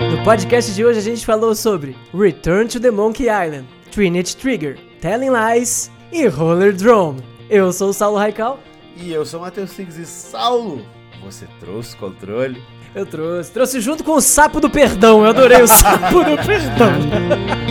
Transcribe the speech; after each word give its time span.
No 0.00 0.22
podcast 0.22 0.72
de 0.74 0.84
hoje 0.84 0.98
a 0.98 1.02
gente 1.02 1.24
falou 1.24 1.54
sobre 1.54 1.96
Return 2.14 2.68
to 2.68 2.78
the 2.78 2.90
Monkey 2.90 3.24
Island, 3.24 3.66
Trinity 3.90 4.36
Trigger, 4.36 4.78
Telling 5.00 5.30
Lies 5.30 5.90
e 6.12 6.26
Roller 6.26 6.74
Drone. 6.74 7.22
Eu 7.48 7.72
sou 7.72 7.90
o 7.90 7.92
Saulo 7.92 8.18
Raical. 8.18 8.60
E 8.96 9.12
eu 9.12 9.24
sou 9.24 9.40
o 9.40 9.42
Matheus 9.42 9.70
Six 9.70 9.96
e 9.96 10.04
Saulo, 10.06 10.84
você 11.24 11.46
trouxe 11.60 11.96
controle? 11.96 12.62
Eu 12.94 13.04
trouxe. 13.04 13.50
Trouxe 13.52 13.80
junto 13.80 14.02
com 14.02 14.12
o 14.12 14.20
Sapo 14.20 14.58
do 14.58 14.70
Perdão. 14.70 15.22
Eu 15.22 15.30
adorei 15.30 15.60
o 15.60 15.68
Sapo 15.68 16.24
do 16.24 16.36
Perdão. 16.46 16.92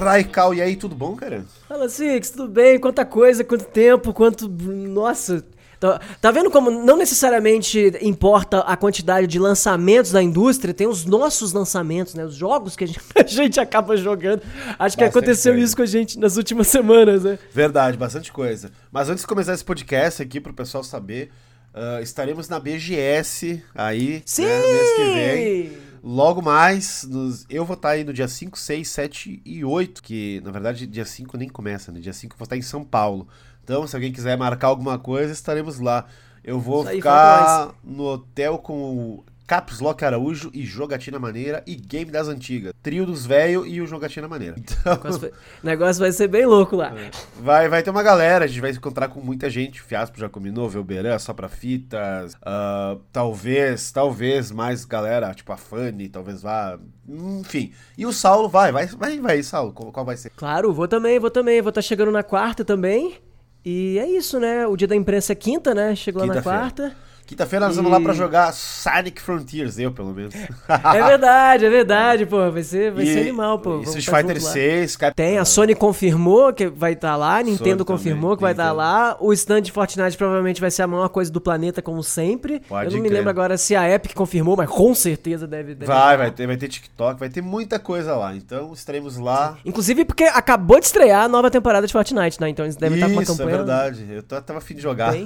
Raical, 0.00 0.54
e 0.54 0.60
aí, 0.60 0.76
tudo 0.76 0.94
bom, 0.94 1.14
cara? 1.16 1.44
Fala, 1.68 1.88
Six, 1.88 2.30
tudo 2.30 2.48
bem? 2.48 2.78
Quanta 2.78 3.04
coisa, 3.04 3.42
quanto 3.44 3.64
tempo, 3.64 4.12
quanto. 4.12 4.48
Nossa. 4.48 5.44
Tá, 5.80 6.00
tá 6.20 6.30
vendo 6.30 6.48
como 6.48 6.70
não 6.70 6.96
necessariamente 6.96 7.92
importa 8.02 8.60
a 8.60 8.76
quantidade 8.76 9.26
de 9.26 9.36
lançamentos 9.36 10.12
da 10.12 10.22
indústria, 10.22 10.72
tem 10.72 10.86
os 10.86 11.04
nossos 11.04 11.52
lançamentos, 11.52 12.14
né? 12.14 12.24
Os 12.24 12.36
jogos 12.36 12.76
que 12.76 12.84
a 12.84 12.86
gente, 12.86 13.00
a 13.18 13.26
gente 13.26 13.58
acaba 13.58 13.96
jogando. 13.96 14.42
Acho 14.78 14.96
que 14.96 15.02
Bastante 15.02 15.04
aconteceu 15.04 15.52
coisa. 15.52 15.66
isso 15.66 15.76
com 15.76 15.82
a 15.82 15.86
gente 15.86 16.20
nas 16.20 16.36
últimas 16.36 16.68
semanas, 16.68 17.24
né? 17.24 17.36
Verdade, 17.52 17.96
bastante 17.96 18.30
coisa. 18.30 18.70
Mas 18.92 19.08
antes 19.08 19.22
de 19.22 19.26
começar 19.26 19.54
esse 19.54 19.64
podcast 19.64 20.22
aqui, 20.22 20.40
pro 20.40 20.54
pessoal 20.54 20.84
saber, 20.84 21.32
ah, 21.74 22.00
estaremos 22.00 22.48
na 22.48 22.60
BGS 22.60 23.60
aí, 23.74 24.22
Sim! 24.24 24.44
né, 24.44 24.60
mês 24.60 24.96
que 24.96 25.04
vem. 25.14 25.72
Logo 26.02 26.42
mais, 26.42 27.04
nos- 27.04 27.46
eu 27.48 27.64
vou 27.64 27.74
estar 27.74 27.90
aí 27.90 28.02
no 28.04 28.12
dia 28.12 28.26
5, 28.26 28.58
6, 28.58 28.88
7 28.88 29.40
e 29.44 29.64
8, 29.64 30.02
que 30.02 30.40
na 30.44 30.50
verdade 30.50 30.86
dia 30.86 31.04
5 31.04 31.36
nem 31.36 31.48
começa, 31.48 31.92
né? 31.92 32.00
Dia 32.00 32.12
5 32.12 32.34
eu 32.34 32.38
vou 32.38 32.44
estar 32.44 32.56
em 32.56 32.62
São 32.62 32.84
Paulo. 32.84 33.28
Então, 33.62 33.86
se 33.86 33.94
alguém 33.94 34.12
quiser 34.12 34.36
marcar 34.36 34.68
alguma 34.68 34.98
coisa, 34.98 35.32
estaremos 35.32 35.78
lá. 35.78 36.06
Eu 36.42 36.58
vou 36.58 36.84
aí, 36.84 36.96
ficar 36.96 37.74
no 37.84 38.02
hotel 38.04 38.58
com 38.58 38.74
o 38.96 39.24
Caps 39.52 39.80
Lock 39.80 40.02
Araújo 40.02 40.50
e 40.54 40.64
Jogatina 40.64 41.18
Maneira 41.18 41.62
e 41.66 41.74
Game 41.76 42.10
das 42.10 42.26
Antigas. 42.26 42.72
Trio 42.82 43.04
dos 43.04 43.26
Velho 43.26 43.66
e 43.66 43.82
o 43.82 43.86
Jogatina 43.86 44.26
Maneira. 44.26 44.56
Então, 44.58 44.94
O 44.94 44.96
negócio 44.96 45.20
vai- 45.20 45.30
o 45.30 45.66
negócio 45.66 46.00
vai 46.00 46.10
ser 46.12 46.26
bem 46.28 46.46
louco 46.46 46.74
lá. 46.74 46.94
Vai, 47.38 47.68
vai 47.68 47.82
ter 47.82 47.90
uma 47.90 48.02
galera, 48.02 48.46
a 48.46 48.48
gente 48.48 48.62
vai 48.62 48.72
se 48.72 48.78
encontrar 48.78 49.08
com 49.08 49.20
muita 49.20 49.50
gente. 49.50 49.82
Fiaspo 49.82 50.18
já 50.18 50.26
combinou, 50.26 50.70
Velberan, 50.70 51.18
só 51.18 51.34
pra 51.34 51.50
fitas. 51.50 52.34
ah, 52.40 52.96
talvez, 53.12 53.92
talvez 53.92 54.50
mais 54.50 54.86
galera, 54.86 55.34
tipo 55.34 55.52
a 55.52 55.56
Fanny, 55.58 56.08
talvez 56.08 56.40
vá. 56.40 56.78
Enfim. 57.06 57.72
E 57.98 58.06
o 58.06 58.12
Saulo 58.12 58.48
vai, 58.48 58.72
vai, 58.72 58.86
vai, 58.86 59.20
vai, 59.20 59.42
Saulo. 59.42 59.72
Qual, 59.74 60.02
vai 60.04 60.16
ser? 60.16 60.30
Claro, 60.34 60.72
vou 60.72 60.88
também, 60.88 61.18
vou 61.18 61.30
também. 61.30 61.60
Vou 61.60 61.68
estar 61.68 61.82
chegando 61.82 62.10
na 62.10 62.22
quarta 62.22 62.64
também. 62.64 63.16
E 63.62 63.98
é 63.98 64.06
isso, 64.08 64.40
né? 64.40 64.66
O 64.66 64.76
dia 64.78 64.88
da 64.88 64.96
imprensa 64.96 65.32
é 65.32 65.36
quinta, 65.36 65.74
né? 65.74 65.94
Chegou 65.94 66.24
lá 66.24 66.34
na 66.36 66.42
quarta. 66.42 66.96
Quinta-feira 67.26 67.64
nós 67.66 67.74
E- 67.74 67.76
vamos 67.76 67.90
lá 67.92 68.00
pra 68.00 68.12
jogar 68.12 68.52
Sonic 68.52 69.20
Frontiers, 69.22 69.78
eu 69.78 69.90
pelo 69.90 70.12
menos. 70.12 70.34
É 70.34 71.02
verdade, 71.02 71.64
é 71.64 71.70
verdade, 71.70 72.26
pô. 72.26 72.50
Vai 72.50 72.62
ser, 72.62 72.90
vai 72.92 73.06
ser 73.06 73.20
animal, 73.20 73.58
pô. 73.58 73.78
E 73.80 73.82
Street 73.84 74.04
tá 74.06 74.16
Fighter 74.18 74.34
junto 74.36 74.46
lá. 74.46 74.52
6, 74.52 74.96
Cap... 74.96 75.14
Tem, 75.16 75.38
a 75.38 75.44
Sony 75.44 75.74
confirmou 75.74 76.52
que 76.52 76.66
vai 76.68 76.92
estar 76.92 77.16
lá, 77.16 77.38
a 77.38 77.42
Nintendo 77.42 77.78
Sony 77.78 77.84
confirmou 77.84 78.22
também, 78.30 78.36
que 78.36 78.42
vai 78.42 78.52
estar 78.52 78.64
Nintendo. 78.64 78.76
lá. 78.78 79.16
O 79.20 79.32
stand 79.32 79.62
de 79.62 79.72
Fortnite 79.72 80.16
provavelmente 80.18 80.60
vai 80.60 80.70
ser 80.70 80.82
a 80.82 80.86
maior 80.86 81.08
coisa 81.08 81.30
do 81.32 81.40
planeta, 81.40 81.80
como 81.80 82.02
sempre. 82.02 82.60
Pode 82.68 82.86
Eu 82.90 82.92
não 82.96 83.02
me 83.02 83.08
crer. 83.08 83.18
lembro 83.18 83.30
agora 83.30 83.56
se 83.56 83.74
a 83.74 83.88
Epic 83.88 84.12
confirmou, 84.14 84.56
mas 84.56 84.68
com 84.68 84.94
certeza 84.94 85.46
deve. 85.46 85.74
deve 85.74 85.86
Vai, 85.86 85.96
estar. 85.96 86.16
vai 86.18 86.30
ter, 86.30 86.46
vai 86.46 86.56
ter 86.56 86.68
TikTok, 86.68 87.18
vai 87.18 87.28
ter 87.30 87.40
muita 87.40 87.78
coisa 87.78 88.14
lá. 88.14 88.34
Então 88.36 88.72
estaremos 88.74 89.16
lá. 89.16 89.56
Inclusive 89.64 90.04
porque 90.04 90.24
acabou 90.24 90.78
de 90.78 90.86
estrear 90.86 91.24
a 91.24 91.28
nova 91.28 91.50
temporada 91.50 91.86
de 91.86 91.92
Fortnite, 91.92 92.40
né? 92.40 92.48
Então 92.50 92.64
eles 92.66 92.76
devem 92.76 92.96
estar 92.98 93.06
com 93.06 93.12
uma 93.14 93.22
Isso, 93.22 93.32
campanha. 93.32 93.54
é 93.54 93.56
verdade. 93.58 94.06
Eu 94.10 94.22
tava 94.22 94.58
afim 94.58 94.74
de 94.74 94.82
jogar. 94.82 95.14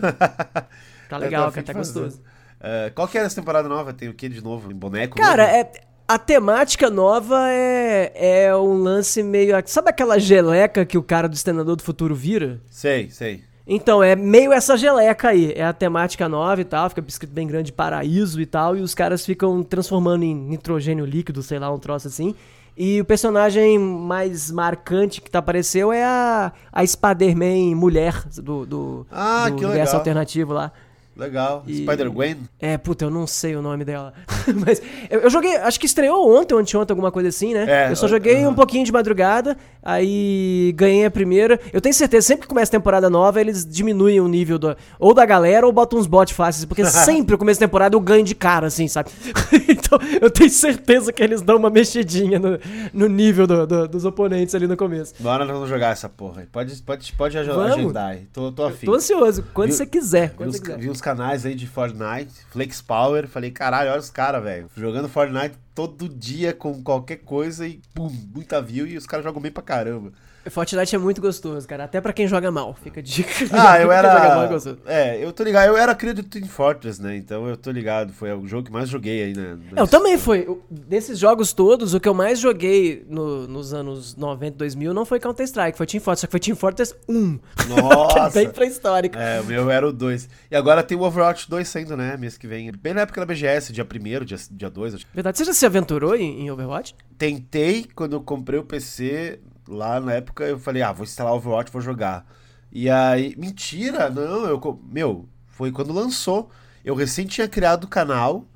Tá 1.08 1.16
legal, 1.16 1.50
cara, 1.50 1.66
tá 1.66 1.72
gostoso. 1.72 2.20
É, 2.60 2.90
qual 2.94 3.06
que 3.06 3.18
é 3.18 3.22
essa 3.22 3.36
temporada 3.36 3.68
nova? 3.68 3.92
Tem 3.92 4.08
o 4.08 4.14
que 4.14 4.28
de 4.28 4.42
novo? 4.42 4.70
Em 4.70 4.74
boneco? 4.74 5.16
Cara, 5.16 5.44
novo? 5.44 5.56
é, 5.56 5.70
a 6.08 6.18
temática 6.18 6.88
nova 6.88 7.48
é, 7.50 8.44
é 8.46 8.56
um 8.56 8.74
lance 8.82 9.22
meio. 9.22 9.54
Sabe 9.66 9.90
aquela 9.90 10.18
geleca 10.18 10.84
que 10.84 10.96
o 10.96 11.02
cara 11.02 11.28
do 11.28 11.34
Exterminador 11.34 11.76
do 11.76 11.82
Futuro 11.82 12.14
vira? 12.14 12.60
Sei, 12.70 13.10
sei. 13.10 13.42
Então, 13.68 14.00
é 14.02 14.14
meio 14.14 14.52
essa 14.52 14.76
geleca 14.76 15.28
aí. 15.30 15.52
É 15.56 15.64
a 15.64 15.72
temática 15.72 16.28
nova 16.28 16.60
e 16.60 16.64
tal, 16.64 16.88
fica 16.88 17.02
escrito 17.08 17.32
bem 17.32 17.46
grande 17.48 17.72
paraíso 17.72 18.40
e 18.40 18.46
tal, 18.46 18.76
e 18.76 18.80
os 18.80 18.94
caras 18.94 19.26
ficam 19.26 19.60
transformando 19.64 20.22
em 20.22 20.34
nitrogênio 20.34 21.04
líquido, 21.04 21.42
sei 21.42 21.58
lá, 21.58 21.72
um 21.72 21.78
troço 21.78 22.06
assim. 22.06 22.34
E 22.76 23.00
o 23.00 23.04
personagem 23.04 23.78
mais 23.78 24.50
marcante 24.50 25.20
que 25.20 25.30
tá 25.30 25.38
apareceu 25.40 25.92
é 25.92 26.04
a, 26.04 26.52
a 26.70 26.86
Spider-Man 26.86 27.74
mulher 27.74 28.22
do, 28.36 28.66
do, 28.66 29.06
Ah, 29.10 29.48
do 29.48 29.56
que 29.56 29.64
universo 29.64 29.92
legal. 29.92 29.98
alternativo 30.00 30.52
lá. 30.52 30.70
Legal. 31.16 31.64
E- 31.66 31.78
Spider-Gwen? 31.82 32.36
É, 32.60 32.76
puta, 32.76 33.06
eu 33.06 33.10
não 33.10 33.26
sei 33.26 33.56
o 33.56 33.62
nome 33.62 33.84
dela. 33.84 34.12
Mas 34.66 34.82
eu, 35.08 35.20
eu 35.20 35.30
joguei, 35.30 35.56
acho 35.56 35.80
que 35.80 35.86
estreou 35.86 36.30
ontem 36.36 36.54
ou 36.54 36.60
anteontem, 36.60 36.92
alguma 36.92 37.10
coisa 37.10 37.28
assim, 37.30 37.54
né? 37.54 37.86
É, 37.86 37.90
eu 37.90 37.96
só 37.96 38.06
joguei 38.06 38.42
aham. 38.42 38.50
um 38.50 38.54
pouquinho 38.54 38.84
de 38.84 38.92
madrugada, 38.92 39.56
aí 39.82 40.72
ganhei 40.76 41.04
a 41.06 41.10
primeira. 41.10 41.58
Eu 41.72 41.80
tenho 41.80 41.94
certeza, 41.94 42.26
sempre 42.26 42.42
que 42.42 42.48
começa 42.48 42.70
temporada 42.70 43.08
nova, 43.08 43.40
eles 43.40 43.64
diminuem 43.64 44.20
o 44.20 44.28
nível 44.28 44.58
do, 44.58 44.76
ou 44.98 45.14
da 45.14 45.24
galera 45.24 45.66
ou 45.66 45.72
botam 45.72 45.98
uns 45.98 46.06
bots 46.06 46.34
fáceis, 46.34 46.64
porque 46.64 46.84
sempre 46.86 47.32
no 47.32 47.38
começo 47.38 47.58
da 47.60 47.66
temporada 47.66 47.96
eu 47.96 48.00
ganho 48.00 48.24
de 48.24 48.34
cara, 48.34 48.66
assim, 48.66 48.86
sabe? 48.88 49.10
então 49.68 49.98
eu 50.20 50.30
tenho 50.30 50.50
certeza 50.50 51.12
que 51.12 51.22
eles 51.22 51.40
dão 51.40 51.56
uma 51.56 51.70
mexidinha 51.70 52.38
no, 52.38 52.58
no 52.92 53.08
nível 53.08 53.46
do- 53.46 53.66
do- 53.66 53.88
dos 53.88 54.04
oponentes 54.04 54.54
ali 54.54 54.66
no 54.66 54.76
começo. 54.76 55.14
Bora 55.20 55.44
nós 55.44 55.54
vamos 55.54 55.68
jogar 55.70 55.92
essa 55.92 56.08
porra. 56.08 56.46
Pode, 56.52 56.76
pode, 56.82 57.12
pode 57.14 57.38
ag- 57.38 57.46
Vamos. 57.48 57.72
agendar 57.72 58.10
aí. 58.10 58.26
Tô, 58.32 58.52
tô 58.52 58.64
afim. 58.64 58.86
Tô 58.86 58.94
ansioso, 58.94 59.44
quando 59.54 59.68
Viu- 59.68 59.76
você 59.78 59.86
quiser. 59.86 60.30
Quando 60.36 60.50
uns, 60.50 60.56
você 60.56 60.62
quiser. 60.62 60.78
vi 60.78 60.90
uns 60.90 61.00
canais 61.06 61.46
aí 61.46 61.54
de 61.54 61.68
Fortnite, 61.68 62.32
Flex 62.50 62.82
Power, 62.82 63.28
falei, 63.28 63.52
caralho, 63.52 63.90
olha 63.90 64.00
os 64.00 64.10
caras, 64.10 64.42
velho. 64.42 64.68
Jogando 64.76 65.08
Fortnite 65.08 65.54
todo 65.72 66.08
dia 66.08 66.52
com 66.52 66.82
qualquer 66.82 67.18
coisa 67.18 67.64
e 67.64 67.80
pum, 67.94 68.10
muita 68.34 68.60
view 68.60 68.88
e 68.88 68.96
os 68.96 69.06
caras 69.06 69.24
jogam 69.24 69.40
bem 69.40 69.52
pra 69.52 69.62
caramba. 69.62 70.12
Fortnite 70.50 70.94
é 70.94 70.98
muito 70.98 71.20
gostoso, 71.20 71.66
cara. 71.66 71.84
Até 71.84 72.00
pra 72.00 72.12
quem 72.12 72.26
joga 72.26 72.50
mal, 72.50 72.74
fica 72.82 73.00
a 73.00 73.02
dica. 73.02 73.30
Ah, 73.52 73.78
eu 73.82 73.90
é 73.92 73.96
era. 73.96 74.46
gostoso. 74.46 74.78
É, 74.86 75.22
eu 75.24 75.32
tô 75.32 75.42
ligado. 75.42 75.68
Eu 75.68 75.76
era 75.76 75.94
cria 75.94 76.14
do 76.14 76.22
Team 76.22 76.46
Fortress, 76.46 77.00
né? 77.02 77.16
Então 77.16 77.46
eu 77.48 77.56
tô 77.56 77.70
ligado. 77.70 78.12
Foi 78.12 78.32
o 78.32 78.46
jogo 78.46 78.64
que 78.66 78.72
mais 78.72 78.88
joguei 78.88 79.22
aí, 79.24 79.34
né? 79.34 79.58
Eu 79.76 79.86
também 79.86 80.16
foi. 80.18 80.46
Desses 80.70 81.18
jogos 81.18 81.52
todos, 81.52 81.94
o 81.94 82.00
que 82.00 82.08
eu 82.08 82.14
mais 82.14 82.38
joguei 82.38 83.04
no- 83.08 83.46
nos 83.46 83.72
anos 83.74 84.14
90, 84.16 84.56
2000 84.56 84.92
não 84.94 85.04
foi 85.04 85.18
Counter-Strike, 85.20 85.76
foi 85.76 85.86
Team 85.86 86.00
Fortress, 86.00 86.20
só 86.20 86.26
que 86.26 86.30
foi 86.30 86.40
Team 86.40 86.56
Fortress 86.56 86.94
1. 87.08 87.38
Nossa! 87.68 88.30
Bem 88.30 88.48
pré-histórico. 88.50 89.16
É, 89.18 89.40
o 89.40 89.44
meu 89.44 89.70
era 89.70 89.86
o 89.86 89.92
2. 89.92 90.28
E 90.50 90.56
agora 90.56 90.82
tem 90.82 90.96
o 90.96 91.02
Overwatch 91.02 91.48
2 91.48 91.66
saindo, 91.68 91.96
né? 91.96 92.16
Mês 92.16 92.36
que 92.38 92.46
vem. 92.46 92.70
Bem 92.72 92.94
na 92.94 93.02
época 93.02 93.20
da 93.20 93.26
BGS, 93.26 93.72
dia 93.72 93.84
1 93.84 94.24
dia, 94.24 94.36
dia 94.50 94.70
2. 94.70 94.94
acho. 94.94 95.06
Verdade, 95.14 95.38
você 95.38 95.44
já 95.44 95.52
se 95.52 95.66
aventurou 95.66 96.14
em, 96.14 96.42
em 96.42 96.50
Overwatch? 96.50 96.94
Tentei, 97.18 97.86
quando 97.94 98.14
eu 98.14 98.20
comprei 98.20 98.58
o 98.58 98.64
PC, 98.64 99.40
lá 99.68 100.00
na 100.00 100.14
época, 100.14 100.44
eu 100.44 100.58
falei, 100.58 100.82
ah, 100.82 100.92
vou 100.92 101.04
instalar 101.04 101.32
o 101.32 101.36
Overwatch, 101.36 101.72
vou 101.72 101.82
jogar. 101.82 102.26
E 102.72 102.90
aí, 102.90 103.34
mentira, 103.38 104.10
não, 104.10 104.46
eu. 104.46 104.80
Meu, 104.90 105.28
foi 105.46 105.72
quando 105.72 105.92
lançou. 105.92 106.50
Eu 106.84 106.94
recém 106.94 107.26
tinha 107.26 107.48
criado 107.48 107.84
o 107.84 107.88
canal, 107.88 108.46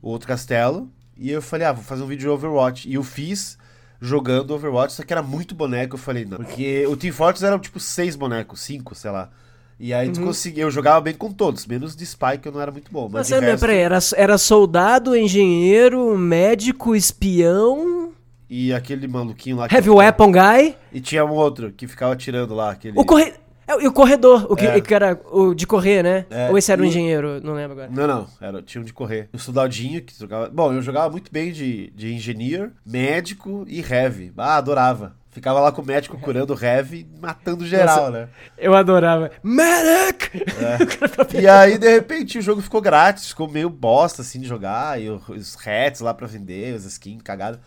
o 0.00 0.10
Outro 0.10 0.28
Castelo, 0.28 0.90
e 1.16 1.30
eu 1.30 1.42
falei, 1.42 1.66
ah, 1.66 1.72
vou 1.72 1.82
fazer 1.82 2.02
um 2.02 2.06
vídeo 2.06 2.22
de 2.22 2.28
Overwatch. 2.28 2.88
E 2.88 2.94
eu 2.94 3.02
fiz 3.02 3.58
jogando 4.00 4.54
Overwatch, 4.54 4.94
só 4.94 5.02
que 5.02 5.12
era 5.12 5.22
muito 5.22 5.54
boneco. 5.54 5.94
Eu 5.94 5.98
falei, 5.98 6.24
não. 6.24 6.38
Porque 6.38 6.86
o 6.86 6.96
Team 6.96 7.12
Fortress 7.12 7.44
era 7.44 7.58
tipo 7.58 7.80
seis 7.80 8.16
bonecos, 8.16 8.60
cinco, 8.60 8.94
sei 8.94 9.10
lá. 9.10 9.30
E 9.82 9.94
aí 9.94 10.10
tu 10.10 10.20
conseguia, 10.20 10.64
eu 10.64 10.70
jogava 10.70 11.00
bem 11.00 11.14
com 11.14 11.32
todos, 11.32 11.64
menos 11.64 11.96
de 11.96 12.04
Spy, 12.04 12.36
que 12.38 12.46
eu 12.46 12.52
não 12.52 12.60
era 12.60 12.70
muito 12.70 12.92
bom. 12.92 13.08
Mas 13.10 13.30
Mas 13.30 13.40
resto, 13.40 13.60
peraí, 13.60 13.78
era, 13.78 13.98
era 14.14 14.36
soldado, 14.36 15.16
engenheiro, 15.16 16.18
médico, 16.18 16.94
espião, 16.94 18.09
E 18.50 18.74
aquele 18.74 19.06
maluquinho 19.06 19.56
lá. 19.58 19.68
que- 19.68 19.74
heavy 19.76 19.90
weapon 19.90 20.32
guy, 20.32 20.76
E 20.92 21.00
tinha 21.00 21.24
um 21.24 21.30
outro 21.30 21.70
que 21.70 21.86
ficava 21.86 22.12
atirando 22.14 22.52
lá, 22.54 22.72
aquele. 22.72 22.98
o 22.98 23.04
corre... 23.04 23.32
é, 23.68 23.80
E 23.80 23.86
o 23.86 23.92
corredor, 23.92 24.46
o 24.50 24.56
que, 24.56 24.66
É. 24.66 24.80
que 24.80 24.92
era 24.92 25.16
o 25.30 25.54
de 25.54 25.64
correr, 25.68 26.02
né? 26.02 26.26
É, 26.28 26.50
Ou 26.50 26.58
esse 26.58 26.72
era 26.72 26.82
o 26.82 26.84
e- 26.84 26.88
engenheiro, 26.88 27.40
não 27.44 27.54
lembro 27.54 27.72
agora. 27.80 27.88
Não, 27.92 28.06
não, 28.08 28.26
era, 28.40 28.60
tinha 28.60 28.82
um 28.82 28.84
de 28.84 28.92
correr. 28.92 29.28
O 29.32 29.38
soldadinho 29.38 30.02
que 30.02 30.12
jogava. 30.18 30.50
Bom, 30.52 30.72
eu 30.72 30.82
jogava 30.82 31.08
muito 31.08 31.30
bem 31.30 31.52
de, 31.52 31.92
de 31.94 32.12
engineer, 32.12 32.72
médico 32.84 33.64
e 33.68 33.80
heavy. 33.80 34.32
Ah, 34.36 34.56
adorava. 34.56 35.14
Ficava 35.32 35.60
lá 35.60 35.70
com 35.70 35.80
o 35.80 35.86
médico 35.86 36.18
curando 36.18 36.52
o 36.52 36.58
heavy, 36.60 37.06
matando 37.22 37.64
geral, 37.64 37.98
Nossa. 37.98 38.10
né? 38.10 38.28
Eu 38.58 38.74
adorava. 38.74 39.30
Medic! 39.44 40.42
E 41.40 41.46
aí, 41.46 41.78
de 41.78 41.88
repente, 41.88 42.38
o 42.38 42.42
jogo 42.42 42.60
ficou 42.60 42.80
grátis, 42.80 43.28
ficou 43.28 43.48
meio 43.48 43.70
bosta, 43.70 44.22
assim, 44.22 44.40
de 44.40 44.48
jogar, 44.48 45.00
e 45.00 45.08
os 45.08 45.56
hats 45.64 46.00
lá 46.00 46.12
pra 46.12 46.26
vender, 46.26 46.74
os 46.74 46.84
skins 46.84 47.22
cagados. 47.22 47.60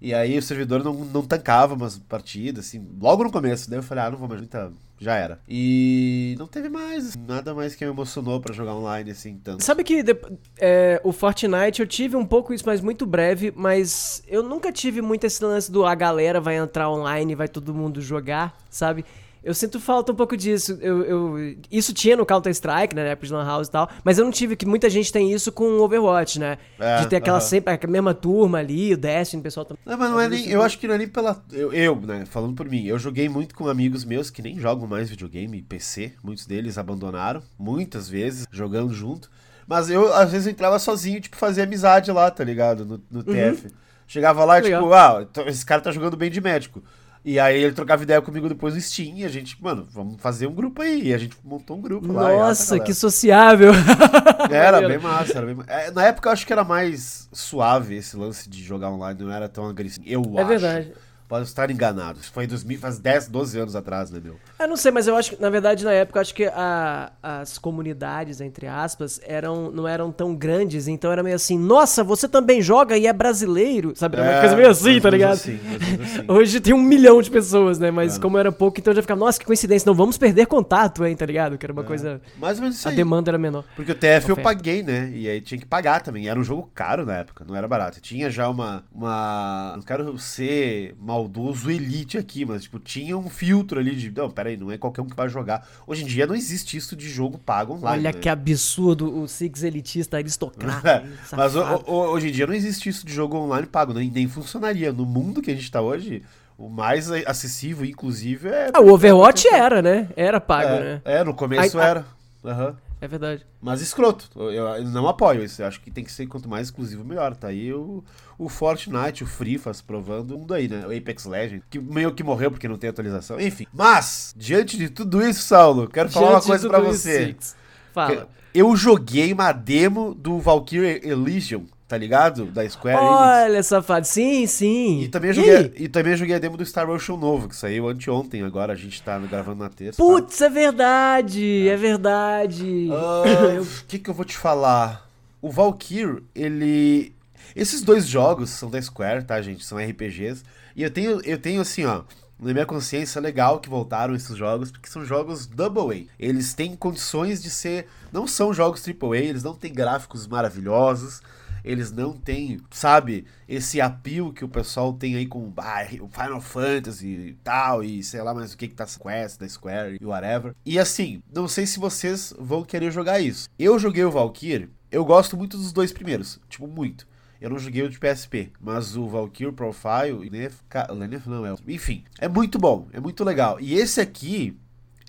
E 0.00 0.14
aí 0.14 0.38
o 0.38 0.42
servidor 0.42 0.82
não, 0.82 0.94
não 0.94 1.22
tancava 1.22 1.74
umas 1.74 1.98
partidas, 1.98 2.66
assim, 2.66 2.86
logo 3.00 3.22
no 3.24 3.30
começo. 3.30 3.68
Daí 3.68 3.78
eu 3.78 3.82
falei, 3.82 4.04
ah, 4.04 4.10
não 4.10 4.16
vou 4.18 4.28
mais, 4.28 4.40
muita 4.40 4.72
já 4.98 5.14
era. 5.16 5.40
E 5.48 6.34
não 6.38 6.46
teve 6.46 6.68
mais, 6.68 7.16
nada 7.16 7.54
mais 7.54 7.74
que 7.74 7.84
me 7.84 7.90
emocionou 7.90 8.38
pra 8.40 8.54
jogar 8.54 8.74
online, 8.74 9.10
assim, 9.10 9.38
tanto. 9.42 9.64
Sabe 9.64 9.82
que 9.84 10.02
de- 10.02 10.16
é, 10.58 11.00
o 11.04 11.10
Fortnite 11.12 11.80
eu 11.80 11.86
tive 11.86 12.16
um 12.16 12.24
pouco 12.26 12.52
isso, 12.52 12.64
mas 12.66 12.80
muito 12.80 13.06
breve, 13.06 13.52
mas 13.56 14.22
eu 14.28 14.42
nunca 14.42 14.70
tive 14.70 15.00
muito 15.02 15.24
esse 15.24 15.42
lance 15.44 15.70
do 15.72 15.84
a 15.86 15.94
galera 15.94 16.40
vai 16.40 16.56
entrar 16.56 16.90
online 16.90 17.34
vai 17.34 17.48
todo 17.48 17.74
mundo 17.74 18.00
jogar, 18.00 18.56
sabe? 18.68 19.04
Eu 19.42 19.54
sinto 19.54 19.80
falta 19.80 20.12
um 20.12 20.14
pouco 20.14 20.36
disso. 20.36 20.78
Eu, 20.80 21.02
eu- 21.02 21.56
isso 21.70 21.94
tinha 21.94 22.14
no 22.16 22.26
Counter-Strike, 22.26 22.94
né, 22.94 23.04
na 23.04 23.08
época 23.10 23.26
de 23.26 23.32
Lan 23.32 23.44
House 23.44 23.68
e 23.68 23.70
tal, 23.70 23.88
mas 24.04 24.18
eu 24.18 24.24
não 24.24 24.30
tive, 24.32 24.54
que 24.54 24.66
muita 24.66 24.90
gente 24.90 25.10
tem 25.10 25.32
isso 25.32 25.50
com 25.50 25.64
o 25.64 25.80
Overwatch, 25.82 26.38
né? 26.38 26.58
É, 26.78 27.00
de 27.00 27.08
ter 27.08 27.16
aquela 27.16 27.38
aham. 27.38 27.46
sempre, 27.46 27.72
a 27.82 27.86
mesma 27.86 28.12
turma 28.12 28.58
ali, 28.58 28.92
o 28.92 28.98
Destiny, 28.98 29.40
o 29.40 29.42
pessoal 29.42 29.64
também. 29.64 29.82
Não, 29.86 29.96
mas 29.96 30.10
não 30.10 30.20
é 30.20 30.28
nem. 30.28 30.46
Eu 30.48 30.62
acho 30.62 30.78
que 30.78 30.86
não 30.86 30.94
é 30.94 30.98
nem 30.98 31.08
pela. 31.08 31.42
Eu, 31.52 31.72
eu, 31.72 31.96
né, 31.96 32.24
falando 32.26 32.54
por 32.54 32.68
mim, 32.68 32.84
eu 32.84 32.98
joguei 32.98 33.28
muito 33.28 33.54
com 33.54 33.66
amigos 33.68 34.04
meus 34.04 34.28
que 34.30 34.42
nem 34.42 34.58
jogam 34.58 34.86
mais 34.86 35.08
videogame, 35.08 35.62
PC. 35.62 36.12
Muitos 36.22 36.46
deles 36.46 36.76
abandonaram, 36.76 37.42
muitas 37.58 38.08
vezes, 38.08 38.46
jogando 38.50 38.92
junto. 38.92 39.30
Mas 39.66 39.88
eu, 39.88 40.12
às 40.12 40.32
vezes, 40.32 40.46
eu 40.48 40.52
entrava 40.52 40.78
sozinho, 40.78 41.20
tipo, 41.20 41.36
fazia 41.36 41.64
amizade 41.64 42.10
lá, 42.10 42.30
tá 42.30 42.42
ligado? 42.44 42.84
No, 42.84 43.00
no 43.10 43.22
TF. 43.22 43.68
Chegava 44.06 44.44
lá 44.44 44.58
e, 44.58 44.62
Legal. 44.62 44.82
tipo, 44.82 44.92
ah, 44.92 45.26
esse 45.46 45.64
cara 45.64 45.80
tá 45.80 45.92
jogando 45.92 46.16
bem 46.16 46.28
de 46.30 46.40
médico. 46.40 46.82
E 47.22 47.38
aí 47.38 47.62
ele 47.62 47.74
trocava 47.74 48.02
ideia 48.02 48.20
comigo 48.22 48.48
depois 48.48 48.74
no 48.74 48.80
Steam 48.80 49.18
e 49.18 49.24
a 49.24 49.28
gente, 49.28 49.62
mano, 49.62 49.86
vamos 49.92 50.16
fazer 50.20 50.46
um 50.46 50.54
grupo 50.54 50.80
aí. 50.80 51.08
E 51.08 51.14
a 51.14 51.18
gente 51.18 51.36
montou 51.44 51.76
um 51.76 51.80
grupo 51.80 52.10
lá. 52.12 52.28
ah, 52.28 52.30
tá, 52.30 52.36
Nossa, 52.48 52.80
que 52.80 52.94
sociável. 52.94 53.72
Era 54.50 54.86
bem 54.88 54.98
massa, 54.98 55.38
era 55.38 55.46
bem 55.46 55.56
é, 55.66 55.90
Na 55.90 56.06
época 56.06 56.28
eu 56.28 56.32
acho 56.32 56.46
que 56.46 56.52
era 56.52 56.64
mais 56.64 57.28
suave 57.32 57.94
esse 57.96 58.16
lance 58.16 58.48
de 58.48 58.62
jogar 58.64 58.90
online, 58.90 59.22
não 59.22 59.30
era 59.32 59.48
tão 59.48 59.66
agressivo. 59.68 60.04
Eu 60.06 60.22
É 60.36 60.40
acho. 60.40 60.48
verdade. 60.48 60.92
Pode 61.30 61.44
estar 61.46 61.70
enganado. 61.70 62.18
Isso 62.20 62.32
foi 62.32 62.42
em 62.44 62.48
2000, 62.48 62.78
faz 62.80 62.98
10, 62.98 63.28
12 63.28 63.56
anos 63.58 63.76
atrás, 63.76 64.10
né, 64.10 64.20
meu? 64.22 64.34
Eu 64.58 64.66
não 64.66 64.76
sei, 64.76 64.90
mas 64.90 65.06
eu 65.06 65.14
acho 65.16 65.30
que, 65.36 65.40
na 65.40 65.48
verdade, 65.48 65.84
na 65.84 65.92
época, 65.92 66.18
eu 66.18 66.20
acho 66.22 66.34
que 66.34 66.44
a- 66.44 67.12
as 67.22 67.56
comunidades, 67.56 68.40
entre 68.40 68.66
aspas, 68.66 69.20
eram, 69.24 69.70
não 69.70 69.86
eram 69.86 70.10
tão 70.10 70.34
grandes, 70.34 70.88
então 70.88 71.12
era 71.12 71.22
meio 71.22 71.36
assim, 71.36 71.56
nossa, 71.56 72.02
você 72.02 72.28
também 72.28 72.60
joga 72.60 72.98
e 72.98 73.06
é 73.06 73.12
brasileiro, 73.12 73.92
sabe? 73.94 74.16
Era 74.16 74.24
uma 74.26 74.32
É, 74.32 74.40
coisa 74.40 74.56
meio 74.56 74.68
assim, 74.70 75.00
tá 75.00 75.08
ligado? 75.08 75.34
assim, 75.34 75.60
assim. 76.02 76.24
Hoje 76.26 76.58
tem 76.60 76.74
um 76.74 76.82
milhão 76.82 77.22
de 77.22 77.30
pessoas, 77.30 77.78
né? 77.78 77.92
Mas 77.92 78.16
É. 78.16 78.20
como 78.20 78.36
era 78.36 78.50
pouco, 78.50 78.80
então 78.80 78.90
eu 78.90 78.96
já 78.96 79.02
ficava, 79.02 79.20
nossa, 79.20 79.38
que 79.38 79.46
coincidência, 79.46 79.86
não 79.88 79.94
vamos 79.94 80.18
perder 80.18 80.46
contato, 80.46 81.06
hein, 81.06 81.14
tá 81.14 81.24
ligado? 81.26 81.56
Que 81.56 81.64
era 81.64 81.72
uma 81.72 81.84
coisa. 81.84 82.20
Mais 82.40 82.56
ou 82.58 82.62
menos 82.62 82.76
isso 82.76 82.88
A 82.88 82.90
aí. 82.90 82.96
demanda 82.96 83.30
era 83.30 83.38
menor. 83.38 83.64
Porque 83.76 83.92
o 83.92 83.94
TF 83.94 84.28
eu 84.30 84.32
Oferta. 84.32 84.42
paguei, 84.42 84.82
né? 84.82 85.12
E 85.14 85.28
aí 85.28 85.40
tinha 85.40 85.58
que 85.60 85.66
pagar 85.66 86.02
também. 86.02 86.28
Era 86.28 86.40
um 86.40 86.44
jogo 86.44 86.68
caro 86.74 87.06
na 87.06 87.18
época, 87.18 87.44
não 87.46 87.54
era 87.54 87.68
barato. 87.68 88.00
Tinha 88.00 88.28
já 88.28 88.48
uma. 88.48 88.82
uma... 88.92 89.74
Não 89.76 89.82
quero 89.84 90.18
ser 90.18 90.96
maldoso 91.20 91.70
elite 91.70 92.16
aqui, 92.18 92.44
mas 92.44 92.62
tipo, 92.62 92.78
tinha 92.78 93.16
um 93.16 93.28
filtro 93.28 93.78
ali 93.78 93.94
de. 93.94 94.10
Não, 94.10 94.30
peraí, 94.30 94.56
não 94.56 94.70
é 94.70 94.78
qualquer 94.78 95.02
um 95.02 95.06
que 95.08 95.16
vai 95.16 95.28
jogar. 95.28 95.66
Hoje 95.86 96.02
em 96.04 96.06
dia 96.06 96.26
não 96.26 96.34
existe 96.34 96.76
isso 96.76 96.96
de 96.96 97.08
jogo 97.08 97.38
pago 97.38 97.74
online. 97.74 97.98
Olha 98.06 98.12
né? 98.12 98.18
que 98.20 98.28
absurdo 98.28 99.20
o 99.20 99.28
Six 99.28 99.62
elitista 99.62 100.16
aristocrata. 100.16 100.80
É, 100.90 101.36
Mas 101.36 101.54
o- 101.54 101.62
o- 101.86 102.10
hoje 102.10 102.28
em 102.28 102.32
dia 102.32 102.46
não 102.46 102.54
existe 102.54 102.88
isso 102.88 103.04
de 103.06 103.12
jogo 103.12 103.36
online 103.36 103.66
pago, 103.66 103.92
nem, 103.92 104.10
nem 104.10 104.26
funcionaria. 104.26 104.92
No 104.92 105.04
mundo 105.04 105.42
que 105.42 105.50
a 105.50 105.54
gente 105.54 105.70
tá 105.70 105.80
hoje, 105.80 106.22
o 106.58 106.68
mais 106.68 107.10
a- 107.10 107.18
acessível, 107.26 107.84
inclusive, 107.84 108.48
é. 108.48 108.70
Ah, 108.72 108.80
o 108.80 108.90
Overwatch 108.92 109.46
era, 109.48 109.80
né? 109.82 110.08
Era 110.16 110.40
pago, 110.40 110.68
é, 110.68 110.80
né? 110.80 111.02
é, 111.04 111.22
no 111.24 111.34
começo 111.34 111.78
era. 111.78 112.04
Aham. 112.44 112.76
É 113.00 113.08
verdade. 113.08 113.46
Mas 113.60 113.80
escroto. 113.80 114.28
Eu, 114.36 114.52
eu 114.52 114.84
não 114.84 115.08
apoio 115.08 115.42
isso. 115.42 115.62
Eu 115.62 115.66
acho 115.66 115.80
que 115.80 115.90
tem 115.90 116.04
que 116.04 116.12
ser 116.12 116.26
quanto 116.26 116.48
mais 116.48 116.66
exclusivo, 116.68 117.04
melhor. 117.04 117.34
Tá 117.34 117.48
aí 117.48 117.72
o, 117.72 118.04
o 118.38 118.48
Fortnite, 118.48 119.24
o 119.24 119.26
Free 119.26 119.56
Faz 119.56 119.80
provando 119.80 120.36
um 120.36 120.46
daí, 120.46 120.68
né? 120.68 120.86
O 120.86 120.96
Apex 120.96 121.24
Legends, 121.24 121.64
que 121.70 121.78
meio 121.78 122.12
que 122.12 122.22
morreu 122.22 122.50
porque 122.50 122.68
não 122.68 122.76
tem 122.76 122.90
atualização. 122.90 123.40
Enfim. 123.40 123.66
Mas, 123.72 124.34
diante 124.36 124.76
de 124.76 124.90
tudo 124.90 125.26
isso, 125.26 125.42
Saulo, 125.42 125.88
quero 125.88 126.10
falar 126.10 126.26
uma 126.26 126.40
Diante 126.40 126.46
coisa 126.46 126.66
isso, 126.68 126.84
você. 126.84 127.26
Six, 127.26 127.56
Fala. 127.92 128.28
Eu 128.52 128.74
joguei 128.76 129.32
uma 129.32 129.52
demo 129.52 130.14
do 130.14 130.38
Valkyrie 130.38 131.00
Elysium, 131.04 131.66
tá 131.90 131.98
ligado? 131.98 132.46
Da 132.46 132.66
Square 132.70 132.96
Enix. 132.96 133.10
Olha, 133.12 133.62
safado. 133.64 134.06
Sim, 134.06 134.46
sim. 134.46 135.00
E 135.02 135.08
também, 135.08 135.30
E 135.32 135.34
joguei, 135.34 135.56
aí? 135.56 135.72
e 135.76 135.88
também 135.88 136.16
joguei 136.16 136.36
a 136.36 136.38
demo 136.38 136.56
do 136.56 136.64
Star 136.64 136.88
Ocean 136.88 137.16
novo, 137.16 137.48
que 137.48 137.56
saiu 137.56 137.88
anteontem, 137.88 138.42
agora 138.44 138.72
a 138.72 138.76
gente 138.76 139.02
tá 139.02 139.18
gravando 139.18 139.64
na 139.64 139.68
terça. 139.68 139.96
Putz, 140.00 140.40
é 140.40 140.48
verdade, 140.48 141.68
é 141.68 141.76
verdade. 141.76 142.88
Ah, 142.92 143.60
O 143.60 143.66
que, 143.88 143.98
que 143.98 144.08
eu 144.08 144.14
vou 144.14 144.24
te 144.24 144.36
falar? 144.36 145.04
O 145.42 145.50
Valkyrie, 145.50 146.22
ele. 146.32 147.12
Esses 147.56 147.82
dois 147.82 148.06
jogos 148.06 148.50
são 148.50 148.70
da 148.70 148.80
Square, 148.80 149.24
tá, 149.24 149.42
gente? 149.42 149.64
São 149.64 149.76
RPGs. 149.78 150.44
E 150.76 150.84
eu 150.84 150.90
tenho, 150.92 151.20
eu 151.24 151.38
tenho 151.38 151.60
assim, 151.60 151.84
ó. 151.86 152.02
Na 152.38 152.52
minha 152.54 152.64
consciência, 152.64 153.20
legal 153.20 153.58
que 153.58 153.68
voltaram 153.68 154.14
esses 154.14 154.34
jogos, 154.36 154.70
porque 154.70 154.88
são 154.88 155.04
jogos 155.04 155.44
Double 155.46 156.06
A. 156.08 156.24
Eles 156.24 156.54
têm 156.54 156.74
condições 156.76 157.42
de 157.42 157.50
ser. 157.50 157.86
Não 158.12 158.26
são 158.28 158.54
jogos 158.54 158.82
AAA, 158.86 159.16
eles 159.18 159.42
não 159.42 159.54
têm 159.54 159.72
gráficos 159.74 160.26
maravilhosos. 160.28 161.20
Eles 161.64 161.92
não 161.92 162.12
têm, 162.12 162.58
sabe, 162.70 163.24
esse 163.48 163.80
apelo 163.80 164.32
que 164.32 164.44
o 164.44 164.48
pessoal 164.48 164.92
tem 164.92 165.16
aí 165.16 165.26
com 165.26 165.52
ah, 165.56 165.84
Final 165.84 166.40
Fantasy 166.40 167.06
e 167.06 167.32
tal, 167.42 167.82
e 167.82 168.02
sei 168.02 168.22
lá 168.22 168.34
mais 168.34 168.52
o 168.52 168.56
que 168.56 168.68
que 168.68 168.74
tá 168.74 168.86
Quest 168.86 169.38
da 169.38 169.48
Square 169.48 169.98
e 170.00 170.04
whatever. 170.04 170.54
E 170.64 170.78
assim, 170.78 171.22
não 171.32 171.48
sei 171.48 171.66
se 171.66 171.78
vocês 171.78 172.34
vão 172.38 172.64
querer 172.64 172.90
jogar 172.90 173.20
isso. 173.20 173.48
Eu 173.58 173.78
joguei 173.78 174.04
o 174.04 174.10
Valkyrie, 174.10 174.70
eu 174.90 175.04
gosto 175.04 175.36
muito 175.36 175.56
dos 175.56 175.72
dois 175.72 175.92
primeiros, 175.92 176.40
tipo, 176.48 176.66
muito. 176.66 177.08
Eu 177.40 177.48
não 177.48 177.58
joguei 177.58 177.82
o 177.82 177.88
de 177.88 177.98
PSP, 177.98 178.52
mas 178.60 178.96
o 178.96 179.08
Valkyrie 179.08 179.52
Profile, 179.52 180.12
o 180.12 180.18
Lenef, 180.18 181.26
não 181.26 181.46
é, 181.46 181.54
enfim, 181.68 182.04
é 182.18 182.28
muito 182.28 182.58
bom, 182.58 182.86
é 182.92 183.00
muito 183.00 183.24
legal. 183.24 183.58
E 183.58 183.74
esse 183.74 183.98
aqui 183.98 184.58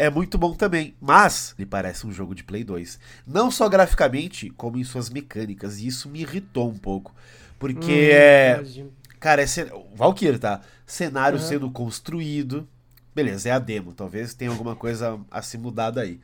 é 0.05 0.09
muito 0.09 0.37
bom 0.37 0.53
também, 0.53 0.95
mas 0.99 1.53
ele 1.57 1.65
parece 1.65 2.07
um 2.07 2.11
jogo 2.11 2.33
de 2.33 2.43
Play 2.43 2.63
2. 2.63 2.99
Não 3.25 3.51
só 3.51 3.69
graficamente, 3.69 4.49
como 4.51 4.77
em 4.77 4.83
suas 4.83 5.09
mecânicas, 5.09 5.79
e 5.79 5.87
isso 5.87 6.09
me 6.09 6.21
irritou 6.21 6.69
um 6.69 6.77
pouco. 6.77 7.13
Porque 7.59 7.91
Hum, 7.91 8.09
é. 8.11 8.55
imagino. 8.55 8.91
Cara, 9.19 9.41
é 9.43 9.47
cen... 9.47 9.65
Valkyrie, 9.95 10.39
tá? 10.39 10.61
Cenário 10.85 11.37
Aham. 11.37 11.47
sendo 11.47 11.69
construído. 11.71 12.67
Beleza, 13.13 13.49
é 13.49 13.51
a 13.51 13.59
demo. 13.59 13.93
Talvez 13.93 14.33
tenha 14.33 14.49
alguma 14.49 14.75
coisa 14.75 15.19
a 15.29 15.41
se 15.41 15.57
mudar 15.57 15.91
daí. 15.91 16.19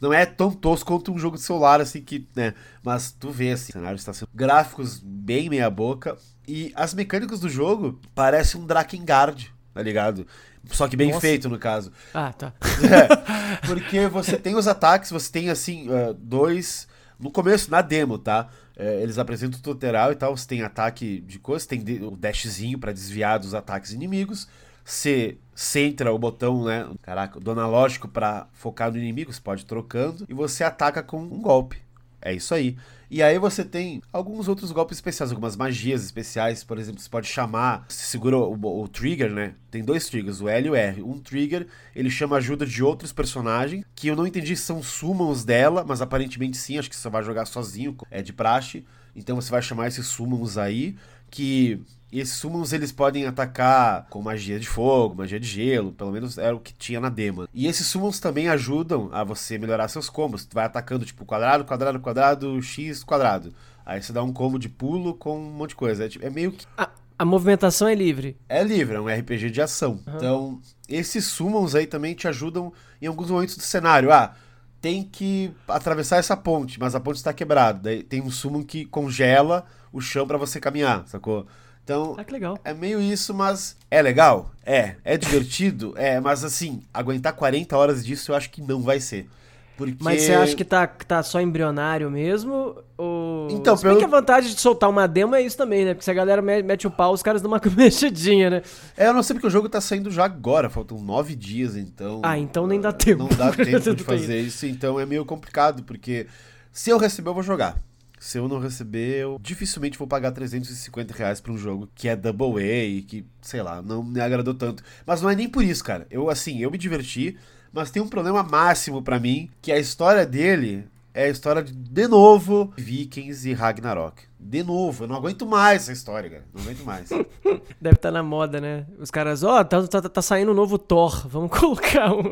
Não 0.00 0.12
é 0.12 0.26
tão 0.26 0.50
tosco 0.50 0.92
quanto 0.92 1.12
um 1.12 1.18
jogo 1.18 1.36
de 1.36 1.42
celular, 1.42 1.80
assim, 1.80 2.02
que, 2.02 2.26
né? 2.34 2.54
Mas 2.82 3.12
tu 3.12 3.30
vê, 3.30 3.52
assim, 3.52 3.70
o 3.70 3.72
cenário 3.74 3.96
está 3.96 4.12
sendo... 4.12 4.28
Gráficos 4.34 4.98
bem 4.98 5.48
meia 5.48 5.70
boca. 5.70 6.18
E 6.46 6.72
as 6.74 6.92
mecânicas 6.92 7.38
do 7.40 7.48
jogo 7.48 8.00
parecem 8.14 8.60
um 8.60 8.66
Drakengard, 8.66 9.50
tá 9.72 9.80
ligado? 9.80 10.26
Só 10.70 10.88
que 10.88 10.96
bem 10.96 11.08
Nossa. 11.08 11.20
feito, 11.20 11.48
no 11.48 11.58
caso. 11.58 11.92
Ah, 12.14 12.32
tá. 12.32 12.52
É, 12.82 13.56
porque 13.66 14.06
você 14.08 14.36
tem 14.36 14.54
os 14.54 14.66
ataques, 14.66 15.10
você 15.10 15.30
tem 15.30 15.50
assim, 15.50 15.88
ah, 15.90 16.14
dois. 16.18 16.88
No 17.18 17.30
começo, 17.30 17.70
na 17.70 17.80
demo, 17.82 18.18
tá? 18.18 18.48
É, 18.76 19.00
eles 19.02 19.18
apresentam 19.18 19.58
o 19.58 19.62
tutorial 19.62 20.10
e 20.10 20.16
tal. 20.16 20.36
Você 20.36 20.46
tem 20.46 20.62
ataque 20.62 21.20
de 21.20 21.38
coisa, 21.38 21.66
tem 21.66 21.80
o 22.02 22.16
dashzinho 22.16 22.78
pra 22.78 22.92
desviar 22.92 23.38
dos 23.38 23.54
ataques 23.54 23.92
inimigos. 23.92 24.48
Você 24.84 25.36
centra 25.54 26.12
o 26.12 26.18
botão, 26.18 26.64
né? 26.64 26.88
Caraca, 27.02 27.38
do 27.38 27.52
analógico 27.52 28.08
pra 28.08 28.48
focar 28.52 28.90
no 28.90 28.98
inimigo, 28.98 29.32
você 29.32 29.40
pode 29.40 29.62
ir 29.62 29.66
trocando. 29.66 30.26
E 30.28 30.34
você 30.34 30.64
ataca 30.64 31.02
com 31.02 31.20
um 31.22 31.40
golpe. 31.40 31.80
É 32.20 32.32
isso 32.32 32.54
aí. 32.54 32.76
E 33.14 33.22
aí 33.22 33.38
você 33.38 33.62
tem 33.62 34.00
alguns 34.10 34.48
outros 34.48 34.72
golpes 34.72 34.96
especiais, 34.96 35.30
algumas 35.30 35.54
magias 35.54 36.02
especiais, 36.02 36.64
por 36.64 36.78
exemplo, 36.78 36.98
você 36.98 37.10
pode 37.10 37.26
chamar, 37.26 37.84
você 37.86 38.06
segura 38.06 38.38
o, 38.38 38.82
o 38.82 38.88
trigger, 38.88 39.30
né? 39.30 39.54
Tem 39.70 39.84
dois 39.84 40.06
triggers, 40.06 40.40
o 40.40 40.48
L 40.48 40.68
e 40.68 40.70
o 40.70 40.74
R. 40.74 41.02
Um 41.02 41.20
trigger, 41.20 41.66
ele 41.94 42.08
chama 42.08 42.38
ajuda 42.38 42.64
de 42.64 42.82
outros 42.82 43.12
personagens, 43.12 43.84
que 43.94 44.08
eu 44.08 44.16
não 44.16 44.26
entendi 44.26 44.56
se 44.56 44.62
são 44.62 44.82
summons 44.82 45.44
dela, 45.44 45.84
mas 45.86 46.00
aparentemente 46.00 46.56
sim, 46.56 46.78
acho 46.78 46.88
que 46.88 46.96
você 46.96 47.10
vai 47.10 47.22
jogar 47.22 47.44
sozinho, 47.44 47.94
é 48.10 48.22
de 48.22 48.32
praxe. 48.32 48.82
Então 49.14 49.36
você 49.36 49.50
vai 49.50 49.60
chamar 49.60 49.88
esses 49.88 50.06
summons 50.06 50.56
aí, 50.56 50.96
que 51.30 51.82
esses 52.20 52.34
summons 52.34 52.72
eles 52.72 52.92
podem 52.92 53.26
atacar 53.26 54.06
com 54.10 54.20
magia 54.22 54.58
de 54.60 54.68
fogo, 54.68 55.14
magia 55.16 55.40
de 55.40 55.46
gelo, 55.46 55.92
pelo 55.92 56.10
menos 56.12 56.36
era 56.38 56.54
o 56.54 56.60
que 56.60 56.72
tinha 56.74 57.00
na 57.00 57.08
demo. 57.08 57.48
E 57.54 57.66
esses 57.66 57.86
summons 57.86 58.20
também 58.20 58.48
ajudam 58.48 59.08
a 59.12 59.24
você 59.24 59.56
melhorar 59.58 59.88
seus 59.88 60.08
combos. 60.10 60.44
Tu 60.44 60.54
vai 60.54 60.64
atacando 60.64 61.04
tipo 61.04 61.24
quadrado, 61.24 61.64
quadrado, 61.64 61.98
quadrado, 62.00 62.60
X, 62.62 63.02
quadrado. 63.02 63.52
Aí 63.84 64.02
você 64.02 64.12
dá 64.12 64.22
um 64.22 64.32
combo 64.32 64.58
de 64.58 64.68
pulo 64.68 65.14
com 65.14 65.38
um 65.38 65.50
monte 65.52 65.70
de 65.70 65.76
coisa. 65.76 66.04
É, 66.04 66.08
tipo- 66.08 66.24
é 66.24 66.30
meio 66.30 66.52
que. 66.52 66.66
A, 66.76 66.88
a 67.18 67.24
movimentação 67.24 67.88
é 67.88 67.94
livre. 67.94 68.36
É 68.48 68.62
livre, 68.62 68.96
é 68.96 69.00
um 69.00 69.08
RPG 69.08 69.50
de 69.50 69.60
ação. 69.62 70.00
Então, 70.06 70.60
esses 70.88 71.24
summons 71.26 71.74
aí 71.74 71.86
também 71.86 72.14
te 72.14 72.28
ajudam 72.28 72.72
em 73.00 73.06
alguns 73.06 73.30
momentos 73.30 73.56
do 73.56 73.62
cenário. 73.62 74.12
Ah, 74.12 74.34
tem 74.80 75.02
que 75.04 75.52
atravessar 75.68 76.16
essa 76.18 76.36
ponte, 76.36 76.78
mas 76.78 76.94
a 76.94 77.00
ponte 77.00 77.16
está 77.16 77.32
quebrada. 77.32 77.80
Daí 77.84 78.02
tem 78.02 78.20
um 78.20 78.30
summon 78.30 78.62
que 78.64 78.84
congela 78.84 79.64
o 79.92 80.00
chão 80.00 80.26
pra 80.26 80.36
você 80.36 80.58
caminhar, 80.60 81.06
sacou? 81.06 81.46
Então, 81.84 82.14
Ah, 82.18 82.24
que 82.24 82.32
legal. 82.32 82.56
é 82.64 82.72
meio 82.72 83.00
isso, 83.00 83.34
mas 83.34 83.76
é 83.90 84.00
legal? 84.00 84.50
É. 84.64 84.96
É 85.04 85.16
divertido? 85.16 85.94
É, 85.96 86.20
mas 86.20 86.44
assim, 86.44 86.82
aguentar 86.94 87.32
40 87.34 87.76
horas 87.76 88.04
disso 88.04 88.30
eu 88.30 88.36
acho 88.36 88.50
que 88.50 88.62
não 88.62 88.80
vai 88.82 89.00
ser. 89.00 89.28
Porque... 89.76 89.96
Mas 90.00 90.22
você 90.22 90.34
acha 90.34 90.54
que 90.54 90.64
tá, 90.64 90.86
tá 90.86 91.22
só 91.22 91.40
embrionário 91.40 92.08
mesmo? 92.10 92.76
Ou. 92.96 93.48
Então, 93.50 93.76
Se 93.76 93.82
bem 93.82 93.92
pelo- 93.94 93.98
que 93.98 94.04
a 94.04 94.08
vantagem 94.20 94.54
de 94.54 94.60
soltar 94.60 94.88
uma 94.88 95.08
demo 95.08 95.34
é 95.34 95.42
isso 95.42 95.56
também, 95.56 95.84
né? 95.84 95.94
Porque 95.94 96.04
se 96.04 96.10
a 96.10 96.14
galera 96.14 96.40
me- 96.42 96.62
mete 96.62 96.86
o 96.86 96.90
pau, 96.90 97.12
os 97.12 97.22
caras 97.22 97.40
dão 97.42 97.50
uma 97.50 97.60
mexidinha, 97.76 98.50
né? 98.50 98.62
É, 98.96 99.08
eu 99.08 99.14
não 99.14 99.22
sei 99.22 99.34
porque 99.34 99.46
o 99.46 99.50
jogo 99.50 99.68
tá 99.68 99.80
saindo 99.80 100.10
já 100.10 100.24
agora, 100.24 100.68
faltam 100.70 101.00
nove 101.00 101.34
dias, 101.34 101.74
então. 101.74 102.20
Ah, 102.22 102.38
então 102.38 102.66
nem 102.66 102.80
dá 102.80 102.92
tempo. 102.92 103.24
Não 103.24 103.28
dá 103.30 103.50
tempo 103.56 103.94
de 103.94 104.04
fazer 104.04 104.40
isso, 104.40 104.66
então 104.66 105.00
é 105.00 105.06
meio 105.06 105.24
complicado, 105.24 105.82
porque 105.82 106.26
se 106.70 106.90
eu 106.90 106.98
receber, 106.98 107.30
eu 107.30 107.34
vou 107.34 107.42
jogar. 107.42 107.76
Se 108.22 108.38
eu 108.38 108.46
não 108.46 108.60
receber, 108.60 109.16
eu 109.16 109.36
dificilmente 109.42 109.98
vou 109.98 110.06
pagar 110.06 110.30
350 110.30 111.12
reais 111.12 111.40
pra 111.40 111.52
um 111.52 111.58
jogo 111.58 111.88
que 111.92 112.06
é 112.08 112.14
Double 112.14 112.62
A 112.62 112.84
e 112.84 113.02
que, 113.02 113.26
sei 113.40 113.60
lá, 113.60 113.82
não 113.82 114.00
me 114.00 114.20
agradou 114.20 114.54
tanto. 114.54 114.84
Mas 115.04 115.20
não 115.20 115.28
é 115.28 115.34
nem 115.34 115.48
por 115.48 115.64
isso, 115.64 115.82
cara. 115.82 116.06
Eu, 116.08 116.30
assim, 116.30 116.60
eu 116.60 116.70
me 116.70 116.78
diverti, 116.78 117.36
mas 117.72 117.90
tem 117.90 118.00
um 118.00 118.06
problema 118.06 118.44
máximo 118.44 119.02
pra 119.02 119.18
mim, 119.18 119.50
que 119.60 119.72
a 119.72 119.78
história 119.78 120.24
dele 120.24 120.84
é 121.12 121.24
a 121.24 121.30
história 121.30 121.64
de, 121.64 121.72
de 121.72 122.06
novo, 122.06 122.72
Vikings 122.76 123.50
e 123.50 123.54
Ragnarok. 123.54 124.22
De 124.44 124.62
novo, 124.62 125.04
eu 125.04 125.08
não 125.08 125.16
aguento 125.16 125.46
mais 125.46 125.82
essa 125.82 125.92
história, 125.92 126.28
cara. 126.28 126.44
Não 126.52 126.62
aguento 126.62 126.84
mais. 126.84 127.08
Deve 127.80 127.94
estar 127.94 128.10
na 128.10 128.22
moda, 128.22 128.60
né? 128.60 128.86
Os 128.98 129.10
caras, 129.10 129.42
ó, 129.42 129.62
tá, 129.62 129.86
tá, 129.86 130.02
tá 130.02 130.20
saindo 130.20 130.50
um 130.50 130.54
novo 130.54 130.76
Thor, 130.78 131.26
vamos 131.28 131.50
colocar 131.56 132.12
um. 132.12 132.22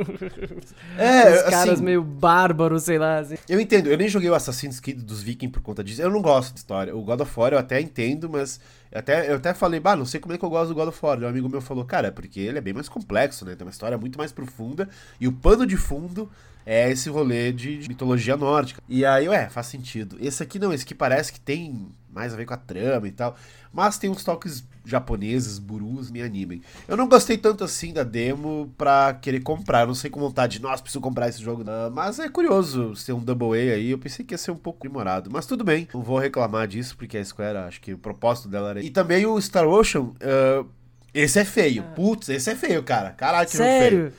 É, 0.98 1.34
Os 1.34 1.42
caras 1.42 1.74
assim, 1.74 1.82
meio 1.82 2.02
bárbaros, 2.02 2.82
sei 2.82 2.98
lá. 2.98 3.18
Assim. 3.20 3.36
Eu 3.48 3.60
entendo, 3.60 3.86
eu 3.86 3.96
nem 3.96 4.08
joguei 4.08 4.28
o 4.28 4.34
Assassin's 4.34 4.80
Creed 4.80 5.00
dos 5.00 5.22
Vikings 5.22 5.52
por 5.52 5.62
conta 5.62 5.84
disso. 5.84 6.02
Eu 6.02 6.10
não 6.10 6.20
gosto 6.20 6.52
de 6.52 6.58
história. 6.58 6.94
O 6.94 7.02
God 7.02 7.20
of 7.20 7.40
War 7.40 7.52
eu 7.52 7.58
até 7.58 7.80
entendo, 7.80 8.28
mas 8.28 8.60
eu 8.90 8.98
até, 8.98 9.30
eu 9.30 9.36
até 9.36 9.54
falei, 9.54 9.78
bah, 9.78 9.94
não 9.94 10.04
sei 10.04 10.18
como 10.18 10.34
é 10.34 10.38
que 10.38 10.44
eu 10.44 10.50
gosto 10.50 10.68
do 10.68 10.74
God 10.74 10.88
of 10.88 10.98
War. 11.00 11.20
E 11.20 11.24
um 11.24 11.28
amigo 11.28 11.48
meu 11.48 11.60
falou, 11.60 11.84
cara, 11.84 12.08
é 12.08 12.10
porque 12.10 12.40
ele 12.40 12.58
é 12.58 12.60
bem 12.60 12.74
mais 12.74 12.88
complexo, 12.88 13.44
né? 13.44 13.54
Tem 13.54 13.64
uma 13.64 13.70
história 13.70 13.96
muito 13.96 14.18
mais 14.18 14.32
profunda. 14.32 14.88
E 15.20 15.28
o 15.28 15.32
pano 15.32 15.64
de 15.64 15.76
fundo 15.76 16.28
é 16.66 16.90
esse 16.90 17.08
rolê 17.08 17.52
de, 17.52 17.78
de 17.78 17.88
mitologia 17.88 18.36
nórdica. 18.36 18.82
E 18.88 19.04
aí, 19.04 19.28
ué, 19.28 19.48
faz 19.48 19.66
sentido. 19.66 20.16
Esse 20.20 20.42
aqui 20.42 20.58
não, 20.58 20.72
esse 20.72 20.84
aqui 20.84 20.94
parece 20.94 21.32
que 21.32 21.40
tem 21.40 21.88
mais 22.12 22.32
a 22.32 22.36
ver 22.36 22.46
com 22.46 22.54
a 22.54 22.56
trama 22.56 23.06
e 23.06 23.12
tal. 23.12 23.36
Mas 23.72 23.98
tem 23.98 24.10
uns 24.10 24.24
toques 24.24 24.64
japoneses, 24.84 25.58
burus, 25.58 26.10
me 26.10 26.22
animem. 26.22 26.62
Eu 26.88 26.96
não 26.96 27.08
gostei 27.08 27.38
tanto 27.38 27.62
assim 27.62 27.92
da 27.92 28.02
demo 28.02 28.72
pra 28.76 29.14
querer 29.14 29.40
comprar. 29.40 29.82
Eu 29.82 29.88
não 29.88 29.94
sei 29.94 30.10
com 30.10 30.20
vontade, 30.20 30.60
nossa, 30.60 30.82
preciso 30.82 31.00
comprar 31.00 31.28
esse 31.28 31.42
jogo. 31.42 31.62
Não. 31.62 31.90
Mas 31.90 32.18
é 32.18 32.28
curioso 32.28 32.96
ser 32.96 33.12
um 33.12 33.20
Double 33.20 33.58
A 33.58 33.74
aí. 33.74 33.90
Eu 33.90 33.98
pensei 33.98 34.24
que 34.24 34.34
ia 34.34 34.38
ser 34.38 34.50
um 34.50 34.56
pouco 34.56 34.86
demorado. 34.86 35.30
Mas 35.30 35.46
tudo 35.46 35.62
bem, 35.62 35.88
não 35.94 36.02
vou 36.02 36.18
reclamar 36.18 36.66
disso, 36.66 36.96
porque 36.96 37.18
a 37.18 37.24
Square, 37.24 37.58
acho 37.58 37.80
que 37.80 37.94
o 37.94 37.98
propósito 37.98 38.48
dela 38.48 38.70
era. 38.70 38.82
E 38.82 38.90
também 38.90 39.26
o 39.26 39.40
Star 39.40 39.66
Ocean. 39.66 40.12
ah, 40.20 40.64
esse 41.12 41.38
é 41.38 41.44
feio. 41.44 41.84
Putz, 41.94 42.28
esse 42.28 42.50
é 42.50 42.56
feio, 42.56 42.82
cara. 42.82 43.10
Caralho, 43.10 43.48
que 43.48 43.56
jogo 43.56 43.68
feio. 43.68 44.12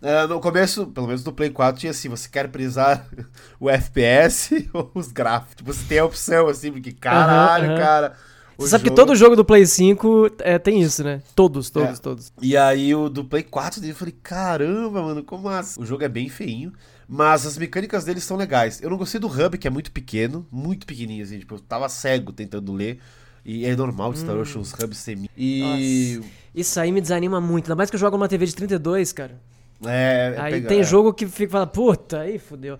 Ah, 0.00 0.26
no 0.28 0.40
começo, 0.40 0.86
pelo 0.86 1.06
menos 1.06 1.24
no 1.24 1.32
Play 1.32 1.50
4, 1.50 1.80
tinha 1.80 1.90
assim: 1.90 2.08
você 2.08 2.28
quer 2.28 2.48
prisar 2.48 3.06
o 3.58 3.68
FPS 3.68 4.68
ou 4.72 4.90
os 4.94 5.10
gráficos? 5.10 5.56
Tipo, 5.56 5.72
você 5.72 5.84
tem 5.88 5.98
a 5.98 6.04
opção 6.04 6.48
assim, 6.48 6.70
porque 6.72 6.92
caralho, 6.92 7.64
Aham, 7.64 7.74
aham. 7.74 7.78
cara. 7.78 8.16
Você 8.56 8.70
sabe 8.70 8.84
que 8.84 8.90
todo 8.90 9.14
jogo 9.14 9.36
do 9.36 9.44
Play 9.44 9.64
5 9.64 10.30
é, 10.40 10.58
tem 10.58 10.82
isso, 10.82 11.04
né? 11.04 11.22
Todos, 11.34 11.70
todos, 11.70 11.98
É. 11.98 12.02
todos. 12.02 12.32
E 12.42 12.56
aí 12.56 12.92
o 12.92 13.08
do 13.08 13.24
Play 13.24 13.44
4 13.44 13.80
dele, 13.80 13.92
eu 13.92 13.96
falei, 13.96 14.14
caramba, 14.20 15.00
mano, 15.00 15.22
como 15.22 15.48
assim? 15.48 15.80
O 15.80 15.86
jogo 15.86 16.02
é 16.02 16.08
bem 16.08 16.28
feinho, 16.28 16.72
mas 17.08 17.46
as 17.46 17.56
mecânicas 17.56 18.04
dele 18.04 18.20
são 18.20 18.36
legais. 18.36 18.82
Eu 18.82 18.90
não 18.90 18.96
gostei 18.96 19.20
do 19.20 19.28
hub, 19.28 19.56
que 19.56 19.68
é 19.68 19.70
muito 19.70 19.92
pequeno, 19.92 20.44
muito 20.50 20.86
pequenininho, 20.88 21.22
assim, 21.24 21.38
tipo, 21.38 21.54
eu 21.54 21.60
tava 21.60 21.88
cego 21.88 22.32
tentando 22.32 22.72
ler. 22.72 22.98
E 23.44 23.64
é 23.64 23.76
normal 23.76 24.12
de 24.12 24.18
Star 24.18 24.34
Hum. 24.36 24.40
Ocean, 24.40 24.60
os 24.60 24.72
hubs 24.72 24.98
semi. 24.98 25.30
E. 25.36 26.20
Isso 26.52 26.80
aí 26.80 26.90
me 26.90 27.00
desanima 27.00 27.40
muito. 27.40 27.66
Ainda 27.66 27.76
mais 27.76 27.88
que 27.88 27.94
eu 27.94 28.00
jogo 28.00 28.16
numa 28.16 28.28
TV 28.28 28.44
de 28.44 28.56
32, 28.56 29.12
cara. 29.12 29.40
É, 29.84 30.34
é 30.36 30.40
aí 30.40 30.52
pega- 30.54 30.68
tem 30.68 30.80
é. 30.80 30.84
jogo 30.84 31.12
que 31.12 31.26
fica 31.26 31.52
falando, 31.52 31.68
puta, 31.68 32.20
aí 32.20 32.38
fudeu. 32.38 32.78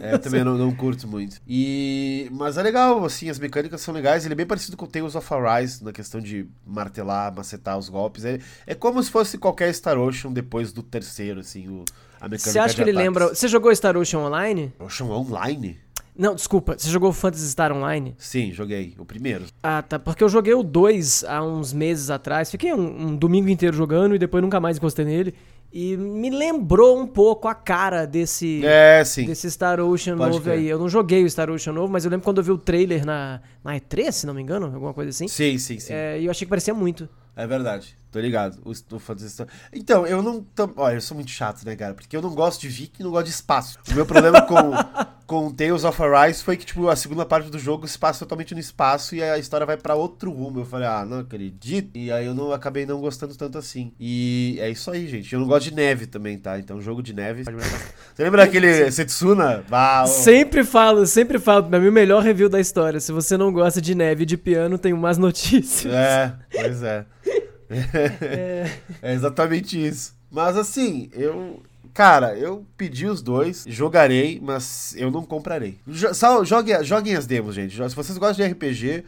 É, 0.00 0.14
eu 0.14 0.18
também 0.18 0.42
não, 0.44 0.56
não 0.56 0.74
curto 0.74 1.06
muito. 1.06 1.40
E 1.46 2.28
mas 2.32 2.56
é 2.56 2.62
legal, 2.62 3.04
assim, 3.04 3.28
as 3.28 3.38
mecânicas 3.38 3.80
são 3.80 3.92
legais. 3.92 4.24
Ele 4.24 4.34
é 4.34 4.36
bem 4.36 4.46
parecido 4.46 4.76
com 4.76 4.84
o 4.84 4.88
Tales 4.88 5.14
of 5.14 5.34
Arise 5.34 5.84
na 5.84 5.92
questão 5.92 6.20
de 6.20 6.46
martelar, 6.66 7.34
macetar 7.34 7.78
os 7.78 7.88
golpes. 7.88 8.24
É, 8.24 8.38
é 8.66 8.74
como 8.74 9.02
se 9.02 9.10
fosse 9.10 9.36
qualquer 9.38 9.72
Star 9.74 9.98
Ocean 9.98 10.32
depois 10.32 10.72
do 10.72 10.82
terceiro, 10.82 11.40
assim, 11.40 11.68
o, 11.68 11.84
a 12.20 12.24
mecânica 12.24 12.50
Você 12.50 12.58
acha 12.58 12.74
que 12.74 12.80
ele 12.82 12.90
ataques. 12.90 13.06
lembra. 13.06 13.28
Você 13.34 13.48
jogou 13.48 13.74
Star 13.74 13.96
Ocean 13.96 14.20
Online? 14.20 14.72
Ocean 14.78 15.06
Online? 15.06 15.78
Não, 16.18 16.34
desculpa. 16.34 16.76
Você 16.76 16.90
jogou 16.90 17.12
Phantasy 17.12 17.48
Star 17.48 17.70
Online? 17.70 18.12
Sim, 18.18 18.50
joguei. 18.52 18.92
O 18.98 19.04
primeiro. 19.04 19.44
Ah, 19.62 19.82
tá. 19.82 20.00
Porque 20.00 20.24
eu 20.24 20.28
joguei 20.28 20.52
o 20.52 20.64
2 20.64 21.22
há 21.22 21.40
uns 21.44 21.72
meses 21.72 22.10
atrás. 22.10 22.50
Fiquei 22.50 22.74
um, 22.74 23.06
um 23.10 23.16
domingo 23.16 23.48
inteiro 23.48 23.76
jogando 23.76 24.16
e 24.16 24.18
depois 24.18 24.42
nunca 24.42 24.58
mais 24.58 24.78
encostei 24.78 25.04
nele. 25.04 25.32
E 25.72 25.96
me 25.96 26.30
lembrou 26.30 26.98
um 26.98 27.06
pouco 27.06 27.46
a 27.46 27.54
cara 27.54 28.06
desse. 28.06 28.64
É, 28.64 29.04
sim. 29.04 29.26
Desse 29.26 29.50
Star 29.50 29.78
Ocean 29.80 30.16
Pode 30.16 30.30
novo 30.30 30.44
crer. 30.44 30.58
aí. 30.58 30.66
Eu 30.66 30.78
não 30.78 30.88
joguei 30.88 31.22
o 31.24 31.30
Star 31.30 31.50
Ocean 31.50 31.72
novo, 31.74 31.92
mas 31.92 32.04
eu 32.04 32.10
lembro 32.10 32.24
quando 32.24 32.38
eu 32.38 32.44
vi 32.44 32.50
o 32.50 32.58
trailer 32.58 33.04
na, 33.04 33.40
na 33.62 33.74
E3, 33.76 34.12
se 34.12 34.26
não 34.26 34.32
me 34.32 34.40
engano, 34.40 34.66
alguma 34.66 34.94
coisa 34.94 35.10
assim. 35.10 35.28
Sim, 35.28 35.58
sim, 35.58 35.78
sim. 35.78 35.92
É, 35.92 36.18
e 36.18 36.24
eu 36.24 36.30
achei 36.30 36.46
que 36.46 36.50
parecia 36.50 36.72
muito. 36.72 37.08
É 37.36 37.46
verdade, 37.46 37.96
tô 38.10 38.20
ligado. 38.20 38.58
O, 38.64 38.70
o 38.70 38.98
Phantasy 38.98 39.30
Star... 39.30 39.46
Então, 39.72 40.06
eu 40.06 40.22
não. 40.22 40.42
Tam... 40.42 40.72
Olha, 40.76 40.94
eu 40.94 41.00
sou 41.00 41.14
muito 41.14 41.30
chato, 41.30 41.64
né, 41.64 41.76
cara? 41.76 41.94
Porque 41.94 42.16
eu 42.16 42.22
não 42.22 42.34
gosto 42.34 42.60
de 42.60 42.68
Viking 42.68 43.02
e 43.02 43.04
não 43.04 43.10
gosto 43.10 43.26
de 43.26 43.32
espaço. 43.32 43.78
O 43.90 43.94
meu 43.94 44.06
problema 44.06 44.42
com, 44.42 44.56
com 45.26 45.50
Tales 45.52 45.84
of 45.84 46.02
Arise 46.02 46.42
foi 46.42 46.56
que, 46.56 46.64
tipo, 46.64 46.88
a 46.88 46.96
segunda 46.96 47.24
parte 47.26 47.50
do 47.50 47.58
jogo 47.58 47.86
se 47.86 47.98
passa 47.98 48.20
totalmente 48.20 48.54
no 48.54 48.60
espaço 48.60 49.14
e 49.14 49.22
a 49.22 49.38
história 49.38 49.66
vai 49.66 49.76
pra 49.76 49.94
outro 49.94 50.30
rumo. 50.30 50.60
Eu 50.60 50.64
falei, 50.64 50.86
ah, 50.86 51.04
não 51.04 51.20
acredito. 51.20 51.96
E 51.96 52.10
aí 52.10 52.26
eu 52.26 52.34
não 52.34 52.52
acabei 52.52 52.86
não 52.86 53.00
gostando 53.00 53.34
tanto 53.36 53.58
assim. 53.58 53.92
E 54.00 54.56
é 54.60 54.70
isso 54.70 54.90
aí, 54.90 55.06
gente. 55.06 55.32
Eu 55.32 55.40
não 55.40 55.46
gosto 55.46 55.64
de 55.64 55.74
neve 55.74 56.06
também, 56.06 56.38
tá? 56.38 56.58
Então, 56.58 56.80
jogo 56.80 57.02
de 57.02 57.12
neve. 57.12 57.44
Você 57.44 58.24
lembra 58.24 58.44
daquele 58.44 58.90
Setsuna? 58.90 59.64
Bah, 59.68 60.04
ô. 60.04 60.06
Sempre 60.06 60.64
falo, 60.64 61.06
sempre 61.06 61.38
falo. 61.38 61.64
Pra 61.64 61.78
mim, 61.78 61.88
o 61.88 61.92
melhor 61.92 62.22
review 62.22 62.48
da 62.48 62.60
história. 62.60 63.00
Se 63.00 63.12
você 63.12 63.36
não 63.36 63.52
gosta 63.52 63.80
de 63.80 63.94
neve 63.94 64.22
e 64.22 64.26
de 64.26 64.36
piano, 64.36 64.78
tem 64.78 64.92
umas 64.92 65.18
notícias. 65.18 65.92
É, 65.92 66.34
pois 66.50 66.82
é. 66.82 67.04
É 69.02 69.14
exatamente 69.14 69.84
isso. 69.84 70.14
Mas 70.30 70.56
assim, 70.56 71.10
eu. 71.12 71.62
Cara, 71.94 72.36
eu 72.36 72.64
pedi 72.76 73.06
os 73.06 73.20
dois, 73.20 73.64
jogarei, 73.66 74.38
mas 74.40 74.94
eu 74.96 75.10
não 75.10 75.24
comprarei. 75.24 75.80
Jo 75.86 76.14
só 76.14 76.44
joguem, 76.44 76.84
joguem 76.84 77.16
as 77.16 77.26
demos, 77.26 77.54
gente. 77.54 77.74
Se 77.74 77.96
vocês 77.96 78.16
gostam 78.18 78.46
de 78.46 78.52
RPG, 78.52 79.04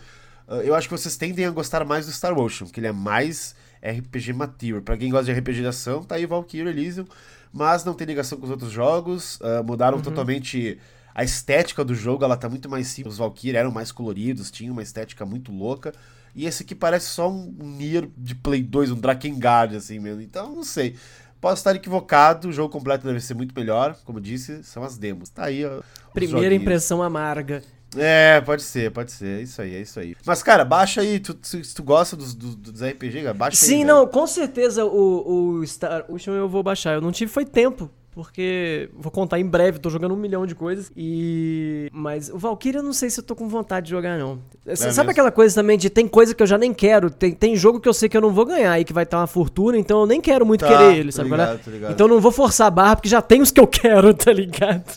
uh, 0.48 0.54
eu 0.54 0.74
acho 0.74 0.88
que 0.88 0.96
vocês 0.96 1.16
tendem 1.16 1.44
a 1.44 1.50
gostar 1.50 1.84
mais 1.84 2.06
do 2.06 2.12
Star 2.12 2.36
Ocean, 2.36 2.66
que 2.66 2.80
ele 2.80 2.88
é 2.88 2.92
mais 2.92 3.54
RPG 3.80 4.32
mature. 4.32 4.80
Pra 4.80 4.96
quem 4.96 5.10
gosta 5.10 5.32
de 5.32 5.38
RPG 5.38 5.60
de 5.60 5.66
ação, 5.66 6.02
tá 6.02 6.16
aí 6.16 6.26
Valkyrie 6.26 6.68
Elysium, 6.68 7.06
mas 7.52 7.84
não 7.84 7.94
tem 7.94 8.06
ligação 8.06 8.38
com 8.38 8.44
os 8.44 8.50
outros 8.50 8.72
jogos. 8.72 9.36
uh, 9.36 9.62
mudaram 9.64 10.00
totalmente 10.00 10.78
a 11.14 11.22
estética 11.22 11.84
do 11.84 11.94
jogo, 11.94 12.24
ela 12.24 12.36
tá 12.36 12.48
muito 12.48 12.68
mais 12.68 12.88
simples. 12.88 13.14
Os 13.14 13.18
Valkyrie 13.18 13.56
eram 13.56 13.70
mais 13.70 13.92
coloridos, 13.92 14.50
tinham 14.50 14.72
uma 14.72 14.82
estética 14.82 15.24
muito 15.24 15.52
louca. 15.52 15.92
E 16.34 16.46
esse 16.46 16.62
aqui 16.62 16.74
parece 16.74 17.06
só 17.06 17.30
um 17.30 17.52
Nier 17.58 18.08
de 18.16 18.34
Play 18.34 18.62
2, 18.62 18.92
um 18.92 18.96
Drakengard, 18.96 19.76
assim 19.76 19.98
mesmo. 19.98 20.20
Então, 20.20 20.54
não 20.54 20.64
sei. 20.64 20.96
Posso 21.40 21.60
estar 21.60 21.74
equivocado, 21.74 22.48
o 22.48 22.52
jogo 22.52 22.70
completo 22.70 23.06
deve 23.06 23.20
ser 23.20 23.34
muito 23.34 23.54
melhor. 23.58 23.96
Como 24.04 24.20
disse, 24.20 24.62
são 24.62 24.82
as 24.82 24.98
demos. 24.98 25.30
Tá 25.30 25.46
aí, 25.46 25.64
ó. 25.64 25.80
Primeira 26.12 26.42
joguinhos. 26.42 26.62
impressão 26.62 27.02
amarga. 27.02 27.62
É, 27.96 28.40
pode 28.42 28.62
ser, 28.62 28.90
pode 28.92 29.10
ser. 29.10 29.40
É 29.40 29.42
isso 29.42 29.60
aí, 29.60 29.74
é 29.74 29.80
isso 29.80 29.98
aí. 29.98 30.14
Mas, 30.24 30.42
cara, 30.42 30.64
baixa 30.64 31.00
aí. 31.00 31.18
Tu, 31.18 31.36
se, 31.42 31.64
se 31.64 31.74
tu 31.74 31.82
gosta 31.82 32.14
dos, 32.14 32.34
dos, 32.34 32.54
dos 32.54 32.82
RPG, 32.82 33.22
cara, 33.22 33.34
baixa 33.34 33.64
aí. 33.64 33.68
Sim, 33.68 33.78
velho. 33.78 33.88
não, 33.88 34.06
com 34.06 34.26
certeza 34.26 34.84
o, 34.84 35.58
o 35.58 35.66
Star 35.66 36.04
Ocean 36.08 36.34
eu 36.34 36.48
vou 36.48 36.62
baixar. 36.62 36.94
Eu 36.94 37.00
não 37.00 37.10
tive 37.10 37.32
foi 37.32 37.44
tempo. 37.44 37.90
Porque 38.12 38.90
vou 38.92 39.10
contar 39.12 39.38
em 39.38 39.46
breve, 39.46 39.78
tô 39.78 39.88
jogando 39.88 40.12
um 40.14 40.16
milhão 40.16 40.44
de 40.44 40.54
coisas. 40.54 40.90
E. 40.96 41.88
Mas 41.92 42.28
o 42.28 42.38
Valkyrie 42.38 42.78
eu 42.78 42.82
não 42.82 42.92
sei 42.92 43.08
se 43.08 43.20
eu 43.20 43.24
tô 43.24 43.36
com 43.36 43.48
vontade 43.48 43.86
de 43.86 43.90
jogar, 43.90 44.18
não. 44.18 44.40
Sabe 44.74 44.96
mesmo? 44.96 45.10
aquela 45.10 45.30
coisa 45.30 45.54
também 45.54 45.78
de 45.78 45.88
tem 45.88 46.08
coisa 46.08 46.34
que 46.34 46.42
eu 46.42 46.46
já 46.46 46.58
nem 46.58 46.74
quero? 46.74 47.08
Tem, 47.08 47.32
tem 47.32 47.54
jogo 47.54 47.78
que 47.78 47.88
eu 47.88 47.94
sei 47.94 48.08
que 48.08 48.16
eu 48.16 48.20
não 48.20 48.32
vou 48.32 48.44
ganhar 48.44 48.78
e 48.80 48.84
que 48.84 48.92
vai 48.92 49.04
estar 49.04 49.18
uma 49.18 49.26
fortuna, 49.28 49.78
então 49.78 50.00
eu 50.00 50.06
nem 50.06 50.20
quero 50.20 50.44
muito 50.44 50.64
Tá, 50.64 50.68
querer 50.68 50.98
ele, 50.98 51.12
sabe? 51.12 51.28
é? 51.28 51.32
ligado, 51.32 51.70
ligado. 51.70 51.92
Então 51.92 52.06
eu 52.08 52.14
não 52.14 52.20
vou 52.20 52.32
forçar 52.32 52.66
a 52.66 52.70
barra 52.70 52.96
porque 52.96 53.08
já 53.08 53.22
tem 53.22 53.40
os 53.40 53.52
que 53.52 53.60
eu 53.60 53.66
quero, 53.68 54.12
tá 54.14 54.32
ligado? 54.32 54.90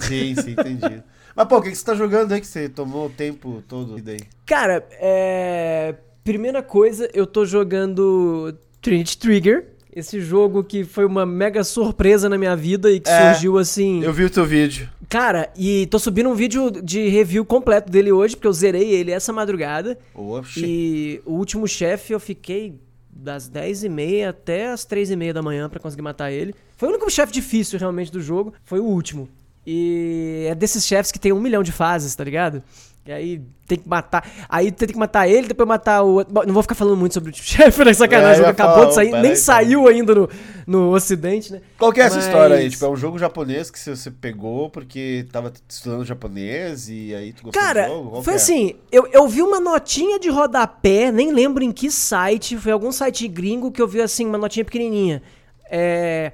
Sim, 0.00 0.34
sim, 0.36 0.52
entendi. 0.52 1.02
Mas, 1.34 1.48
pô, 1.48 1.58
o 1.58 1.62
que, 1.62 1.70
que 1.70 1.76
você 1.76 1.84
tá 1.84 1.94
jogando 1.94 2.32
aí 2.32 2.40
que 2.40 2.46
você 2.46 2.68
tomou 2.68 3.06
o 3.06 3.10
tempo 3.10 3.62
todo 3.66 4.00
daí? 4.00 4.20
Cara, 4.46 4.86
é. 4.92 5.94
Primeira 6.22 6.62
coisa, 6.62 7.08
eu 7.14 7.26
tô 7.26 7.44
jogando 7.44 8.54
Trinity 8.82 9.16
Trigger. 9.18 9.66
Esse 9.94 10.20
jogo 10.20 10.62
que 10.62 10.84
foi 10.84 11.04
uma 11.04 11.26
mega 11.26 11.64
surpresa 11.64 12.28
na 12.28 12.38
minha 12.38 12.54
vida 12.54 12.90
e 12.90 13.00
que 13.00 13.10
É, 13.10 13.32
surgiu 13.32 13.58
assim. 13.58 14.02
Eu 14.02 14.12
vi 14.12 14.24
o 14.24 14.30
teu 14.30 14.44
vídeo. 14.44 14.88
Cara, 15.08 15.50
e 15.56 15.86
tô 15.86 15.98
subindo 15.98 16.28
um 16.28 16.34
vídeo 16.34 16.70
de 16.70 17.08
review 17.08 17.44
completo 17.44 17.90
dele 17.90 18.12
hoje, 18.12 18.36
porque 18.36 18.46
eu 18.46 18.52
zerei 18.52 18.90
ele 18.90 19.10
essa 19.10 19.32
madrugada. 19.32 19.98
Oxi. 20.14 20.64
E 20.64 21.20
o 21.26 21.32
último 21.32 21.66
chefe 21.66 22.12
eu 22.12 22.20
fiquei 22.20 22.74
das 23.12 23.50
10h30 23.50 24.28
até 24.28 24.68
as 24.68 24.86
3h30 24.86 25.32
da 25.32 25.42
manhã 25.42 25.68
pra 25.68 25.80
conseguir 25.80 26.02
matar 26.02 26.30
ele. 26.30 26.54
Foi 26.76 26.88
o 26.88 26.92
único 26.92 27.10
chefe 27.10 27.32
difícil 27.32 27.78
realmente 27.78 28.12
do 28.12 28.20
jogo, 28.20 28.54
foi 28.64 28.78
o 28.78 28.84
último. 28.84 29.28
E 29.66 30.46
é 30.48 30.54
desses 30.54 30.86
chefes 30.86 31.12
que 31.12 31.18
tem 31.18 31.32
um 31.32 31.40
milhão 31.40 31.62
de 31.62 31.72
fases, 31.72 32.14
tá 32.14 32.24
ligado? 32.24 32.62
E 33.06 33.12
aí 33.12 33.40
tem 33.66 33.78
que 33.78 33.88
matar. 33.88 34.28
Aí 34.48 34.70
tem 34.70 34.88
que 34.88 34.96
matar 34.96 35.26
ele, 35.26 35.48
depois 35.48 35.66
matar 35.68 36.02
o 36.02 36.14
outro. 36.16 36.32
Bom, 36.32 36.42
Não 36.46 36.52
vou 36.52 36.62
ficar 36.62 36.74
falando 36.74 36.96
muito 36.98 37.14
sobre 37.14 37.30
o 37.30 37.34
chefe, 37.34 37.82
né? 37.84 37.92
Sacanagem. 37.94 38.28
É, 38.30 38.34
o 38.34 38.36
jogo 38.38 38.50
acabou 38.50 38.74
falar, 38.74 38.88
de 38.88 38.94
sair, 38.94 39.10
nem 39.12 39.22
peraí. 39.22 39.36
saiu 39.36 39.88
ainda 39.88 40.14
no, 40.14 40.28
no 40.66 40.90
ocidente, 40.94 41.50
né? 41.52 41.60
Qual 41.78 41.92
que 41.92 42.00
é 42.00 42.04
essa 42.04 42.16
Mas- 42.16 42.26
história 42.26 42.56
aí? 42.56 42.68
Tipo, 42.70 42.84
é 42.84 42.88
um 42.90 42.96
jogo 42.96 43.18
japonês 43.18 43.70
que 43.70 43.78
você 43.78 44.10
pegou 44.10 44.68
porque 44.70 45.26
tava 45.32 45.52
estudando 45.68 46.04
japonês 46.04 46.88
e 46.90 47.14
aí 47.14 47.32
tu 47.32 47.44
gostou 47.44 47.60
Cara, 47.60 47.84
do 47.84 47.88
jogo? 47.88 48.10
Qual 48.10 48.22
foi 48.22 48.32
é? 48.34 48.36
assim, 48.36 48.74
eu, 48.92 49.06
eu 49.12 49.26
vi 49.26 49.42
uma 49.42 49.60
notinha 49.60 50.18
de 50.20 50.28
rodapé, 50.28 51.10
nem 51.10 51.32
lembro 51.32 51.64
em 51.64 51.72
que 51.72 51.90
site, 51.90 52.56
foi 52.58 52.70
algum 52.72 52.92
site 52.92 53.26
gringo 53.28 53.72
que 53.72 53.80
eu 53.80 53.88
vi 53.88 54.00
assim, 54.02 54.26
uma 54.26 54.38
notinha 54.38 54.64
pequenininha. 54.64 55.22
É. 55.70 56.32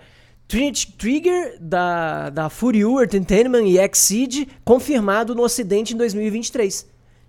Trinity 0.49 0.93
Trigger 0.93 1.57
da, 1.61 2.31
da 2.31 2.49
Furyu 2.49 3.03
Entertainment 3.03 3.65
e 3.67 3.79
Exceed 3.79 4.47
confirmado 4.65 5.35
no 5.35 5.43
ocidente 5.43 5.95
em 5.95 5.97
2023. 5.97 6.87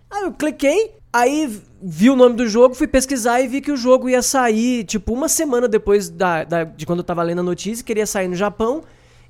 Aí 0.10 0.24
eu 0.24 0.32
cliquei, 0.32 0.92
aí 1.12 1.62
vi 1.82 2.10
o 2.10 2.16
nome 2.16 2.36
do 2.36 2.48
jogo, 2.48 2.76
fui 2.76 2.88
pesquisar 2.88 3.42
e 3.42 3.48
vi 3.48 3.60
que 3.60 3.72
o 3.72 3.78
jogo 3.78 4.08
ia 4.10 4.22
sair, 4.22 4.84
tipo, 4.84 5.14
uma 5.14 5.28
semana 5.28 5.68
depois 5.68 6.10
da, 6.10 6.44
da- 6.44 6.64
de 6.64 6.86
quando 6.86 7.00
eu 7.00 7.04
tava 7.04 7.24
lendo 7.24 7.40
a 7.40 7.44
notícia, 7.44 7.84
que 7.84 7.92
ele 7.92 8.00
ia 8.02 8.06
sair 8.08 8.28
no 8.28 8.36
Japão 8.36 8.84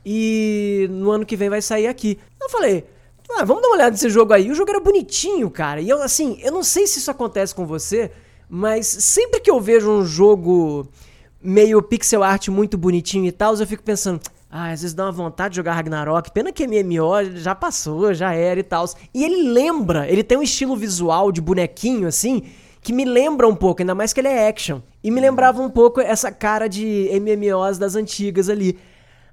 e 0.06 0.88
no 0.92 1.12
ano 1.12 1.26
que 1.26 1.36
vem 1.36 1.50
vai 1.50 1.62
sair 1.62 1.88
aqui. 1.88 2.18
Eu 2.42 2.50
falei, 2.50 2.86
ah, 3.32 3.44
vamos 3.44 3.62
dar 3.62 3.70
uma 3.70 3.76
olhada 3.76 3.92
nesse 3.92 4.10
jogo 4.10 4.34
aí. 4.34 4.50
O 4.52 4.56
jogo 4.56 4.70
era 4.70 4.80
bonitinho, 4.80 5.50
cara. 5.50 5.82
E 5.82 5.90
eu, 5.90 6.02
assim, 6.02 6.40
eu 6.42 6.52
não 6.52 6.64
sei 6.64 6.88
se 6.88 7.00
isso 7.00 7.12
acontece 7.12 7.54
com 7.56 7.66
você, 7.66 8.12
mas 8.50 8.86
sempre 8.88 9.40
que 9.40 9.50
eu 9.50 9.60
vejo 9.60 9.90
um 9.90 10.06
jogo 10.06 10.88
meio 11.48 11.82
pixel 11.82 12.24
art 12.24 12.50
muito 12.50 12.78
bonitinho 12.78 13.26
e 13.26 13.32
tal, 13.32 13.56
eu 13.56 13.66
fico 13.66 13.82
pensando, 13.82 14.20
ah, 14.52 14.72
às 14.72 14.82
vezes 14.82 14.94
dá 14.94 15.06
uma 15.06 15.14
vontade 15.14 15.54
de 15.54 15.56
jogar 15.56 15.74
Ragnarok. 15.74 16.30
Pena 16.32 16.52
que 16.52 16.68
MMO 16.68 17.38
já 17.38 17.56
passou, 17.56 18.14
já 18.14 18.34
era 18.34 18.60
e 18.60 18.64
tal. 18.64 18.86
E 19.14 19.24
ele 19.24 19.50
lembra, 19.50 20.10
ele 20.10 20.24
tem 20.24 20.38
um 20.38 20.44
estilo 20.44 20.76
visual 20.76 21.32
de 21.32 21.40
bonequinho 21.40 22.06
assim, 22.06 22.44
que 22.82 22.92
me 22.92 23.06
lembra 23.06 23.48
um 23.48 23.56
pouco, 23.56 23.82
ainda 23.82 23.96
mais 23.96 24.12
que 24.12 24.20
ele 24.20 24.28
é 24.28 24.50
action. 24.50 24.82
E 25.02 25.10
me 25.10 25.22
lembrava 25.22 25.62
um 25.62 25.70
pouco 25.70 26.02
essa 26.02 26.32
cara 26.32 26.68
de 26.68 27.10
MMOs 27.14 27.78
das 27.78 27.96
antigas 27.96 28.50
ali. 28.50 28.78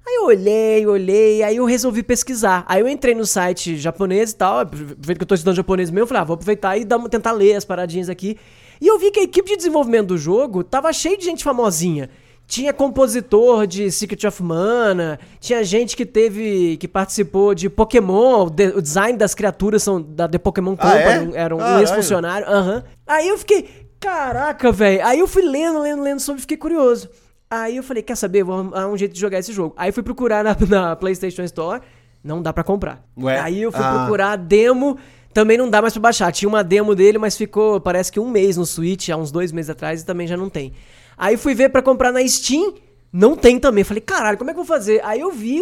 Aí 0.07 0.15
eu 0.15 0.25
olhei, 0.27 0.87
olhei, 0.87 1.43
aí 1.43 1.57
eu 1.57 1.65
resolvi 1.65 2.01
pesquisar. 2.01 2.63
Aí 2.65 2.79
eu 2.79 2.87
entrei 2.87 3.13
no 3.13 3.25
site 3.25 3.75
japonês 3.75 4.31
e 4.31 4.35
tal, 4.35 4.59
aproveitando 4.59 5.17
que 5.17 5.23
eu 5.23 5.27
tô 5.27 5.35
estudando 5.35 5.55
japonês 5.57 5.89
mesmo, 5.89 6.03
eu 6.03 6.07
falei, 6.07 6.21
ah, 6.21 6.25
vou 6.25 6.35
aproveitar 6.35 6.77
e 6.77 6.85
dar 6.85 6.99
tentar 7.09 7.33
ler 7.33 7.55
as 7.55 7.65
paradinhas 7.65 8.07
aqui. 8.07 8.37
E 8.85 8.87
eu 8.87 8.99
vi 8.99 9.09
que 9.09 9.19
a 9.19 9.23
equipe 9.23 9.49
de 9.49 9.57
desenvolvimento 9.57 10.09
do 10.09 10.17
jogo 10.17 10.63
tava 10.63 10.93
cheio 10.93 11.17
de 11.17 11.25
gente 11.25 11.43
famosinha. 11.43 12.07
Tinha 12.45 12.71
compositor 12.71 13.65
de 13.65 13.89
Secret 13.91 14.27
of 14.27 14.43
Mana, 14.43 15.19
tinha 15.39 15.63
gente 15.63 15.97
que 15.97 16.05
teve, 16.05 16.77
que 16.77 16.87
participou 16.87 17.55
de 17.55 17.67
Pokémon, 17.67 18.45
o, 18.45 18.49
de- 18.51 18.67
o 18.77 18.81
design 18.83 19.17
das 19.17 19.33
criaturas 19.33 19.81
são 19.81 19.99
da 19.99 20.27
The 20.27 20.37
Pokémon 20.37 20.75
Ah, 20.77 20.95
é? 20.95 21.01
Company, 21.17 21.35
era 21.35 21.55
um 21.55 21.57
Caralho. 21.57 21.81
ex-funcionário, 21.81 22.47
aham. 22.47 22.83
Aí 23.07 23.27
eu 23.27 23.37
fiquei, 23.39 23.67
caraca, 23.99 24.71
velho. 24.71 25.03
Aí 25.03 25.17
eu 25.19 25.27
fui 25.27 25.41
lendo, 25.41 25.79
lendo, 25.79 26.03
lendo 26.03 26.19
sobre, 26.19 26.41
fiquei 26.41 26.57
curioso. 26.57 27.09
Aí 27.49 27.77
eu 27.77 27.81
falei, 27.83 28.03
quer 28.03 28.15
saber, 28.15 28.43
vou 28.43 28.53
arrumar 28.55 28.87
um 28.87 28.95
jeito 28.97 29.13
de 29.13 29.19
jogar 29.19 29.39
esse 29.39 29.51
jogo. 29.51 29.73
Aí 29.75 29.91
fui 29.91 30.03
procurar 30.03 30.43
na, 30.43 30.55
na 30.69 30.95
PlayStation 30.95 31.41
Store, 31.41 31.81
não 32.23 32.41
dá 32.43 32.53
pra 32.53 32.63
comprar. 32.63 33.03
Ué? 33.19 33.39
Aí 33.39 33.59
eu 33.63 33.71
fui 33.71 33.81
Ah. 33.83 33.97
procurar 34.01 34.31
a 34.33 34.35
demo, 34.35 34.97
também 35.35 35.57
não 35.57 35.69
dá 35.69 35.81
mais 35.81 35.91
pra 35.91 36.01
baixar. 36.01 36.31
Tinha 36.31 36.47
uma 36.47 36.63
demo 36.63 36.95
dele, 36.95 37.17
mas 37.17 37.35
ficou, 37.35 37.81
parece 37.81 38.09
que 38.09 38.21
um 38.21 38.29
mês 38.29 38.55
no 38.55 38.65
Switch, 38.65 39.09
há 39.09 39.17
uns 39.17 39.33
dois 39.33 39.51
meses 39.51 39.69
atrás, 39.69 40.01
e 40.01 40.05
também 40.05 40.25
já 40.25 40.37
não 40.37 40.49
tem. 40.49 40.71
Aí 41.17 41.35
fui 41.35 41.53
ver 41.53 41.67
pra 41.67 41.81
comprar 41.81 42.09
na 42.13 42.25
Steam, 42.25 42.73
não 43.11 43.35
tem 43.35 43.59
também. 43.59 43.83
Falei, 43.83 43.99
caralho, 43.99 44.37
como 44.37 44.49
é 44.49 44.53
que 44.53 44.59
eu 44.61 44.63
vou 44.63 44.73
fazer? 44.77 45.01
Aí 45.03 45.19
eu 45.19 45.29
vi 45.33 45.61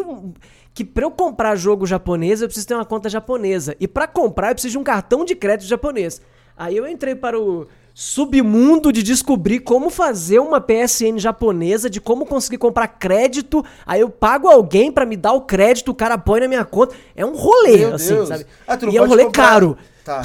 que 0.76 0.86
pra 0.86 1.06
eu 1.06 1.10
comprar 1.10 1.56
jogo 1.56 1.88
japonês, 1.88 2.40
eu 2.40 2.48
preciso 2.48 2.68
ter 2.68 2.76
uma 2.76 2.86
conta 2.86 3.10
japonesa. 3.10 3.76
E 3.80 3.88
pra 3.88 4.06
comprar, 4.06 4.50
eu 4.50 4.54
preciso 4.54 4.74
de 4.74 4.78
um 4.78 4.84
cartão 4.84 5.26
de 5.26 5.36
crédito 5.36 5.68
japonês. 5.68 6.22
Aí 6.56 6.78
eu 6.78 6.88
entrei 6.88 7.16
para 7.16 7.40
o 7.40 7.68
submundo 7.94 8.92
de 8.92 9.04
descobrir 9.04 9.60
como 9.60 9.90
fazer 9.90 10.40
uma 10.40 10.60
PSN 10.60 11.18
japonesa, 11.18 11.90
de 11.90 12.02
como 12.02 12.26
conseguir 12.26 12.58
comprar 12.58 12.88
crédito. 12.88 13.64
Aí 13.86 14.02
eu 14.02 14.10
pago 14.10 14.48
alguém 14.48 14.92
pra 14.92 15.06
me 15.06 15.16
dar 15.16 15.34
o 15.34 15.42
crédito, 15.42 15.90
o 15.92 15.96
cara 15.96 16.18
põe 16.18 16.40
na 16.42 16.48
minha 16.48 16.66
conta. 16.66 16.96
É 17.16 17.26
um 17.26 17.36
rolê, 17.36 17.78
Meu 17.78 17.96
assim, 17.96 18.16
Deus. 18.16 18.28
sabe? 18.30 18.46
Ah, 18.68 18.78
e 18.92 18.98
é 18.98 19.02
um 19.02 19.08
rolê 19.08 19.26
comprar- 19.26 19.44
caro. 19.50 19.78
Tá. 20.04 20.22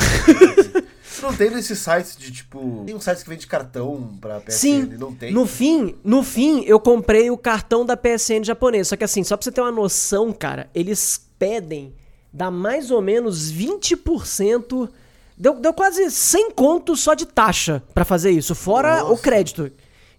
não 1.23 1.33
tem 1.35 1.51
nesses 1.51 1.79
sites 1.79 2.17
de 2.17 2.33
tipo. 2.33 2.83
Tem 2.87 2.95
um 2.95 3.01
site 3.01 3.23
que 3.23 3.29
vende 3.29 3.47
cartão 3.47 4.13
pra 4.21 4.41
PSN, 4.41 4.51
Sim, 4.59 4.83
não 4.99 5.13
tem? 5.13 5.33
no 5.33 5.47
fim, 5.47 5.95
no 6.03 6.23
fim, 6.23 6.65
eu 6.65 6.81
comprei 6.81 7.31
o 7.31 7.37
cartão 7.37 7.85
da 7.85 7.97
PSN 7.97 8.43
japonês. 8.45 8.89
Só 8.89 8.97
que 8.97 9.05
assim, 9.05 9.23
só 9.23 9.37
pra 9.37 9.45
você 9.45 9.53
ter 9.53 9.61
uma 9.61 9.71
noção, 9.71 10.33
cara, 10.33 10.69
eles 10.75 11.21
pedem, 11.39 11.93
dá 12.33 12.51
mais 12.51 12.91
ou 12.91 13.01
menos 13.03 13.53
20%. 13.53 14.89
Deu, 15.39 15.55
deu 15.55 15.73
quase 15.73 16.11
100 16.11 16.51
contos 16.51 17.01
só 17.01 17.15
de 17.15 17.25
taxa 17.27 17.83
pra 17.95 18.05
fazer 18.05 18.31
isso, 18.31 18.55
fora 18.55 19.05
o 19.05 19.11
Nossa. 19.11 19.23
crédito. 19.23 19.71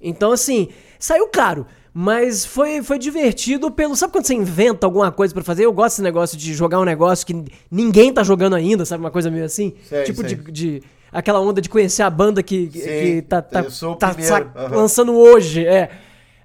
Então, 0.02 0.32
assim, 0.32 0.70
saiu 0.98 1.28
caro. 1.28 1.66
Mas 1.94 2.46
foi, 2.46 2.82
foi 2.84 2.98
divertido 3.00 3.70
pelo. 3.72 3.96
Sabe 3.96 4.14
quando 4.14 4.26
você 4.26 4.34
inventa 4.36 4.86
alguma 4.86 5.12
coisa 5.12 5.34
pra 5.34 5.44
fazer? 5.44 5.66
Eu 5.66 5.74
gosto 5.74 5.96
desse 5.96 6.02
negócio 6.04 6.38
de 6.38 6.54
jogar 6.54 6.80
um 6.80 6.86
negócio 6.86 7.26
que 7.26 7.44
ninguém 7.70 8.14
tá 8.14 8.24
jogando 8.24 8.56
ainda, 8.56 8.86
sabe? 8.86 9.04
Uma 9.04 9.12
coisa 9.12 9.30
meio 9.30 9.44
assim. 9.44 9.74
Sei, 9.84 10.04
tipo 10.04 10.22
sei. 10.22 10.36
De, 10.36 10.52
de. 10.52 10.84
Aquela 11.12 11.42
onda 11.42 11.60
de 11.60 11.68
conhecer 11.68 12.04
a 12.04 12.10
banda 12.10 12.44
que, 12.44 12.70
Sim, 12.72 12.80
que 12.80 13.26
tá, 13.28 13.42
tá, 13.42 13.62
o 13.62 13.96
tá 13.96 14.16
aham. 14.56 14.76
lançando 14.76 15.14
hoje, 15.14 15.66
é. 15.66 15.90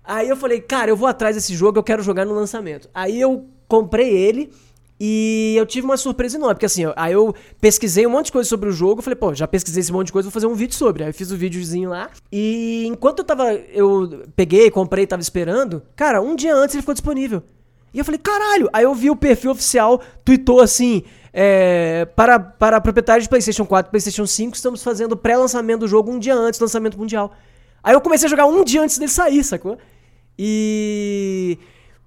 Aí 0.03 0.29
eu 0.29 0.37
falei, 0.37 0.61
cara, 0.61 0.91
eu 0.91 0.97
vou 0.97 1.07
atrás 1.07 1.37
desse 1.37 1.55
jogo, 1.55 1.79
eu 1.79 1.83
quero 1.83 2.03
jogar 2.03 2.25
no 2.25 2.35
lançamento. 2.35 2.89
Aí 2.95 3.21
eu 3.21 3.47
comprei 3.69 4.11
ele 4.11 4.51
e 4.99 5.55
eu 5.57 5.67
tive 5.67 5.85
uma 5.85 5.97
surpresa 5.97 6.37
enorme, 6.37 6.55
porque 6.55 6.67
assim, 6.67 6.85
aí 6.97 7.13
eu 7.13 7.35
pesquisei 7.61 8.07
um 8.07 8.11
monte 8.11 8.27
de 8.27 8.33
coisa 8.33 8.49
sobre 8.49 8.69
o 8.69 8.73
jogo, 8.73 9.03
falei, 9.03 9.17
pô, 9.17 9.35
já 9.35 9.47
pesquisei 9.47 9.81
esse 9.81 9.93
monte 9.93 10.07
de 10.07 10.13
coisa, 10.13 10.27
vou 10.27 10.33
fazer 10.33 10.47
um 10.47 10.55
vídeo 10.55 10.75
sobre. 10.75 11.03
Aí 11.03 11.11
eu 11.11 11.15
fiz 11.15 11.31
o 11.31 11.37
videozinho 11.37 11.91
lá 11.91 12.11
e 12.31 12.85
enquanto 12.87 13.19
eu 13.21 13.25
tava, 13.25 13.53
eu 13.53 14.25
peguei, 14.37 14.71
comprei, 14.71 15.07
tava 15.07 15.23
esperando, 15.23 15.83
cara, 15.97 16.23
um 16.23 16.37
dia 16.37 16.55
antes 16.55 16.75
ele 16.75 16.83
ficou 16.83 16.95
disponível. 16.95 17.43
E 17.93 17.99
eu 17.99 18.05
falei, 18.05 18.19
caralho! 18.19 18.69
Aí 18.73 18.85
eu 18.85 18.95
vi 18.95 19.09
o 19.09 19.15
perfil 19.15 19.53
oficial, 19.53 20.03
tweetou 20.25 20.61
assim: 20.61 21.05
é, 21.33 22.05
para, 22.17 22.41
para 22.41 22.81
proprietários 22.81 23.25
de 23.25 23.29
PlayStation 23.29 23.65
4 23.65 23.89
e 23.89 23.91
PlayStation 23.91 24.27
5, 24.27 24.57
estamos 24.57 24.83
fazendo 24.83 25.13
o 25.13 25.17
pré-lançamento 25.17 25.81
do 25.81 25.89
jogo 25.89 26.11
um 26.11 26.19
dia 26.19 26.35
antes 26.35 26.59
do 26.59 26.65
lançamento 26.65 26.99
mundial. 26.99 27.33
Aí 27.83 27.95
eu 27.95 28.01
comecei 28.01 28.27
a 28.27 28.31
jogar 28.31 28.47
um 28.47 28.65
dia 28.65 28.83
antes 28.83 28.99
dele 28.99 29.11
sair, 29.11 29.45
sacou? 29.45 29.79
E. 30.37 31.57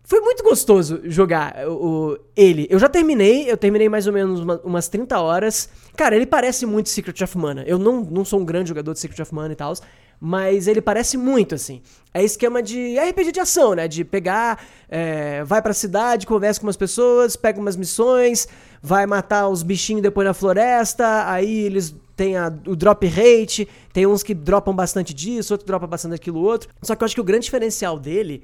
Foi 0.10 0.22
muito 0.22 0.42
gostoso 0.42 1.02
jogar 1.04 1.68
o, 1.68 1.72
o- 2.14 2.18
ele. 2.34 2.66
Eu 2.70 2.80
já 2.80 2.88
terminei, 2.88 3.52
eu 3.52 3.58
terminei 3.58 3.90
mais 3.90 4.08
ou 4.08 4.14
menos 4.14 4.40
uma- 4.40 4.62
umas 4.64 4.88
30 4.88 5.20
horas. 5.20 5.70
Cara, 5.98 6.16
ele 6.16 6.26
parece 6.26 6.66
muito 6.66 6.88
Secret 6.88 7.22
of 7.26 7.38
Mana. 7.38 7.64
Eu 7.68 7.78
não, 7.78 8.02
não 8.06 8.24
sou 8.24 8.40
um 8.40 8.46
grande 8.46 8.70
jogador 8.70 8.94
de 8.94 9.00
Secret 9.00 9.22
of 9.22 9.36
Mana 9.36 9.52
e 9.52 9.56
tal, 9.58 9.74
mas 10.18 10.66
ele 10.66 10.80
parece 10.82 11.18
muito, 11.18 11.54
assim. 11.56 11.82
É 12.14 12.24
esquema 12.24 12.64
de 12.64 12.98
RPG 12.98 13.34
de 13.34 13.42
ação, 13.42 13.74
né? 13.76 13.86
De 13.86 14.06
pegar, 14.06 14.64
é, 14.88 15.44
vai 15.44 15.62
pra 15.62 15.74
cidade, 15.74 16.26
conversa 16.26 16.62
com 16.62 16.68
umas 16.68 16.78
pessoas, 16.78 17.36
pega 17.36 17.60
umas 17.60 17.76
missões, 17.76 18.48
vai 18.82 19.06
matar 19.06 19.50
os 19.50 19.62
bichinhos 19.62 20.02
depois 20.02 20.26
na 20.26 20.34
floresta, 20.34 21.30
aí 21.30 21.66
eles 21.66 21.94
têm 22.16 22.38
a- 22.38 22.48
o 22.66 22.78
drop 22.78 23.06
rate, 23.06 23.68
tem 23.92 24.08
uns 24.08 24.24
que 24.24 24.34
dropam 24.34 24.74
bastante 24.74 25.14
disso, 25.14 25.54
outro 25.54 25.68
dropa 25.68 25.86
bastante 25.86 26.12
daquilo 26.12 26.40
outro. 26.40 26.70
Só 26.82 26.96
que 26.96 27.04
eu 27.04 27.06
acho 27.06 27.14
que 27.14 27.22
o 27.22 27.26
grande 27.26 27.44
diferencial 27.44 28.00
dele 28.00 28.42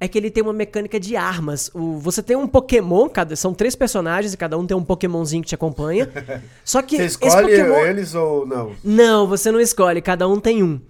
é 0.00 0.08
que 0.08 0.16
ele 0.16 0.30
tem 0.30 0.42
uma 0.42 0.52
mecânica 0.52 0.98
de 0.98 1.14
armas. 1.14 1.70
O- 1.74 1.98
você 1.98 2.22
tem 2.22 2.34
um 2.36 2.46
Pokémon, 2.48 3.08
cada, 3.08 3.36
são 3.36 3.52
três 3.52 3.76
personagens 3.76 4.32
e 4.32 4.36
cada 4.36 4.56
um 4.58 4.66
tem 4.66 4.74
um 4.76 4.82
Pokémonzinho 4.82 5.42
que 5.42 5.48
te 5.50 5.54
acompanha. 5.54 6.08
Só 6.64 6.80
que 6.80 6.96
Você 6.96 7.04
escolhe 7.04 7.48
Pokémon. 7.58 7.74
eles 7.86 8.14
ou 8.14 8.46
não? 8.46 8.72
Não, 8.82 9.26
você 9.26 9.52
não 9.52 9.60
escolhe, 9.60 10.00
cada 10.00 10.26
um 10.26 10.40
tem 10.40 10.62
um. 10.62 10.80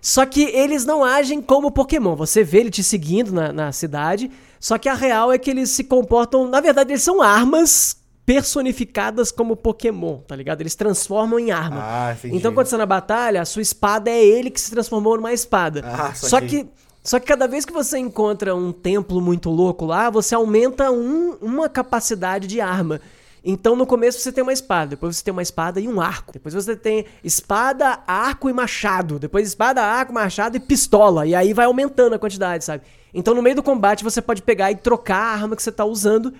Só 0.00 0.24
que 0.24 0.44
eles 0.44 0.86
não 0.86 1.04
agem 1.04 1.42
como 1.42 1.70
Pokémon. 1.70 2.16
Você 2.16 2.42
vê 2.42 2.60
ele 2.60 2.70
te 2.70 2.82
seguindo 2.82 3.32
na, 3.32 3.52
na 3.52 3.72
cidade, 3.72 4.30
só 4.58 4.78
que 4.78 4.88
a 4.88 4.94
real 4.94 5.30
é 5.30 5.36
que 5.36 5.50
eles 5.50 5.68
se 5.70 5.84
comportam. 5.84 6.48
Na 6.48 6.60
verdade, 6.60 6.92
eles 6.92 7.02
são 7.02 7.20
armas 7.20 7.96
personificadas 8.24 9.30
como 9.30 9.56
Pokémon, 9.56 10.18
tá 10.18 10.34
ligado? 10.34 10.60
Eles 10.62 10.74
transformam 10.74 11.38
em 11.38 11.50
arma. 11.50 11.80
Ah, 11.82 12.16
então, 12.24 12.52
quando 12.54 12.66
você 12.66 12.72
tá 12.72 12.78
na 12.78 12.86
batalha, 12.86 13.42
a 13.42 13.44
sua 13.44 13.60
espada 13.62 14.10
é 14.10 14.24
ele 14.24 14.50
que 14.50 14.60
se 14.60 14.70
transformou 14.70 15.16
numa 15.16 15.32
espada. 15.32 15.82
Ah, 15.84 16.14
só 16.14 16.28
saquei. 16.28 16.64
que. 16.64 16.70
Só 17.02 17.18
que 17.18 17.26
cada 17.26 17.46
vez 17.48 17.64
que 17.64 17.72
você 17.72 17.98
encontra 17.98 18.54
um 18.54 18.72
templo 18.72 19.20
muito 19.20 19.48
louco 19.48 19.86
lá, 19.86 20.10
você 20.10 20.34
aumenta 20.34 20.90
um- 20.90 21.36
uma 21.40 21.68
capacidade 21.68 22.46
de 22.46 22.60
arma. 22.60 23.00
Então 23.42 23.74
no 23.74 23.86
começo 23.86 24.20
você 24.20 24.30
tem 24.30 24.42
uma 24.42 24.52
espada, 24.52 24.90
depois 24.90 25.16
você 25.16 25.24
tem 25.24 25.32
uma 25.32 25.42
espada 25.42 25.80
e 25.80 25.88
um 25.88 25.98
arco. 26.00 26.32
Depois 26.32 26.54
você 26.54 26.76
tem 26.76 27.06
espada, 27.24 28.00
arco 28.06 28.50
e 28.50 28.52
machado. 28.52 29.18
Depois 29.18 29.48
espada, 29.48 29.82
arco, 29.82 30.12
machado 30.12 30.56
e 30.56 30.60
pistola. 30.60 31.26
E 31.26 31.34
aí 31.34 31.54
vai 31.54 31.64
aumentando 31.64 32.14
a 32.14 32.18
quantidade, 32.18 32.64
sabe? 32.64 32.84
Então 33.14 33.34
no 33.34 33.42
meio 33.42 33.56
do 33.56 33.62
combate 33.62 34.04
você 34.04 34.20
pode 34.20 34.42
pegar 34.42 34.70
e 34.70 34.76
trocar 34.76 35.16
a 35.16 35.32
arma 35.32 35.56
que 35.56 35.62
você 35.62 35.72
tá 35.72 35.86
usando. 35.86 36.32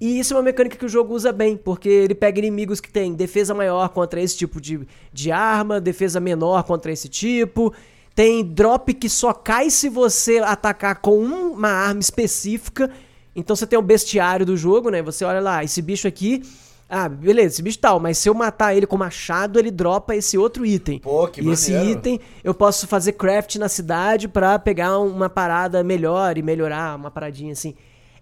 E 0.00 0.18
isso 0.18 0.34
é 0.34 0.36
uma 0.36 0.42
mecânica 0.42 0.76
que 0.76 0.84
o 0.84 0.88
jogo 0.88 1.14
usa 1.14 1.32
bem, 1.32 1.56
porque 1.56 1.88
ele 1.88 2.14
pega 2.14 2.38
inimigos 2.38 2.80
que 2.80 2.90
têm 2.90 3.14
defesa 3.14 3.54
maior 3.54 3.88
contra 3.90 4.20
esse 4.20 4.36
tipo 4.36 4.60
de, 4.60 4.86
de 5.12 5.32
arma, 5.32 5.80
defesa 5.80 6.20
menor 6.20 6.64
contra 6.64 6.92
esse 6.92 7.08
tipo. 7.08 7.72
Tem 8.16 8.42
drop 8.42 8.94
que 8.94 9.10
só 9.10 9.34
cai 9.34 9.68
se 9.68 9.90
você 9.90 10.38
atacar 10.38 11.02
com 11.02 11.18
uma 11.18 11.68
arma 11.68 12.00
específica. 12.00 12.90
Então 13.36 13.54
você 13.54 13.66
tem 13.66 13.78
o 13.78 13.82
bestiário 13.82 14.46
do 14.46 14.56
jogo, 14.56 14.88
né? 14.88 15.02
Você 15.02 15.22
olha 15.22 15.38
lá, 15.38 15.62
esse 15.62 15.82
bicho 15.82 16.08
aqui. 16.08 16.42
Ah, 16.88 17.10
beleza, 17.10 17.56
esse 17.56 17.62
bicho 17.62 17.78
tal, 17.78 18.00
mas 18.00 18.16
se 18.16 18.26
eu 18.26 18.32
matar 18.32 18.74
ele 18.74 18.86
com 18.86 18.96
machado, 18.96 19.58
ele 19.58 19.70
dropa 19.70 20.16
esse 20.16 20.38
outro 20.38 20.64
item. 20.64 20.98
Pô, 21.00 21.28
que 21.28 21.42
e 21.42 21.50
esse 21.50 21.74
item 21.74 22.18
eu 22.42 22.54
posso 22.54 22.86
fazer 22.86 23.12
craft 23.12 23.56
na 23.56 23.68
cidade 23.68 24.28
pra 24.28 24.58
pegar 24.58 24.98
uma 24.98 25.28
parada 25.28 25.84
melhor 25.84 26.38
e 26.38 26.42
melhorar 26.42 26.96
uma 26.96 27.10
paradinha 27.10 27.52
assim. 27.52 27.74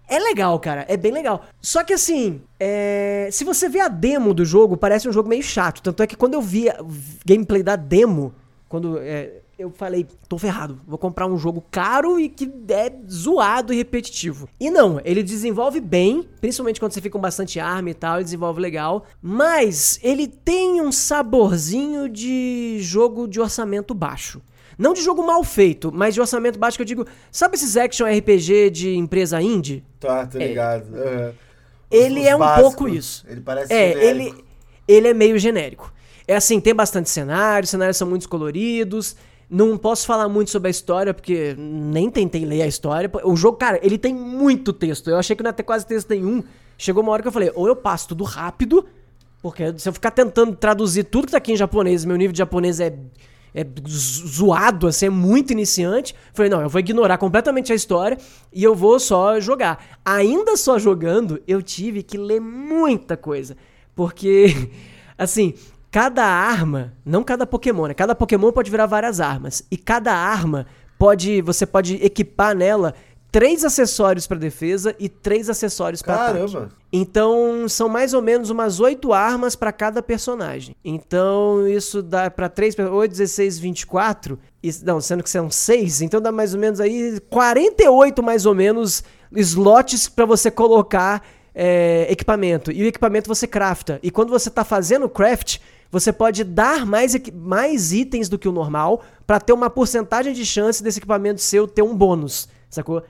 É 0.09 0.19
legal, 0.19 0.59
cara, 0.59 0.83
é 0.89 0.97
bem 0.97 1.13
legal. 1.13 1.45
Só 1.61 1.85
que 1.85 1.93
assim, 1.93 2.41
é, 2.59 3.29
se 3.31 3.45
você 3.45 3.69
vê 3.69 3.79
a 3.79 3.87
demo 3.87 4.33
do 4.33 4.43
jogo, 4.43 4.75
parece 4.75 5.07
um 5.07 5.13
jogo 5.13 5.29
meio 5.29 5.41
chato. 5.41 5.81
Tanto 5.81 6.03
é 6.03 6.07
que 6.07 6.17
quando 6.17 6.33
eu 6.33 6.41
vi 6.41 6.65
gameplay 7.25 7.63
da 7.63 7.77
demo, 7.77 8.33
quando 8.67 8.97
é, 8.99 9.41
eu 9.57 9.69
falei, 9.71 10.05
tô 10.27 10.37
ferrado, 10.37 10.81
vou 10.85 10.97
comprar 10.97 11.27
um 11.27 11.37
jogo 11.37 11.63
caro 11.71 12.19
e 12.19 12.27
que 12.27 12.51
é 12.69 12.91
zoado 13.09 13.71
e 13.73 13.77
repetitivo. 13.77 14.49
E 14.59 14.69
não, 14.69 14.99
ele 15.05 15.23
desenvolve 15.23 15.79
bem, 15.79 16.27
principalmente 16.41 16.79
quando 16.79 16.91
você 16.91 16.99
fica 17.01 17.13
com 17.13 17.21
bastante 17.21 17.59
arma 17.59 17.89
e 17.89 17.93
tal, 17.93 18.15
ele 18.15 18.25
desenvolve 18.25 18.59
legal, 18.59 19.05
mas 19.21 19.97
ele 20.03 20.27
tem 20.27 20.81
um 20.81 20.91
saborzinho 20.91 22.09
de 22.09 22.77
jogo 22.81 23.27
de 23.27 23.39
orçamento 23.39 23.93
baixo. 23.93 24.41
Não 24.77 24.93
de 24.93 25.01
jogo 25.01 25.25
mal 25.25 25.41
feito, 25.43 25.89
mas 25.93 26.13
de 26.13 26.19
orçamento 26.19 26.59
baixo 26.59 26.77
que 26.77 26.81
eu 26.81 26.85
digo, 26.85 27.05
sabe 27.31 27.55
esses 27.55 27.77
action 27.77 28.05
RPG 28.05 28.69
de 28.71 28.95
empresa 28.97 29.41
indie? 29.41 29.83
Tá, 30.01 30.25
tô 30.27 30.37
ligado. 30.37 30.93
Aham. 30.93 31.33
Ele 31.89 32.19
Os 32.21 32.25
é 32.27 32.35
um 32.35 32.39
básicos. 32.39 32.73
pouco 32.75 32.89
isso. 32.89 33.25
Ele 33.29 33.39
parece 33.39 33.71
É, 33.71 33.93
genérico. 33.93 34.05
ele, 34.35 34.43
ele 34.85 35.07
é 35.07 35.13
meio 35.13 35.39
genérico. 35.39 35.93
É 36.27 36.35
assim, 36.35 36.59
tem 36.59 36.73
bastante 36.75 37.09
cenário, 37.09 37.63
os 37.63 37.69
cenários 37.69 37.95
são 37.95 38.07
muito 38.09 38.27
coloridos. 38.27 39.15
Não 39.49 39.77
posso 39.77 40.05
falar 40.07 40.27
muito 40.27 40.49
sobre 40.49 40.67
a 40.67 40.71
história, 40.71 41.13
porque 41.13 41.55
nem 41.57 42.09
tentei 42.09 42.43
ler 42.45 42.63
a 42.63 42.67
história. 42.67 43.09
O 43.23 43.35
jogo, 43.35 43.57
cara, 43.57 43.79
ele 43.83 43.97
tem 43.97 44.13
muito 44.13 44.73
texto. 44.73 45.09
Eu 45.09 45.17
achei 45.17 45.35
que 45.35 45.43
não 45.43 45.49
ia 45.49 45.53
ter 45.53 45.63
quase 45.63 45.85
texto 45.85 46.09
nenhum. 46.09 46.43
Chegou 46.77 47.03
uma 47.03 47.11
hora 47.11 47.21
que 47.21 47.27
eu 47.27 47.31
falei, 47.31 47.51
ou 47.53 47.67
eu 47.67 47.75
passo 47.75 48.09
tudo 48.09 48.23
rápido, 48.23 48.85
porque 49.41 49.77
se 49.77 49.87
eu 49.87 49.93
ficar 49.93 50.11
tentando 50.11 50.55
traduzir 50.55 51.03
tudo 51.05 51.27
que 51.27 51.31
tá 51.31 51.37
aqui 51.37 51.53
em 51.53 51.55
japonês, 51.55 52.03
meu 52.03 52.17
nível 52.17 52.31
de 52.33 52.39
japonês 52.39 52.79
é, 52.79 52.97
é 53.53 53.63
zo- 53.87 54.27
zoado, 54.27 54.87
assim, 54.87 55.05
é 55.05 55.09
muito 55.09 55.51
iniciante. 55.53 56.15
Falei, 56.33 56.49
não, 56.49 56.61
eu 56.61 56.67
vou 56.67 56.79
ignorar 56.79 57.17
completamente 57.19 57.71
a 57.71 57.75
história 57.75 58.17
e 58.51 58.63
eu 58.63 58.73
vou 58.73 58.99
só 58.99 59.39
jogar. 59.39 59.99
Ainda 60.03 60.57
só 60.57 60.79
jogando, 60.79 61.39
eu 61.47 61.61
tive 61.61 62.01
que 62.01 62.17
ler 62.17 62.41
muita 62.41 63.15
coisa. 63.15 63.55
Porque, 63.95 64.47
assim, 65.17 65.53
cada 65.95 66.25
arma, 66.25 66.91
não 67.05 67.23
cada 67.23 67.47
Pokémon, 67.47 67.87
né? 67.87 67.93
Cada 67.93 68.13
Pokémon 68.13 68.51
pode 68.51 68.69
virar 68.69 68.85
várias 68.85 69.21
armas. 69.21 69.63
E 69.71 69.77
cada 69.77 70.11
arma 70.11 70.67
pode. 70.99 71.41
Você 71.41 71.65
pode 71.65 71.95
equipar 72.03 72.53
nela 72.53 72.93
três 73.31 73.63
acessórios 73.63 74.27
pra 74.27 74.37
defesa 74.37 74.93
e 74.99 75.07
três 75.07 75.49
acessórios 75.49 76.01
pra 76.01 76.15
ataque. 76.15 76.39
Então, 76.91 77.69
são 77.69 77.87
mais 77.87 78.13
ou 78.13 78.21
menos 78.21 78.49
umas 78.49 78.81
8 78.81 79.13
armas 79.13 79.55
pra 79.55 79.71
cada 79.71 80.01
personagem. 80.01 80.75
Então, 80.83 81.65
isso 81.65 82.01
dá 82.01 82.29
pra 82.29 82.49
3, 82.49 82.77
8, 82.77 83.11
16, 83.11 83.59
24. 83.59 84.37
E, 84.61 84.71
não, 84.83 84.99
sendo 84.99 85.23
que 85.23 85.29
são 85.29 85.49
6, 85.49 86.01
então 86.01 86.19
dá 86.19 86.31
mais 86.31 86.53
ou 86.53 86.59
menos 86.59 86.81
aí 86.81 87.21
48 87.29 88.21
mais 88.21 88.45
ou 88.45 88.53
menos 88.53 89.01
slots 89.33 90.09
pra 90.09 90.25
você 90.25 90.51
colocar 90.51 91.21
é, 91.55 92.05
equipamento. 92.09 92.71
E 92.71 92.83
o 92.83 92.85
equipamento 92.85 93.27
você 93.27 93.47
crafta. 93.47 93.99
E 94.03 94.11
quando 94.11 94.29
você 94.29 94.49
tá 94.49 94.65
fazendo 94.65 95.07
craft, 95.07 95.59
você 95.89 96.11
pode 96.11 96.43
dar 96.43 96.85
mais, 96.85 97.15
mais 97.33 97.93
itens 97.93 98.27
do 98.27 98.37
que 98.37 98.49
o 98.49 98.51
normal 98.51 99.01
pra 99.25 99.39
ter 99.39 99.53
uma 99.53 99.69
porcentagem 99.69 100.33
de 100.33 100.45
chance 100.45 100.83
desse 100.83 100.99
equipamento 100.99 101.39
seu 101.41 101.67
ter 101.67 101.81
um 101.81 101.95
bônus, 101.95 102.49
sacou? 102.69 103.01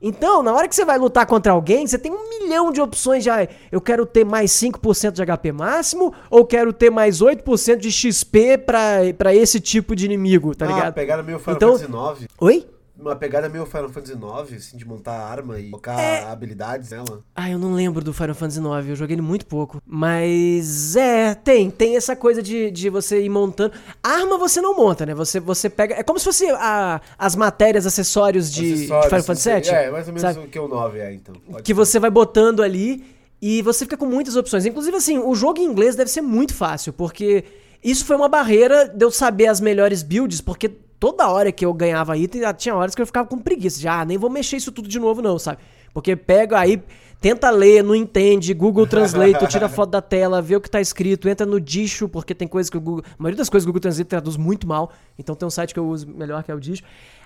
Então, 0.00 0.44
na 0.44 0.52
hora 0.54 0.68
que 0.68 0.76
você 0.76 0.84
vai 0.84 0.96
lutar 0.96 1.26
contra 1.26 1.50
alguém, 1.50 1.84
você 1.84 1.98
tem 1.98 2.12
um 2.12 2.28
milhão 2.28 2.70
de 2.70 2.80
opções 2.80 3.24
de, 3.24 3.30
ah, 3.30 3.48
eu 3.72 3.80
quero 3.80 4.06
ter 4.06 4.24
mais 4.24 4.52
5% 4.52 5.10
de 5.10 5.26
HP 5.26 5.50
máximo, 5.50 6.14
ou 6.30 6.46
quero 6.46 6.72
ter 6.72 6.88
mais 6.88 7.20
8% 7.20 7.78
de 7.78 7.90
XP 7.90 8.58
pra, 8.58 8.98
pra 9.16 9.34
esse 9.34 9.58
tipo 9.58 9.96
de 9.96 10.04
inimigo, 10.04 10.54
tá 10.54 10.66
ah, 10.66 10.68
ligado? 10.68 10.94
pegada 10.94 11.22
meio 11.24 11.40
Final 11.40 11.56
Então- 11.56 11.76
Fantasy. 11.76 12.28
Oi? 12.38 12.64
Uma 12.98 13.14
pegada 13.14 13.48
meio 13.48 13.64
Final 13.64 13.88
Fantasy 13.88 14.12
IX, 14.14 14.52
assim, 14.56 14.76
de 14.76 14.84
montar 14.84 15.12
arma 15.12 15.58
e 15.60 15.70
colocar 15.70 16.00
É. 16.00 16.24
habilidades 16.24 16.90
nela. 16.90 17.22
Ah, 17.34 17.48
eu 17.48 17.58
não 17.58 17.72
lembro 17.72 18.02
do 18.02 18.12
Final 18.12 18.34
Fantasy 18.34 18.58
IX, 18.60 18.88
eu 18.88 18.96
joguei 18.96 19.14
ele 19.14 19.22
muito 19.22 19.46
pouco. 19.46 19.80
Mas 19.86 20.96
é, 20.96 21.34
tem, 21.34 21.70
tem 21.70 21.96
essa 21.96 22.16
coisa 22.16 22.42
de, 22.42 22.70
de 22.70 22.90
você 22.90 23.22
ir 23.22 23.28
montando. 23.28 23.72
Arma 24.02 24.36
você 24.36 24.60
não 24.60 24.76
monta, 24.76 25.06
né? 25.06 25.14
Você, 25.14 25.38
você 25.38 25.70
pega. 25.70 25.94
É 25.94 26.02
como 26.02 26.18
se 26.18 26.24
fosse 26.24 26.46
a- 26.50 27.00
as 27.16 27.36
matérias, 27.36 27.86
acessórios 27.86 28.50
de, 28.50 28.62
de 28.62 28.72
Acessórios, 28.74 29.06
Final 29.06 29.22
Fantasy 29.22 29.50
assim, 29.50 29.70
VII. 29.70 29.74
É, 29.78 29.90
mais 29.90 30.06
ou 30.08 30.14
menos 30.14 30.22
sabe? 30.34 30.46
o 30.46 30.48
que 30.48 30.58
o 30.58 30.66
9 30.68 30.98
é, 30.98 31.12
então. 31.14 31.34
Pode 31.36 31.62
que 31.62 31.68
ser. 31.68 31.74
você 31.74 31.98
vai 32.00 32.10
botando 32.10 32.62
ali 32.62 33.04
e 33.40 33.62
você 33.62 33.84
fica 33.84 33.96
com 33.96 34.06
muitas 34.06 34.34
opções. 34.34 34.66
Inclusive, 34.66 34.96
assim, 34.96 35.18
o 35.18 35.34
jogo 35.34 35.60
em 35.60 35.64
inglês 35.64 35.94
deve 35.94 36.10
ser 36.10 36.20
muito 36.22 36.52
fácil, 36.54 36.92
porque 36.92 37.44
isso 37.84 38.04
foi 38.04 38.16
uma 38.16 38.28
barreira 38.28 38.88
de 38.88 39.04
eu 39.04 39.10
saber 39.12 39.46
as 39.46 39.60
melhores 39.60 40.02
builds, 40.02 40.40
porque 40.40 40.70
toda 40.98 41.28
hora 41.28 41.50
que 41.52 41.64
eu 41.64 41.72
ganhava 41.72 42.16
item, 42.16 42.42
tinha 42.56 42.74
horas 42.74 42.94
que 42.94 43.02
eu 43.02 43.06
ficava 43.06 43.28
com 43.28 43.38
preguiça. 43.38 43.80
Já, 43.80 44.00
ah, 44.00 44.04
nem 44.04 44.18
vou 44.18 44.30
mexer 44.30 44.56
isso 44.56 44.72
tudo 44.72 44.88
de 44.88 44.98
novo, 44.98 45.22
não, 45.22 45.38
sabe? 45.38 45.58
Porque 45.92 46.14
pega 46.14 46.58
aí, 46.58 46.82
tenta 47.20 47.50
ler, 47.50 47.82
não 47.82 47.94
entende, 47.94 48.52
Google 48.54 48.86
Translate, 48.86 49.46
tira 49.48 49.68
foto 49.70 49.90
da 49.90 50.02
tela, 50.02 50.42
vê 50.42 50.56
o 50.56 50.60
que 50.60 50.70
tá 50.70 50.80
escrito, 50.80 51.28
entra 51.28 51.46
no 51.46 51.60
Disho, 51.60 52.08
porque 52.08 52.34
tem 52.34 52.46
coisas 52.46 52.70
que 52.70 52.76
o 52.76 52.80
Google. 52.80 53.04
A 53.06 53.22
maioria 53.22 53.38
das 53.38 53.48
coisas 53.48 53.64
que 53.64 53.70
o 53.70 53.72
Google 53.72 53.82
Translate 53.82 54.08
traduz 54.08 54.36
muito 54.36 54.66
mal. 54.66 54.92
Então 55.18 55.34
tem 55.34 55.46
um 55.46 55.50
site 55.50 55.72
que 55.72 55.80
eu 55.80 55.88
uso 55.88 56.06
melhor, 56.08 56.42
que 56.42 56.50
é 56.50 56.54
o 56.54 56.60
Disho. 56.60 56.82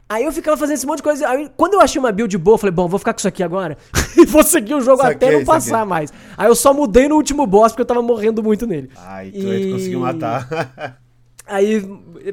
Aí 0.08 0.24
eu 0.24 0.32
ficava 0.32 0.56
fazendo 0.56 0.76
esse 0.76 0.86
monte 0.86 0.98
de 0.98 1.04
coisa. 1.04 1.28
Aí, 1.28 1.50
quando 1.56 1.74
eu 1.74 1.80
achei 1.80 1.98
uma 1.98 2.12
build 2.12 2.36
boa, 2.36 2.54
eu 2.54 2.58
falei, 2.58 2.72
bom, 2.72 2.86
vou 2.86 2.98
ficar 2.98 3.14
com 3.14 3.18
isso 3.18 3.28
aqui 3.28 3.42
agora. 3.42 3.78
e 4.16 4.26
vou 4.26 4.42
seguir 4.42 4.74
o 4.74 4.80
jogo 4.80 5.00
até 5.02 5.30
não 5.30 5.44
passar 5.44 5.70
saquei. 5.70 5.88
mais. 5.88 6.12
Aí 6.36 6.48
eu 6.48 6.54
só 6.54 6.74
mudei 6.74 7.08
no 7.08 7.16
último 7.16 7.46
boss 7.46 7.72
porque 7.72 7.82
eu 7.82 7.86
tava 7.86 8.02
morrendo 8.02 8.42
muito 8.42 8.66
nele. 8.66 8.90
Ai, 8.96 9.30
tu 9.30 9.38
aí 9.38 9.66
tu 9.66 9.72
conseguiu 9.72 10.00
matar. 10.00 10.98
Aí, 11.46 11.82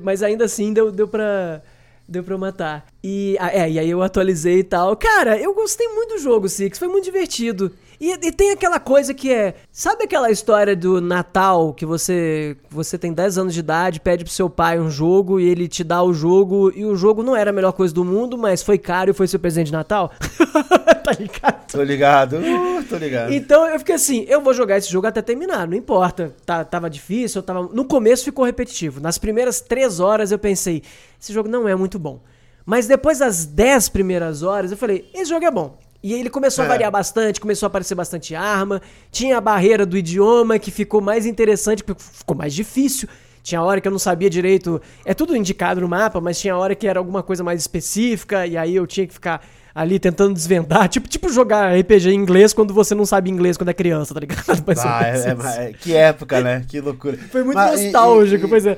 mas 0.02 0.22
ainda 0.24 0.45
assim 0.45 0.74
deu, 0.74 0.91
deu 0.91 1.08
pra. 1.08 1.62
Deu 2.08 2.24
pra 2.24 2.38
matar. 2.39 2.88
E, 3.04 3.38
ah, 3.39 3.52
é, 3.54 3.69
e 3.69 3.78
aí 3.78 3.89
eu 3.89 4.02
atualizei 4.02 4.60
e 4.60 4.63
tal. 4.63 4.98
Cara, 4.98 5.38
eu 5.39 5.54
gostei 5.54 5.88
muito 5.89 6.15
do 6.15 6.17
jogo, 6.19 6.50
Six. 6.50 6.80
Foi 6.80 6.88
muito 6.88 7.06
divertido. 7.06 7.72
E, 8.00 8.12
e 8.12 8.32
tem 8.32 8.52
aquela 8.52 8.80
coisa 8.80 9.14
que 9.14 9.32
é. 9.32 9.56
Sabe 9.72 10.06
aquela 10.06 10.32
história 10.32 10.76
do 10.76 11.02
Natal 11.02 11.74
que 11.74 11.86
você 11.86 12.56
você 12.70 12.98
tem 12.98 13.12
10 13.12 13.38
anos 13.38 13.54
de 13.54 13.60
idade, 13.60 14.00
pede 14.00 14.24
pro 14.24 14.32
seu 14.32 14.50
pai 14.50 14.80
um 14.80 14.90
jogo 14.90 15.40
e 15.40 15.50
ele 15.50 15.68
te 15.68 15.84
dá 15.84 16.02
o 16.02 16.14
jogo 16.14 16.72
e 16.74 16.86
o 16.86 16.96
jogo 16.96 17.22
não 17.22 17.36
era 17.36 17.50
a 17.50 17.54
melhor 17.54 17.74
coisa 17.74 17.94
do 17.94 18.06
mundo, 18.06 18.38
mas 18.38 18.64
foi 18.64 18.78
caro 18.78 19.12
e 19.12 19.14
foi 19.14 19.28
seu 19.28 19.40
presente 19.40 19.68
de 19.68 19.74
Natal? 19.74 20.12
tá 21.04 21.12
ligado? 21.12 21.72
tô 21.72 21.84
ligado. 21.84 22.38
Uh, 22.38 22.84
tô 22.88 22.96
ligado. 22.96 23.34
Então 23.34 23.68
eu 23.68 23.78
fiquei 23.80 23.96
assim, 23.96 24.26
eu 24.30 24.42
vou 24.42 24.54
jogar 24.54 24.78
esse 24.78 24.90
jogo 24.90 25.08
até 25.08 25.22
terminar, 25.22 25.68
não 25.68 25.76
importa. 25.76 26.34
Tá, 26.46 26.64
tava 26.64 26.90
difícil, 26.90 27.44
tava. 27.44 27.64
No 27.74 27.84
começo 27.84 28.24
ficou 28.24 28.46
repetitivo. 28.46 29.02
Nas 29.02 29.18
primeiras 29.18 29.60
três 29.60 30.00
horas 30.00 30.32
eu 30.32 30.40
pensei, 30.40 30.84
esse 31.22 31.34
jogo 31.34 31.50
não 31.50 31.68
é 31.68 31.76
muito 31.76 32.00
bom. 32.00 32.22
Mas 32.66 32.88
depois 32.88 33.20
das 33.20 33.46
dez 33.46 33.90
primeiras 33.90 34.44
horas, 34.44 34.72
eu 34.72 34.78
falei, 34.78 35.10
esse 35.14 35.30
jogo 35.30 35.44
é 35.44 35.52
bom. 35.52 35.78
E 36.02 36.14
ele 36.14 36.30
começou 36.30 36.64
a 36.64 36.66
É. 36.66 36.70
variar 36.70 36.92
bastante, 36.92 37.42
começou 37.42 37.66
a 37.66 37.68
aparecer 37.68 37.94
bastante 37.96 38.34
arma, 38.36 38.82
tinha 39.12 39.38
a 39.38 39.42
barreira 39.42 39.86
do 39.86 39.98
idioma 39.98 40.58
que 40.58 40.72
ficou 40.72 41.02
mais 41.02 41.26
interessante, 41.26 41.84
porque 41.84 42.02
ficou 42.02 42.36
mais 42.38 42.54
difícil. 42.54 43.08
Tinha 43.44 43.62
hora 43.62 43.82
que 43.82 43.88
eu 43.88 43.92
não 43.92 44.00
sabia 44.00 44.30
direito. 44.30 44.82
É 45.06 45.14
tudo 45.14 45.36
indicado 45.36 45.82
no 45.82 45.88
mapa, 45.88 46.22
mas 46.22 46.40
tinha 46.40 46.56
hora 46.56 46.76
que 46.76 46.88
era 46.88 47.00
alguma 47.00 47.22
coisa 47.24 47.44
mais 47.44 47.60
específica, 47.60 48.46
e 48.48 48.56
aí 48.58 48.76
eu 48.76 48.86
tinha 48.88 49.08
que 49.08 49.14
ficar 49.14 49.42
ali 49.74 49.98
tentando 50.00 50.34
desvendar. 50.34 50.88
Tipo, 50.90 51.08
tipo 51.08 51.30
jogar 51.30 51.74
RPG 51.78 52.10
em 52.12 52.16
inglês 52.16 52.54
quando 52.54 52.74
você 52.74 52.94
não 52.96 53.06
sabe 53.06 53.30
inglês 53.30 53.58
quando 53.58 53.70
é 53.70 53.74
criança, 53.74 54.14
tá 54.14 54.20
ligado? 54.20 54.44
Mais 54.68 54.80
ou 54.80 54.86
Ah, 54.90 55.02
é- 55.04 55.64
é- 55.66 55.70
é- 55.70 55.74
que 55.74 55.94
época, 55.96 56.42
né? 56.42 56.66
Que 56.68 56.80
loucura. 56.82 57.18
Foi 57.32 57.44
muito 57.44 57.56
Mas, 57.58 57.82
nostálgico, 57.84 58.44
e- 58.46 58.48
e- 58.48 58.50
pois 58.50 58.66
é. 58.66 58.78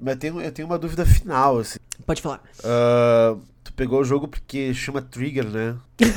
Mas 0.00 0.16
tenho, 0.16 0.40
eu 0.40 0.50
tenho 0.52 0.66
uma 0.66 0.78
dúvida 0.78 1.04
final, 1.06 1.58
assim. 1.58 1.78
Pode 2.06 2.20
falar. 2.22 2.40
Ah, 2.64 3.36
tu 3.72 3.74
pegou 3.74 4.00
o 4.00 4.04
jogo 4.04 4.28
porque 4.28 4.74
chama 4.74 5.00
Trigger, 5.00 5.46
né? 5.46 5.74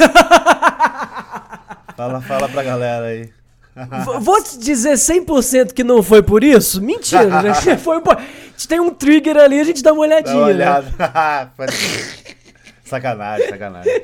fala, 1.95 2.21
fala 2.21 2.49
pra 2.49 2.63
galera 2.63 3.05
aí. 3.05 3.29
Vou 4.21 4.41
te 4.41 4.57
dizer 4.57 4.93
100% 4.93 5.73
que 5.73 5.83
não 5.83 6.01
foi 6.03 6.21
por 6.23 6.43
isso? 6.43 6.81
Mentira, 6.81 7.41
né? 7.41 7.53
Foi 7.77 7.99
por... 8.01 8.17
Tem 8.69 8.79
um 8.79 8.89
trigger 8.89 9.35
ali, 9.37 9.59
a 9.59 9.65
gente 9.65 9.83
dá 9.83 9.91
uma 9.91 10.07
Dá 10.07 10.15
olhadinha, 10.15 10.37
uma 10.37 10.47
né? 10.47 10.53
olhada. 10.53 11.51
sacanagem, 12.85 13.49
sacanagem. 13.49 14.01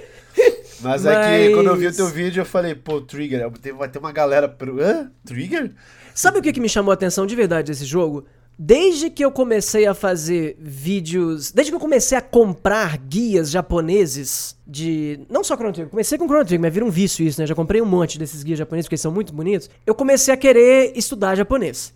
Mas, 0.82 1.06
é 1.06 1.14
que 1.14 1.46
Mas- 1.48 1.56
quando 1.56 1.68
eu 1.68 1.76
vi 1.78 1.88
o 1.88 1.96
teu 1.96 2.08
vídeo, 2.08 2.42
eu 2.42 2.46
falei, 2.46 2.76
pô, 2.76 3.00
Trigger, 3.00 3.50
vai 3.78 3.88
ter 3.88 4.00
uma 4.00 4.12
galera 4.12 4.50
pro. 4.50 4.82
Hã? 4.84 5.10
Trigger? 5.26 5.72
Sabe 6.14 6.40
o 6.40 6.42
que, 6.42 6.52
que 6.52 6.60
me 6.60 6.68
chamou 6.68 6.92
a 6.92 6.96
atenção 6.96 7.26
de 7.26 7.34
verdade 7.36 7.72
desse 7.72 7.86
jogo? 7.86 8.26
Desde 8.64 9.10
que 9.10 9.26
eu 9.26 9.32
comecei 9.32 9.88
a 9.88 9.96
fazer 9.96 10.56
vídeos. 10.60 11.52
Desde 11.52 11.72
que 11.72 11.76
eu 11.76 11.80
comecei 11.80 12.16
a 12.16 12.22
comprar 12.22 12.96
guias 12.96 13.50
japoneses 13.50 14.56
de. 14.68 15.22
Não 15.32 15.44
só 15.44 15.56
Chrono 15.56 15.74
Trigger, 15.74 15.90
comecei 15.90 16.16
com 16.16 16.26
Chrono 16.26 16.46
Trigger, 16.46 16.62
mas 16.62 16.72
vira 16.72 16.86
um 16.86 16.92
vício 16.92 17.26
isso, 17.26 17.42
né? 17.42 17.48
Já 17.48 17.56
comprei 17.56 17.82
um 17.82 17.88
monte 17.88 18.20
desses 18.20 18.44
guias 18.44 18.60
japoneses 18.60 18.86
porque 18.86 18.94
eles 18.94 19.02
são 19.02 19.12
muito 19.12 19.34
bonitos. 19.34 19.68
Eu 19.84 19.96
comecei 19.96 20.32
a 20.32 20.38
querer 20.38 20.96
estudar 20.96 21.34
japonês. 21.34 21.92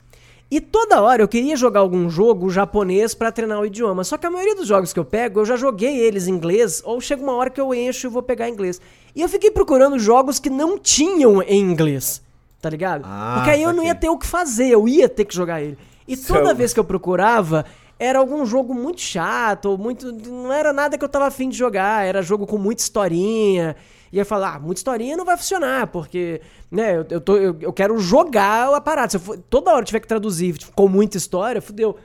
E 0.50 0.60
toda 0.60 1.04
hora 1.04 1.22
eu 1.22 1.28
queria 1.28 1.56
jogar 1.56 1.82
algum 1.82 2.10
jogo 2.10 2.50
japonês 2.50 3.14
pra 3.14 3.32
treinar 3.32 3.60
o 3.60 3.66
idioma. 3.68 4.04
Só 4.04 4.18
que 4.18 4.26
a 4.26 4.32
maioria 4.32 4.56
dos 4.56 4.68
jogos 4.68 4.92
que 4.92 5.00
eu 5.00 5.06
pego, 5.06 5.42
eu 5.42 5.46
já 5.46 5.56
joguei 5.56 6.00
eles 6.00 6.28
em 6.28 6.32
inglês, 6.32 6.82
ou 6.84 7.00
chega 7.00 7.22
uma 7.22 7.36
hora 7.36 7.52
que 7.52 7.62
eu 7.62 7.76
encho 7.76 8.08
e 8.08 8.10
vou 8.10 8.24
pegar 8.24 8.50
inglês. 8.50 8.82
E 9.16 9.22
eu 9.22 9.30
fiquei 9.30 9.52
procurando 9.52 10.00
jogos 10.00 10.40
que 10.40 10.50
não 10.50 10.80
tinham 10.80 11.44
em 11.44 11.62
inglês, 11.62 12.24
tá 12.60 12.72
ligado? 12.72 13.04
Ah, 13.06 13.36
Porque 13.36 13.52
aí 13.52 13.62
eu 13.62 13.72
não 13.72 13.84
ia 13.84 13.94
ter 13.94 14.10
o 14.10 14.18
que 14.18 14.26
fazer, 14.26 14.70
eu 14.70 14.88
ia 14.88 15.08
ter 15.08 15.26
que 15.26 15.36
jogar 15.36 15.62
ele. 15.62 15.78
E 16.08 16.16
toda 16.16 16.50
So- 16.50 16.56
vez 16.56 16.74
que 16.74 16.80
eu 16.80 16.84
procurava, 16.84 17.66
era 17.98 18.20
algum 18.20 18.46
jogo 18.46 18.74
muito 18.74 19.02
chato, 19.02 19.66
ou 19.72 19.78
muito. 19.78 20.12
Não 20.12 20.52
era 20.52 20.72
nada 20.74 20.98
que 20.98 21.04
eu 21.04 21.10
tava 21.10 21.26
afim 21.28 21.50
de 21.50 21.58
jogar, 21.58 22.06
era 22.06 22.22
jogo 22.22 22.46
com 22.46 22.58
muita 22.58 22.82
historinha. 22.82 23.76
E 24.12 24.20
eu 24.20 24.26
falar, 24.26 24.56
ah, 24.56 24.60
muita 24.60 24.80
historinha 24.80 25.18
não 25.18 25.26
vai 25.26 25.36
funcionar, 25.36 25.88
porque, 25.88 26.40
né, 26.72 26.98
eu, 26.98 27.06
eu, 27.10 27.20
tô, 27.22 27.36
eu, 27.38 27.56
eu 27.60 27.74
quero 27.74 27.98
jogar 28.00 28.74
a 28.74 28.80
parada. 28.80 29.10
Se 29.12 29.18
eu 29.18 29.22
for- 29.22 29.38
toda 29.50 29.72
hora 29.72 29.82
eu 29.82 29.86
tiver 29.86 30.00
que 30.00 30.08
traduzir 30.08 30.56
com 30.76 30.88
muita 30.88 31.18
história, 31.18 31.62
fudeu. 31.62 31.98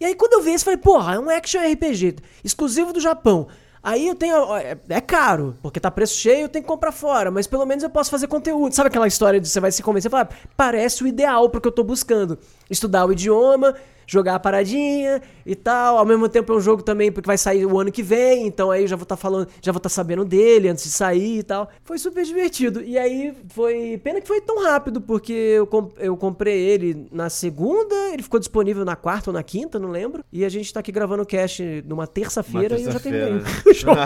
E 0.00 0.04
aí 0.06 0.14
quando 0.14 0.34
eu 0.34 0.42
vi 0.42 0.54
isso, 0.54 0.62
eu 0.62 0.72
falei, 0.72 0.78
porra, 0.78 1.14
é 1.16 1.18
um 1.18 1.28
action 1.28 1.60
RPG, 1.60 2.16
exclusivo 2.42 2.92
do 2.92 3.00
Japão. 3.00 3.48
Aí 3.82 4.06
eu 4.06 4.14
tenho. 4.14 4.56
É, 4.56 4.76
é 4.88 5.00
caro, 5.00 5.56
porque 5.62 5.80
tá 5.80 5.90
preço 5.90 6.14
cheio, 6.14 6.42
eu 6.42 6.48
tenho 6.48 6.62
que 6.62 6.68
comprar 6.68 6.92
fora, 6.92 7.30
mas 7.30 7.46
pelo 7.46 7.64
menos 7.64 7.82
eu 7.82 7.90
posso 7.90 8.10
fazer 8.10 8.26
conteúdo. 8.26 8.74
Sabe 8.74 8.88
aquela 8.88 9.06
história 9.06 9.40
de 9.40 9.48
você 9.48 9.60
vai 9.60 9.72
se 9.72 9.82
convencer 9.82 10.10
e 10.10 10.12
falar, 10.12 10.28
parece 10.56 11.02
o 11.02 11.06
ideal 11.06 11.48
pro 11.48 11.60
que 11.60 11.68
eu 11.68 11.72
tô 11.72 11.82
buscando. 11.82 12.38
Estudar 12.68 13.06
o 13.06 13.12
idioma, 13.12 13.74
jogar 14.10 14.34
a 14.34 14.40
paradinha 14.40 15.22
e 15.46 15.54
tal. 15.54 15.98
Ao 15.98 16.04
mesmo 16.04 16.28
tempo 16.28 16.52
é 16.52 16.56
um 16.56 16.60
jogo 16.60 16.82
também 16.82 17.12
porque 17.12 17.26
vai 17.28 17.38
sair 17.38 17.64
o 17.64 17.78
ano 17.78 17.92
que 17.92 18.02
vem, 18.02 18.46
então 18.46 18.70
aí 18.70 18.82
eu 18.82 18.88
já 18.88 18.96
vou 18.96 19.04
estar 19.04 19.16
falando, 19.16 19.46
já 19.62 19.70
vou 19.70 19.78
estar 19.78 19.88
sabendo 19.88 20.24
dele 20.24 20.68
antes 20.68 20.82
de 20.84 20.90
sair 20.90 21.38
e 21.38 21.42
tal. 21.42 21.68
Foi 21.84 21.96
super 21.98 22.24
divertido. 22.24 22.82
E 22.82 22.98
aí 22.98 23.32
foi. 23.50 23.98
Pena 24.02 24.20
que 24.20 24.26
foi 24.26 24.40
tão 24.40 24.62
rápido, 24.62 25.00
porque 25.00 25.32
eu, 25.32 25.68
eu 25.98 26.16
comprei 26.16 26.58
ele 26.58 27.06
na 27.12 27.30
segunda, 27.30 27.94
ele 28.12 28.22
ficou 28.22 28.40
disponível 28.40 28.84
na 28.84 28.96
quarta 28.96 29.30
ou 29.30 29.34
na 29.34 29.42
quinta, 29.42 29.78
não 29.78 29.90
lembro. 29.90 30.24
E 30.32 30.44
a 30.44 30.48
gente 30.48 30.72
tá 30.72 30.80
aqui 30.80 30.90
gravando 30.90 31.22
o 31.22 31.26
cast 31.26 31.62
numa 31.86 32.00
Uma 32.00 32.06
terça-feira 32.06 32.78
e 32.78 32.84
eu 32.84 32.92
já 32.92 32.98
terminei. 32.98 33.34
o 33.34 33.44
jogo. 33.74 34.00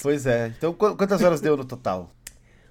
pois 0.00 0.26
é. 0.26 0.52
Então, 0.56 0.72
qu- 0.72 0.96
quantas 0.96 1.20
horas 1.22 1.40
deu 1.40 1.56
no 1.56 1.64
total? 1.64 2.08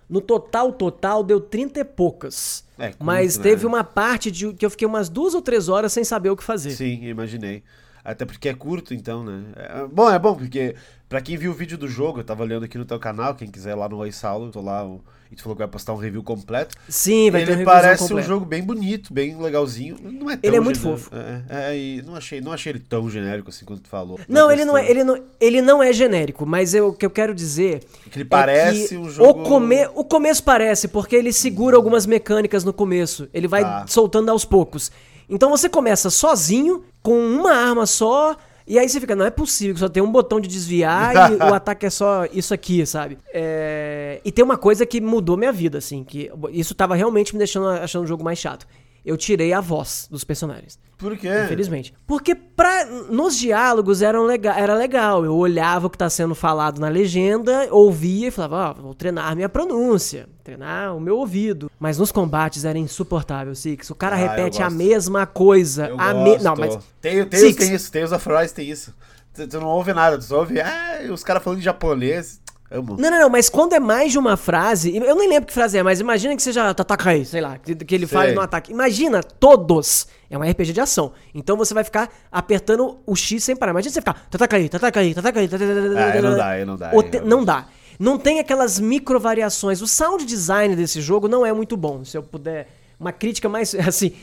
No 0.09 0.21
total, 0.21 0.71
total, 0.71 1.23
deu 1.23 1.39
30 1.41 1.79
e 1.79 1.83
poucas. 1.83 2.63
É, 2.83 2.93
Mas 2.99 3.37
teve 3.37 3.65
uma 3.65 3.83
parte 3.83 4.29
de 4.29 4.53
que 4.53 4.65
eu 4.65 4.69
fiquei 4.69 4.87
umas 4.87 5.07
duas 5.07 5.33
ou 5.33 5.41
três 5.41 5.69
horas 5.69 5.93
sem 5.93 6.03
saber 6.03 6.29
o 6.29 6.35
que 6.35 6.43
fazer. 6.43 6.71
Sim, 6.71 7.05
imaginei. 7.05 7.63
Até 8.03 8.25
porque 8.25 8.49
é 8.49 8.53
curto, 8.53 8.93
então, 8.93 9.23
né? 9.23 9.43
É- 9.55 9.87
bom, 9.87 10.09
é 10.11 10.19
bom, 10.19 10.35
porque 10.35 10.75
pra 11.07 11.21
quem 11.21 11.37
viu 11.37 11.51
o 11.51 11.53
vídeo 11.53 11.77
do 11.77 11.87
jogo, 11.87 12.19
eu 12.19 12.23
tava 12.23 12.43
olhando 12.43 12.65
aqui 12.65 12.77
no 12.77 12.83
teu 12.85 12.99
canal, 12.99 13.33
quem 13.33 13.49
quiser 13.49 13.75
lá 13.75 13.87
no 13.87 13.97
Oi 13.97 14.11
Saulo, 14.11 14.51
tô 14.51 14.59
lá, 14.61 14.85
o- 14.85 15.01
e 15.31 15.35
tu 15.35 15.41
falou 15.41 15.55
que 15.55 15.59
vai 15.61 15.67
postar 15.69 15.93
um 15.93 15.97
review 15.97 16.21
completo. 16.21 16.75
Sim, 16.89 17.31
vai 17.31 17.41
ter 17.41 17.45
ele 17.51 17.51
revisão 17.59 17.73
parece 17.73 18.03
completa. 18.03 18.27
um 18.27 18.29
jogo 18.29 18.45
bem 18.45 18.61
bonito, 18.61 19.13
bem 19.13 19.41
legalzinho. 19.41 19.95
Não 20.01 20.29
é 20.29 20.35
tão 20.35 20.47
Ele 20.49 20.57
é 20.57 20.59
muito 20.59 20.79
genérico. 20.79 21.03
fofo. 21.05 21.15
É, 21.49 21.71
é, 21.71 21.77
e 21.77 22.01
não 22.01 22.15
achei, 22.15 22.41
não 22.41 22.51
achei 22.51 22.73
ele 22.73 22.79
tão 22.79 23.09
genérico 23.09 23.49
assim 23.49 23.63
quando 23.63 23.79
tu 23.79 23.87
falou. 23.89 24.19
Não, 24.27 24.47
Na 24.47 24.53
ele 24.53 24.65
não, 24.65 24.77
é, 24.77 24.89
ele, 24.91 25.03
não, 25.05 25.23
ele 25.39 25.61
não 25.61 25.81
é 25.81 25.93
genérico, 25.93 26.45
mas 26.45 26.73
eu- 26.73 26.89
o 26.89 26.93
que 26.93 27.05
eu 27.05 27.09
quero 27.09 27.33
dizer. 27.33 27.79
Que 28.11 28.17
ele 28.19 28.23
é 28.23 28.27
parece 28.27 28.89
que 28.89 28.97
um 28.97 29.09
jogo- 29.09 29.29
O, 29.29 29.43
come, 29.43 29.87
o 29.95 30.03
começo 30.03 30.43
parece, 30.43 30.87
porque 30.89 31.15
ele 31.15 31.31
segura 31.31 31.77
algumas 31.77 32.05
mecânicas 32.05 32.63
no 32.65 32.73
começo. 32.73 33.29
Ele 33.33 33.47
vai 33.47 33.63
Tá. 33.63 33.85
soltando 33.87 34.29
aos 34.29 34.43
poucos. 34.43 34.91
Então 35.29 35.49
você 35.49 35.69
começa 35.69 36.09
sozinho, 36.09 36.83
com 37.01 37.17
uma 37.17 37.53
arma 37.53 37.85
só. 37.85 38.35
E 38.65 38.79
aí 38.79 38.87
você 38.87 38.99
fica, 38.99 39.15
não 39.15 39.25
é 39.25 39.29
possível 39.29 39.73
que 39.73 39.79
só 39.81 39.89
tem 39.89 40.01
um 40.01 40.11
botão 40.11 40.39
de 40.39 40.47
desviar 40.47 41.33
e 41.33 41.35
o 41.35 41.51
ataque 41.53 41.85
é 41.85 41.89
só 41.89 42.25
isso 42.31 42.53
aqui, 42.53 42.85
sabe? 42.85 43.17
É, 43.33 44.21
E 44.23 44.31
tem 44.31 44.43
uma 44.43 44.57
coisa 44.57 44.85
que 44.85 45.01
mudou 45.01 45.35
minha 45.35 45.51
vida, 45.51 45.79
assim, 45.79 46.03
que 46.03 46.31
isso 46.51 46.73
tava 46.73 46.95
realmente 46.95 47.33
me 47.33 47.39
deixando 47.39 47.67
achando 47.67 48.05
o 48.05 48.07
jogo 48.07 48.23
mais 48.23 48.39
chato. 48.39 48.65
Eu 49.05 49.17
tirei 49.17 49.51
a 49.53 49.59
voz 49.59 50.07
dos 50.09 50.23
personagens. 50.23 50.79
Por 50.97 51.17
quê? 51.17 51.27
Infelizmente. 51.43 51.93
Porque 52.07 52.33
pra, 52.33 52.85
nos 52.85 53.37
diálogos 53.37 54.01
eram 54.01 54.23
lega, 54.23 54.53
era 54.53 54.73
legal. 54.73 55.25
Eu 55.25 55.35
olhava 55.35 55.87
o 55.87 55.89
que 55.89 55.97
tá 55.97 56.09
sendo 56.09 56.33
falado 56.33 56.79
na 56.79 56.87
legenda, 56.87 57.67
ouvia 57.71 58.29
e 58.29 58.31
falava, 58.31 58.69
ó, 58.79 58.81
vou 58.81 58.93
treinar 58.93 59.35
minha 59.35 59.49
pronúncia, 59.49 60.29
treinar 60.43 60.95
o 60.95 61.01
meu 61.01 61.17
ouvido. 61.17 61.69
Mas 61.77 61.97
nos 61.97 62.11
combates 62.11 62.63
era 62.63 62.77
insuportável, 62.77 63.53
Six. 63.53 63.89
O 63.89 63.95
cara 63.95 64.15
Ah, 64.15 64.19
repete 64.19 64.61
a 64.61 64.69
mesma 64.69 65.25
coisa. 65.25 65.87
Eu 65.87 65.99
a 65.99 66.13
me... 66.13 66.37
Não, 66.37 66.55
mas. 66.55 66.79
Tem, 67.01 67.25
tem, 67.25 67.39
Six. 67.39 67.55
tem 67.57 67.75
isso, 67.75 67.91
tem 67.91 68.03
os 68.03 68.13
of 68.13 68.29
Rise, 68.29 68.53
tem 68.53 68.69
isso. 68.69 68.93
Tu, 69.33 69.45
tu 69.47 69.59
não 69.59 69.67
ouve 69.67 69.93
nada, 69.93 70.17
tu 70.17 70.23
só 70.23 70.39
ouve, 70.39 70.61
ah, 70.61 71.01
os 71.11 71.23
caras 71.23 71.43
falando 71.43 71.59
em 71.59 71.63
japonês. 71.63 72.39
Amo. 72.73 72.95
Não, 72.99 73.11
não, 73.11 73.19
não, 73.19 73.29
mas 73.29 73.49
quando 73.49 73.73
é 73.73 73.79
mais 73.79 74.11
de 74.11 74.17
uma 74.17 74.35
frase, 74.35 74.95
eu 74.97 75.15
nem 75.15 75.29
lembro 75.29 75.45
que 75.47 75.53
frase 75.53 75.77
é, 75.77 75.83
mas 75.83 75.99
imagina 75.99 76.35
que 76.35 76.41
seja 76.41 76.73
Tatakai, 76.73 77.23
sei 77.23 77.39
lá, 77.39 77.57
que, 77.57 77.75
que 77.75 77.93
ele 77.95 78.07
Sei. 78.07 78.17
fale 78.17 78.33
no 78.33 78.41
ataque. 78.41 78.71
Imagina, 78.71 79.21
todos. 79.21 80.07
É 80.29 80.37
um 80.37 80.41
RPG 80.41 80.73
de 80.73 80.81
ação. 80.81 81.11
Então 81.35 81.55
você 81.55 81.73
vai 81.73 81.83
ficar 81.83 82.09
apertando 82.31 82.97
o 83.05 83.15
X 83.15 83.43
sem 83.43 83.55
parar. 83.55 83.71
Imagina 83.71 83.93
você 83.93 84.01
ficar 84.01 84.27
Tatakai, 84.29 84.67
Tatakai, 84.67 85.13
Tatakai, 85.13 85.47
Tatakai. 85.47 85.77
Ah, 85.97 86.11
aí 86.13 86.21
não 86.21 86.35
dá, 86.35 86.47
aí 86.47 86.65
não 86.65 86.75
dá, 86.75 86.91
O 86.93 86.99
aí 87.01 87.03
te- 87.03 87.11
realmente. 87.17 87.29
Não 87.29 87.45
dá. 87.45 87.67
Não 87.99 88.17
tem 88.17 88.39
aquelas 88.39 88.79
micro 88.79 89.19
variações. 89.19 89.81
O 89.81 89.87
sound 89.87 90.25
design 90.25 90.75
desse 90.75 90.99
jogo 90.99 91.27
não 91.27 91.45
é 91.45 91.53
muito 91.53 91.77
bom. 91.77 92.03
Se 92.03 92.17
eu 92.17 92.23
puder. 92.23 92.67
Uma 92.99 93.11
crítica 93.11 93.47
mais 93.47 93.75
assim. 93.87 94.13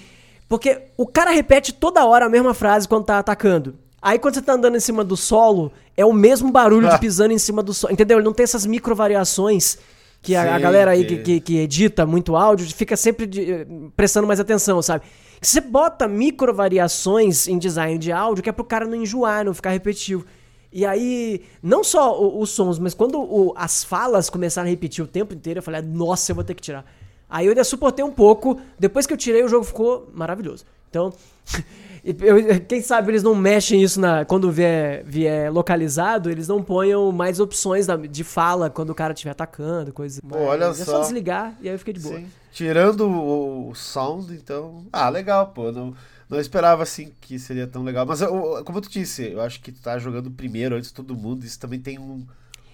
Porque 0.48 0.82
o 0.96 1.06
cara 1.06 1.30
repete 1.30 1.72
toda 1.72 2.04
hora 2.04 2.26
a 2.26 2.28
mesma 2.28 2.52
frase 2.54 2.88
quando 2.88 3.04
tá 3.04 3.18
atacando. 3.20 3.76
Aí 4.02 4.18
quando 4.18 4.34
você 4.34 4.42
tá 4.42 4.54
andando 4.54 4.76
em 4.76 4.80
cima 4.80 5.04
do 5.04 5.16
solo, 5.16 5.70
é 6.00 6.04
o 6.06 6.12
mesmo 6.12 6.50
barulho 6.50 6.88
de 6.88 6.98
pisando 6.98 7.32
em 7.32 7.38
cima 7.38 7.62
do 7.62 7.74
solo. 7.74 7.92
Entendeu? 7.92 8.18
Ele 8.18 8.24
não 8.24 8.32
tem 8.32 8.44
essas 8.44 8.64
micro 8.66 8.94
variações 8.94 9.78
que 10.22 10.34
a, 10.34 10.52
a 10.54 10.56
Sim, 10.56 10.62
galera 10.62 10.90
aí 10.92 11.04
que- 11.04 11.16
que, 11.16 11.22
que- 11.22 11.40
que 11.40 11.58
edita 11.58 12.04
muito 12.06 12.36
áudio 12.36 12.66
fica 12.74 12.96
sempre 12.96 13.26
de- 13.26 13.50
eh, 13.52 13.66
prestando 13.96 14.26
mais 14.26 14.38
atenção, 14.40 14.80
sabe? 14.82 15.04
Você 15.40 15.60
bota 15.60 16.06
micro 16.06 16.52
variações 16.54 17.48
em 17.48 17.58
design 17.58 17.98
de 17.98 18.12
áudio 18.12 18.42
que 18.42 18.48
é 18.50 18.52
pro 18.52 18.64
cara 18.64 18.86
não 18.86 18.96
enjoar, 18.96 19.44
não 19.44 19.54
ficar 19.54 19.70
repetitivo. 19.70 20.24
E 20.72 20.84
aí, 20.86 21.42
não 21.62 21.82
só 21.82 22.20
o- 22.20 22.40
os 22.40 22.50
sons, 22.50 22.78
mas 22.78 22.92
quando 22.94 23.18
o- 23.18 23.52
as 23.56 23.82
falas 23.82 24.28
começaram 24.30 24.68
a 24.68 24.70
repetir 24.70 25.02
o 25.02 25.06
tempo 25.08 25.34
inteiro, 25.34 25.58
eu 25.58 25.62
falei, 25.62 25.80
"Ah, 25.80 25.82
nossa, 25.84 26.30
eu 26.30 26.34
vou 26.34 26.44
ter 26.44 26.54
que 26.54 26.62
tirar. 26.62 26.84
Aí 27.28 27.46
eu 27.46 27.50
ainda 27.50 27.64
suportei 27.64 28.04
um 28.04 28.12
pouco, 28.12 28.60
depois 28.78 29.06
que 29.06 29.12
eu 29.12 29.16
tirei, 29.16 29.42
o 29.42 29.48
jogo 29.48 29.64
ficou 29.64 30.08
maravilhoso. 30.14 30.64
Então, 30.90 31.12
eu- 32.04 32.60
quem 32.68 32.80
sabe 32.82 33.10
eles 33.10 33.22
não 33.22 33.34
mexem 33.34 33.82
isso 33.82 34.00
na, 34.00 34.24
quando 34.24 34.50
vier, 34.50 35.02
vier 35.04 35.52
localizado, 35.52 36.30
eles 36.30 36.48
não 36.48 36.62
ponham 36.62 37.10
mais 37.12 37.40
opções 37.40 37.86
da- 37.86 37.96
de 37.96 38.24
fala 38.24 38.70
quando 38.70 38.90
o 38.90 38.94
cara 38.94 39.12
estiver 39.12 39.30
atacando, 39.32 39.92
coisa. 39.92 40.20
Pô, 40.26 40.38
olha 40.38 40.64
é 40.66 40.74
só 40.74 40.84
só. 40.84 41.00
desligar 41.00 41.54
e 41.60 41.68
aí 41.68 41.76
fiquei 41.78 41.94
de 41.94 42.00
boa. 42.00 42.16
Sim. 42.16 42.26
Tirando 42.52 43.08
o, 43.08 43.70
o 43.70 43.74
sound, 43.74 44.32
então. 44.34 44.84
Ah, 44.92 45.08
legal, 45.08 45.48
pô. 45.48 45.70
Não, 45.70 45.94
não 46.28 46.40
esperava 46.40 46.82
assim 46.82 47.12
que 47.20 47.38
seria 47.38 47.66
tão 47.66 47.82
legal. 47.84 48.04
Mas 48.06 48.20
eu- 48.20 48.62
como 48.64 48.80
tu 48.80 48.90
disse, 48.90 49.30
eu 49.32 49.40
acho 49.40 49.60
que 49.60 49.70
tu 49.70 49.80
tá 49.80 49.98
jogando 49.98 50.30
primeiro 50.30 50.74
antes 50.76 50.88
de 50.88 50.94
todo 50.94 51.14
mundo. 51.14 51.44
Isso 51.44 51.60
também 51.60 51.78
tem 51.78 51.98
um, 51.98 52.26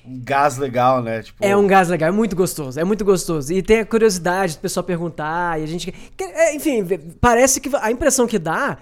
um 0.07 0.19
gás 0.25 0.57
legal, 0.57 1.03
né? 1.03 1.23
Tipo, 1.23 1.45
É 1.45 1.55
um 1.57 1.67
gás 1.67 1.89
legal, 1.89 2.09
é 2.09 2.13
muito 2.13 2.35
gostoso, 2.35 2.79
é 2.81 2.85
muito 2.85 3.05
gostoso. 3.05 3.53
E 3.53 3.61
tem 3.63 3.81
a 3.81 3.85
curiosidade 3.87 4.55
do 4.57 4.61
pessoal 4.61 4.85
perguntar, 4.85 5.61
e 5.61 5.65
a 5.65 5.67
gente. 5.67 5.93
é, 6.19 6.55
enfim, 6.55 6.87
parece 7.21 7.61
que 7.61 7.69
a 7.77 7.91
impressão 7.91 8.27
que 8.27 8.39
dá 8.39 8.79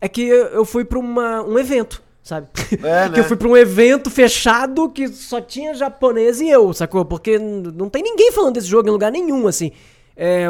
é 0.00 0.08
que 0.08 0.22
eu 0.22 0.64
fui 0.64 0.84
pra 0.84 0.98
uma, 0.98 1.42
um 1.42 1.58
evento, 1.58 2.02
sabe? 2.22 2.48
É, 2.82 3.08
que 3.08 3.16
né? 3.16 3.18
eu 3.20 3.24
fui 3.24 3.36
pra 3.36 3.48
um 3.48 3.56
evento 3.56 4.10
fechado 4.10 4.88
que 4.90 5.08
só 5.08 5.40
tinha 5.40 5.74
japonês 5.74 6.40
e 6.40 6.48
eu, 6.48 6.72
sacou? 6.72 7.04
Porque 7.04 7.38
não 7.38 7.88
tem 7.88 8.02
ninguém 8.02 8.32
falando 8.32 8.54
desse 8.54 8.66
jogo 8.66 8.88
em 8.88 8.92
lugar 8.92 9.10
nenhum, 9.10 9.46
assim. 9.46 9.72
É, 10.16 10.46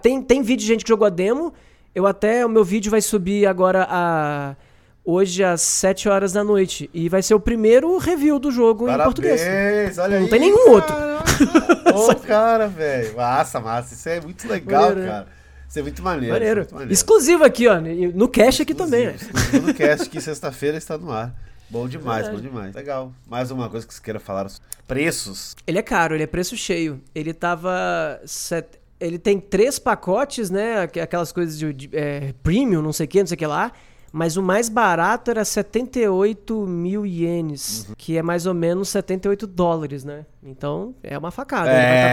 tem, 0.00 0.22
tem 0.22 0.42
vídeo 0.42 0.62
de 0.62 0.66
gente 0.66 0.84
que 0.84 0.88
jogou 0.88 1.06
a 1.06 1.10
demo. 1.10 1.52
Eu 1.94 2.06
até. 2.06 2.44
O 2.46 2.48
meu 2.48 2.64
vídeo 2.64 2.90
vai 2.90 3.02
subir 3.02 3.46
agora 3.46 3.86
a. 3.88 4.56
Hoje 5.02 5.42
às 5.42 5.62
7 5.62 6.08
horas 6.08 6.32
da 6.32 6.44
noite. 6.44 6.88
E 6.92 7.08
vai 7.08 7.22
ser 7.22 7.34
o 7.34 7.40
primeiro 7.40 7.96
review 7.98 8.38
do 8.38 8.50
jogo 8.50 8.88
em 8.88 8.96
português. 8.96 9.40
Parabéns, 9.40 9.98
olha 9.98 10.18
Não 10.18 10.24
aí, 10.24 10.30
tem 10.30 10.40
nenhum 10.40 10.70
outro. 10.70 10.94
cara. 10.94 11.18
Ô, 11.96 12.14
cara, 12.14 12.68
velho. 12.68 13.16
Massa, 13.16 13.60
massa. 13.60 13.94
Isso 13.94 14.08
é 14.08 14.20
muito 14.20 14.46
legal, 14.46 14.94
né? 14.94 15.06
cara. 15.06 15.26
Isso 15.70 15.78
é 15.78 15.82
muito 15.82 16.02
maneiro. 16.02 16.34
Maneiro. 16.34 16.60
é 16.60 16.62
muito 16.62 16.72
maneiro. 16.74 16.92
Exclusivo 16.92 17.44
aqui, 17.44 17.66
ó. 17.68 17.80
No 18.12 18.28
cache 18.28 18.62
aqui 18.62 18.74
também. 18.74 19.06
Exclusivo 19.14 19.68
no 19.68 19.72
cast 19.74 20.10
que 20.10 20.20
sexta-feira 20.20 20.76
está 20.76 20.98
no 20.98 21.10
ar. 21.10 21.32
Bom 21.70 21.86
demais, 21.88 22.28
bom 22.28 22.40
demais. 22.40 22.74
Legal. 22.74 23.12
Mais 23.28 23.52
uma 23.52 23.70
coisa 23.70 23.86
que 23.86 23.94
você 23.94 24.02
queira 24.02 24.18
falar. 24.18 24.48
Preços. 24.88 25.54
Ele 25.64 25.78
é 25.78 25.82
caro, 25.82 26.14
ele 26.16 26.24
é 26.24 26.26
preço 26.26 26.56
cheio. 26.56 27.00
Ele 27.14 27.32
tava. 27.32 28.20
set- 28.26 28.78
Ele 28.98 29.18
tem 29.18 29.38
três 29.40 29.78
pacotes, 29.78 30.50
né? 30.50 30.80
aqu- 30.82 30.98
Aquelas 31.00 31.30
coisas 31.32 31.56
de, 31.56 31.72
de, 31.72 31.90
é, 31.96 32.34
premium, 32.42 32.82
não 32.82 32.92
sei 32.92 33.06
o 33.06 33.08
que, 33.08 33.20
não 33.20 33.26
sei 33.28 33.34
o 33.36 33.38
que 33.38 33.46
lá. 33.46 33.72
Mas 34.12 34.36
o 34.36 34.42
mais 34.42 34.68
barato 34.68 35.30
era 35.30 35.44
78 35.44 36.66
mil 36.66 37.06
ienes, 37.06 37.86
Uhum. 37.88 37.94
que 37.96 38.18
é 38.18 38.22
mais 38.22 38.44
ou 38.44 38.52
menos 38.52 38.88
78 38.88 39.46
dólares, 39.46 40.04
né? 40.04 40.26
Então 40.42 40.94
é 41.02 41.16
uma 41.16 41.30
facada. 41.30 41.70
ele 41.70 41.76
vai 41.78 41.84
tá- 41.84 42.08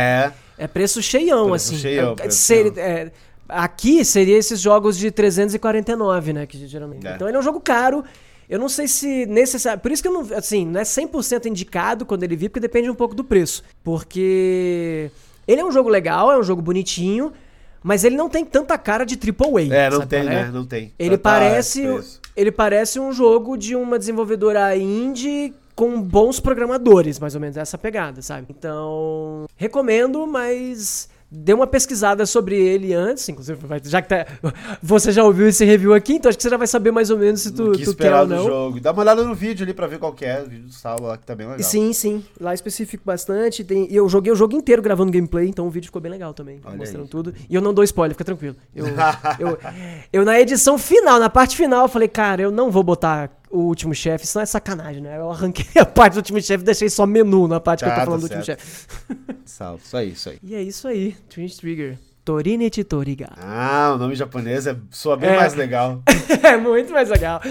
É. 0.59 0.63
É 0.63 0.67
preço 0.67 1.01
cheião, 1.01 1.49
Preço 1.49 1.71
assim. 1.73 1.77
cheião, 1.81 2.11
É, 2.11 2.15
preço 2.15 2.37
ser- 2.37 2.73
cheião. 2.73 2.87
é, 2.87 3.11
aqui 3.49 4.03
seria 4.03 4.37
esses 4.37 4.59
jogos 4.59 4.97
de 4.97 5.11
349, 5.11 6.33
né? 6.33 6.45
Que 6.45 6.67
geralmente. 6.67 7.05
É. 7.07 7.15
Então 7.15 7.27
ele 7.27 7.37
é 7.37 7.39
um 7.39 7.43
jogo 7.43 7.59
caro. 7.59 8.03
Eu 8.49 8.59
não 8.59 8.69
sei 8.69 8.87
se 8.87 9.25
necessário. 9.25 9.81
Por 9.81 9.91
isso 9.91 10.01
que 10.01 10.07
eu 10.07 10.13
não. 10.13 10.21
Assim, 10.35 10.65
não 10.65 10.79
é 10.79 10.83
100% 10.83 11.47
indicado 11.47 12.05
quando 12.05 12.23
ele 12.23 12.35
vir, 12.35 12.49
porque 12.49 12.59
depende 12.59 12.89
um 12.89 12.95
pouco 12.95 13.13
do 13.13 13.23
preço. 13.23 13.63
Porque 13.83 15.11
ele 15.47 15.61
é 15.61 15.65
um 15.65 15.71
jogo 15.71 15.89
legal, 15.89 16.31
é 16.31 16.37
um 16.37 16.43
jogo 16.43 16.61
bonitinho. 16.61 17.33
Mas 17.83 18.03
ele 18.03 18.15
não 18.15 18.27
tem 18.27 18.43
tanta 18.43 18.77
cara 18.77 19.05
de 19.05 19.15
AAA. 19.15 19.73
É, 19.73 19.89
não 19.89 20.05
tem, 20.05 20.19
é? 20.19 20.23
né? 20.23 20.51
Não 20.51 20.65
tem. 20.65 20.93
Ele 20.97 21.11
Já 21.11 21.17
tá 21.17 21.29
parece, 21.29 21.81
preso. 21.81 22.19
ele 22.35 22.51
parece 22.51 22.99
um 22.99 23.13
jogo 23.13 23.55
de 23.57 23.75
uma 23.75 23.99
desenvolvedora 23.99 24.75
indie 24.75 25.53
com 25.75 26.01
bons 26.01 26.39
programadores, 26.39 27.19
mais 27.19 27.35
ou 27.35 27.39
menos 27.39 27.55
essa 27.55 27.77
pegada, 27.77 28.21
sabe? 28.21 28.47
Então, 28.49 29.45
recomendo, 29.55 30.25
mas 30.25 31.07
dê 31.29 31.53
uma 31.53 31.67
pesquisada 31.67 32.25
sobre 32.25 32.55
ele 32.55 32.93
antes, 32.93 33.27
inclusive, 33.27 33.59
já 33.83 34.01
que 34.01 34.09
tá, 34.09 34.25
você 34.81 35.11
já 35.11 35.23
ouviu 35.23 35.47
esse 35.47 35.65
review 35.65 35.93
aqui, 35.93 36.13
então 36.13 36.29
acho 36.29 36.37
que 36.37 36.43
você 36.43 36.49
já 36.49 36.57
vai 36.57 36.67
saber 36.67 36.91
mais 36.91 37.09
ou 37.09 37.17
menos 37.17 37.41
se 37.41 37.51
tu, 37.51 37.71
que 37.71 37.83
tu 37.83 37.95
quer 37.95 38.15
ou 38.15 38.27
não. 38.27 38.45
jogo. 38.45 38.79
Dá 38.79 38.91
uma 38.91 39.01
olhada 39.01 39.23
no 39.23 39.35
vídeo 39.35 39.63
ali 39.63 39.73
pra 39.73 39.87
ver 39.87 39.99
qual 39.99 40.13
que 40.13 40.23
é. 40.23 40.41
O 40.41 40.49
vídeo 40.49 40.65
do 40.65 40.73
Saulo 40.73 41.07
lá 41.07 41.17
que 41.17 41.25
tá 41.25 41.35
bem 41.35 41.47
legal. 41.47 41.63
Sim, 41.63 41.91
sim. 41.91 42.23
Lá 42.39 42.53
especifico 42.53 43.03
bastante. 43.05 43.63
Tem, 43.63 43.91
e 43.91 43.95
eu 43.95 44.07
joguei 44.07 44.31
o 44.31 44.35
jogo 44.35 44.55
inteiro 44.55 44.81
gravando 44.81 45.11
gameplay, 45.11 45.47
então 45.47 45.67
o 45.67 45.69
vídeo 45.69 45.87
ficou 45.87 46.01
bem 46.01 46.11
legal 46.11 46.33
também. 46.33 46.61
Olha 46.63 46.77
mostrando 46.77 47.03
aí. 47.03 47.09
tudo. 47.09 47.33
E 47.49 47.53
eu 47.53 47.61
não 47.61 47.73
dou 47.73 47.83
spoiler, 47.83 48.13
fica 48.15 48.25
tranquilo. 48.25 48.55
Eu, 48.73 48.85
eu, 49.39 49.57
eu, 50.13 50.25
na 50.25 50.39
edição 50.39 50.77
final, 50.77 51.19
na 51.19 51.29
parte 51.29 51.57
final, 51.57 51.83
eu 51.83 51.89
falei, 51.89 52.07
cara, 52.07 52.41
eu 52.41 52.51
não 52.51 52.71
vou 52.71 52.83
botar 52.83 53.29
o 53.57 53.63
último 53.67 53.93
chefe, 53.95 54.25
senão 54.27 54.43
é 54.43 54.45
sacanagem, 54.45 55.01
né? 55.01 55.17
Eu 55.17 55.29
arranquei 55.31 55.65
a 55.81 55.85
parte 55.85 56.13
do 56.13 56.17
último 56.17 56.41
chefe 56.41 56.63
e 56.63 56.65
deixei 56.65 56.89
só 56.89 57.05
menu 57.05 57.47
na 57.47 57.59
parte 57.59 57.83
que 57.83 57.85
eu 57.85 57.89
Tá, 57.89 57.95
tô 57.95 57.99
tá 58.01 58.05
falando 58.05 58.21
do 58.21 58.23
último 58.25 58.43
chefe. 58.43 58.87
Saulo, 59.45 59.79
isso 59.83 59.97
aí, 59.97 60.11
isso 60.11 60.29
aí. 60.29 60.39
E 60.43 60.55
é 60.55 60.61
isso 60.61 60.87
aí, 60.87 61.15
Twin 61.29 61.47
Trigger. 61.47 61.97
Torinete 62.23 62.83
Toriga. 62.83 63.29
Ah, 63.37 63.93
o 63.95 63.97
nome 63.97 64.13
japonês 64.13 64.67
é, 64.67 64.75
soa 64.91 65.15
bem 65.15 65.29
É. 65.29 65.35
mais 65.37 65.53
legal. 65.53 66.01
é 66.43 66.57
muito 66.57 66.91
mais 66.91 67.09
legal. 67.09 67.41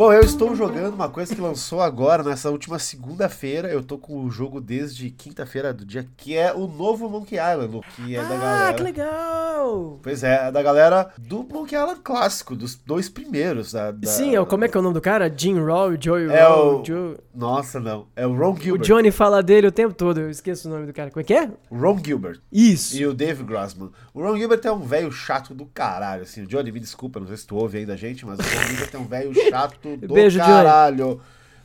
Bom, 0.00 0.14
eu 0.14 0.22
estou 0.22 0.56
jogando 0.56 0.94
uma 0.94 1.10
coisa 1.10 1.34
que 1.34 1.40
lançou 1.42 1.82
agora, 1.82 2.22
nessa 2.22 2.50
última 2.50 2.78
segunda-feira. 2.78 3.68
Eu 3.68 3.82
tô 3.82 3.98
com 3.98 4.24
o 4.24 4.30
jogo 4.30 4.58
desde 4.58 5.10
quinta-feira 5.10 5.74
do 5.74 5.84
dia, 5.84 6.08
que 6.16 6.34
é 6.34 6.54
o 6.54 6.66
novo 6.66 7.06
Monkey 7.06 7.36
Island, 7.36 7.80
que 7.94 8.16
é 8.16 8.22
da 8.22 8.34
ah, 8.34 8.38
galera. 8.38 8.72
que 8.72 8.82
legal! 8.82 9.98
Pois 10.02 10.24
é, 10.24 10.48
é 10.48 10.50
da 10.50 10.62
galera 10.62 11.10
do 11.18 11.42
Monkey 11.44 11.76
Island 11.76 12.00
clássico, 12.02 12.56
dos 12.56 12.76
dois 12.76 13.10
primeiros. 13.10 13.72
Da, 13.72 13.90
da- 13.90 14.08
Sim, 14.08 14.34
é 14.34 14.40
o- 14.40 14.46
como 14.46 14.64
é 14.64 14.68
que 14.68 14.76
é 14.78 14.80
o 14.80 14.82
nome 14.82 14.94
do 14.94 15.02
cara? 15.02 15.30
Jim 15.36 15.62
Raw, 15.62 15.90
Joey 16.00 16.30
É 16.30 16.48
o- 16.48 16.82
Joe... 16.82 17.18
Nossa, 17.34 17.78
não. 17.78 18.06
É 18.16 18.26
o 18.26 18.34
Ron 18.34 18.52
O 18.54 18.56
Gilbert. 18.56 18.86
Johnny 18.86 19.10
fala 19.10 19.42
dele 19.42 19.66
o 19.66 19.72
tempo 19.72 19.94
todo, 19.94 20.18
eu 20.18 20.30
esqueço 20.30 20.66
o 20.66 20.70
nome 20.70 20.86
do 20.86 20.92
cara. 20.94 21.10
Como 21.10 21.20
é 21.20 21.24
que 21.24 21.34
é? 21.34 21.50
Ron 21.70 21.98
Gilbert. 22.04 22.40
Isso. 22.50 22.96
E 22.96 23.06
o 23.06 23.12
Dave 23.12 23.42
Grossman. 23.44 23.90
O 24.14 24.22
Ron 24.22 24.36
Gilbert 24.38 24.60
é 24.64 24.72
um 24.72 24.80
velho 24.80 25.12
chato 25.12 25.54
do 25.54 25.66
caralho, 25.66 26.22
assim. 26.22 26.42
O 26.42 26.46
Johnny, 26.46 26.72
me 26.72 26.80
desculpa, 26.80 27.20
não 27.20 27.26
sei 27.26 27.36
se 27.36 27.46
tu 27.46 27.54
ouve 27.56 27.78
aí 27.78 27.86
da 27.86 27.96
gente, 27.96 28.24
mas 28.24 28.38
o 28.38 28.42
Ron 28.42 28.66
Gilbert 28.66 28.90
é 28.94 28.98
um 28.98 29.04
velho 29.06 29.32
chato 29.50 29.89
do 29.96 30.14
Beijo, 30.14 30.38
Johnny. 30.38 30.50
caralho. 30.50 31.20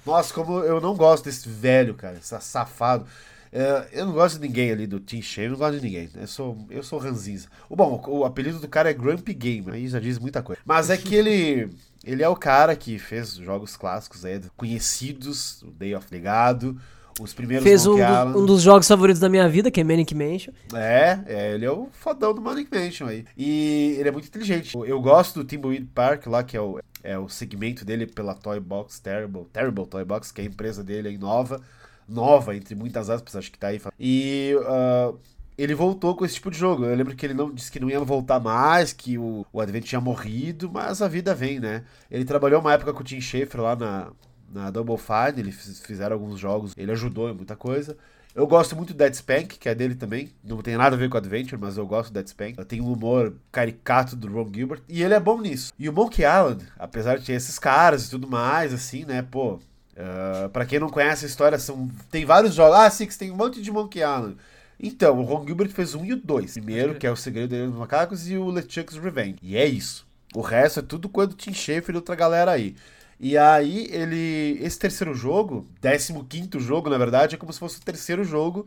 Nossa, 0.06 0.34
como 0.34 0.60
eu 0.60 0.80
não 0.80 0.96
gosto 0.96 1.26
desse 1.26 1.50
velho, 1.50 1.94
cara, 1.96 2.18
esse 2.18 2.40
safado. 2.42 3.06
É, 3.52 3.88
eu 3.94 4.06
não 4.06 4.14
gosto 4.14 4.36
de 4.38 4.48
ninguém 4.48 4.70
ali 4.72 4.86
do 4.86 5.00
Team 5.00 5.22
Shane, 5.22 5.46
eu 5.46 5.52
não 5.52 5.58
gosto 5.58 5.80
de 5.80 5.86
ninguém. 5.86 6.10
Eu 6.14 6.28
sou, 6.28 6.58
eu 6.70 6.84
sou 6.84 7.00
ranzinza. 7.00 7.48
O, 7.70 7.76
bom, 7.76 8.04
o, 8.06 8.20
o 8.20 8.26
apelido 8.26 8.60
do 8.60 8.68
cara 8.68 8.90
é 8.90 8.94
Grumpy 8.94 9.34
Game, 9.34 9.72
aí 9.72 9.88
já 9.88 10.00
diz 10.00 10.20
muita 10.20 10.44
coisa. 10.44 10.62
Mas 10.66 10.90
é 10.90 10.98
que 10.98 11.16
ele, 11.16 11.70
ele 12.04 12.22
é 12.22 12.28
o 12.28 12.36
cara 12.36 12.76
que 12.76 13.00
fez 13.00 13.34
jogos 13.36 13.78
clássicos 13.78 14.26
aí, 14.26 14.42
conhecidos, 14.58 15.62
o 15.62 15.72
Day 15.72 15.96
of 15.96 16.08
the 16.08 16.20
Gado, 16.20 16.78
os 17.20 17.34
primeiros 17.34 17.64
Fez 17.64 17.86
um, 17.86 17.96
do- 17.96 18.40
um 18.40 18.46
dos 18.46 18.62
jogos 18.62 18.88
favoritos 18.88 19.20
da 19.20 19.30
minha 19.30 19.48
vida, 19.48 19.72
que 19.72 19.80
é 19.80 19.84
Manic 19.84 20.14
Mansion. 20.14 20.54
É, 20.74 21.20
é, 21.26 21.54
ele 21.54 21.66
é 21.66 21.72
o 21.72 21.88
fodão 21.92 22.34
do 22.34 22.42
Manic 22.42 22.70
Mansion 22.74 23.08
aí. 23.08 23.26
E 23.38 23.96
ele 24.00 24.10
é 24.10 24.12
muito 24.12 24.28
inteligente. 24.28 24.74
Eu 24.76 25.02
gosto 25.02 25.42
do 25.42 25.46
Timbleweed 25.46 25.88
Park 25.94 26.28
lá, 26.28 26.44
que 26.44 26.58
é 26.58 26.62
o, 26.62 26.80
é 27.04 27.18
o 27.18 27.30
segmento 27.30 27.86
dele 27.86 28.06
pela 28.06 28.34
Toy 28.34 28.60
Box 28.60 29.00
Terrible, 29.00 29.46
Terrible 29.54 29.86
Toy 29.86 30.04
Box, 30.04 30.32
que 30.32 30.42
é 30.42 30.44
a 30.44 30.48
empresa 30.48 30.84
dele 30.84 31.08
aí 31.10 31.18
nova. 31.18 31.62
Nova, 32.08 32.56
entre 32.56 32.76
muitas 32.76 33.10
aspas, 33.10 33.36
acho 33.36 33.52
que 33.52 33.58
tá 33.58 33.68
aí. 33.68 33.82
E 34.00 34.54
ah, 34.68 35.12
ele 35.58 35.74
voltou 35.74 36.16
com 36.16 36.26
esse 36.26 36.36
tipo 36.36 36.52
de 36.52 36.58
jogo. 36.58 36.86
Eu 36.86 36.96
lembro 36.96 37.16
que 37.16 37.26
ele 37.26 37.34
não 37.34 37.52
disse 37.52 37.72
que 37.72 37.80
não 37.80 37.90
ia 37.90 38.00
voltar 38.02 38.40
mais, 38.40 38.94
que 38.94 39.18
o, 39.18 39.46
o 39.52 39.62
Advent 39.62 39.86
tinha 39.86 40.02
morrido, 40.02 40.70
mas 40.72 41.02
a 41.02 41.08
vida 41.08 41.34
vem, 41.34 41.60
né? 41.60 41.84
Ele 42.12 42.26
trabalhou 42.26 42.60
uma 42.62 42.74
época 42.74 42.94
com 42.94 43.00
o 43.02 43.04
Tim 43.04 43.20
Schafer 43.22 43.62
lá 43.62 43.76
na, 43.76 44.12
na 44.56 44.72
Double 44.72 44.98
Fine, 44.98 45.42
eles 45.42 45.56
fiz- 45.56 45.80
fizeram 45.82 46.14
alguns 46.16 46.40
jogos, 46.40 46.74
ele 46.78 46.92
ajudou 46.92 47.30
em 47.30 47.34
muita 47.34 47.56
coisa. 47.56 47.98
Eu 48.34 48.46
gosto 48.48 48.76
muito 48.76 48.94
do 48.94 48.98
Dead 48.98 49.14
Spank, 49.14 49.58
que 49.58 49.70
é 49.70 49.74
dele 49.76 49.96
também. 49.96 50.30
Não 50.44 50.62
tem 50.62 50.76
nada 50.76 50.96
a 50.96 51.00
ver 51.00 51.10
com 51.10 51.16
Adventure, 51.16 51.60
mas 51.60 51.78
eu 51.78 51.88
gosto 51.88 52.10
do 52.10 52.14
Dead 52.16 52.28
Spank. 52.28 52.66
Tem 52.66 52.82
um 52.82 52.92
humor 52.92 53.34
caricato 53.50 54.14
do 54.16 54.28
Ron 54.28 54.52
Gilbert. 54.54 54.82
E 54.90 55.02
ele 55.04 55.14
é 55.14 55.20
bom 55.20 55.40
nisso. 55.40 55.72
E 55.80 55.88
o 55.88 55.94
Monkey 55.94 56.24
Island, 56.24 56.66
apesar 56.78 57.18
de 57.18 57.26
ter 57.26 57.32
esses 57.34 57.58
caras 57.58 58.08
e 58.08 58.10
tudo 58.10 58.28
mais, 58.28 58.74
assim, 58.74 59.06
né, 59.06 59.22
pô. 59.22 59.54
Uh, 59.98 60.50
para 60.50 60.66
quem 60.66 60.80
não 60.80 60.90
conhece 60.90 61.24
a 61.24 61.28
história, 61.30 61.58
são, 61.58 61.90
tem 62.12 62.26
vários 62.26 62.54
jogos. 62.54 62.78
Ah, 62.78 62.90
Six, 62.90 63.16
tem 63.16 63.32
um 63.32 63.38
monte 63.38 63.62
de 63.62 63.72
Monkey 63.72 64.00
Island. 64.00 64.36
Então, 64.78 65.18
o 65.18 65.24
Ron 65.24 65.46
Gilbert 65.48 65.70
fez 65.70 65.96
um 65.96 66.04
e 66.04 66.12
o 66.12 66.18
dois. 66.18 66.52
Primeiro, 66.54 66.96
que 66.96 67.08
é 67.08 67.12
o 67.12 67.16
Segredo 67.16 67.52
dele 67.52 67.68
dos 67.68 67.80
Macacos, 67.80 68.30
e 68.30 68.36
o 68.38 68.50
LeChuck's 68.50 68.98
Revenge. 68.98 69.38
E 69.42 69.56
é 69.56 69.66
isso. 69.66 70.06
O 70.34 70.42
resto 70.42 70.82
é 70.82 70.84
tudo 70.84 71.08
quando 71.08 71.34
Tim 71.34 71.54
Schafer 71.54 71.96
e 71.96 71.96
outra 71.96 72.14
galera 72.14 72.52
aí. 72.52 72.76
E 73.20 73.38
aí, 73.38 73.88
ele. 73.92 74.60
Esse 74.62 74.78
terceiro 74.80 75.14
jogo, 75.14 75.66
15 75.82 76.50
jogo, 76.60 76.90
na 76.90 76.98
verdade, 76.98 77.36
é 77.36 77.38
como 77.38 77.54
se 77.54 77.60
fosse 77.60 77.78
o 77.80 77.84
terceiro 77.84 78.24
jogo 78.24 78.66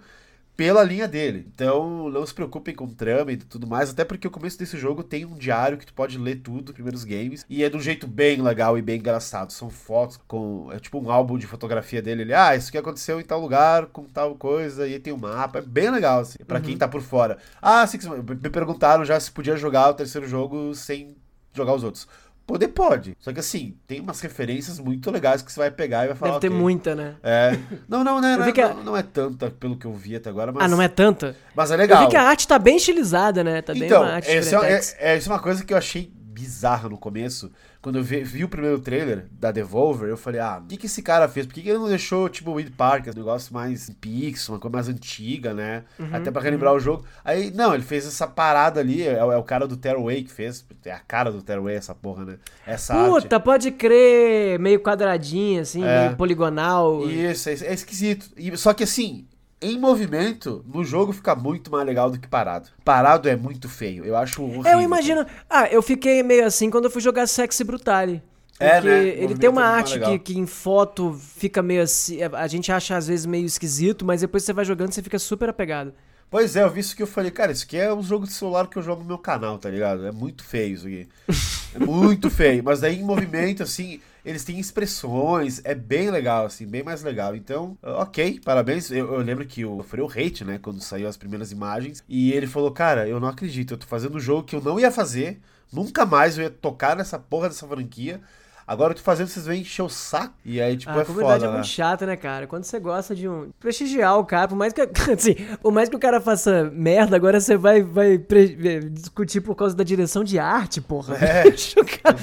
pela 0.59 0.83
linha 0.83 1.07
dele. 1.07 1.47
Então, 1.55 2.11
não 2.11 2.27
se 2.27 2.35
preocupem 2.35 2.75
com 2.75 2.89
trama 2.89 3.31
e 3.31 3.37
tudo 3.37 3.65
mais, 3.65 3.91
até 3.91 4.05
porque 4.05 4.27
o 4.27 4.31
começo 4.31 4.59
desse 4.59 4.77
jogo 4.77 5.05
tem 5.05 5.25
um 5.25 5.35
diário 5.35 5.79
que 5.79 5.87
tu 5.87 5.95
pode 5.95 6.19
ler 6.19 6.41
tudo, 6.41 6.73
primeiros 6.73 7.05
games, 7.05 7.47
e 7.49 7.63
é 7.63 7.71
de 7.71 7.77
um 7.77 7.81
jeito 7.81 8.09
bem 8.09 8.43
legal 8.43 8.77
e 8.77 8.83
bem 8.83 8.99
engraçado. 8.99 9.53
São 9.53 9.71
fotos 9.71 10.19
com. 10.27 10.69
É 10.73 10.81
tipo 10.81 10.99
um 10.99 11.13
álbum 11.13 11.39
de 11.39 11.47
fotografia 11.47 12.03
dele. 12.03 12.23
Ele, 12.23 12.35
ah, 12.35 12.57
isso 12.57 12.73
que 12.73 12.79
aconteceu 12.79 13.21
em 13.21 13.25
tal 13.25 13.41
lugar, 13.41 13.87
com 13.87 14.03
tal 14.03 14.35
coisa, 14.35 14.85
e 14.89 14.95
aí 14.95 14.99
tem 14.99 15.13
um 15.13 15.17
mapa. 15.17 15.61
É 15.61 15.63
bem 15.63 15.91
legal, 15.91 16.21
assim, 16.21 16.39
pra 16.45 16.61
quem 16.61 16.77
tá 16.77 16.89
por 16.89 17.03
fora. 17.03 17.39
Ah, 17.63 17.87
sim, 17.87 17.99
me 18.43 18.51
perguntaram 18.51 19.05
já 19.05 19.21
se 19.21 19.31
podia 19.31 19.57
jogar 19.57 19.91
o 19.91 19.95
terceiro 19.95 20.27
jogo 20.27 20.75
sem 20.75 21.17
jogar 21.55 21.75
os 21.75 21.85
outros. 21.85 22.09
Poder 22.49 22.69
pode. 22.69 23.15
Só 23.21 23.31
que 23.31 23.41
assim, 23.41 23.77
tem 23.87 24.01
umas 24.01 24.23
referências 24.23 24.79
muito 24.79 25.11
legais 25.11 25.43
que 25.43 25.53
você 25.53 25.61
vai 25.61 25.71
pegar 25.71 26.05
e 26.05 26.09
vai 26.09 26.17
falar. 26.17 26.31
Deve 26.33 26.41
ter 26.41 26.49
"Ok". 26.49 26.59
muita, 26.59 26.95
né? 26.95 27.15
É. 27.23 27.59
Não, 27.87 28.03
não, 28.03 28.23
né? 28.23 28.39
Não, 28.39 28.51
que 28.51 28.61
a- 28.63 28.73
não, 28.73 28.85
não 28.85 28.97
é 28.97 29.03
tanta 29.03 29.51
pelo 29.51 29.77
que 29.77 29.85
eu 29.85 29.93
vi 29.93 30.17
até 30.17 30.31
agora, 30.31 30.51
mas. 30.51 30.65
Ah, 30.65 30.69
não 30.69 30.81
é 30.81 30.89
tanta? 30.89 31.37
Mas 31.55 31.71
é 31.71 31.77
legal. 31.77 31.99
Eu 32.01 32.07
vi 32.07 32.11
que 32.13 32.17
a 32.17 32.23
arte 32.23 32.49
tá 32.49 32.59
bem 32.59 32.79
estilizada, 32.79 33.45
né? 33.45 33.61
Tá 33.61 33.75
bem 33.75 33.85
então, 33.85 34.01
uma 34.03 34.13
arte 34.15 34.31
essa 34.31 34.65
é, 34.67 34.73
é, 34.73 35.13
é, 35.13 35.19
isso 35.19 35.29
é 35.29 35.33
uma 35.35 35.41
coisa 35.43 35.63
que 35.63 35.75
eu 35.75 35.77
achei 35.77 36.11
bizarra 36.39 36.89
no 36.89 36.97
começo. 36.97 37.51
Quando 37.83 37.99
eu 37.99 38.03
vi, 38.03 38.23
vi 38.23 38.45
o 38.45 38.49
primeiro 38.49 38.79
trailer 38.79 39.27
da 39.33 39.51
Devolver, 39.51 40.09
eu 40.09 40.17
falei, 40.17 40.41
ah, 40.41 40.61
o 40.63 40.67
que, 40.67 40.77
que 40.77 40.87
esse 40.87 41.03
cara 41.03 41.29
fez? 41.29 41.47
Por 41.47 41.55
que, 41.55 41.63
que 41.63 41.69
ele 41.69 41.79
não 41.79 41.89
deixou, 41.89 42.29
tipo, 42.29 42.51
o 42.51 42.55
Weed 42.55 42.71
Park, 42.73 43.07
um 43.07 43.19
negócio 43.19 43.53
mais 43.53 43.91
pixel, 44.01 44.55
uma 44.55 44.61
coisa 44.61 44.73
mais 44.77 44.89
antiga, 44.89 45.53
né? 45.55 45.85
Uhum, 45.99 46.09
Até 46.13 46.31
pra 46.31 46.43
relembrar 46.43 46.73
o 46.75 46.81
jogo. 46.81 47.05
Aí, 47.25 47.51
não, 47.53 47.75
ele 47.75 47.83
fez 47.83 48.07
essa 48.07 48.27
parada 48.27 48.81
ali, 48.81 49.03
é, 49.03 49.15
é 49.15 49.37
o 49.37 49.43
cara 49.43 49.67
do 49.67 49.77
Tearaway 49.77 50.23
que 50.25 50.31
fez. 50.31 50.65
É 50.85 50.93
a 50.93 50.99
cara 51.01 51.31
do 51.31 51.43
Tearaway 51.43 51.77
essa 51.77 51.95
porra, 51.95 52.25
né? 52.25 52.39
Essa 52.67 52.95
arte. 52.95 53.23
Puta, 53.23 53.41
pode 53.41 53.71
crer, 53.71 54.59
meio 54.59 54.81
quadradinho, 54.81 55.63
assim, 55.63 55.85
É. 55.85 56.07
meio 56.07 56.17
poligonal. 56.17 57.09
Isso, 57.09 57.49
é, 57.49 57.53
é 57.53 57.75
esquisito. 57.75 58.29
E, 58.37 58.57
só 58.57 58.73
que 58.75 58.85
assim, 58.85 59.27
em 59.61 59.79
movimento, 59.79 60.65
no 60.67 60.85
jogo 60.85 61.13
fica 61.13 61.35
muito 61.35 61.71
mais 61.71 61.85
legal 61.87 62.11
do 62.11 62.19
que 62.19 62.29
parado. 62.29 62.69
Parado 62.85 63.29
é 63.29 63.37
muito 63.37 63.69
feio. 63.69 64.05
Eu 64.05 64.17
acho 64.17 64.43
horrível. 64.43 64.67
É, 64.67 64.75
eu 64.75 64.81
imagino. 64.81 65.27
Ah, 65.49 65.67
eu 65.67 65.83
fiquei 65.83 66.23
meio 66.23 66.45
assim 66.47 66.71
quando 66.71 66.85
eu 66.85 66.91
fui 66.91 67.01
jogar 67.01 67.27
Sexy 67.27 67.65
Brutale. 67.65 68.23
É, 68.61 68.81
Porque 68.81 68.89
né? 68.89 68.99
O 68.99 69.05
ele 69.05 69.35
tem 69.37 69.49
uma 69.49 69.63
é 69.63 69.65
arte 69.65 70.01
que, 70.01 70.19
que 70.19 70.39
em 70.39 70.47
foto 70.47 71.13
fica 71.37 71.63
meio 71.63 71.83
assim. 71.83 72.19
A 72.23 72.47
gente 72.47 72.71
acha 72.73 72.97
às 72.97 73.07
vezes 73.07 73.27
meio 73.27 73.47
esquisito, 73.47 74.05
mas 74.05 74.21
depois 74.21 74.43
você 74.43 74.53
vai 74.53 74.65
jogando 74.65 74.93
você 74.93 75.03
fica 75.03 75.19
super 75.19 75.49
apegado. 75.49 75.93
Pois 76.31 76.57
é, 76.57 76.63
eu 76.63 76.71
vi 76.71 76.81
isso 76.81 76.95
que 76.95 77.03
eu 77.03 77.07
falei, 77.07 77.31
cara, 77.31 77.53
isso 77.53 77.65
aqui 77.65 77.79
é 77.79 77.93
um 77.93 78.03
jogo 78.03 78.27
de 78.27 78.33
celular 78.33 78.67
que 78.69 78.77
eu 78.77 78.83
jogo 78.83 79.01
no 79.01 79.09
meu 79.09 79.17
canal, 79.17 79.59
tá 79.59 79.71
ligado? 79.71 80.07
É 80.07 80.13
muito 80.13 80.45
feio 80.45 80.75
isso 80.75 80.87
aqui. 80.87 81.09
É 81.75 81.79
muito 81.79 82.31
feio. 82.31 82.65
Mas 82.65 82.81
daí 82.81 82.99
em 82.99 83.05
movimento, 83.05 83.63
assim, 83.63 84.01
eles 84.29 84.45
têm 84.45 84.59
expressões, 84.61 85.63
é 85.65 85.75
bem 85.75 86.11
legal, 86.11 86.45
assim, 86.45 86.67
bem 86.67 86.83
mais 86.83 87.03
legal. 87.03 87.35
Então, 87.35 87.79
ok, 87.83 88.39
parabéns. 88.45 88.91
Eu, 88.91 89.15
eu 89.15 89.21
lembro 89.21 89.47
que 89.47 89.65
o 89.65 89.83
Freio 89.83 90.07
hate, 90.07 90.45
né, 90.45 90.59
quando 90.61 90.83
saiu 90.83 91.09
as 91.09 91.17
primeiras 91.17 91.51
imagens, 91.51 92.05
e 92.07 92.33
ele 92.33 92.47
falou, 92.47 92.71
cara, 92.71 93.09
eu 93.09 93.19
não 93.19 93.29
acredito, 93.29 93.73
eu 93.73 93.79
tô 93.79 93.87
fazendo 93.87 94.19
um 94.19 94.21
jogo 94.21 94.45
que 94.45 94.55
eu 94.55 94.61
não 94.61 94.79
ia 94.79 94.91
fazer, 94.91 95.41
nunca 95.73 96.05
mais 96.05 96.37
eu 96.37 96.45
ia 96.45 96.51
tocar 96.51 96.95
nessa 96.95 97.19
porra 97.19 97.49
dessa 97.49 97.67
franquia. 97.67 98.21
Agora 98.69 98.93
eu 98.93 98.97
tô 98.97 99.03
fazendo, 99.03 99.29
vocês 99.29 99.47
vêm 99.47 99.63
encher 99.63 99.81
o 99.83 99.89
saco. 99.89 100.35
E 100.45 100.61
aí, 100.61 100.77
tipo, 100.77 100.93
Ah, 100.93 100.99
é 100.99 101.01
a 101.01 101.05
comunidade 101.07 101.35
foda, 101.41 101.47
é 101.47 101.49
né? 101.49 101.55
muito 101.55 101.67
chata, 101.69 102.05
né, 102.05 102.17
cara? 102.17 102.47
Quando 102.47 102.65
você 102.65 102.79
gosta 102.79 103.15
de 103.15 103.27
um. 103.27 103.49
prestigiar 103.59 104.19
o 104.19 104.27
cara, 104.27 104.47
por 104.47 104.57
mais 104.57 104.75
que. 104.75 104.83
Assim, 105.11 105.35
por 105.63 105.73
mais 105.73 105.89
que 105.89 105.97
o 105.97 105.99
cara 105.99 106.21
faça 106.21 106.71
merda, 106.73 107.17
agora 107.17 107.41
você 107.41 107.57
vai, 107.57 107.83
vai 107.83 108.19
pre- 108.19 108.59
eh, 108.63 108.81
discutir 108.81 109.41
por 109.41 109.55
causa 109.55 109.75
da 109.75 109.83
direção 109.83 110.23
de 110.23 110.39
arte, 110.39 110.83
porra. 110.83 111.17
É. 111.17 111.45
Deixa, 111.49 111.81
o 111.81 111.85
cara, 111.87 112.17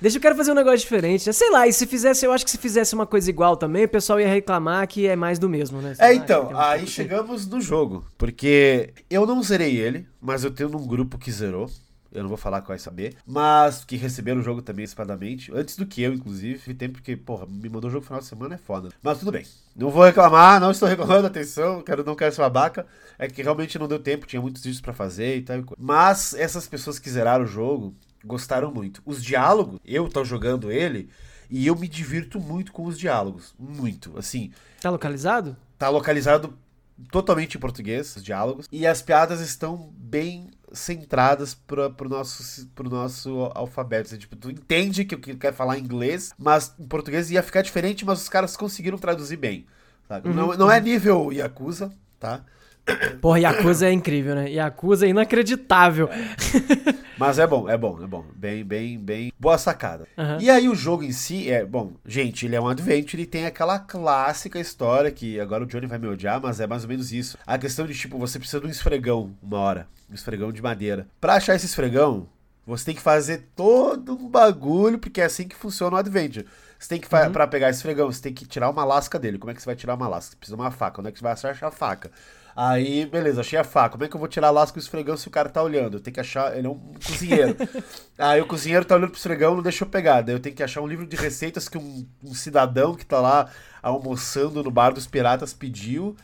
deixa 0.00 0.18
o 0.18 0.20
cara 0.22 0.34
fazer 0.34 0.52
um 0.52 0.54
negócio 0.54 0.78
diferente. 0.78 1.30
Sei 1.32 1.50
lá, 1.50 1.68
e 1.68 1.72
se 1.72 1.86
fizesse, 1.86 2.24
eu 2.24 2.32
acho 2.32 2.44
que 2.46 2.50
se 2.50 2.56
fizesse 2.58 2.94
uma 2.94 3.06
coisa 3.06 3.28
igual 3.28 3.54
também, 3.56 3.84
o 3.84 3.88
pessoal 3.88 4.18
ia 4.18 4.26
reclamar 4.28 4.88
que 4.88 5.06
é 5.06 5.14
mais 5.14 5.38
do 5.38 5.50
mesmo, 5.50 5.82
né? 5.82 5.94
Sei 5.94 6.04
É, 6.06 6.08
lá, 6.08 6.14
então, 6.14 6.48
um- 6.50 6.56
aí 6.58 6.86
chegamos 6.86 7.46
no 7.46 7.60
jogo. 7.60 8.04
Porque 8.16 8.94
eu 9.10 9.26
não 9.26 9.42
zerei 9.42 9.76
ele, 9.76 10.06
mas 10.18 10.44
eu 10.44 10.50
tenho 10.50 10.70
num 10.70 10.86
grupo 10.86 11.18
que 11.18 11.30
zerou. 11.30 11.68
Eu 12.14 12.22
não 12.22 12.28
vou 12.28 12.38
falar 12.38 12.60
vai 12.60 12.78
saber. 12.78 13.16
Mas 13.26 13.84
que 13.84 13.96
receberam 13.96 14.40
o 14.40 14.44
jogo 14.44 14.62
também 14.62 14.84
espadamente. 14.84 15.52
Antes 15.52 15.76
do 15.76 15.84
que 15.84 16.00
eu, 16.00 16.14
inclusive. 16.14 16.58
Tive 16.60 16.74
tempo 16.74 16.94
porque, 16.94 17.16
porra, 17.16 17.44
me 17.46 17.68
mandou 17.68 17.88
o 17.88 17.92
jogo 17.92 18.06
final 18.06 18.20
de 18.20 18.26
semana 18.26 18.54
é 18.54 18.58
foda. 18.58 18.88
Mas 19.02 19.18
tudo 19.18 19.32
bem. 19.32 19.44
Não 19.76 19.90
vou 19.90 20.04
reclamar, 20.04 20.60
não 20.60 20.70
estou 20.70 20.88
reclamando, 20.88 21.26
atenção. 21.26 21.82
Quero, 21.82 22.04
não 22.04 22.14
quero 22.14 22.34
ser 22.34 22.40
babaca. 22.40 22.86
É 23.18 23.28
que 23.28 23.42
realmente 23.42 23.78
não 23.78 23.88
deu 23.88 23.98
tempo, 23.98 24.26
tinha 24.26 24.40
muitos 24.40 24.62
vídeos 24.62 24.80
pra 24.80 24.92
fazer 24.92 25.36
e 25.36 25.42
tal. 25.42 25.58
e 25.58 25.64
Mas 25.76 26.32
essas 26.34 26.66
pessoas 26.66 26.98
que 26.98 27.10
zeraram 27.10 27.44
o 27.44 27.48
jogo 27.48 27.94
gostaram 28.24 28.72
muito. 28.72 29.02
Os 29.04 29.22
diálogos, 29.22 29.80
eu 29.84 30.08
tô 30.08 30.24
jogando 30.24 30.70
ele. 30.70 31.10
E 31.50 31.66
eu 31.66 31.76
me 31.76 31.86
divirto 31.86 32.40
muito 32.40 32.72
com 32.72 32.86
os 32.86 32.98
diálogos. 32.98 33.54
Muito. 33.58 34.16
Assim, 34.16 34.52
Tá 34.80 34.90
localizado? 34.90 35.56
tá 35.76 35.88
localizado 35.88 36.56
totalmente 37.10 37.56
em 37.56 37.60
português, 37.60 38.16
os 38.16 38.22
diálogos, 38.24 38.68
e 38.70 38.86
as 38.86 39.02
piadas 39.02 39.40
estão 39.40 39.92
bem 39.96 40.50
centradas 40.74 41.54
pra, 41.54 41.88
pro, 41.88 42.08
nosso, 42.08 42.66
pro 42.74 42.90
nosso 42.90 43.50
alfabeto. 43.54 44.08
Assim, 44.08 44.18
tipo, 44.18 44.36
tu 44.36 44.50
entende 44.50 45.04
que 45.04 45.14
o 45.14 45.18
que 45.18 45.34
quer 45.36 45.54
falar 45.54 45.78
em 45.78 45.82
inglês, 45.82 46.32
mas 46.36 46.74
em 46.78 46.86
português 46.86 47.30
ia 47.30 47.42
ficar 47.42 47.62
diferente, 47.62 48.04
mas 48.04 48.22
os 48.22 48.28
caras 48.28 48.56
conseguiram 48.56 48.98
traduzir 48.98 49.36
bem. 49.36 49.66
sabe? 50.08 50.28
Não, 50.28 50.54
não 50.54 50.70
é 50.70 50.80
nível 50.80 51.32
Yakuza, 51.32 51.92
tá? 52.18 52.44
Porra, 53.20 53.40
Yakuza 53.40 53.86
é 53.88 53.92
incrível, 53.92 54.34
né? 54.34 54.50
Yakuza 54.50 55.06
é 55.06 55.08
inacreditável. 55.08 56.08
Mas 57.16 57.38
é 57.38 57.46
bom, 57.46 57.68
é 57.68 57.76
bom, 57.78 58.02
é 58.02 58.06
bom. 58.06 58.24
Bem, 58.34 58.64
bem, 58.64 58.98
bem. 58.98 59.32
Boa 59.38 59.56
sacada. 59.56 60.06
Aham. 60.18 60.38
E 60.40 60.50
aí 60.50 60.68
o 60.68 60.74
jogo 60.74 61.02
em 61.04 61.12
si 61.12 61.50
é, 61.50 61.64
bom, 61.64 61.92
gente, 62.04 62.44
ele 62.44 62.56
é 62.56 62.60
um 62.60 62.68
adventure 62.68 63.22
e 63.22 63.26
tem 63.26 63.46
aquela 63.46 63.78
clássica 63.78 64.58
história 64.58 65.10
que 65.10 65.38
agora 65.40 65.62
o 65.62 65.66
Johnny 65.66 65.86
vai 65.86 65.98
me 65.98 66.08
odiar, 66.08 66.40
mas 66.42 66.60
é 66.60 66.66
mais 66.66 66.82
ou 66.82 66.88
menos 66.88 67.12
isso. 67.12 67.38
A 67.46 67.56
questão 67.56 67.86
de 67.86 67.94
tipo, 67.94 68.18
você 68.18 68.38
precisa 68.38 68.60
de 68.60 68.66
um 68.66 68.70
esfregão 68.70 69.34
uma 69.42 69.58
hora, 69.58 69.86
um 70.10 70.14
esfregão 70.14 70.52
de 70.52 70.60
madeira. 70.60 71.06
Pra 71.20 71.36
achar 71.36 71.54
esse 71.54 71.66
esfregão, 71.66 72.26
você 72.66 72.84
tem 72.86 72.94
que 72.94 73.00
fazer 73.00 73.48
todo 73.54 74.12
um 74.14 74.28
bagulho, 74.28 74.98
porque 74.98 75.20
é 75.20 75.24
assim 75.24 75.46
que 75.46 75.56
funciona 75.56 75.96
o 75.96 75.98
adventure. 75.98 76.46
Você 76.78 76.88
tem 76.88 77.00
que, 77.00 77.06
fa- 77.08 77.30
pra 77.30 77.46
pegar 77.46 77.70
esse 77.70 77.78
esfregão, 77.78 78.10
você 78.12 78.20
tem 78.20 78.34
que 78.34 78.44
tirar 78.44 78.68
uma 78.68 78.84
lasca 78.84 79.18
dele. 79.18 79.38
Como 79.38 79.50
é 79.50 79.54
que 79.54 79.62
você 79.62 79.66
vai 79.66 79.76
tirar 79.76 79.94
uma 79.94 80.08
lasca? 80.08 80.32
Você 80.32 80.36
precisa 80.36 80.56
de 80.56 80.62
uma 80.62 80.70
faca. 80.70 81.00
Onde 81.00 81.08
é 81.08 81.12
que 81.12 81.18
você 81.18 81.22
vai 81.22 81.32
achar 81.32 81.68
a 81.68 81.70
faca? 81.70 82.10
Aí, 82.56 83.04
beleza, 83.06 83.40
achei 83.40 83.58
a 83.58 83.64
faca. 83.64 83.90
Como 83.90 84.04
é 84.04 84.08
que 84.08 84.14
eu 84.14 84.18
vou 84.18 84.28
tirar 84.28 84.48
a 84.48 84.50
lasca 84.50 84.78
do 84.78 84.82
esfregão 84.82 85.16
se 85.16 85.26
o 85.26 85.30
cara 85.30 85.48
tá 85.48 85.62
olhando? 85.62 85.96
Eu 85.96 86.00
tenho 86.00 86.14
que 86.14 86.20
achar. 86.20 86.56
Ele 86.56 86.66
é 86.66 86.70
um 86.70 86.78
cozinheiro. 87.04 87.56
Aí 88.16 88.40
o 88.40 88.46
cozinheiro 88.46 88.84
tá 88.84 88.94
olhando 88.94 89.10
pro 89.10 89.18
esfregão, 89.18 89.56
não 89.56 89.62
deixa 89.62 89.84
eu 89.84 89.88
pegar. 89.88 90.20
Daí 90.20 90.34
eu 90.34 90.40
tenho 90.40 90.54
que 90.54 90.62
achar 90.62 90.80
um 90.80 90.86
livro 90.86 91.06
de 91.06 91.16
receitas 91.16 91.68
que 91.68 91.76
um, 91.76 92.06
um 92.22 92.34
cidadão 92.34 92.94
que 92.94 93.04
tá 93.04 93.20
lá 93.20 93.48
almoçando 93.82 94.62
no 94.62 94.70
bar 94.70 94.92
dos 94.92 95.06
piratas 95.06 95.52
pediu. 95.52 96.16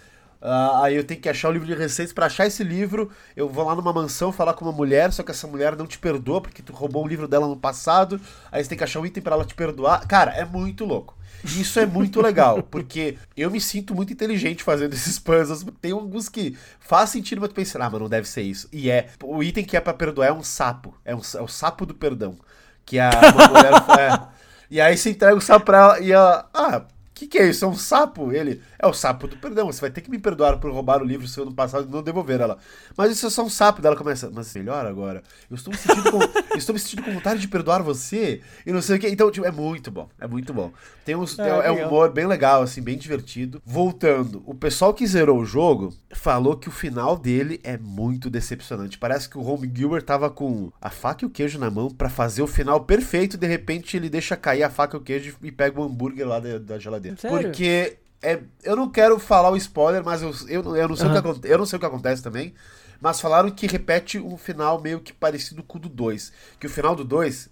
Ah, 0.43 0.85
aí 0.85 0.97
eu 0.97 1.05
tenho 1.05 1.21
que 1.21 1.29
achar 1.29 1.49
o 1.49 1.53
livro 1.53 1.67
de 1.67 1.75
receitas. 1.75 2.13
Pra 2.13 2.27
achar 2.27 2.47
esse 2.47 2.63
livro, 2.63 3.11
eu 3.37 3.49
vou 3.49 3.65
lá 3.65 3.75
numa 3.75 3.93
mansão 3.93 4.33
falar 4.33 4.55
com 4.55 4.65
uma 4.65 4.73
mulher, 4.73 5.13
só 5.13 5.23
que 5.23 5.33
essa 5.33 5.47
mulher 5.49 5.77
não 5.77 5.87
te 5.87 5.99
perdoa 5.99 6.41
porque 6.41 6.63
tu 6.63 6.73
roubou 6.73 7.05
o 7.05 7.09
livro 7.09 7.27
dela 7.27 7.49
no 7.49 7.57
passado. 7.57 8.21
Aí 8.53 8.63
você 8.63 8.69
tem 8.71 8.79
que 8.79 8.85
achar 8.85 9.01
um 9.01 9.07
item 9.07 9.23
pra 9.23 9.35
ela 9.35 9.45
te 9.45 9.55
perdoar. 9.55 10.07
Cara, 10.07 10.31
é 10.33 10.45
muito 10.45 10.85
louco. 10.85 11.17
Isso 11.45 11.79
é 11.81 11.87
muito 11.87 12.21
legal, 12.21 12.63
porque 12.63 13.17
eu 13.37 13.51
me 13.51 13.61
sinto 13.61 13.95
muito 13.95 14.13
inteligente 14.13 14.63
fazendo 14.63 14.93
esses 14.93 15.19
puzzles. 15.19 15.65
Tem 15.81 15.93
alguns 15.93 16.29
que 16.29 16.57
faz 16.79 17.11
sentido, 17.11 17.41
mas 17.41 17.51
tu 17.51 17.55
pensa, 17.55 17.79
ah, 17.83 17.89
mas 17.91 18.01
não 18.01 18.09
deve 18.09 18.29
ser 18.29 18.43
isso. 18.43 18.69
E 18.73 18.91
é. 18.91 19.09
O 19.23 19.43
item 19.43 19.65
que 19.65 19.77
é 19.77 19.81
pra 19.81 19.95
perdoar 19.95 20.29
é 20.29 20.33
um 20.33 20.43
sapo. 20.43 20.95
É, 21.05 21.15
um, 21.15 21.21
é 21.37 21.43
o 21.43 21.49
sapo 21.49 21.87
do 21.87 21.95
perdão. 21.95 22.37
Que 22.85 22.99
a 22.99 23.11
mulher. 23.49 23.73
é. 23.99 24.29
E 24.71 24.81
aí 24.81 24.97
você 24.97 25.11
entrega 25.11 25.37
o 25.37 25.41
sapo 25.41 25.67
pra 25.67 25.79
ela 25.79 26.01
e 26.01 26.13
ela. 26.13 26.49
Ah, 26.55 26.83
que, 27.21 27.27
que 27.27 27.39
é 27.39 27.49
isso? 27.49 27.65
É 27.65 27.69
um 27.69 27.75
sapo? 27.75 28.33
Ele. 28.33 28.63
É 28.79 28.87
o 28.87 28.95
sapo 28.95 29.29
do 29.29 29.37
perdão. 29.37 29.67
Você 29.67 29.81
vai 29.81 29.91
ter 29.91 30.01
que 30.01 30.11
me 30.11 30.19
perdoar 30.19 30.59
por 30.59 30.73
roubar 30.73 31.03
o 31.03 31.05
livro 31.05 31.29
seu 31.29 31.45
no 31.45 31.53
passado 31.53 31.87
e 31.87 31.93
não 31.93 32.03
devolver 32.03 32.41
ela. 32.41 32.57
Mas 32.97 33.13
isso 33.13 33.27
é 33.27 33.31
só 33.31 33.45
um 33.45 33.51
sapo. 33.51 33.83
Daí 33.83 33.91
ela 33.91 33.97
começa. 33.97 34.31
Mas 34.33 34.55
melhor 34.55 34.87
agora. 34.87 35.23
Eu 35.51 35.55
estou 35.55 35.71
me 35.73 35.79
sentindo 35.79 36.11
com, 36.11 36.19
estou 36.57 36.73
me 36.73 36.81
sentindo 36.81 37.03
com 37.03 37.13
vontade 37.13 37.41
de 37.41 37.49
perdoar 37.49 37.83
você. 37.83 38.41
E 38.65 38.73
não 38.73 38.81
sei 38.81 38.97
o 38.97 38.99
que. 38.99 39.09
Então, 39.09 39.31
tipo, 39.31 39.47
é 39.47 39.51
muito 39.51 39.91
bom. 39.91 40.09
É 40.19 40.27
muito 40.27 40.55
bom. 40.55 40.73
Tem 41.05 41.15
uns, 41.15 41.39
Ah, 41.39 41.47
é, 41.47 41.67
é 41.67 41.73
um 41.73 41.87
humor 41.87 42.11
bem 42.11 42.27
legal, 42.27 42.63
assim, 42.63 42.81
bem 42.81 42.97
divertido. 42.97 43.61
Voltando, 43.67 44.43
o 44.47 44.55
pessoal 44.55 44.95
que 44.95 45.07
zerou 45.07 45.41
o 45.41 45.45
jogo 45.45 45.93
falou 46.13 46.57
que 46.57 46.69
o 46.69 46.73
final 46.73 47.19
dele 47.19 47.61
é 47.63 47.77
muito 47.77 48.31
decepcionante. 48.31 48.97
Parece 48.97 49.29
que 49.29 49.37
o 49.37 49.43
Home 49.45 49.71
Gilbert 49.75 50.05
tava 50.05 50.31
com 50.31 50.73
a 50.81 50.89
faca 50.89 51.25
e 51.25 51.27
o 51.27 51.31
queijo 51.31 51.59
na 51.59 51.71
mão 51.71 51.91
pra 51.91 52.09
fazer 52.09 52.43
o 52.43 52.47
final 52.47 52.81
perfeito. 52.81 53.37
De 53.37 53.47
repente 53.47 53.97
ele 53.97 54.09
deixa 54.09 54.37
cair 54.37 54.63
a 54.63 54.71
faca 54.71 54.97
e 54.97 55.01
o 55.01 55.03
queijo 55.03 55.37
e 55.43 55.53
pega 55.53 55.79
o 55.79 55.85
hambúrguer 55.85 56.27
lá 56.27 56.41
da, 56.41 56.59
da 56.59 56.79
geladeira. 56.79 57.10
Sério? 57.17 57.43
Porque 57.43 57.99
é, 58.23 58.41
eu 58.63 58.77
não 58.77 58.91
quero 58.91 59.19
falar 59.19 59.51
o 59.51 59.57
spoiler, 59.57 60.05
mas 60.05 60.23
eu, 60.23 60.33
eu, 60.49 60.77
eu, 60.77 60.89
não 60.89 60.97
sei 60.97 61.07
o 61.09 61.23
que 61.23 61.49
eu 61.49 61.59
não 61.59 61.67
sei 61.67 61.77
o 61.77 61.81
que 61.81 61.87
acontece 61.87 62.23
também. 62.23 62.55
Mas 63.01 63.21
falaram 63.21 63.51
que 63.51 63.67
repete 63.67 64.19
um 64.19 64.37
final 64.37 64.81
meio 64.81 65.01
que 65.01 65.13
parecido 65.13 65.63
com 65.63 65.79
o 65.79 65.81
do 65.81 65.89
2. 65.89 66.33
Que 66.59 66.67
o 66.67 66.71
final 66.71 66.95
do 66.95 67.03
2, 67.03 67.49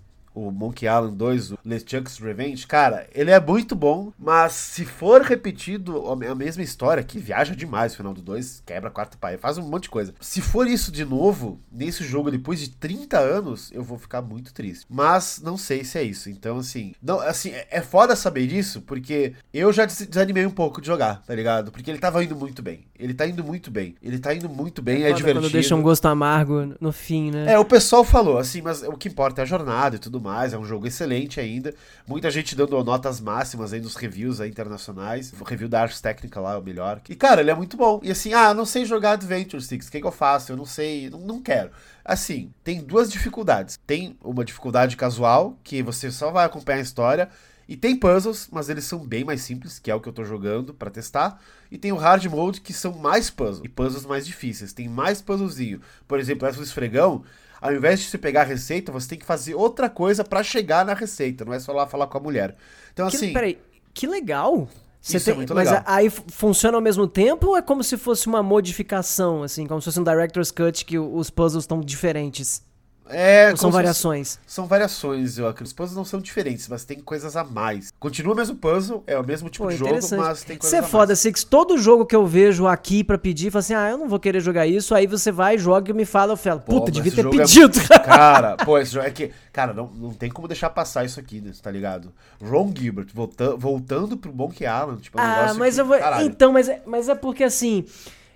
o 0.47 0.51
Monkey 0.53 0.87
Island 0.87 1.17
2, 1.17 1.53
o 1.53 1.59
LeChuck's 1.65 2.19
Revenge, 2.19 2.67
cara, 2.67 3.07
ele 3.15 3.31
é 3.31 3.41
muito 3.41 3.75
bom, 3.75 4.13
mas 4.19 4.53
se 4.53 4.85
for 4.85 5.23
repetido 5.23 6.09
a 6.11 6.35
mesma 6.35 6.63
história, 6.63 7.03
que 7.03 7.19
viaja 7.19 7.55
demais 7.57 7.93
o 7.93 7.97
final 7.97 8.15
do 8.15 8.23
2, 8.23 8.63
quebra 8.67 8.89
a 8.89 8.93
quarta 8.93 9.17
parede, 9.19 9.41
faz 9.43 9.59
um 9.59 9.63
monte 9.69 9.85
de 9.85 9.91
coisa. 9.91 10.15
Se 10.21 10.41
for 10.41 10.67
isso 10.67 10.93
de 10.93 11.05
novo, 11.05 11.61
nesse 11.73 12.05
jogo 12.05 12.31
depois 12.31 12.61
de 12.61 12.71
30 12.71 13.19
anos, 13.19 13.71
eu 13.73 13.83
vou 13.83 13.99
ficar 13.99 14.23
muito 14.23 14.53
triste. 14.53 14.87
Mas 14.89 15.41
não 15.43 15.57
sei 15.57 15.85
se 15.85 15.99
é 15.99 16.03
isso. 16.03 16.31
Então, 16.31 16.59
assim, 16.59 16.95
não, 17.03 17.21
assim, 17.21 17.51
é, 17.51 17.67
é 17.71 17.81
foda 17.81 18.15
saber 18.15 18.47
disso, 18.47 18.81
porque 18.83 19.33
eu 19.53 19.73
já 19.73 19.85
des- 19.85 20.07
desanimei 20.07 20.47
um 20.47 20.51
pouco 20.51 20.81
de 20.81 20.87
jogar, 20.87 21.23
tá 21.27 21.35
ligado? 21.35 21.71
Porque 21.73 21.91
ele 21.91 21.99
tava 21.99 22.23
indo 22.23 22.37
muito 22.37 22.63
bem. 22.63 22.87
Ele 22.99 23.15
tá 23.15 23.27
indo 23.27 23.43
muito 23.43 23.71
bem. 23.71 23.95
Ele 24.03 24.19
tá 24.19 24.35
indo 24.35 24.49
muito 24.49 24.81
bem, 24.83 25.03
é, 25.03 25.07
Foda 25.09 25.15
divertido. 25.17 25.45
Quando 25.47 25.53
deixa 25.53 25.75
um 25.75 25.83
gosto 25.83 26.07
amargo 26.07 26.75
no 26.81 26.93
fim, 26.93 27.31
né? 27.31 27.53
É, 27.53 27.59
o 27.59 27.65
pessoal 27.65 28.05
falou, 28.05 28.39
assim, 28.39 28.61
mas 28.63 28.83
o 28.83 28.93
que 28.93 29.09
importa 29.09 29.41
é 29.41 29.43
a 29.43 29.47
jornada 29.47 29.97
e 29.97 29.99
tudo 29.99 30.21
mais, 30.21 30.28
é 30.37 30.59
um 30.59 30.65
jogo 30.65 30.87
excelente 30.87 31.41
ainda. 31.41 31.75
Muita 32.07 32.31
gente 32.31 32.55
dando 32.55 32.83
notas 32.85 33.21
máximas 33.21 33.73
aí 33.73 33.81
nos 33.81 33.97
reviews 33.97 34.41
aí 34.41 34.51
internacionais. 34.51 35.33
O 35.39 35.45
review 35.45 35.69
da 35.69 35.83
Ars 35.83 36.01
Técnica 36.01 36.41
lá 36.41 36.55
é 36.55 36.57
o 36.57 36.63
melhor. 36.63 37.01
E, 37.09 37.15
cara, 37.15 37.41
ele 37.41 37.51
é 37.51 37.55
muito 37.55 37.77
bom. 37.77 38.01
E 38.03 38.11
assim, 38.11 38.33
ah, 38.33 38.53
não 38.53 38.65
sei 38.65 38.85
jogar 38.85 39.13
Adventure 39.13 39.63
Sticks, 39.63 39.89
o 39.89 39.91
que, 39.91 40.01
que 40.01 40.07
eu 40.07 40.13
faço? 40.13 40.53
Eu 40.53 40.57
não 40.57 40.67
sei, 40.67 41.09
não, 41.11 41.21
não 41.21 41.41
quero. 41.41 41.71
Assim, 42.05 42.53
tem 42.63 42.81
duas 42.81 43.11
dificuldades. 43.11 43.79
Tem 43.87 44.17
uma 44.23 44.45
dificuldade 44.45 44.97
casual, 44.97 45.59
que 45.63 45.83
você 45.83 46.11
só 46.11 46.31
vai 46.31 46.45
acompanhar 46.45 46.79
a 46.79 46.83
história. 46.83 47.29
E 47.69 47.77
tem 47.77 47.95
puzzles, 47.95 48.49
mas 48.51 48.71
eles 48.71 48.85
são 48.85 49.07
bem 49.07 49.25
mais 49.25 49.43
simples, 49.43 49.79
que 49.79 49.91
é 49.91 49.95
o 49.95 50.01
que 50.01 50.09
eu 50.09 50.13
tô 50.13 50.25
jogando 50.25 50.73
pra 50.73 50.89
testar. 50.89 51.39
E 51.71 51.77
tem 51.77 51.93
o 51.93 51.97
hard 51.97 52.25
mode, 52.25 52.63
que 52.63 52.73
são 52.73 52.93
mais 52.93 53.29
puzzles. 53.29 53.61
E 53.63 53.69
puzzles 53.69 54.07
mais 54.07 54.27
difíceis. 54.27 54.73
Tem 54.73 54.89
mais 54.89 55.21
puzzlezinho. 55.21 55.83
Por 56.07 56.19
exemplo, 56.19 56.49
essa 56.49 56.57
do 56.57 56.63
esfregão, 56.63 57.23
ao 57.61 57.73
invés 57.75 58.01
de 58.01 58.07
você 58.07 58.19
pegar 58.19 58.43
a 58.43 58.45
receita, 58.45 58.91
você 58.93 59.09
tem 59.09 59.19
que 59.19 59.25
fazer 59.27 59.55
outra 59.55 59.89
coisa 59.91 60.23
pra 60.25 60.43
chegar 60.43 60.85
na 60.85 60.95
receita. 60.95 61.45
Não 61.45 61.53
é 61.53 61.61
só 61.61 61.73
lá 61.73 61.87
falar 61.87 62.07
com 62.07 62.19
a 62.19 62.21
mulher. 62.21 62.57
Então, 62.93 63.09
Que, 63.09 63.17
assim. 63.17 63.33
peraí, 63.33 63.59
que 63.95 64.07
legal. 64.07 64.69
Você 65.01 65.17
Isso 65.17 65.31
é 65.31 65.33
tem- 65.33 65.37
muito 65.39 65.55
mas 65.55 65.69
legal. 65.69 65.85
aí 65.87 66.07
f- 66.07 66.23
funciona 66.29 66.77
ao 66.77 66.83
mesmo 66.83 67.07
tempo 67.07 67.49
ou 67.49 67.57
é 67.57 67.63
como 67.63 67.85
se 67.85 67.97
fosse 67.97 68.27
uma 68.27 68.43
modificação, 68.43 69.43
assim, 69.45 69.67
como 69.67 69.81
se 69.81 69.85
fosse 69.87 70.01
um 70.01 70.05
director's 70.05 70.51
cut 70.51 70.85
que 70.85 70.99
os 70.99 71.31
puzzles 71.31 71.65
estão 71.65 71.81
diferentes? 71.81 72.63
É, 73.11 73.55
são 73.57 73.71
variações? 73.71 74.39
São 74.47 74.67
variações, 74.67 75.39
eu 75.39 75.47
acredito. 75.47 75.67
Os 75.67 75.73
puzzles 75.73 75.97
não 75.97 76.05
são 76.05 76.21
diferentes, 76.21 76.69
mas 76.69 76.85
tem 76.85 77.01
coisas 77.01 77.37
a 77.37 77.45
mais. 77.45 77.91
Continua 77.99 78.35
o 78.35 78.37
mesmo 78.37 78.57
puzzle, 78.57 79.03
é 79.07 79.19
o 79.19 79.25
mesmo 79.25 79.49
tipo 79.49 79.65
Pô, 79.65 79.71
de 79.71 79.77
jogo, 79.77 79.95
mas 79.95 80.43
tem 80.43 80.57
coisas 80.57 80.65
Isso 80.65 80.77
é 80.77 80.79
a 80.79 80.83
foda, 80.83 81.09
mais. 81.09 81.19
Six. 81.19 81.45
Todo 81.45 81.79
jogo 81.79 82.07
que 82.07 82.15
eu 82.15 82.27
vejo 82.27 82.67
aqui 82.67 83.03
pra 83.03 83.19
pedir, 83.19 83.51
fala 83.51 83.61
assim, 83.61 83.75
ah, 83.75 83.91
eu 83.91 83.99
não 83.99 84.09
vou 84.09 84.19
querer 84.19 84.41
jogar 84.41 84.67
isso. 84.67 84.95
Aí 84.95 85.07
você 85.07 85.33
vai, 85.33 85.59
joga 85.59 85.91
e 85.91 85.95
me 85.95 86.05
fala, 86.05 86.33
eu 86.33 86.37
falo, 86.37 86.61
Pô, 86.61 86.81
puta, 86.81 86.93
mas 86.93 86.95
devia 86.95 87.13
ter 87.13 87.27
é- 87.27 87.31
pedido. 87.31 87.79
Cara, 88.05 88.57
pô, 88.65 88.79
esse 88.79 88.93
jogo 88.93 89.07
é 89.07 89.11
que. 89.11 89.31
Cara, 89.53 89.73
não, 89.73 89.89
não 89.89 90.13
tem 90.13 90.31
como 90.31 90.47
deixar 90.47 90.71
passar 90.71 91.05
isso 91.05 91.19
aqui, 91.19 91.41
né, 91.41 91.53
tá 91.61 91.71
ligado? 91.71 92.13
Ron 92.43 92.73
Gilbert 92.77 93.09
volta, 93.13 93.57
voltando 93.57 94.17
pro 94.17 94.33
Monkey 94.33 94.65
Island, 94.65 95.03
tipo, 95.03 95.19
é 95.19 95.23
um 95.23 95.25
Ah, 95.25 95.55
mas 95.55 95.75
que, 95.75 95.81
eu 95.81 95.87
vou. 95.87 95.99
caralho. 95.99 96.27
Então, 96.27 96.53
mas 96.53 96.69
é, 96.69 96.83
mas 96.87 97.09
é 97.09 97.15
porque 97.15 97.45
assim. 97.45 97.85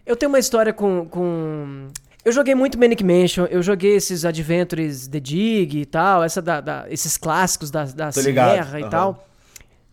Eu 0.04 0.16
tenho 0.16 0.30
uma 0.30 0.38
história 0.38 0.72
com. 0.72 1.06
com... 1.08 1.88
Eu 2.24 2.30
joguei 2.30 2.54
muito 2.54 2.78
Manic 2.78 3.02
Mansion, 3.02 3.46
eu 3.46 3.62
joguei 3.62 3.96
esses 3.96 4.24
Adventures 4.24 5.08
The 5.08 5.18
Dig 5.18 5.80
e 5.80 5.84
tal, 5.84 6.22
essa 6.22 6.40
da, 6.40 6.60
da- 6.60 6.86
esses 6.88 7.16
clássicos 7.16 7.70
da, 7.70 7.84
da 7.84 8.12
Sierra 8.12 8.78
e 8.78 8.82
aham. 8.82 8.90
tal. 8.90 9.28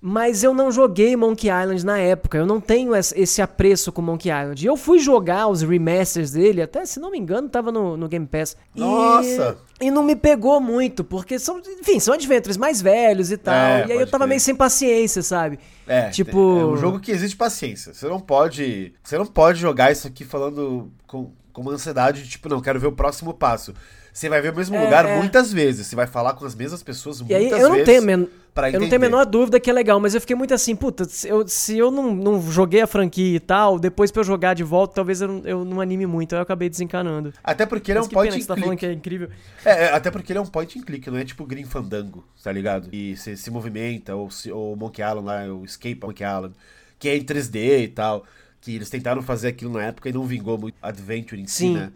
Mas 0.01 0.43
eu 0.43 0.53
não 0.53 0.71
joguei 0.71 1.15
Monkey 1.17 1.47
Island 1.49 1.85
na 1.85 1.97
época. 1.97 2.37
Eu 2.37 2.45
não 2.45 2.61
tenho 2.61 2.95
esse 2.95 3.41
apreço 3.41 3.91
com 3.91 4.01
Monkey 4.01 4.29
Island. 4.29 4.65
Eu 4.65 4.77
fui 4.77 4.99
jogar 4.99 5.47
os 5.47 5.61
remasters 5.61 6.31
dele, 6.31 6.61
até 6.61 6.85
se 6.85 7.01
não 7.01 7.11
me 7.11 7.17
engano, 7.17 7.49
tava 7.49 7.69
no, 7.69 7.97
no 7.97 8.07
Game 8.07 8.25
Pass. 8.25 8.55
Nossa! 8.73 9.57
E, 9.81 9.87
e, 9.87 9.91
não 9.91 10.01
me 10.01 10.15
pegou 10.15 10.61
muito, 10.61 11.03
porque 11.03 11.37
são, 11.37 11.59
enfim, 11.81 11.99
são 11.99 12.13
adventures 12.13 12.55
mais 12.55 12.81
velhos 12.81 13.29
e 13.29 13.35
tal. 13.35 13.53
É, 13.53 13.87
e 13.87 13.91
aí 13.91 13.99
eu 13.99 14.07
tava 14.07 14.25
meio 14.25 14.39
sem 14.39 14.55
paciência, 14.55 15.21
sabe? 15.21 15.59
É, 15.85 16.09
tipo. 16.11 16.37
É 16.59 16.65
um 16.65 16.77
jogo 16.77 17.01
que 17.01 17.11
exige 17.11 17.35
paciência. 17.35 17.93
Você 17.93 18.07
não 18.07 18.21
pode. 18.21 18.93
Você 19.03 19.17
não 19.17 19.25
pode 19.25 19.59
jogar 19.59 19.91
isso 19.91 20.07
aqui 20.07 20.23
falando 20.23 20.89
com, 21.07 21.33
com 21.59 21.69
uma 21.69 21.73
ansiedade 21.73 22.23
de 22.23 22.29
tipo, 22.29 22.47
não, 22.47 22.61
quero 22.61 22.79
ver 22.79 22.87
o 22.87 22.91
próximo 22.91 23.33
passo. 23.33 23.73
Você 24.13 24.27
vai 24.29 24.41
ver 24.41 24.51
o 24.51 24.55
mesmo 24.55 24.75
é, 24.75 24.83
lugar 24.83 25.05
é. 25.05 25.17
muitas 25.17 25.51
vezes. 25.51 25.87
Você 25.87 25.95
vai 25.95 26.07
falar 26.07 26.33
com 26.33 26.45
as 26.45 26.55
mesmas 26.55 26.81
pessoas 26.81 27.21
muitas 27.21 27.37
vezes. 27.37 27.59
Eu 27.59 27.69
não 27.69 27.83
tenho, 27.83 28.01
men... 28.01 28.27
eu 28.73 28.79
não 28.79 28.89
tenho 28.89 28.95
a 28.95 28.99
menor 28.99 29.25
dúvida 29.25 29.59
que 29.59 29.69
é 29.69 29.73
legal, 29.73 29.99
mas 29.99 30.15
eu 30.15 30.21
fiquei 30.21 30.35
muito 30.35 30.53
assim, 30.53 30.75
puta, 30.75 31.05
se 31.05 31.27
eu, 31.27 31.47
se 31.47 31.77
eu 31.77 31.91
não, 31.91 32.15
não 32.15 32.41
joguei 32.41 32.81
a 32.81 32.87
franquia 32.87 33.35
e 33.35 33.39
tal, 33.39 33.77
depois 33.77 34.09
pra 34.09 34.21
eu 34.21 34.25
jogar 34.25 34.53
de 34.53 34.63
volta, 34.63 34.95
talvez 34.95 35.21
eu 35.21 35.27
não, 35.27 35.41
eu 35.45 35.65
não 35.65 35.79
anime 35.79 36.05
muito. 36.05 36.33
Aí 36.33 36.39
eu 36.39 36.43
acabei 36.43 36.69
desencanando. 36.69 37.33
Até 37.43 37.65
porque 37.65 37.91
ele 37.91 37.99
é 37.99 38.01
um 38.01 38.07
point 38.07 38.29
and 38.29 38.33
click. 38.33 38.47
Tá 38.47 38.57
falando 38.57 38.77
que 38.77 38.85
é 38.85 38.93
incrível. 38.93 39.29
É, 39.63 39.85
é, 39.85 39.93
até 39.93 40.09
porque 40.09 40.31
ele 40.31 40.39
é 40.39 40.41
um 40.41 40.47
point 40.47 40.79
and 40.79 40.83
click, 40.83 41.09
não 41.09 41.17
é 41.17 41.25
tipo 41.25 41.45
Green 41.45 41.65
Fandango, 41.65 42.25
tá 42.41 42.51
ligado? 42.51 42.89
E 42.91 43.15
você 43.15 43.35
se 43.35 43.51
movimenta, 43.51 44.15
ou, 44.15 44.31
se, 44.31 44.51
ou 44.51 44.75
Monkey 44.75 45.03
Island 45.03 45.27
lá, 45.27 45.53
o 45.53 45.63
Escape 45.63 45.99
Monkey 46.01 46.23
Island, 46.23 46.55
que 46.97 47.09
é 47.09 47.15
em 47.15 47.23
3D 47.23 47.83
e 47.83 47.87
tal. 47.89 48.25
Que 48.61 48.75
eles 48.75 48.89
tentaram 48.89 49.21
fazer 49.21 49.49
aquilo 49.49 49.73
na 49.73 49.83
época 49.83 50.09
e 50.09 50.13
não 50.13 50.25
vingou 50.25 50.57
muito 50.57 50.75
Adventure 50.81 51.41
em 51.41 51.47
si, 51.47 51.59
Sim. 51.59 51.73
né? 51.75 51.91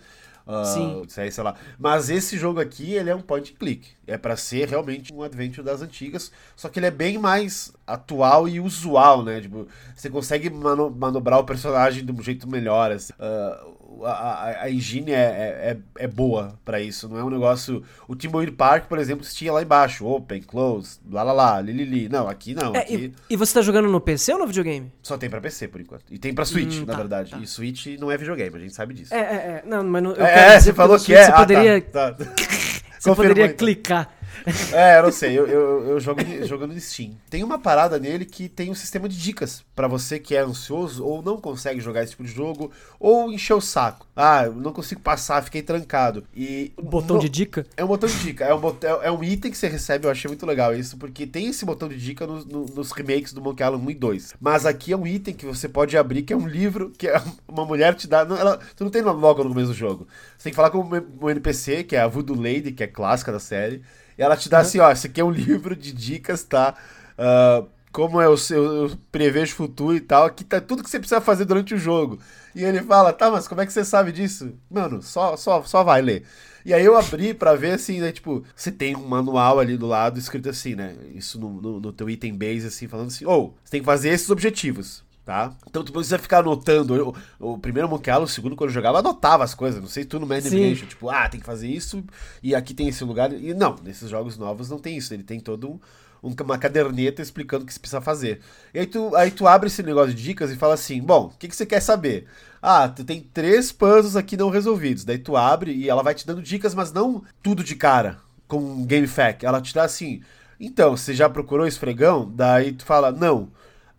Uh, 0.45 0.65
Sim. 0.65 1.03
Sei, 1.07 1.31
sei 1.31 1.43
lá. 1.43 1.55
Mas 1.79 2.09
esse 2.09 2.37
jogo 2.37 2.59
aqui, 2.59 2.93
ele 2.93 3.09
é 3.09 3.15
um 3.15 3.21
point 3.21 3.53
and 3.53 3.55
click. 3.57 3.91
É 4.05 4.17
para 4.17 4.35
ser 4.35 4.67
realmente 4.67 5.13
um 5.13 5.23
adventure 5.23 5.63
das 5.63 5.81
antigas, 5.81 6.31
só 6.55 6.67
que 6.67 6.79
ele 6.79 6.85
é 6.85 6.91
bem 6.91 7.17
mais 7.17 7.73
atual 7.87 8.47
e 8.47 8.59
usual, 8.59 9.23
né? 9.23 9.39
Tipo, 9.39 9.67
você 9.95 10.09
consegue 10.09 10.49
mano 10.49 10.89
manobrar 10.89 11.39
o 11.39 11.45
personagem 11.45 12.05
de 12.05 12.11
um 12.11 12.21
jeito 12.21 12.47
melhor. 12.47 12.91
Assim. 12.91 13.13
Uh, 13.13 13.73
a, 14.05 14.11
a, 14.11 14.63
a 14.63 14.71
engine 14.71 15.11
é, 15.11 15.15
é, 15.15 15.77
é, 15.97 16.03
é 16.03 16.07
boa 16.07 16.57
para 16.63 16.79
isso, 16.79 17.07
não 17.07 17.17
é 17.17 17.23
um 17.23 17.29
negócio. 17.29 17.83
O 18.07 18.15
Timberwolf 18.15 18.51
Park, 18.51 18.85
por 18.87 18.97
exemplo, 18.97 19.25
tinha 19.25 19.51
lá 19.51 19.61
embaixo, 19.61 20.05
open, 20.05 20.41
close, 20.41 20.99
lá 21.09 21.23
lá 21.23 21.33
lá, 21.33 21.61
li, 21.61 21.71
li, 21.71 21.85
li. 21.85 22.09
Não, 22.09 22.27
aqui 22.27 22.53
não. 22.53 22.75
É, 22.75 22.79
aqui... 22.79 23.13
E, 23.29 23.33
e, 23.33 23.35
você 23.35 23.53
tá 23.53 23.61
jogando 23.61 23.89
no 23.89 23.99
PC 23.99 24.33
ou 24.33 24.39
no 24.39 24.47
videogame? 24.47 24.91
Só 25.01 25.17
tem 25.17 25.29
para 25.29 25.41
PC 25.41 25.67
por 25.67 25.81
enquanto. 25.81 26.05
E 26.11 26.17
tem 26.17 26.33
para 26.33 26.45
Switch, 26.45 26.77
hum, 26.77 26.85
na 26.85 26.93
tá, 26.93 26.97
verdade. 26.97 27.31
Tá. 27.31 27.37
E 27.37 27.47
Switch 27.47 27.87
não 27.99 28.11
é 28.11 28.17
videogame, 28.17 28.55
a 28.55 28.59
gente 28.59 28.73
sabe 28.73 28.93
disso. 28.93 29.13
É, 29.13 29.19
é, 29.19 29.21
é. 29.21 29.63
Não, 29.65 29.83
mas 29.83 30.03
não, 30.03 30.11
é, 30.13 30.59
você 30.59 30.73
falou 30.73 30.99
que 30.99 31.13
é. 31.13 31.25
Você 31.25 31.31
ah, 31.31 31.35
poderia. 31.35 31.81
Tá, 31.81 32.13
tá. 32.13 32.25
você 32.99 33.15
poderia 33.15 33.53
clicar. 33.53 34.09
É, 34.73 34.97
eu 34.97 35.03
não 35.03 35.11
sei, 35.11 35.37
eu, 35.37 35.47
eu, 35.47 35.87
eu 35.87 35.99
jogo, 35.99 36.21
jogo 36.45 36.67
no 36.67 36.79
Steam. 36.79 37.11
Tem 37.29 37.43
uma 37.43 37.59
parada 37.59 37.99
nele 37.99 38.25
que 38.25 38.49
tem 38.49 38.71
um 38.71 38.75
sistema 38.75 39.07
de 39.07 39.17
dicas 39.17 39.63
para 39.75 39.87
você 39.87 40.19
que 40.19 40.35
é 40.35 40.39
ansioso 40.39 41.05
ou 41.05 41.21
não 41.21 41.39
consegue 41.39 41.79
jogar 41.79 42.03
esse 42.03 42.11
tipo 42.11 42.23
de 42.23 42.31
jogo 42.31 42.71
ou 42.99 43.31
encher 43.31 43.53
o 43.53 43.61
saco. 43.61 44.07
Ah, 44.15 44.47
não 44.47 44.71
consigo 44.71 45.01
passar, 45.01 45.43
fiquei 45.43 45.61
trancado. 45.61 46.23
E 46.35 46.71
botão 46.81 47.17
de 47.17 47.29
dica? 47.29 47.65
É 47.75 47.83
um 47.83 47.87
botão 47.87 48.09
de 48.09 48.19
dica, 48.19 48.45
é 48.45 48.53
um, 48.53 48.59
botão, 48.59 49.01
é 49.01 49.11
um 49.11 49.23
item 49.23 49.51
que 49.51 49.57
você 49.57 49.67
recebe, 49.67 50.05
eu 50.05 50.11
achei 50.11 50.27
muito 50.27 50.45
legal 50.45 50.75
isso, 50.75 50.97
porque 50.97 51.25
tem 51.25 51.47
esse 51.47 51.65
botão 51.65 51.87
de 51.87 51.97
dica 51.97 52.25
no, 52.25 52.43
no, 52.45 52.65
nos 52.65 52.91
remakes 52.91 53.33
do 53.33 53.41
Monkey 53.41 53.63
Island 53.63 53.85
1 53.85 53.89
e 53.91 53.93
2. 53.95 54.33
Mas 54.39 54.65
aqui 54.65 54.93
é 54.93 54.97
um 54.97 55.07
item 55.07 55.33
que 55.33 55.45
você 55.45 55.67
pode 55.67 55.97
abrir, 55.97 56.23
que 56.23 56.33
é 56.33 56.37
um 56.37 56.47
livro 56.47 56.91
que 56.97 57.07
uma 57.47 57.65
mulher 57.65 57.95
te 57.95 58.07
dá. 58.07 58.25
Não, 58.25 58.37
ela, 58.37 58.59
tu 58.75 58.83
não 58.83 58.91
tem 58.91 59.01
logo 59.01 59.43
no 59.43 59.49
começo 59.49 59.67
do 59.67 59.73
jogo. 59.73 60.07
Você 60.37 60.45
tem 60.45 60.51
que 60.51 60.55
falar 60.55 60.69
com 60.69 60.87
o 61.21 61.29
NPC, 61.29 61.83
que 61.83 61.95
é 61.95 62.01
a 62.01 62.07
Voodoo 62.07 62.35
Lady, 62.35 62.71
que 62.71 62.83
é 62.83 62.87
clássica 62.87 63.31
da 63.31 63.39
série. 63.39 63.81
E 64.17 64.21
ela 64.21 64.37
te 64.37 64.49
dá 64.49 64.59
assim, 64.59 64.79
ó, 64.79 64.91
esse 64.91 65.07
aqui 65.07 65.21
é 65.21 65.23
um 65.23 65.31
livro 65.31 65.75
de 65.75 65.91
dicas, 65.91 66.43
tá? 66.43 66.75
Uh, 67.17 67.67
como 67.91 68.19
é 68.19 68.27
o 68.27 68.35
seu 68.35 68.63
eu 68.63 68.97
prevejo 69.11 69.53
futuro 69.53 69.95
e 69.95 70.01
tal, 70.01 70.25
aqui 70.25 70.43
tá 70.43 70.59
tudo 70.59 70.83
que 70.83 70.89
você 70.89 70.99
precisa 70.99 71.21
fazer 71.21 71.45
durante 71.45 71.75
o 71.75 71.77
jogo. 71.77 72.19
E 72.55 72.63
ele 72.63 72.81
fala, 72.81 73.13
tá, 73.13 73.29
mas 73.29 73.47
como 73.47 73.61
é 73.61 73.65
que 73.65 73.73
você 73.73 73.85
sabe 73.85 74.11
disso? 74.11 74.53
Mano, 74.69 75.01
só, 75.01 75.37
só, 75.37 75.61
só 75.63 75.83
vai 75.83 76.01
ler. 76.01 76.23
E 76.65 76.73
aí 76.73 76.83
eu 76.83 76.97
abri 76.97 77.33
para 77.33 77.55
ver 77.55 77.73
assim, 77.73 77.99
né, 77.99 78.11
tipo, 78.11 78.43
você 78.55 78.71
tem 78.71 78.95
um 78.95 79.05
manual 79.05 79.59
ali 79.59 79.77
do 79.77 79.85
lado 79.85 80.17
escrito 80.17 80.49
assim, 80.49 80.75
né? 80.75 80.95
Isso 81.13 81.39
no, 81.39 81.61
no, 81.61 81.79
no 81.79 81.93
teu 81.93 82.09
item 82.09 82.35
base, 82.35 82.65
assim, 82.65 82.87
falando 82.87 83.07
assim, 83.07 83.25
ou, 83.25 83.47
oh, 83.47 83.53
você 83.63 83.71
tem 83.71 83.81
que 83.81 83.85
fazer 83.85 84.09
esses 84.09 84.29
objetivos 84.29 85.03
tá? 85.25 85.53
Então 85.69 85.83
tu 85.83 85.91
precisa 85.91 86.17
ficar 86.17 86.39
anotando. 86.39 87.15
O, 87.39 87.53
o 87.53 87.57
primeiro 87.57 87.89
Monkey 87.89 88.09
Island, 88.09 88.29
o 88.29 88.33
segundo, 88.33 88.55
quando 88.55 88.69
eu 88.69 88.73
jogava, 88.73 88.99
anotava 88.99 89.43
as 89.43 89.53
coisas. 89.53 89.81
Não 89.81 89.87
sei 89.87 90.05
tu 90.05 90.19
no 90.19 90.27
Mad 90.27 90.43
Dimension, 90.43 90.87
tipo, 90.87 91.09
ah, 91.09 91.27
tem 91.29 91.39
que 91.39 91.45
fazer 91.45 91.67
isso 91.67 92.03
e 92.41 92.53
aqui 92.53 92.73
tem 92.73 92.87
esse 92.87 93.03
lugar. 93.03 93.31
E 93.31 93.53
não, 93.53 93.75
nesses 93.83 94.09
jogos 94.09 94.37
novos 94.37 94.69
não 94.69 94.79
tem 94.79 94.97
isso. 94.97 95.13
Ele 95.13 95.23
tem 95.23 95.39
todo 95.39 95.69
um, 95.69 95.79
um, 96.23 96.33
uma 96.43 96.57
caderneta 96.57 97.21
explicando 97.21 97.63
o 97.63 97.67
que 97.67 97.73
você 97.73 97.79
precisa 97.79 98.01
fazer. 98.01 98.41
E 98.73 98.79
aí 98.79 98.85
tu, 98.85 99.15
aí 99.15 99.31
tu 99.31 99.47
abre 99.47 99.67
esse 99.67 99.81
negócio 99.81 100.13
de 100.13 100.21
dicas 100.21 100.51
e 100.51 100.55
fala 100.55 100.73
assim: 100.73 101.01
bom, 101.01 101.27
o 101.27 101.37
que, 101.37 101.47
que 101.47 101.55
você 101.55 101.65
quer 101.65 101.81
saber? 101.81 102.27
Ah, 102.61 102.87
tu 102.87 103.03
tem 103.03 103.21
três 103.21 103.71
puzzles 103.71 104.15
aqui 104.15 104.37
não 104.37 104.49
resolvidos. 104.49 105.03
Daí 105.03 105.17
tu 105.17 105.35
abre 105.35 105.71
e 105.73 105.89
ela 105.89 106.03
vai 106.03 106.13
te 106.13 106.25
dando 106.25 106.41
dicas, 106.41 106.73
mas 106.73 106.93
não 106.93 107.23
tudo 107.41 107.63
de 107.63 107.75
cara, 107.75 108.19
com 108.47 108.57
um 108.57 108.85
game 108.85 109.07
fact. 109.07 109.45
Ela 109.45 109.61
te 109.61 109.73
dá 109.73 109.83
assim. 109.83 110.21
Então, 110.59 110.95
você 110.95 111.13
já 111.13 111.29
procurou 111.29 111.67
esfregão? 111.67 112.31
Daí 112.33 112.71
tu 112.71 112.85
fala, 112.85 113.11
não. 113.11 113.49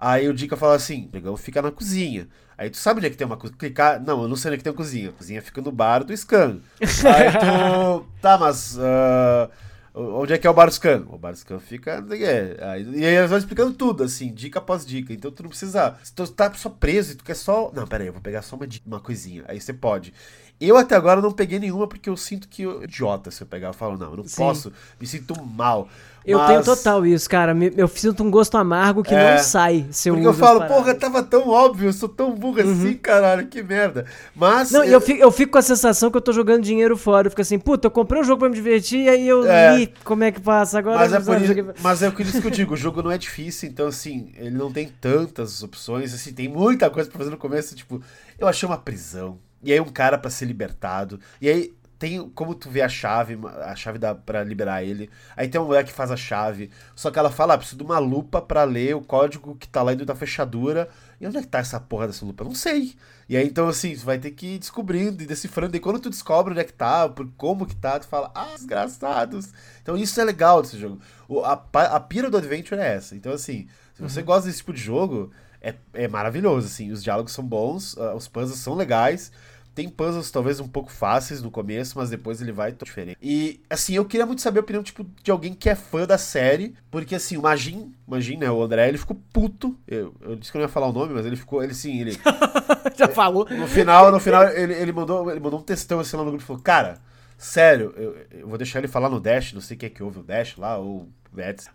Aí 0.05 0.29
o 0.29 0.35
Dica 0.35 0.55
fala 0.55 0.75
assim: 0.75 1.09
o 1.25 1.37
fica 1.39 1.63
na 1.63 1.71
cozinha. 1.71 2.29
Aí 2.59 2.69
tu 2.69 2.77
sabe 2.77 2.99
onde 2.99 3.07
é 3.07 3.11
que 3.11 3.17
tem 3.17 3.27
uma 3.27 3.39
cozinha? 3.39 3.59
Clicar. 3.59 3.99
Não, 4.05 4.23
eu 4.23 4.29
não 4.29 4.37
sei 4.37 4.51
onde 4.51 4.57
é 4.57 4.59
que 4.59 4.65
tem 4.65 4.71
uma 4.71 4.77
cozinha. 4.77 5.09
A 5.09 5.13
cozinha 5.13 5.41
fica 5.41 5.63
no 5.63 5.73
bar 5.73 6.05
do 6.05 6.15
Scan. 6.15 6.59
Aí 6.79 7.33
tu. 7.33 8.07
Tá, 8.21 8.37
mas. 8.37 8.77
Uh, 8.77 9.51
onde 9.95 10.35
é 10.35 10.39
que 10.39 10.47
é 10.47 10.51
o 10.51 10.53
bar 10.53 10.67
do 10.67 10.75
Scan? 10.75 11.07
O 11.09 11.17
bar 11.17 11.33
do 11.33 11.39
Scan 11.39 11.59
fica. 11.59 12.05
Aí, 12.11 12.21
e 12.21 13.07
aí 13.07 13.15
eles 13.15 13.31
vão 13.31 13.39
explicando 13.39 13.73
tudo, 13.73 14.05
assim, 14.05 14.31
dica 14.31 14.59
após 14.59 14.85
dica. 14.85 15.11
Então 15.11 15.31
tu 15.31 15.43
não 15.43 15.49
precisa. 15.49 15.97
Se 16.03 16.13
tu 16.13 16.29
tá 16.29 16.53
só 16.53 16.69
preso 16.69 17.13
e 17.13 17.15
tu 17.15 17.25
quer 17.25 17.35
só. 17.35 17.73
Não, 17.75 17.87
pera 17.87 18.03
aí, 18.03 18.09
eu 18.09 18.13
vou 18.13 18.21
pegar 18.21 18.43
só 18.43 18.57
uma, 18.57 18.69
uma 18.85 19.01
coisinha. 19.01 19.43
Aí 19.49 19.59
você 19.59 19.73
pode. 19.73 20.13
Eu 20.61 20.77
até 20.77 20.95
agora 20.95 21.21
não 21.21 21.33
peguei 21.33 21.59
nenhuma 21.59 21.87
porque 21.87 22.09
eu 22.09 22.17
sinto 22.17 22.49
que 22.49 22.63
eu, 22.63 22.85
idiota 22.85 23.31
se 23.31 23.43
eu 23.43 23.47
pegar. 23.47 23.69
Eu 23.69 23.75
falo, 23.75 23.99
não, 23.99 24.11
eu 24.11 24.17
não 24.19 24.25
Sim. 24.25 24.37
posso, 24.37 24.73
me 25.01 25.07
sinto 25.07 25.35
mal. 25.45 25.89
Eu 26.25 26.39
mas... 26.39 26.49
tenho 26.49 26.65
total 26.65 27.05
isso, 27.05 27.29
cara. 27.29 27.55
Eu 27.77 27.87
sinto 27.87 28.25
um 28.25 28.31
gosto 28.31 28.57
amargo 28.57 29.03
que 29.03 29.15
é, 29.15 29.35
não 29.35 29.43
sai. 29.43 29.87
Se 29.91 30.09
eu 30.09 30.15
porque 30.15 30.27
eu 30.27 30.33
falo, 30.33 30.67
porra, 30.67 30.95
tava 30.95 31.23
tão 31.23 31.49
óbvio, 31.49 31.89
eu 31.89 31.93
sou 31.93 32.09
tão 32.09 32.35
burro 32.35 32.63
uhum. 32.63 32.73
assim, 32.73 32.95
caralho, 32.95 33.47
que 33.47 33.63
merda. 33.63 34.07
Mas. 34.35 34.71
Não, 34.71 34.83
eu... 34.83 34.93
eu, 34.93 35.01
fico, 35.03 35.21
eu 35.21 35.31
fico 35.31 35.53
com 35.53 35.59
a 35.59 35.63
sensação 35.63 36.11
que 36.11 36.17
eu 36.17 36.23
tô 36.23 36.33
jogando 36.33 36.63
dinheiro 36.63 36.97
fora. 36.97 37.27
Eu 37.27 37.31
fico 37.31 37.43
assim, 37.43 37.59
puta, 37.59 37.89
eu 37.89 37.91
comprei 37.91 38.23
um 38.23 38.25
jogo 38.25 38.39
pra 38.39 38.49
me 38.49 38.55
divertir 38.55 39.01
e 39.01 39.09
aí 39.09 39.29
eu 39.29 39.47
é. 39.47 39.77
li 39.77 39.95
como 40.03 40.25
é 40.25 40.33
que 40.33 40.41
passa 40.41 40.79
agora. 40.79 40.99
Mas 40.99 41.13
é, 41.13 41.21
por 41.21 41.43
isso, 41.43 41.75
mas 41.83 42.03
é 42.03 42.09
o 42.09 42.13
que 42.13 42.23
eu 42.23 42.51
digo, 42.51 42.73
o 42.73 42.77
jogo 42.77 43.03
não 43.03 43.11
é 43.11 43.19
difícil, 43.19 43.69
então 43.69 43.87
assim, 43.87 44.33
ele 44.37 44.57
não 44.57 44.73
tem 44.73 44.89
tantas 44.89 45.63
opções, 45.63 46.15
assim, 46.15 46.33
tem 46.33 46.49
muita 46.49 46.89
coisa 46.89 47.11
pra 47.11 47.19
fazer 47.19 47.31
no 47.31 47.37
começo, 47.37 47.75
tipo, 47.75 48.01
eu 48.39 48.49
achei 48.49 48.67
uma 48.67 48.79
prisão. 48.79 49.39
E 49.65 49.73
aí 49.73 49.81
um 49.81 49.89
cara 49.89 50.19
para 50.19 50.31
ser 50.31 50.45
libertado. 50.45 51.19
E 51.41 51.49
aí 51.49 51.75
tem 51.99 52.29
como 52.31 52.55
tu 52.55 52.69
vê 52.69 52.83
a 52.83 52.89
chave, 52.89 53.39
a 53.63 53.75
chave 53.75 53.99
dá 53.99 54.15
para 54.15 54.45
liberar 54.45 54.83
ele. 54.83 55.09
Aí 55.37 55.49
tem 55.49 55.61
uma 55.61 55.69
mulher 55.69 55.85
que 55.85 55.93
faz 55.93 56.11
a 56.11 56.17
chave. 56.17 56.71
Só 56.95 57.11
que 57.11 57.19
ela 57.19 57.31
fala, 57.31 57.55
ah, 57.55 57.59
preciso 57.59 57.79
de 57.79 57.83
uma 57.83 57.99
lupa 57.99 58.43
para 58.43 58.65
ler 58.65 58.95
o 58.95 59.01
código 59.01 59.57
que 59.57 59.69
tá 59.69 59.83
lá 59.83 59.93
dentro 59.93 60.07
da 60.07 60.15
fechadura. 60.15 60.89
E 61.21 61.27
onde 61.27 61.39
é 61.39 61.41
que 61.41 61.47
tá 61.47 61.61
essa 61.61 61.81
porra 61.81 62.07
dessa 62.07 62.25
lupa? 62.25 62.43
Eu 62.43 62.49
não 62.49 62.55
sei. 62.55 62.95
E 63.29 63.37
aí 63.37 63.47
então 63.47 63.69
assim, 63.69 63.95
tu 63.95 64.05
vai 64.05 64.19
ter 64.19 64.33
que 64.33 64.57
ir 64.57 64.59
descobrindo 64.59 65.23
e 65.23 65.27
decifrando. 65.27 65.77
E 65.77 65.81
quando 65.81 66.01
tu 66.01 66.11
descobre 66.11 66.53
onde 66.53 66.61
é 66.61 66.65
que 66.65 66.73
tá, 66.73 67.09
por 67.09 67.27
como 67.37 67.65
que 67.65 67.77
tá, 67.77 67.99
tu 67.99 68.07
fala, 68.07 68.31
ah, 68.35 68.55
desgraçados. 68.55 69.53
Então 69.81 69.97
isso 69.97 70.21
é 70.21 70.25
legal 70.25 70.61
desse 70.61 70.79
jogo. 70.79 71.01
O, 71.27 71.41
a, 71.41 71.53
a 71.53 72.01
pira 72.01 72.29
do 72.29 72.37
Adventure 72.37 72.81
é 72.81 72.97
essa. 72.97 73.15
Então 73.15 73.33
assim, 73.33 73.67
se 73.95 74.03
você 74.03 74.21
uhum. 74.21 74.27
gosta 74.27 74.47
desse 74.47 74.59
tipo 74.59 74.73
de 74.73 74.81
jogo, 74.83 75.31
é, 75.65 75.75
é 75.95 76.07
maravilhoso, 76.07 76.67
assim. 76.67 76.93
Os 76.93 77.03
diálogos 77.03 77.33
são 77.33 77.43
bons, 77.43 77.95
uh, 77.95 78.15
os 78.15 78.29
puzzles 78.29 78.59
são 78.59 78.75
legais. 78.75 79.33
Tem 79.75 79.89
puzzles 79.89 80.31
talvez 80.31 80.61
um 80.61 80.69
pouco 80.69 80.91
fáceis 80.91 81.43
no 81.43 81.51
começo, 81.51 81.99
mas 81.99 82.09
depois 82.09 82.41
ele 82.41 82.53
vai 82.53 82.71
diferente. 82.71 83.19
E, 83.21 83.61
assim, 83.69 83.95
eu 83.95 84.05
queria 84.05 84.25
muito 84.25 84.41
saber 84.41 84.61
a 84.61 84.63
opinião, 84.63 84.83
tipo, 84.83 85.05
de 85.23 85.31
alguém 85.31 85.53
que 85.53 85.69
é 85.69 85.75
fã 85.75 86.07
da 86.07 86.17
série, 86.17 86.75
porque, 86.91 87.15
assim, 87.15 87.37
o 87.37 87.43
Magin, 87.43 87.93
Magin, 88.07 88.37
né, 88.37 88.51
o 88.51 88.63
André, 88.63 88.89
ele 88.89 88.99
ficou 88.99 89.21
puto. 89.33 89.77
Eu, 89.89 90.15
eu 90.21 90.37
disse 90.37 90.53
que 90.53 90.57
eu 90.57 90.61
não 90.61 90.67
ia 90.67 90.73
falar 90.73 90.87
o 90.87 90.93
nome, 90.93 91.13
mas 91.13 91.27
ele 91.27 91.37
ficou, 91.37 91.63
ele 91.63 91.75
sim, 91.75 92.01
ele... 92.01 92.13
Já 92.97 93.09
falou. 93.09 93.49
No 93.51 93.67
final, 93.67 94.13
no 94.13 94.21
final, 94.21 94.49
ele, 94.49 94.75
ele, 94.75 94.93
mandou, 94.93 95.29
ele 95.31 95.41
mandou 95.41 95.59
um 95.59 95.63
textão, 95.63 95.99
assim, 95.99 96.17
lá 96.17 96.23
no 96.23 96.31
grupo, 96.31 96.45
falou, 96.45 96.63
cara, 96.63 96.99
sério, 97.37 97.93
eu, 97.97 98.17
eu 98.31 98.49
vou 98.49 98.57
deixar 98.57 98.79
ele 98.79 98.89
falar 98.89 99.09
no 99.09 99.19
Dash, 99.19 99.53
não 99.53 99.61
sei 99.61 99.77
o 99.77 99.81
que 99.81 99.87
é 99.87 99.91
que 99.91 100.03
houve 100.03 100.21
o 100.21 100.23
Dash 100.23 100.57
lá, 100.57 100.79
ou 100.79 101.09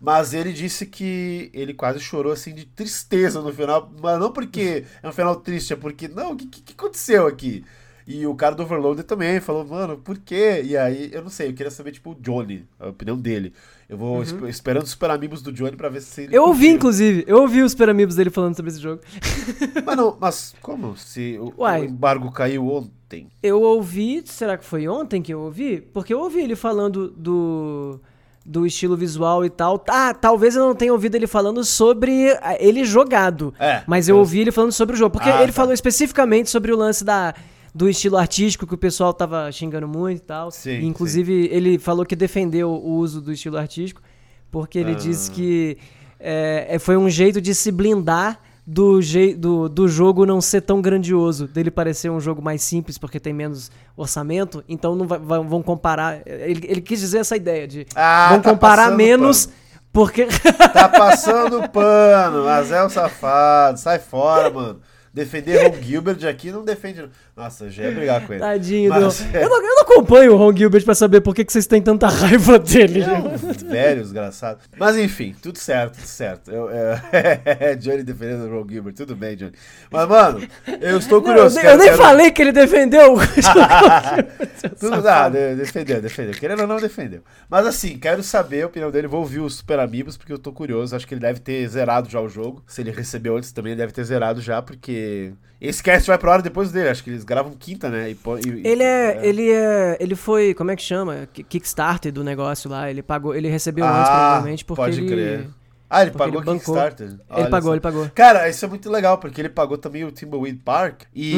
mas 0.00 0.32
ele 0.32 0.52
disse 0.52 0.86
que 0.86 1.50
ele 1.52 1.74
quase 1.74 2.00
chorou 2.00 2.32
assim 2.32 2.54
de 2.54 2.64
tristeza 2.64 3.42
no 3.42 3.52
final. 3.52 3.92
Mas 4.00 4.18
não 4.18 4.32
porque 4.32 4.84
é 5.02 5.08
um 5.08 5.12
final 5.12 5.36
triste, 5.36 5.74
é 5.74 5.76
porque, 5.76 6.08
não, 6.08 6.32
o 6.32 6.36
que, 6.36 6.46
que 6.46 6.72
aconteceu 6.72 7.26
aqui? 7.26 7.64
E 8.06 8.26
o 8.26 8.34
cara 8.34 8.54
do 8.54 8.62
Overloader 8.62 9.04
também 9.04 9.40
falou, 9.40 9.64
mano, 9.64 9.96
por 9.98 10.18
quê? 10.18 10.62
E 10.64 10.76
aí, 10.76 11.10
eu 11.12 11.22
não 11.22 11.30
sei, 11.30 11.48
eu 11.48 11.52
queria 11.54 11.70
saber, 11.70 11.92
tipo, 11.92 12.10
o 12.10 12.14
Johnny, 12.14 12.66
a 12.78 12.88
opinião 12.88 13.16
dele. 13.16 13.52
Eu 13.88 13.96
vou 13.98 14.16
uhum. 14.16 14.22
esp 14.22 14.42
esperando 14.48 14.84
os 14.84 14.90
Super 14.90 15.10
Amigos 15.10 15.42
do 15.42 15.52
Johnny 15.52 15.76
pra 15.76 15.88
ver 15.88 16.00
se 16.00 16.22
ele. 16.22 16.36
Eu 16.36 16.44
ouvi, 16.44 16.68
inclusive, 16.68 17.24
eu 17.26 17.40
ouvi 17.40 17.62
os 17.62 17.72
Super 17.72 17.88
Amigos 17.88 18.14
dele 18.14 18.30
falando 18.30 18.54
sobre 18.56 18.70
esse 18.70 18.80
jogo. 18.80 19.02
Mas, 19.84 19.96
não, 19.96 20.16
mas 20.20 20.54
como? 20.62 20.96
Se 20.96 21.38
o, 21.40 21.52
o 21.56 21.76
embargo 21.76 22.30
caiu 22.30 22.68
ontem? 22.68 23.28
Eu 23.42 23.60
ouvi, 23.62 24.22
será 24.24 24.56
que 24.56 24.64
foi 24.64 24.86
ontem 24.86 25.20
que 25.20 25.34
eu 25.34 25.40
ouvi? 25.40 25.80
Porque 25.80 26.14
eu 26.14 26.20
ouvi 26.20 26.40
ele 26.40 26.54
falando 26.54 27.10
do 27.10 28.00
do 28.44 28.66
estilo 28.66 28.96
visual 28.96 29.44
e 29.44 29.50
tal. 29.50 29.82
Ah, 29.88 30.14
talvez 30.14 30.56
eu 30.56 30.64
não 30.66 30.74
tenha 30.74 30.92
ouvido 30.92 31.14
ele 31.14 31.26
falando 31.26 31.62
sobre 31.64 32.30
ah, 32.42 32.56
ele 32.58 32.84
jogado. 32.84 33.54
É, 33.58 33.82
mas 33.86 34.08
eu 34.08 34.16
eu- 34.16 34.20
ouvi 34.20 34.40
ele 34.40 34.50
falando 34.52 34.72
sobre 34.72 34.96
o 34.96 34.98
jogo. 34.98 35.10
Porque 35.12 35.28
Ah, 35.28 35.42
ele 35.42 35.52
tá. 35.52 35.56
falou 35.56 35.72
especificamente 35.72 36.48
sobre 36.50 36.72
o 36.72 36.76
lance 36.76 37.04
da, 37.04 37.34
do 37.74 37.88
estilo 37.88 38.16
artístico 38.16 38.66
que 38.66 38.74
o 38.74 38.78
pessoal 38.78 39.12
tava 39.14 39.50
xingando 39.52 39.86
muito 39.86 40.18
e 40.18 40.24
tal. 40.24 40.50
Sim, 40.50 40.80
E, 40.80 40.86
inclusive, 40.86 41.48
ele 41.52 41.78
falou 41.78 42.04
que 42.04 42.16
defendeu 42.16 42.70
o 42.70 42.92
uso 42.96 43.20
do 43.20 43.32
estilo 43.32 43.56
artístico, 43.56 44.02
porque 44.50 44.78
ele 44.78 44.92
Ah. 44.92 44.94
disse 44.96 45.30
que 45.30 45.78
é, 46.18 46.76
foi 46.80 46.96
um 46.96 47.08
jeito 47.08 47.40
de 47.40 47.54
se 47.54 47.70
blindar 47.70 48.40
do, 48.66 49.00
do, 49.38 49.68
do 49.68 49.88
jogo 49.88 50.26
não 50.26 50.40
ser 50.40 50.60
tão 50.60 50.80
grandioso, 50.82 51.48
dele 51.48 51.70
parecer 51.70 52.10
um 52.10 52.20
jogo 52.20 52.42
mais 52.42 52.62
simples 52.62 52.98
porque 52.98 53.18
tem 53.18 53.32
menos 53.32 53.70
orçamento, 53.96 54.62
então 54.68 54.94
não 54.94 55.06
vai- 55.08 55.18
vão 55.18 55.62
comparar. 55.62 56.20
Ele, 56.26 56.66
ele 56.68 56.80
quis 56.80 57.00
dizer 57.00 57.18
essa 57.18 57.36
ideia 57.36 57.66
de 57.66 57.86
Ah, 57.94 58.28
vão 58.30 58.40
tá 58.40 58.50
comparar 58.50 58.90
menos 58.92 59.46
pano. 59.46 59.56
porque. 59.92 60.26
Tá 60.72 60.88
passando 60.88 61.68
pano, 61.70 62.44
mas 62.44 62.70
é 62.70 62.84
um 62.84 62.88
safado. 62.90 63.78
Sai 63.78 63.98
fora, 63.98 64.50
mano. 64.50 64.80
Defender 65.12 65.66
Ron 65.66 65.82
Gilbert 65.82 66.24
aqui 66.28 66.52
não 66.52 66.64
defende. 66.64 67.08
Nossa, 67.40 67.64
eu 67.64 67.70
já 67.70 67.82
ia 67.84 67.92
brigar 67.92 68.26
com 68.26 68.32
ele. 68.32 68.40
Tadinho, 68.40 68.90
Mas, 68.90 69.18
do- 69.20 69.24
eu, 69.36 69.48
não, 69.48 69.56
eu 69.56 69.74
não 69.74 69.82
acompanho 69.82 70.34
o 70.34 70.36
Ron 70.36 70.54
Gilbert 70.56 70.84
pra 70.84 70.94
saber 70.94 71.20
por 71.20 71.34
que, 71.34 71.44
que 71.44 71.52
vocês 71.52 71.66
têm 71.66 71.80
tanta 71.80 72.06
raiva 72.06 72.58
dele. 72.58 73.02
É 73.02 73.12
um 73.12 73.36
velho 73.68 74.02
desgraçado. 74.02 74.60
Mas 74.78 74.96
enfim, 74.96 75.34
tudo 75.42 75.58
certo, 75.58 75.94
tudo 75.94 76.06
certo. 76.06 76.50
Eu, 76.50 76.68
é, 77.12 77.74
Johnny 77.76 78.02
defendendo 78.02 78.44
o 78.46 78.50
Ron 78.60 78.66
Gilbert, 78.68 78.94
tudo 78.94 79.16
bem, 79.16 79.36
Johnny. 79.36 79.52
Mas, 79.90 80.08
mano, 80.08 80.46
eu 80.80 80.98
estou 80.98 81.18
Não, 81.20 81.26
curioso. 81.26 81.58
eu, 81.58 81.62
quero- 81.62 81.78
nem 81.78 81.86
quero- 81.88 82.02
falei 82.02 82.30
que 82.30 82.42
ele 82.42 82.52
defendeu 82.52 83.14
o 83.14 83.18
Tudo 84.78 85.02
dá, 85.02 85.28
de- 85.28 85.54
defendeu, 85.56 86.00
defendeu. 86.02 86.34
Querendo 86.34 86.60
ou 86.62 86.66
não, 86.66 86.76
defendeu. 86.76 87.22
Mas 87.48 87.66
assim, 87.66 87.98
quero 87.98 88.22
saber 88.22 88.62
a 88.62 88.66
opinião 88.66 88.90
dele. 88.90 89.06
Vou 89.06 89.20
ouvir 89.20 89.40
os 89.40 89.56
Super 89.56 89.78
Amigos, 89.80 90.16
porque 90.16 90.32
eu 90.32 90.38
tô 90.38 90.52
curioso. 90.52 90.94
Acho 90.94 91.06
que 91.06 91.14
ele 91.14 91.20
deve 91.20 91.40
ter 91.40 91.66
zerado 91.68 92.08
já 92.08 92.20
o 92.20 92.28
jogo. 92.28 92.62
Se 92.66 92.80
ele 92.80 92.90
recebeu 92.90 93.36
antes 93.36 93.52
também, 93.52 93.72
ele 93.72 93.80
deve 93.80 93.92
ter 93.92 94.04
zerado 94.04 94.40
já, 94.40 94.60
porque. 94.62 95.32
Esse 95.60 95.82
cast 95.82 96.06
vai 96.06 96.16
pro 96.16 96.30
ar 96.30 96.40
depois 96.40 96.72
dele. 96.72 96.88
Acho 96.88 97.04
que 97.04 97.10
eles 97.10 97.22
gravam 97.24 97.52
quinta, 97.52 97.90
né? 97.90 98.10
E, 98.10 98.12
e- 98.14 98.66
Ele 98.66 98.82
é, 98.82 99.20
ele 99.26 99.50
é, 99.50 99.96
ele 100.00 100.14
foi, 100.14 100.54
como 100.54 100.70
é 100.70 100.76
que 100.76 100.82
chama? 100.82 101.28
Ki- 101.32 101.42
Kickstarter 101.44 102.10
do 102.12 102.24
negócio 102.24 102.70
lá, 102.70 102.90
ele 102.90 103.02
pagou, 103.02 103.34
ele 103.34 103.48
recebeu 103.48 103.84
antes 103.84 103.98
Ah, 103.98 104.04
provavelmente 104.06 104.64
porque 104.64 104.80
pode 104.80 105.00
ele 105.00 105.08
crer. 105.08 105.48
Ah, 105.90 106.02
ele 106.02 106.12
pagou 106.12 106.40
ele. 106.40 106.52
Kickstarter? 106.52 107.06
Ele 107.08 107.18
Olha 107.28 107.50
pagou, 107.50 107.68
só. 107.70 107.74
ele 107.74 107.80
pagou. 107.80 108.10
Cara, 108.14 108.48
isso 108.48 108.64
é 108.64 108.68
muito 108.68 108.88
legal, 108.88 109.18
porque 109.18 109.40
ele 109.40 109.48
pagou 109.50 109.76
também 109.76 110.04
o 110.04 110.10
Timbleweed 110.12 110.60
Park. 110.64 111.02
E 111.14 111.34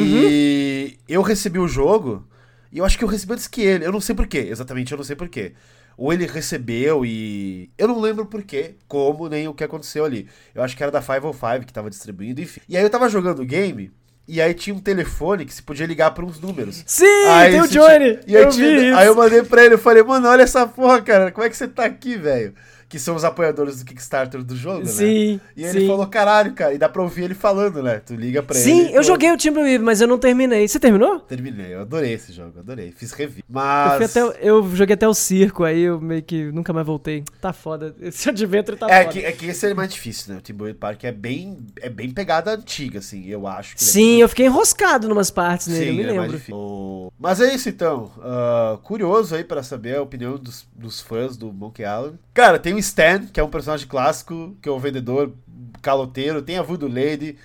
Uhum. 0.99 1.05
eu 1.09 1.23
recebi 1.23 1.59
o 1.59 1.67
jogo, 1.67 2.25
e 2.71 2.79
eu 2.79 2.85
acho 2.85 2.97
que 2.99 3.03
eu 3.05 3.09
recebi 3.09 3.33
antes 3.33 3.49
que 3.49 3.63
ele. 3.63 3.85
Eu 3.87 3.91
não 3.93 4.01
sei 4.01 4.15
porquê, 4.15 4.39
exatamente, 4.39 4.93
eu 4.93 4.99
não 4.99 5.05
sei 5.05 5.17
porquê. 5.17 5.55
Ou 5.97 6.13
ele 6.13 6.27
recebeu 6.27 7.05
e. 7.05 7.71
Eu 7.77 7.89
não 7.89 8.01
lembro 8.01 8.25
porquê, 8.27 8.77
como, 8.87 9.29
nem 9.29 9.49
o 9.49 9.55
que 9.55 9.65
aconteceu 9.65 10.05
ali. 10.05 10.29
Eu 10.55 10.63
acho 10.63 10.77
que 10.77 10.83
era 10.83 10.93
da 10.93 11.01
505 11.03 11.67
que 11.67 11.73
tava 11.73 11.91
distribuindo, 11.91 12.41
enfim. 12.41 12.61
E 12.69 12.77
aí 12.77 12.83
eu 12.83 12.91
tava 12.91 13.09
jogando 13.09 13.41
o 13.43 13.45
game. 13.47 13.91
E 14.27 14.41
aí 14.41 14.55
tinha 14.55 14.75
um 14.75 14.79
telefone 14.81 15.45
que 15.45 15.53
se 15.53 15.63
podia 15.63 15.85
ligar 15.87 16.13
para 16.13 16.25
uns 16.25 16.41
números. 16.41 16.83
Sim, 16.87 17.05
Aí 17.29 17.51
tem 17.53 17.61
o 17.61 17.69
Johnny. 17.69 18.17
tinha- 18.17 18.21
E 18.27 18.37
aí, 18.37 18.43
eu 18.45 18.51
tinha- 18.51 18.99
aí 18.99 19.07
eu 19.07 19.15
mandei 19.17 19.43
pra 19.43 19.65
ele, 19.65 19.75
eu 19.75 19.79
falei, 19.79 20.03
mano, 20.03 20.29
olha 20.29 20.43
essa 20.43 20.67
porra, 20.67 21.03
cara, 21.03 21.33
como 21.33 21.45
é 21.47 21.51
que 21.51 21.57
você 21.57 21.67
tá 21.67 21.85
aqui, 21.85 22.17
velho? 22.17 22.55
Que 22.93 22.99
são 22.99 23.17
os 23.17 23.25
apoiadores 23.25 23.79
do 23.79 23.87
Kickstarter 23.87 24.43
do 24.45 24.55
jogo, 24.55 24.81
né? 24.81 24.85
Sim, 24.85 25.41
E 25.57 25.65
ele 25.65 25.81
sim. 25.81 25.87
falou, 25.87 26.07
caralho, 26.09 26.53
cara, 26.53 26.75
e 26.75 26.79
dá 26.79 26.91
pra 26.91 27.01
ouvir 27.01 27.23
ele 27.25 27.33
falando, 27.35 27.83
né? 27.83 28.01
Tu 28.05 28.15
liga 28.15 28.43
pra 28.43 28.55
ele. 28.55 28.65
Sim, 28.65 28.91
eu 28.93 29.03
joguei 29.03 29.33
o 29.33 29.37
Timberwolves, 29.39 29.81
mas 29.81 30.03
eu 30.03 30.07
não 30.07 30.19
terminei. 30.19 30.69
Você 30.69 30.79
terminou? 30.79 31.19
Terminei, 31.21 31.73
eu 31.73 31.81
adorei 31.81 32.13
esse 32.13 32.35
jogo, 32.35 32.59
adorei. 32.59 32.93
Fiz 32.93 33.13
review. 33.13 33.39
Eu, 33.39 33.45
Mas. 33.49 33.97
fui 33.97 34.05
até, 34.25 34.39
eu 34.47 34.63
joguei 34.77 34.93
até 34.93 35.09
o 35.09 35.15
circo, 35.15 35.65
aí 35.65 35.81
eu 35.81 35.99
meio 36.03 36.23
que 36.23 36.53
nunca 36.53 36.71
mais 36.75 36.87
voltei. 36.87 37.25
Tá 37.41 37.51
foda. 37.55 37.97
Esse 38.03 38.29
Adventure 38.29 38.77
tá 38.77 38.87
É 38.91 39.05
foda. 39.05 39.13
que, 39.15 39.25
é 39.25 39.33
que 39.33 39.47
esse 39.47 39.67
é 39.67 39.73
mais 39.73 39.91
difícil, 39.91 40.35
né? 40.35 40.39
O 40.39 40.43
Timberwolf 40.43 40.77
Park 40.79 41.05
é 41.05 41.13
bem, 41.13 41.57
é 41.81 41.89
bem 41.89 42.11
pegada 42.11 42.51
antiga, 42.53 42.99
assim, 42.99 43.27
eu 43.27 43.47
acho. 43.47 43.75
é 43.75 43.79
Sim, 43.79 44.21
eu 44.21 44.29
fiquei 44.29 44.45
enroscado 44.45 45.09
numas 45.09 45.31
partes 45.31 45.69
nele, 45.69 45.89
eu 45.89 45.95
me 45.95 46.01
ele 46.01 46.11
é 46.11 46.15
mais 46.15 46.23
lembro. 46.25 46.37
difícil. 46.37 46.55
O- 46.57 47.11
Mas 47.19 47.41
é 47.41 47.55
isso 47.55 47.71
então. 47.71 48.11
Ah, 48.21 48.79
curioso 48.83 49.35
aí 49.35 49.45
pra 49.45 49.63
saber 49.63 49.97
a 49.97 50.03
opinião 50.03 50.37
dos, 50.37 50.67
dos 50.77 51.01
fãs 51.01 51.39
do 51.39 51.51
Monkey 51.51 51.85
Island. 51.85 52.19
Cara, 52.35 52.59
tem 52.59 52.75
o 52.75 52.82
Stan, 52.83 53.27
que 53.27 53.41
é 53.41 53.43
um 53.43 53.49
personagem 53.49 53.87
clássico, 53.87 54.57
que 54.61 54.69
é 54.69 54.73
o 54.73 54.79
vendedor 54.79 55.33
caloteiro. 55.81 56.43
Tem 56.43 56.59
a 56.59 56.63
Voodoo 56.63 56.89
Lady. 56.89 57.39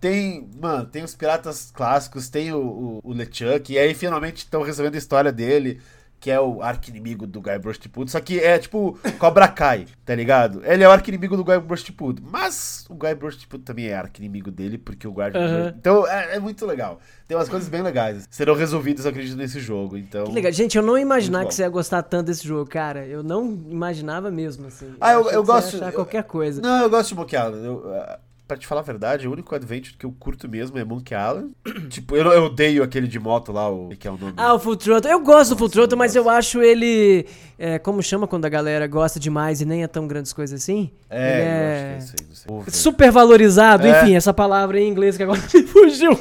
Tem, 0.00 0.48
mano, 0.60 0.84
tem 0.86 1.02
os 1.02 1.14
piratas 1.14 1.70
clássicos, 1.74 2.28
tem 2.28 2.52
o, 2.52 2.58
o, 2.58 3.00
o 3.02 3.12
LeChuck, 3.14 3.72
e 3.72 3.78
aí 3.78 3.94
finalmente 3.94 4.38
estão 4.38 4.62
resolvendo 4.62 4.96
a 4.96 4.98
história 4.98 5.32
dele, 5.32 5.80
que 6.24 6.30
é 6.30 6.40
o 6.40 6.62
arqui-inimigo 6.62 7.26
do 7.26 7.38
Guybrush 7.38 7.76
Threepwood, 7.78 8.10
só 8.10 8.18
que 8.18 8.40
é 8.40 8.58
tipo 8.58 8.98
Cobra 9.18 9.46
Kai, 9.46 9.84
tá 10.06 10.14
ligado? 10.14 10.62
Ele 10.64 10.82
é 10.82 10.88
o 10.88 10.90
arqui-inimigo 10.90 11.36
do 11.36 11.44
Guybrush 11.44 11.82
Threepwood, 11.82 12.22
mas 12.24 12.86
o 12.88 12.94
Guybrush 12.94 13.36
Threepwood 13.36 13.62
também 13.62 13.88
é 13.88 13.94
arqui-inimigo 13.94 14.50
dele, 14.50 14.78
porque 14.78 15.06
o 15.06 15.12
Guybrush... 15.12 15.36
Aham. 15.36 15.74
Então 15.78 16.08
é, 16.08 16.36
é 16.36 16.40
muito 16.40 16.64
legal. 16.64 16.98
Tem 17.28 17.36
umas 17.36 17.50
coisas 17.50 17.68
bem 17.68 17.82
legais. 17.82 18.26
Serão 18.30 18.54
resolvidas, 18.54 19.04
eu 19.04 19.10
acredito, 19.10 19.36
nesse 19.36 19.60
jogo, 19.60 19.98
então... 19.98 20.24
Que 20.24 20.32
legal. 20.32 20.50
Gente, 20.50 20.78
eu 20.78 20.82
não 20.82 20.96
bom. 21.42 21.48
que 21.48 21.54
você 21.56 21.60
ia 21.62 21.68
gostar 21.68 22.02
tanto 22.02 22.28
desse 22.28 22.48
jogo, 22.48 22.70
cara. 22.70 23.04
Eu 23.04 23.22
não 23.22 23.44
imaginava 23.68 24.30
mesmo, 24.30 24.66
assim. 24.68 24.94
Ah, 24.98 25.12
eu- 25.12 25.20
achei 25.26 25.36
eu 25.36 25.42
que 25.42 25.46
você 25.46 25.52
ia 25.52 25.60
gosto- 25.60 25.76
achar 25.76 25.86
eu- 25.88 25.92
qualquer 25.92 26.24
coisa. 26.24 26.62
Não, 26.62 26.84
eu 26.84 26.88
gosto 26.88 27.08
de 27.10 27.14
Island. 27.36 27.66
Eu, 27.66 27.84
ah, 27.94 28.18
pra 28.46 28.56
te 28.56 28.66
falar 28.66 28.80
a 28.82 28.84
verdade, 28.84 29.26
o 29.26 29.32
único 29.32 29.54
adventure 29.54 29.96
que 29.96 30.04
eu 30.06 30.12
curto 30.18 30.48
mesmo 30.48 30.78
é 30.78 30.84
Monkey 30.84 31.14
Island. 31.14 31.52
tipo, 31.88 32.14
eu, 32.16 32.24
eu 32.32 32.44
odeio 32.44 32.82
aquele 32.82 33.06
de 33.08 33.18
moto 33.18 33.52
lá, 33.52 33.70
o 33.70 33.88
que 33.98 34.06
é 34.06 34.10
o 34.10 34.16
nome. 34.18 34.34
Ah, 34.36 34.54
o 34.54 34.58
Full 34.58 34.76
Throttle. 34.76 35.10
Eu 35.10 35.20
gosto 35.20 35.50
do 35.50 35.56
Full 35.56 35.66
Nossa, 35.68 35.72
Throttle, 35.78 35.98
mas 35.98 36.14
eu 36.14 36.28
acho 36.28 36.60
ele. 36.62 37.26
é, 37.58 37.78
como 37.78 38.02
chama 38.02 38.26
quando 38.26 38.44
a 38.44 38.48
galera 38.48 38.86
gosta 38.86 39.18
demais 39.18 39.60
e 39.60 39.64
nem 39.64 39.82
é 39.82 39.86
tão 39.88 40.06
grandes 40.06 40.32
coisas 40.32 40.60
assim? 40.62 40.90
é, 41.08 41.34
Ele 41.34 41.42
que 41.42 41.48
é 41.48 41.98
isso 41.98 42.14
aí, 42.20 42.26
não 42.28 42.34
sei. 42.34 42.54
Over. 42.54 42.74
Super 42.74 43.10
valorizado, 43.10 43.86
É. 43.86 44.02
enfim, 44.02 44.14
essa 44.16 44.34
palavra 44.34 44.78
em 44.80 44.88
inglês 44.88 45.16
que 45.16 45.22
agora 45.22 45.40
me 45.54 45.62
fugiu. 45.66 46.18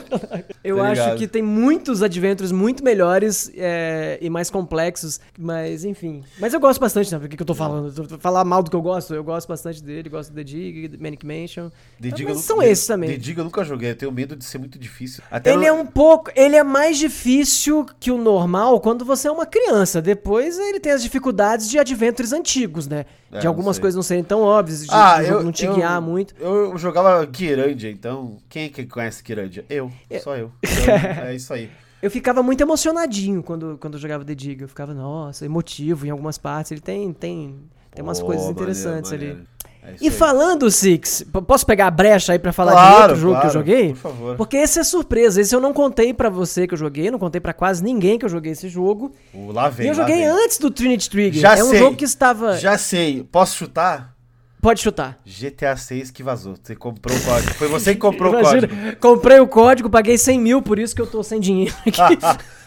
Eu 0.63 0.77
Tá 0.77 0.89
acho 0.91 1.15
que 1.17 1.27
tem 1.27 1.41
muitos 1.41 2.01
adventures 2.01 2.51
muito 2.51 2.83
melhores 2.83 3.51
é, 3.55 4.17
e 4.21 4.29
mais 4.29 4.49
complexos, 4.49 5.19
mas 5.37 5.83
enfim. 5.83 6.23
Mas 6.39 6.53
eu 6.53 6.59
gosto 6.59 6.79
bastante, 6.79 7.11
né? 7.11 7.19
Por 7.19 7.27
que, 7.27 7.35
que 7.35 7.41
eu 7.41 7.47
tô 7.47 7.55
falando? 7.55 8.07
Falar 8.19 8.45
mal 8.45 8.63
do 8.63 8.69
que 8.69 8.75
eu 8.75 8.81
gosto, 8.81 9.13
eu 9.13 9.23
gosto 9.23 9.47
bastante 9.47 9.83
dele, 9.83 10.07
gosto 10.09 10.29
do 10.29 10.35
The 10.35 10.43
Dig, 10.43 10.97
Manic 10.99 11.25
Mansion. 11.25 11.69
The 12.01 12.11
Dig 12.13 12.27
mas 12.29 12.39
são 12.41 12.61
esses 12.61 12.87
também. 12.87 13.09
The 13.11 13.17
Dig 13.17 13.37
eu 13.37 13.43
nunca 13.43 13.63
joguei, 13.63 13.91
eu 13.91 13.95
tenho 13.95 14.11
medo 14.11 14.35
de 14.35 14.45
ser 14.45 14.57
muito 14.57 14.77
difícil. 14.79 15.23
Até 15.29 15.53
Ele 15.53 15.65
é 15.65 15.71
um 15.73 15.85
pouco. 15.85 16.31
Ele 16.35 16.55
é 16.55 16.63
mais 16.63 16.97
difícil 16.97 17.85
que 17.99 18.11
o 18.11 18.17
normal 18.17 18.79
quando 18.79 19.03
você 19.05 19.27
é 19.27 19.31
uma 19.31 19.45
criança. 19.45 20.01
Depois 20.01 20.57
ele 20.57 20.79
tem 20.79 20.91
as 20.91 21.01
dificuldades 21.03 21.69
de 21.69 21.77
adventures 21.79 22.31
antigos, 22.33 22.87
né? 22.87 23.05
É, 23.31 23.39
de 23.39 23.47
algumas 23.47 23.79
coisas 23.79 23.95
não 23.95 24.03
serem 24.03 24.23
tão 24.23 24.41
óbvias, 24.41 24.83
de, 24.83 24.89
Ah, 24.91 25.21
de 25.21 25.29
eu 25.29 25.43
não 25.43 25.51
te 25.51 25.65
eu- 25.65 25.73
guiar 25.75 25.99
muito. 26.01 26.35
Eu 26.39 26.77
jogava 26.77 27.25
Kirandia, 27.27 27.89
então 27.89 28.37
quem 28.47 28.65
é 28.65 28.69
que 28.69 28.85
conhece 28.85 29.23
Kirandia? 29.23 29.65
Eu, 29.69 29.91
só 30.21 30.35
eu. 30.37 30.51
Então, 30.63 31.25
é 31.25 31.35
isso 31.35 31.53
aí. 31.53 31.69
Eu 32.01 32.11
ficava 32.11 32.43
muito 32.43 32.59
emocionadinho 32.61 33.41
quando, 33.41 33.77
quando 33.79 33.93
eu 33.93 33.99
jogava 33.99 34.25
The 34.25 34.35
Dig. 34.35 34.61
Eu 34.61 34.67
ficava, 34.67 34.93
nossa, 34.93 35.45
emotivo 35.45 36.05
em 36.05 36.09
algumas 36.09 36.37
partes. 36.37 36.71
Ele 36.73 36.81
tem, 36.81 37.13
tem, 37.13 37.55
tem 37.95 38.03
umas 38.03 38.19
Pô, 38.19 38.25
coisas 38.25 38.45
maneiro, 38.45 38.61
interessantes 38.61 39.13
ali. 39.13 39.37
É 39.85 39.95
E 40.01 40.05
aí. 40.07 40.11
falando, 40.11 40.71
Six, 40.71 41.25
posso 41.45 41.65
pegar 41.65 41.87
a 41.87 41.91
brecha 41.91 42.31
aí 42.33 42.39
pra 42.39 42.53
falar 42.53 42.71
de 42.71 42.77
Claro, 42.77 43.01
outro 43.03 43.15
jogo 43.17 43.33
que 43.33 43.37
eu 43.37 43.41
claro, 43.51 43.53
joguei? 43.53 43.89
Por 43.89 43.97
favor. 43.97 44.35
Porque 44.37 44.57
esse 44.57 44.79
é 44.79 44.83
surpresa. 44.83 45.41
Esse 45.41 45.53
eu 45.55 45.59
não 45.59 45.73
contei 45.73 46.13
pra 46.13 46.29
você 46.29 46.65
que 46.67 46.73
eu 46.73 46.77
joguei, 46.77 47.11
não 47.11 47.19
contei 47.19 47.41
pra 47.41 47.53
quase 47.53 47.83
ninguém 47.83 48.17
que 48.17 48.25
eu 48.25 48.29
joguei 48.29 48.53
esse 48.53 48.69
jogo. 48.69 49.11
O 49.33 49.51
lá 49.51 49.67
vem, 49.69 49.85
e 49.87 49.89
eu 49.89 49.93
joguei 49.95 50.15
vem. 50.17 50.25
antes 50.27 50.57
do 50.57 50.71
Trinity 50.71 51.09
Trigger. 51.09 51.41
Já 51.41 51.57
é 51.57 51.63
um 51.63 51.69
sei. 51.69 51.79
jogo 51.79 51.95
que 51.97 52.05
estava. 52.05 52.57
Já 52.57 52.77
sei. 52.77 53.23
Posso 53.31 53.55
chutar? 53.57 54.13
Pode 54.61 54.79
chutar. 54.79 55.19
GTA 55.25 55.75
6 55.75 56.09
que 56.09 56.23
vazou. 56.23 56.55
Você 56.63 56.73
comprou 56.73 57.13
o 57.17 57.21
código. 57.21 57.53
Foi 57.55 57.67
você 57.67 57.93
que 57.93 57.99
comprou 57.99 58.33
o 58.33 58.39
Imagina, 58.39 58.65
código. 58.69 58.95
comprei 59.01 59.39
o 59.41 59.47
código, 59.47 59.89
paguei 59.89 60.17
100 60.17 60.39
mil, 60.39 60.61
por 60.61 60.79
isso 60.79 60.95
que 60.95 61.01
eu 61.01 61.05
tô 61.07 61.21
sem 61.21 61.37
dinheiro 61.41 61.75
aqui. 61.85 61.97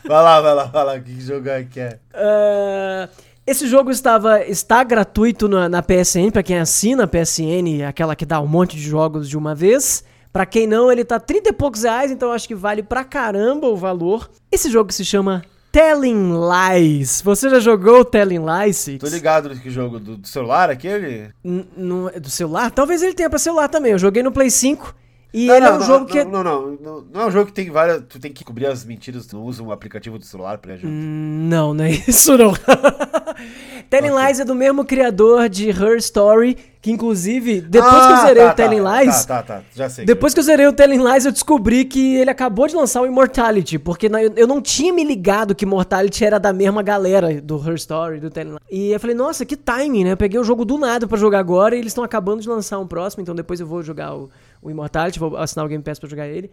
vai 0.06 0.22
lá, 0.22 0.40
vai 0.42 0.54
lá, 0.54 0.64
vai 0.64 0.84
lá. 0.84 1.00
Que 1.00 1.18
jogo 1.18 1.48
é 1.48 1.64
que 1.64 1.80
é? 1.80 1.98
Ah, 2.12 3.08
esse 3.46 3.66
jogo 3.66 3.90
estava 3.90 4.42
está 4.44 4.82
gratuito 4.82 5.48
na, 5.48 5.68
na 5.68 5.82
PSN, 5.82 6.30
pra 6.32 6.42
quem 6.42 6.58
assina 6.58 7.04
a 7.04 7.06
PSN, 7.06 7.84
aquela 7.88 8.16
que 8.16 8.26
dá 8.26 8.40
um 8.40 8.46
monte 8.46 8.76
de 8.76 8.82
jogos 8.82 9.28
de 9.28 9.36
uma 9.38 9.54
vez. 9.54 10.04
Pra 10.32 10.44
quem 10.44 10.66
não, 10.66 10.90
ele 10.92 11.04
tá 11.04 11.18
30 11.18 11.48
e 11.48 11.52
poucos 11.52 11.82
reais, 11.84 12.10
então 12.10 12.30
acho 12.32 12.46
que 12.46 12.54
vale 12.54 12.82
pra 12.82 13.04
caramba 13.04 13.68
o 13.68 13.76
valor. 13.76 14.28
Esse 14.52 14.70
jogo 14.70 14.92
se 14.92 15.02
chama 15.04 15.42
Telling 15.72 16.32
Lies. 16.76 17.22
Você 17.22 17.48
já 17.48 17.58
jogou 17.60 18.04
Telling 18.04 18.40
Lies, 18.44 18.76
Six? 18.76 18.98
Tô 18.98 19.08
ligado 19.14 19.48
que 19.58 19.70
jogo 19.70 19.98
do, 19.98 20.16
do 20.18 20.28
celular 20.28 20.68
aquele? 20.68 21.30
N- 21.42 21.66
no- 21.76 22.10
do 22.20 22.28
celular? 22.28 22.70
Talvez 22.70 23.02
ele 23.02 23.14
tenha 23.14 23.30
pra 23.30 23.38
celular 23.38 23.68
também. 23.68 23.92
Eu 23.92 23.98
joguei 23.98 24.22
no 24.22 24.30
Play 24.32 24.50
5 24.50 24.94
e 25.38 25.46
não, 25.46 25.54
ele 25.56 25.64
não, 25.66 25.72
é 25.72 25.74
um 25.74 25.78
não, 25.78 25.86
jogo 25.86 26.06
que... 26.06 26.24
Não, 26.24 26.42
não, 26.42 26.70
não, 26.80 27.04
não 27.12 27.20
é 27.20 27.26
um 27.26 27.30
jogo 27.30 27.46
que 27.46 27.52
tem 27.52 27.70
várias. 27.70 28.02
Tu 28.08 28.18
tem 28.18 28.32
que 28.32 28.44
cobrir 28.44 28.66
as 28.66 28.84
mentiras, 28.84 29.26
tu 29.26 29.36
não 29.36 29.44
usa 29.44 29.62
um 29.62 29.70
aplicativo 29.70 30.18
do 30.18 30.24
celular 30.24 30.58
pra 30.58 30.76
jogar. 30.76 30.88
Hum, 30.92 31.46
Não, 31.48 31.74
não 31.74 31.84
é 31.84 31.90
isso 32.08 32.36
não. 32.38 32.52
Telling 33.90 34.10
Ok. 34.10 34.26
Lies 34.26 34.40
é 34.40 34.44
do 34.44 34.54
mesmo 34.54 34.84
criador 34.84 35.48
de 35.48 35.68
Her 35.70 35.96
Story, 35.98 36.56
que 36.80 36.90
inclusive, 36.90 37.60
depois 37.60 37.92
que 38.06 38.12
eu 38.12 38.16
Ah, 38.16 38.26
zerei 38.26 38.42
tá, 38.44 38.50
o 38.50 38.54
Telling 38.54 38.82
tá, 38.82 39.02
Lies, 39.02 39.24
Tá, 39.24 39.42
tá, 39.42 39.56
tá. 39.58 39.62
Já 39.74 39.88
sei. 39.88 40.04
depois 40.04 40.34
que 40.34 40.40
eu 40.40 40.44
zerei 40.44 40.66
o 40.66 40.72
Telling 40.72 41.02
Lies, 41.04 41.24
eu 41.26 41.32
descobri 41.32 41.84
que 41.84 42.16
ele 42.16 42.30
acabou 42.30 42.66
de 42.66 42.74
lançar 42.74 43.02
o 43.02 43.06
Immortality, 43.06 43.78
porque 43.78 44.10
eu 44.36 44.46
não 44.46 44.60
tinha 44.60 44.92
me 44.92 45.04
ligado 45.04 45.54
que 45.54 45.64
Immortality 45.64 46.24
era 46.24 46.38
da 46.40 46.52
mesma 46.52 46.82
galera 46.82 47.40
do 47.40 47.56
Her 47.64 47.74
Story, 47.74 48.18
do 48.20 48.30
Telling 48.30 48.50
Lies. 48.52 48.60
E 48.70 48.90
eu 48.92 48.98
falei, 48.98 49.14
nossa, 49.14 49.44
que 49.44 49.56
timing, 49.56 50.04
né? 50.04 50.12
Eu 50.12 50.16
peguei 50.16 50.40
o 50.40 50.44
jogo 50.44 50.64
do 50.64 50.78
nada 50.78 51.06
pra 51.06 51.16
jogar 51.18 51.38
agora 51.38 51.76
e 51.76 51.78
eles 51.78 51.90
estão 51.92 52.02
acabando 52.02 52.40
de 52.40 52.48
lançar 52.48 52.78
um 52.78 52.86
próximo, 52.86 53.22
então 53.22 53.34
depois 53.34 53.60
eu 53.60 53.66
vou 53.66 53.82
jogar 53.82 54.14
o, 54.16 54.30
o 54.62 54.70
Immortality, 54.70 55.18
vou 55.18 55.36
assinar 55.36 55.64
o 55.64 55.68
Game 55.68 55.82
Pass 55.82 55.98
pra 55.98 56.08
jogar 56.08 56.26
ele. 56.28 56.50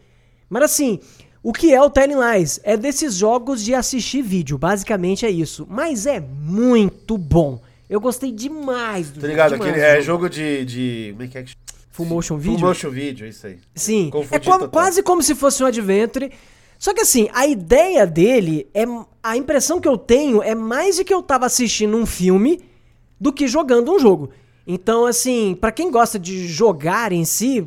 Mas 0.50 0.64
assim, 0.64 1.00
o 1.42 1.52
que 1.54 1.74
é 1.74 1.82
o 1.82 1.90
Telling 1.90 2.16
Lies? 2.16 2.60
É 2.64 2.78
desses 2.78 3.16
jogos 3.16 3.64
de 3.64 3.74
assistir 3.74 4.22
vídeo, 4.22 4.58
basicamente 4.58 5.26
é 5.26 5.30
isso. 5.32 5.66
Mas 5.70 6.06
é 6.06 6.20
muito 6.20 7.18
bom. 7.18 7.60
Eu 7.90 8.00
gostei 8.00 8.32
demais 8.32 9.10
do 9.12 9.22
Tá 9.22 9.28
ligado? 9.28 9.54
demais 9.54 9.70
Aquele 9.72 9.84
do 9.86 9.90
é 9.90 10.02
jogo. 10.02 10.24
jogo 10.24 10.30
de, 10.30 10.66
de. 10.66 11.10
Como 11.12 11.24
é 11.24 11.28
que 11.28 11.38
é 11.38 11.44
que? 11.44 11.54
Full 11.92 12.06
motion 12.08 12.36
Full 12.40 12.54
video? 12.54 12.60
motion 12.68 12.90
video, 12.90 13.28
isso 13.28 13.46
aí. 13.46 13.58
Sim, 13.76 14.10
Confundi 14.10 14.36
é 14.36 14.40
como- 14.40 14.60
total. 14.66 14.70
quase 14.70 15.04
como 15.04 15.22
se 15.22 15.36
fosse 15.36 15.62
um 15.64 15.68
adventure. 15.68 16.32
Só 16.80 16.92
que 16.94 17.02
assim, 17.02 17.30
a 17.34 17.46
ideia 17.48 18.06
dele 18.08 18.68
é. 18.74 18.84
A 19.22 19.38
impressão 19.38 19.80
que 19.80 19.88
eu 19.88 19.98
tenho 19.98 20.42
é 20.44 20.54
mais 20.56 20.96
de 20.98 21.04
que 21.04 21.14
eu 21.14 21.22
tava 21.22 21.46
assistindo 21.46 21.96
um 21.96 22.06
filme 22.06 22.62
do 23.22 23.32
que 23.32 23.48
jogando 23.48 23.94
um 23.94 24.00
jogo. 24.00 24.32
Então, 24.68 25.06
assim, 25.06 25.56
pra 25.60 25.72
quem 25.72 25.92
gosta 25.92 26.18
de 26.20 26.48
jogar 26.48 27.12
em 27.14 27.24
si, 27.26 27.66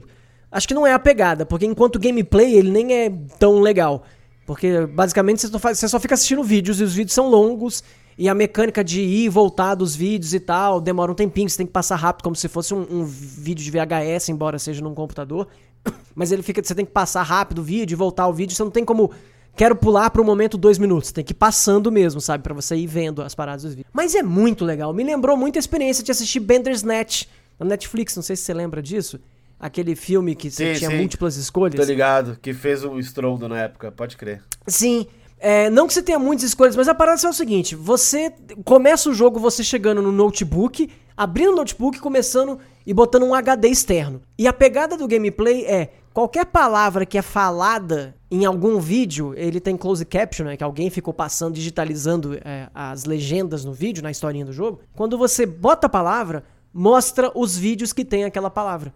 acho 0.57 0.66
que 0.66 0.74
não 0.74 0.86
é 0.86 0.92
a 0.92 0.98
pegada, 0.98 1.44
porque 1.44 1.66
enquanto 1.66 1.98
gameplay 1.98 2.54
ele 2.54 2.70
nem 2.70 2.94
é 2.94 3.12
tão 3.38 3.61
legal. 3.61 4.04
Porque 4.46 4.86
basicamente 4.86 5.46
você 5.46 5.88
só, 5.88 6.00
fica 6.00 6.14
assistindo 6.14 6.42
vídeos 6.42 6.80
e 6.80 6.84
os 6.84 6.94
vídeos 6.94 7.12
são 7.12 7.28
longos. 7.28 7.84
E 8.18 8.30
a 8.30 8.34
mecânica 8.34 8.82
de 8.82 9.02
ir 9.02 9.24
e 9.24 9.28
voltar 9.28 9.74
dos 9.74 9.94
vídeos 9.94 10.32
e 10.32 10.40
tal 10.40 10.80
demora 10.80 11.12
um 11.12 11.14
tempinho, 11.14 11.50
você 11.50 11.59
tem 11.59 11.66
que 11.66 11.72
passar 11.72 11.96
rápido, 11.96 12.24
como 12.24 12.34
se 12.34 12.48
fosse 12.48 12.72
um, 12.72 12.86
um 12.90 13.04
vídeo 13.04 13.62
de 13.62 13.70
VHS, 13.70 14.30
embora 14.30 14.59
seja 14.59 14.82
num 14.82 14.94
computador. 14.94 15.46
Mas 16.14 16.32
ele 16.32 16.42
fica, 16.42 16.64
você 16.64 16.74
tem 16.74 16.86
que 16.86 16.92
passar 16.92 17.22
rápido 17.22 17.59
o 17.59 17.62
vídeo 17.62 17.94
e 17.94 17.96
voltar 17.96 18.26
o 18.26 18.32
vídeo, 18.32 18.57
você 18.57 18.64
não 18.64 18.70
tem 18.70 18.84
como. 18.84 19.11
Quero 19.54 19.76
pular 19.76 20.09
pro 20.11 20.24
momento 20.24 20.57
dois 20.57 20.78
minutos. 20.78 21.12
Tem 21.12 21.24
que 21.24 21.32
ir 21.32 21.34
passando 21.34 21.92
mesmo, 21.92 22.20
sabe? 22.20 22.42
Pra 22.42 22.54
você 22.54 22.76
ir 22.76 22.86
vendo 22.86 23.22
as 23.22 23.34
paradas 23.34 23.62
dos 23.62 23.74
vídeos. 23.74 23.90
Mas 23.92 24.14
é 24.14 24.22
muito 24.22 24.64
legal. 24.64 24.92
Me 24.94 25.02
lembrou 25.02 25.36
muito 25.36 25.57
a 25.57 25.61
experiência 25.61 26.04
de 26.04 26.11
assistir 26.11 26.40
Bandersnatch 26.40 27.24
na 27.59 27.66
Netflix. 27.66 28.14
Não 28.16 28.22
sei 28.22 28.36
se 28.36 28.42
você 28.42 28.52
lembra 28.52 28.82
disso. 28.82 29.18
Aquele 29.59 29.96
filme 29.96 30.34
que 30.34 30.50
você 30.50 30.74
Sim, 30.74 30.78
tinha 30.80 30.90
sim. 30.90 30.96
múltiplas 30.98 31.36
escolhas. 31.36 31.74
Tô 31.74 31.84
ligado, 31.84 32.38
que 32.40 32.52
fez 32.52 32.84
um 32.84 32.98
estrondo 32.98 33.48
na 33.48 33.59
época, 33.59 33.90
pode 33.90 34.16
crer. 34.16 34.42
Sim. 34.66 35.07
É, 35.38 35.68
não 35.70 35.86
que 35.86 35.92
você 35.92 36.02
tenha 36.02 36.18
muitas 36.18 36.44
escolhas, 36.44 36.76
mas 36.76 36.88
a 36.88 36.94
parada 36.94 37.20
é 37.24 37.28
o 37.28 37.32
seguinte: 37.32 37.74
você 37.74 38.32
começa 38.64 39.09
o 39.09 39.14
jogo 39.14 39.38
você 39.38 39.62
chegando 39.62 40.00
no 40.00 40.12
notebook, 40.12 40.90
abrindo 41.16 41.52
o 41.52 41.57
notebook, 41.57 41.98
começando 42.00 42.59
e 42.86 42.94
botando 42.94 43.24
um 43.24 43.34
HD 43.34 43.68
externo. 43.68 44.22
E 44.38 44.46
a 44.46 44.52
pegada 44.52 44.96
do 44.96 45.07
gameplay 45.07 45.64
é 45.64 45.92
qualquer 46.12 46.46
palavra 46.46 47.04
que 47.04 47.18
é 47.18 47.22
falada 47.22 48.14
em 48.30 48.44
algum 48.44 48.80
vídeo, 48.80 49.34
ele 49.36 49.61
tem 49.61 49.76
close 49.76 50.04
caption, 50.04 50.46
né, 50.46 50.57
que 50.57 50.64
alguém 50.64 50.90
ficou 50.90 51.12
passando, 51.12 51.54
digitalizando 51.54 52.38
é, 52.42 52.68
as 52.74 53.04
legendas 53.04 53.64
no 53.64 53.72
vídeo, 53.72 54.02
na 54.02 54.11
historinha 54.11 54.44
do 54.44 54.52
jogo. 54.52 54.80
Quando 54.94 55.16
você 55.18 55.44
bota 55.44 55.86
a 55.86 55.90
palavra, 55.90 56.42
mostra 56.72 57.30
os 57.34 57.57
vídeos 57.57 57.92
que 57.92 58.04
tem 58.04 58.24
aquela 58.24 58.50
palavra. 58.50 58.92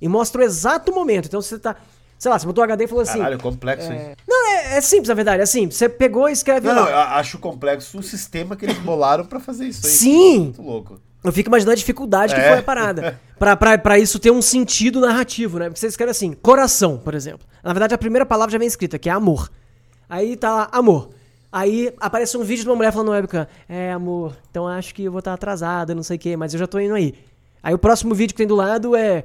E 0.00 0.08
mostra 0.08 0.40
o 0.40 0.44
exato 0.44 0.92
momento. 0.92 1.26
Então 1.26 1.40
você 1.42 1.58
tá. 1.58 1.76
Sei 2.18 2.30
lá, 2.30 2.38
você 2.38 2.46
botou 2.46 2.62
o 2.62 2.64
HD 2.64 2.84
e 2.84 2.86
falou 2.88 3.02
assim. 3.02 3.18
Caralho, 3.18 3.38
complexo, 3.38 3.92
hein? 3.92 3.98
É... 3.98 4.16
Não, 4.26 4.46
é, 4.48 4.76
é 4.78 4.80
simples, 4.80 5.08
na 5.08 5.14
verdade. 5.14 5.42
É 5.42 5.46
simples. 5.46 5.76
Você 5.76 5.88
pegou 5.88 6.28
e 6.28 6.32
escreve 6.32 6.66
Não, 6.68 6.74
lá. 6.74 6.82
não, 6.82 6.88
eu 6.90 6.96
acho 6.98 7.38
complexo 7.38 7.98
o 7.98 8.02
sistema 8.02 8.56
que 8.56 8.64
eles 8.64 8.78
bolaram 8.78 9.24
pra 9.24 9.38
fazer 9.40 9.66
isso 9.66 9.86
aí. 9.86 9.92
Sim! 9.92 10.38
Muito 10.40 10.62
louco. 10.62 11.00
Eu 11.22 11.32
fico 11.32 11.48
imaginando 11.48 11.72
a 11.72 11.76
dificuldade 11.76 12.34
que 12.34 12.40
É. 12.40 12.48
foi 12.48 12.58
a 12.58 12.62
parada. 12.62 13.20
pra, 13.38 13.56
pra, 13.56 13.76
pra 13.78 13.98
isso 13.98 14.18
ter 14.18 14.30
um 14.30 14.40
sentido 14.42 15.00
narrativo, 15.00 15.58
né? 15.58 15.66
Porque 15.66 15.80
você 15.80 15.86
escreve 15.88 16.10
assim, 16.12 16.32
coração, 16.32 16.96
por 16.98 17.14
exemplo. 17.14 17.46
Na 17.62 17.72
verdade, 17.72 17.94
a 17.94 17.98
primeira 17.98 18.24
palavra 18.24 18.52
já 18.52 18.58
vem 18.58 18.68
escrita, 18.68 18.98
que 18.98 19.08
é 19.08 19.12
amor. 19.12 19.50
Aí 20.08 20.36
tá 20.36 20.52
lá, 20.52 20.68
amor. 20.72 21.10
Aí 21.50 21.92
aparece 21.98 22.36
um 22.36 22.44
vídeo 22.44 22.62
de 22.62 22.68
uma 22.68 22.76
mulher 22.76 22.92
falando 22.92 23.08
no 23.08 23.12
webcam, 23.14 23.46
é, 23.68 23.90
amor, 23.90 24.36
então 24.50 24.68
acho 24.68 24.94
que 24.94 25.04
eu 25.04 25.10
vou 25.10 25.20
estar 25.20 25.32
atrasada, 25.32 25.94
não 25.94 26.02
sei 26.02 26.16
o 26.16 26.18
quê, 26.20 26.36
mas 26.36 26.52
eu 26.52 26.60
já 26.60 26.66
tô 26.66 26.78
indo 26.78 26.94
aí. 26.94 27.14
Aí 27.62 27.72
o 27.72 27.78
próximo 27.78 28.14
vídeo 28.14 28.34
que 28.34 28.36
tem 28.38 28.46
do 28.46 28.54
lado 28.54 28.94
é, 28.94 29.24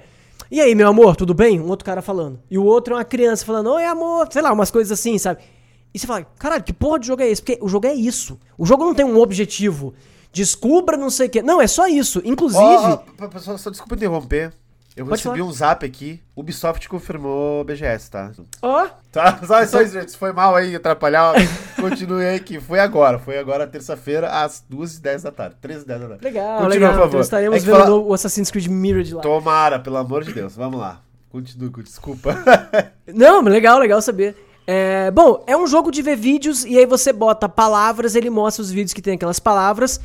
e 0.53 0.61
aí, 0.61 0.75
meu 0.75 0.87
amor, 0.87 1.15
tudo 1.15 1.33
bem? 1.33 1.59
Um 1.59 1.67
outro 1.67 1.83
cara 1.85 2.01
falando. 2.01 2.39
E 2.49 2.57
o 2.57 2.63
outro 2.63 2.93
é 2.93 2.97
uma 2.97 3.03
criança 3.05 3.45
falando, 3.45 3.71
oi, 3.71 3.83
amor, 3.85 4.27
sei 4.31 4.41
lá, 4.41 4.51
umas 4.53 4.69
coisas 4.71 4.91
assim, 4.97 5.17
sabe? 5.17 5.41
E 5.93 5.99
você 5.99 6.07
fala, 6.07 6.25
caralho, 6.39 6.63
que 6.63 6.71
porra 6.73 6.99
de 6.99 7.07
jogo 7.07 7.21
é 7.21 7.29
esse? 7.29 7.41
Porque 7.41 7.59
o 7.61 7.67
jogo 7.67 7.85
é 7.87 7.93
isso. 7.93 8.39
O 8.57 8.65
jogo 8.65 8.83
não 8.85 8.93
tem 8.93 9.05
um 9.05 9.19
objetivo. 9.19 9.93
Descubra 10.31 10.97
não 10.97 11.09
sei 11.09 11.27
o 11.27 11.29
quê. 11.29 11.41
Não, 11.43 11.61
é 11.61 11.67
só 11.67 11.87
isso. 11.87 12.21
Inclusive. 12.25 12.63
Ó, 12.63 12.97
p- 12.97 13.39
só, 13.39 13.55
só 13.57 13.69
desculpa 13.69 13.95
interromper. 13.95 14.51
Eu 14.95 15.05
Pode 15.05 15.17
recebi 15.23 15.39
falar. 15.39 15.49
um 15.49 15.53
zap 15.53 15.83
aqui. 15.85 16.21
Ubisoft 16.35 16.87
confirmou 16.87 17.63
BGS, 17.63 18.11
tá? 18.11 18.31
Ó, 18.61 18.87
Tá, 19.11 19.39
só, 19.45 19.65
só 19.65 19.81
isso, 19.81 19.93
gente. 19.93 20.11
Se 20.11 20.17
foi 20.17 20.31
mal 20.31 20.55
aí, 20.55 20.75
atrapalhar, 20.75 21.33
continue 21.79 22.23
aí 22.25 22.39
que 22.39 22.59
foi 22.59 22.79
agora. 22.79 23.17
Foi 23.17 23.37
agora, 23.39 23.65
terça-feira, 23.65 24.29
às 24.29 24.63
2h10 24.71 25.23
da 25.23 25.31
tarde. 25.31 25.55
13h10 25.61 25.85
da 25.85 26.07
tarde. 26.09 26.23
legal, 26.23 26.57
Continua, 26.61 26.69
legal. 26.69 26.91
por 26.91 26.97
favor. 26.97 27.07
Então 27.09 27.21
estaremos 27.21 27.55
É 27.57 27.59
vendo 27.65 27.77
fala- 27.79 27.95
o 27.95 28.13
Assassin's 28.13 28.51
Creed 28.51 28.67
Mirage 28.67 29.13
lá. 29.15 29.21
Tomara, 29.21 29.79
pelo 29.79 29.97
amor 29.97 30.23
de 30.23 30.31
Deus. 30.33 30.55
Vamos 30.55 30.79
lá. 30.79 31.01
Continue, 31.31 31.71
desculpa. 31.83 32.37
Não, 33.07 33.41
legal, 33.41 33.79
legal 33.79 33.99
saber. 34.01 34.35
É, 34.67 35.09
bom, 35.11 35.43
é 35.47 35.57
um 35.57 35.65
jogo 35.67 35.91
de 35.91 36.01
ver 36.01 36.15
vídeos 36.15 36.63
e 36.63 36.77
aí 36.77 36.85
você 36.85 37.11
bota 37.11 37.49
palavras, 37.49 38.15
ele 38.15 38.29
mostra 38.29 38.61
os 38.61 38.71
vídeos 38.71 38.93
que 38.93 39.01
tem 39.01 39.15
aquelas 39.15 39.39
palavras. 39.39 39.99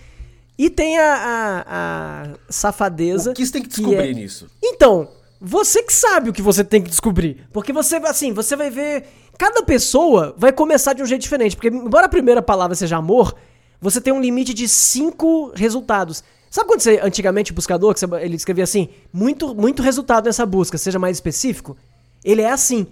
E 0.59 0.69
tem 0.69 0.99
a, 0.99 1.15
a, 1.15 2.23
a 2.33 2.35
safadeza. 2.51 3.31
o 3.31 3.35
que 3.35 3.47
você 3.47 3.53
tem 3.53 3.63
que 3.63 3.69
é- 3.69 3.71
descobrir 3.71 4.15
nisso? 4.15 4.51
Então, 4.63 5.09
você 5.41 5.83
que 5.83 5.93
sabe 5.93 6.31
o 6.31 6.33
que 6.33 6.43
você 6.43 6.65
tem 6.65 6.83
que 6.83 6.91
descobrir. 6.91 7.47
Porque 7.53 7.73
você, 7.73 7.97
assim, 7.97 8.33
você 8.33 8.57
vai 8.57 8.69
ver. 8.71 9.05
Cada 9.39 9.63
pessoa 9.63 10.35
vai 10.37 10.53
começar 10.53 10.95
de 10.95 11.03
um 11.03 11.07
jeito 11.07 11.23
diferente. 11.23 11.55
Porque, 11.55 11.69
embora 11.69 12.07
a 12.07 12.09
primeira 12.09 12.43
palavra 12.43 12.75
seja 12.75 12.97
amor, 12.97 13.35
você 13.81 14.01
tem 14.01 14.13
um 14.13 14.21
limite 14.21 14.53
de 14.53 14.67
cinco 14.69 15.53
resultados. 15.55 16.25
Sabe 16.51 16.67
quando 16.67 16.81
você, 16.81 16.99
antigamente, 17.03 17.53
o 17.53 17.55
buscador, 17.55 17.95
que 17.95 18.01
você- 18.01 18.07
ele 18.21 18.35
escrevia 18.35 18.65
assim, 18.65 18.89
muito, 19.13 19.55
muito 19.55 19.81
resultado 19.83 20.25
nessa 20.25 20.45
busca, 20.45 20.77
seja 20.77 20.99
mais 20.99 21.19
específico? 21.19 21.77
Ele 22.25 22.43
é 22.43 22.51
assim. 22.51 22.87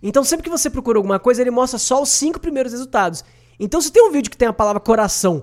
Então, 0.00 0.22
sempre 0.22 0.44
que 0.44 0.50
você 0.50 0.70
procura 0.70 0.98
alguma 0.98 1.18
coisa, 1.18 1.40
ele 1.42 1.50
mostra 1.50 1.78
só 1.78 2.00
os 2.00 2.10
cinco 2.10 2.38
primeiros 2.38 2.70
resultados. 2.72 3.24
Então, 3.58 3.80
se 3.80 3.90
tem 3.90 4.06
um 4.06 4.12
vídeo 4.12 4.30
que 4.30 4.36
tem 4.36 4.46
a 4.46 4.52
palavra 4.52 4.78
coração, 4.80 5.42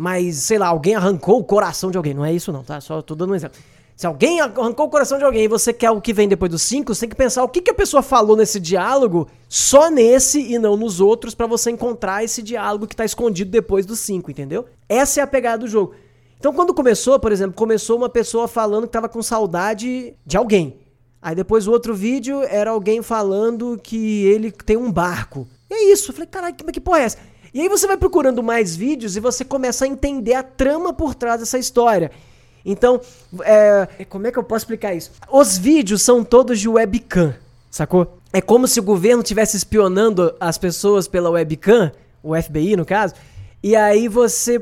mas, 0.00 0.36
sei 0.36 0.58
lá, 0.58 0.68
alguém 0.68 0.94
arrancou 0.94 1.40
o 1.40 1.44
coração 1.44 1.90
de 1.90 1.96
alguém, 1.96 2.14
não 2.14 2.24
é 2.24 2.32
isso 2.32 2.52
não, 2.52 2.62
tá? 2.62 2.80
Só 2.80 3.02
tô 3.02 3.16
dando 3.16 3.32
um 3.32 3.34
exemplo. 3.34 3.58
Se 3.96 4.06
alguém 4.06 4.40
arrancou 4.40 4.86
o 4.86 4.88
coração 4.88 5.18
de 5.18 5.24
alguém 5.24 5.42
e 5.42 5.48
você 5.48 5.72
quer 5.72 5.90
o 5.90 6.00
que 6.00 6.12
vem 6.12 6.28
depois 6.28 6.52
dos 6.52 6.62
cinco, 6.62 6.94
você 6.94 7.00
tem 7.00 7.08
que 7.08 7.16
pensar 7.16 7.42
o 7.42 7.48
que, 7.48 7.60
que 7.60 7.72
a 7.72 7.74
pessoa 7.74 8.00
falou 8.00 8.36
nesse 8.36 8.60
diálogo, 8.60 9.26
só 9.48 9.90
nesse 9.90 10.40
e 10.40 10.56
não 10.56 10.76
nos 10.76 11.00
outros, 11.00 11.34
pra 11.34 11.48
você 11.48 11.72
encontrar 11.72 12.22
esse 12.22 12.42
diálogo 12.42 12.86
que 12.86 12.94
tá 12.94 13.04
escondido 13.04 13.50
depois 13.50 13.84
dos 13.84 13.98
cinco, 13.98 14.30
entendeu? 14.30 14.66
Essa 14.88 15.18
é 15.18 15.22
a 15.24 15.26
pegada 15.26 15.58
do 15.58 15.66
jogo. 15.66 15.96
Então, 16.38 16.52
quando 16.52 16.72
começou, 16.72 17.18
por 17.18 17.32
exemplo, 17.32 17.56
começou 17.56 17.96
uma 17.96 18.08
pessoa 18.08 18.46
falando 18.46 18.86
que 18.86 18.92
tava 18.92 19.08
com 19.08 19.20
saudade 19.20 20.14
de 20.24 20.36
alguém. 20.36 20.78
Aí 21.20 21.34
depois 21.34 21.66
o 21.66 21.72
outro 21.72 21.92
vídeo 21.92 22.44
era 22.44 22.70
alguém 22.70 23.02
falando 23.02 23.76
que 23.82 24.24
ele 24.26 24.52
tem 24.52 24.76
um 24.76 24.92
barco. 24.92 25.48
E 25.68 25.74
é 25.74 25.92
isso. 25.92 26.12
Eu 26.12 26.14
falei, 26.14 26.28
caralho, 26.28 26.54
que, 26.54 26.62
que 26.70 26.80
porra 26.80 27.00
é 27.00 27.02
essa? 27.02 27.18
E 27.52 27.60
aí 27.60 27.68
você 27.68 27.86
vai 27.86 27.96
procurando 27.96 28.42
mais 28.42 28.76
vídeos 28.76 29.16
e 29.16 29.20
você 29.20 29.44
começa 29.44 29.84
a 29.84 29.88
entender 29.88 30.34
a 30.34 30.42
trama 30.42 30.92
por 30.92 31.14
trás 31.14 31.40
dessa 31.40 31.58
história. 31.58 32.10
Então, 32.64 33.00
é, 33.44 34.04
como 34.08 34.26
é 34.26 34.32
que 34.32 34.38
eu 34.38 34.44
posso 34.44 34.64
explicar 34.64 34.94
isso? 34.94 35.10
Os 35.30 35.56
vídeos 35.56 36.02
são 36.02 36.22
todos 36.22 36.60
de 36.60 36.68
webcam, 36.68 37.34
sacou? 37.70 38.18
É 38.32 38.40
como 38.40 38.68
se 38.68 38.78
o 38.78 38.82
governo 38.82 39.22
estivesse 39.22 39.56
espionando 39.56 40.34
as 40.38 40.58
pessoas 40.58 41.08
pela 41.08 41.30
webcam, 41.30 41.90
o 42.22 42.40
FBI 42.40 42.76
no 42.76 42.84
caso, 42.84 43.14
e 43.62 43.74
aí 43.74 44.06
você 44.06 44.60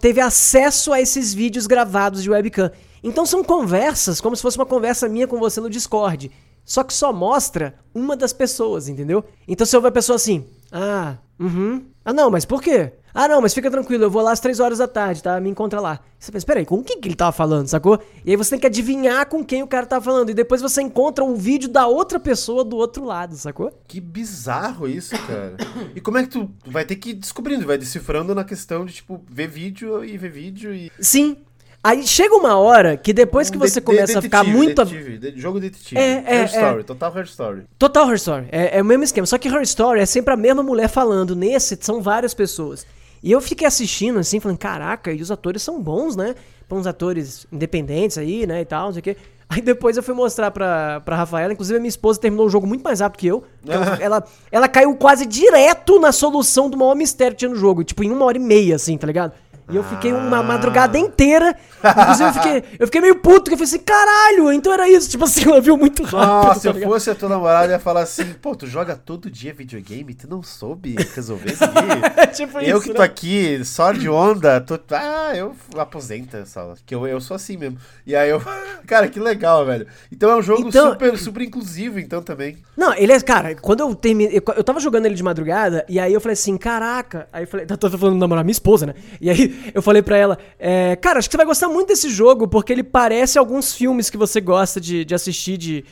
teve 0.00 0.20
acesso 0.20 0.92
a 0.92 1.00
esses 1.00 1.34
vídeos 1.34 1.66
gravados 1.66 2.22
de 2.22 2.30
webcam. 2.30 2.70
Então 3.02 3.26
são 3.26 3.42
conversas, 3.42 4.20
como 4.20 4.36
se 4.36 4.42
fosse 4.42 4.56
uma 4.56 4.66
conversa 4.66 5.08
minha 5.08 5.26
com 5.26 5.38
você 5.38 5.60
no 5.60 5.68
Discord. 5.68 6.30
Só 6.64 6.84
que 6.84 6.94
só 6.94 7.12
mostra 7.12 7.74
uma 7.92 8.16
das 8.16 8.32
pessoas, 8.32 8.88
entendeu? 8.88 9.24
Então 9.48 9.66
se 9.66 9.74
houver 9.74 9.88
a 9.88 9.92
pessoa 9.92 10.16
assim, 10.16 10.46
ah, 10.70 11.16
uhum. 11.38 11.84
Ah, 12.04 12.12
não, 12.12 12.30
mas 12.30 12.44
por 12.44 12.60
quê? 12.60 12.92
Ah, 13.14 13.28
não, 13.28 13.42
mas 13.42 13.52
fica 13.52 13.70
tranquilo, 13.70 14.04
eu 14.04 14.10
vou 14.10 14.22
lá 14.22 14.32
às 14.32 14.40
três 14.40 14.58
horas 14.58 14.78
da 14.78 14.88
tarde, 14.88 15.22
tá? 15.22 15.38
Me 15.38 15.50
encontra 15.50 15.80
lá. 15.80 16.00
Você 16.18 16.32
pensa, 16.32 16.46
peraí, 16.46 16.64
com 16.64 16.82
quem 16.82 16.98
que 16.98 17.08
ele 17.08 17.14
tava 17.14 17.30
falando, 17.30 17.66
sacou? 17.66 18.00
E 18.24 18.30
aí 18.30 18.36
você 18.36 18.50
tem 18.50 18.58
que 18.58 18.66
adivinhar 18.66 19.28
com 19.28 19.44
quem 19.44 19.62
o 19.62 19.66
cara 19.66 19.84
tava 19.84 20.04
falando. 20.04 20.30
E 20.30 20.34
depois 20.34 20.62
você 20.62 20.80
encontra 20.80 21.22
o 21.22 21.36
vídeo 21.36 21.68
da 21.68 21.86
outra 21.86 22.18
pessoa 22.18 22.64
do 22.64 22.76
outro 22.76 23.04
lado, 23.04 23.36
sacou? 23.36 23.70
Que 23.86 24.00
bizarro 24.00 24.88
isso, 24.88 25.14
cara. 25.26 25.56
E 25.94 26.00
como 26.00 26.16
é 26.18 26.22
que 26.22 26.30
tu 26.30 26.50
vai 26.66 26.84
ter 26.84 26.96
que 26.96 27.10
ir 27.10 27.14
descobrindo, 27.14 27.66
vai 27.66 27.76
decifrando 27.76 28.34
na 28.34 28.44
questão 28.44 28.86
de, 28.86 28.94
tipo, 28.94 29.22
ver 29.28 29.48
vídeo 29.48 30.04
e 30.04 30.16
ver 30.16 30.30
vídeo 30.30 30.74
e... 30.74 30.90
Sim. 30.98 31.36
Aí 31.84 32.06
chega 32.06 32.34
uma 32.36 32.56
hora 32.56 32.96
que 32.96 33.12
depois 33.12 33.50
que 33.50 33.58
você 33.58 33.80
começa 33.80 34.20
a 34.20 34.22
ficar 34.22 34.44
muito. 34.44 34.84
detetive, 34.84 35.18
de- 35.18 35.40
jogo 35.40 35.58
detetive. 35.58 36.00
É, 36.00 36.22
é, 36.26 36.34
Her 36.34 36.40
é. 36.42 36.44
Story, 36.44 36.84
total 36.84 37.18
Her 37.18 37.24
Story. 37.24 37.62
Total 37.76 38.08
Her 38.08 38.14
Story. 38.14 38.46
É, 38.52 38.78
é 38.78 38.82
o 38.82 38.84
mesmo 38.84 39.02
esquema. 39.02 39.26
Só 39.26 39.36
que 39.36 39.48
Her 39.48 39.62
Story 39.62 40.00
é 40.00 40.06
sempre 40.06 40.32
a 40.32 40.36
mesma 40.36 40.62
mulher 40.62 40.88
falando. 40.88 41.34
Nesse, 41.34 41.76
são 41.80 42.00
várias 42.00 42.34
pessoas. 42.34 42.86
E 43.22 43.32
eu 43.32 43.40
fiquei 43.40 43.66
assistindo 43.66 44.18
assim, 44.18 44.38
falando, 44.38 44.58
caraca, 44.58 45.12
e 45.12 45.20
os 45.20 45.30
atores 45.30 45.62
são 45.62 45.80
bons, 45.80 46.14
né? 46.14 46.34
Pra 46.68 46.78
uns 46.78 46.86
atores 46.86 47.46
independentes 47.52 48.18
aí, 48.18 48.46
né, 48.46 48.60
e 48.60 48.64
tal, 48.64 48.86
não 48.86 48.92
sei 48.92 49.00
o 49.00 49.02
quê. 49.02 49.16
Aí 49.52 49.60
depois 49.60 49.98
eu 49.98 50.02
fui 50.02 50.14
mostrar 50.14 50.50
pra, 50.50 51.02
pra 51.02 51.14
Rafaela, 51.14 51.52
inclusive 51.52 51.76
a 51.76 51.80
minha 51.80 51.88
esposa 51.90 52.18
terminou 52.18 52.46
o 52.46 52.48
jogo 52.48 52.66
muito 52.66 52.82
mais 52.82 53.00
rápido 53.00 53.20
que 53.20 53.26
eu. 53.26 53.44
Ela, 53.68 53.98
ela, 54.00 54.24
ela 54.50 54.66
caiu 54.68 54.96
quase 54.96 55.26
direto 55.26 56.00
na 56.00 56.10
solução 56.10 56.70
do 56.70 56.76
maior 56.78 56.94
mistério 56.94 57.34
que 57.34 57.40
tinha 57.40 57.50
no 57.50 57.56
jogo, 57.56 57.84
tipo, 57.84 58.02
em 58.02 58.10
uma 58.10 58.24
hora 58.24 58.38
e 58.38 58.40
meia, 58.40 58.76
assim, 58.76 58.96
tá 58.96 59.06
ligado? 59.06 59.34
E 59.70 59.76
eu 59.76 59.84
fiquei 59.84 60.12
uma 60.12 60.38
Ah. 60.38 60.42
madrugada 60.42 60.98
inteira. 60.98 61.56
Inclusive, 61.84 62.28
eu 62.28 62.32
fiquei, 62.34 62.64
eu 62.78 62.86
fiquei 62.86 63.00
meio 63.00 63.16
puto, 63.16 63.44
que 63.44 63.54
eu 63.54 63.58
falei 63.58 63.64
assim, 63.64 63.78
caralho, 63.78 64.52
então 64.52 64.72
era 64.72 64.88
isso. 64.88 65.08
Tipo 65.08 65.24
assim, 65.24 65.44
ela 65.48 65.60
viu 65.60 65.76
muito 65.76 66.02
rápido. 66.02 66.18
Nossa, 66.20 66.54
se 66.54 66.62
tá 66.62 66.68
eu 66.68 66.72
ligado? 66.74 66.90
fosse 66.90 67.10
a 67.10 67.14
tua 67.14 67.28
namorada, 67.28 67.66
eu 67.66 67.70
ia 67.72 67.78
falar 67.78 68.02
assim, 68.02 68.24
pô, 68.40 68.54
tu 68.54 68.66
joga 68.66 68.96
todo 68.96 69.30
dia 69.30 69.52
videogame? 69.54 70.14
Tu 70.14 70.28
não 70.28 70.42
soube 70.42 70.96
resolver 71.14 71.52
isso 71.52 71.64
aqui? 71.64 72.32
tipo 72.36 72.58
eu 72.60 72.76
isso, 72.78 72.86
que 72.88 72.92
tô 72.94 73.00
né? 73.00 73.04
aqui, 73.06 73.64
só 73.64 73.92
de 73.92 74.08
onda, 74.08 74.60
tô... 74.60 74.78
ah, 74.90 75.32
eu 75.34 75.54
aposenta, 75.76 76.44
só, 76.46 76.74
que 76.84 76.94
eu, 76.94 77.06
eu 77.06 77.20
sou 77.20 77.34
assim 77.34 77.56
mesmo. 77.56 77.78
E 78.06 78.14
aí 78.14 78.30
eu, 78.30 78.42
cara, 78.86 79.08
que 79.08 79.18
legal, 79.20 79.64
velho. 79.64 79.86
Então 80.10 80.30
é 80.30 80.36
um 80.36 80.42
jogo 80.42 80.68
Então- 80.68 80.90
super, 80.92 81.16
super 81.18 81.42
inclusivo, 81.42 81.98
então, 81.98 82.22
também. 82.22 82.58
Não, 82.76 82.92
ele 82.94 83.12
é, 83.12 83.20
cara, 83.20 83.54
quando 83.54 83.80
eu 83.80 83.94
terminei. 83.94 84.36
Eu, 84.38 84.54
eu 84.56 84.64
tava 84.64 84.80
jogando 84.80 85.06
ele 85.06 85.14
de 85.14 85.22
madrugada, 85.22 85.84
e 85.88 85.98
aí 86.00 86.12
eu 86.12 86.20
falei 86.20 86.34
assim, 86.34 86.56
caraca. 86.56 87.28
Aí 87.32 87.44
eu 87.44 87.46
falei, 87.48 87.66
tô, 87.66 87.76
tô 87.76 87.90
falando 87.98 88.18
namorar 88.18 88.44
minha 88.44 88.52
esposa, 88.52 88.86
né? 88.86 88.94
E 89.20 89.28
aí 89.30 89.61
eu 89.74 89.82
falei 89.82 90.02
pra 90.02 90.16
ela, 90.16 90.38
é, 90.58 90.96
cara, 90.96 91.18
acho 91.18 91.28
que 91.28 91.32
você 91.32 91.36
vai 91.36 91.46
gostar 91.46 91.68
muito 91.68 91.88
desse 91.88 92.08
jogo, 92.08 92.48
porque 92.48 92.72
ele 92.72 92.82
parece 92.82 93.38
alguns 93.38 93.72
filmes 93.74 94.08
que 94.10 94.16
você 94.16 94.40
gosta 94.40 94.80
de, 94.80 95.04
de 95.04 95.14
assistir 95.14 95.56
de. 95.56 95.84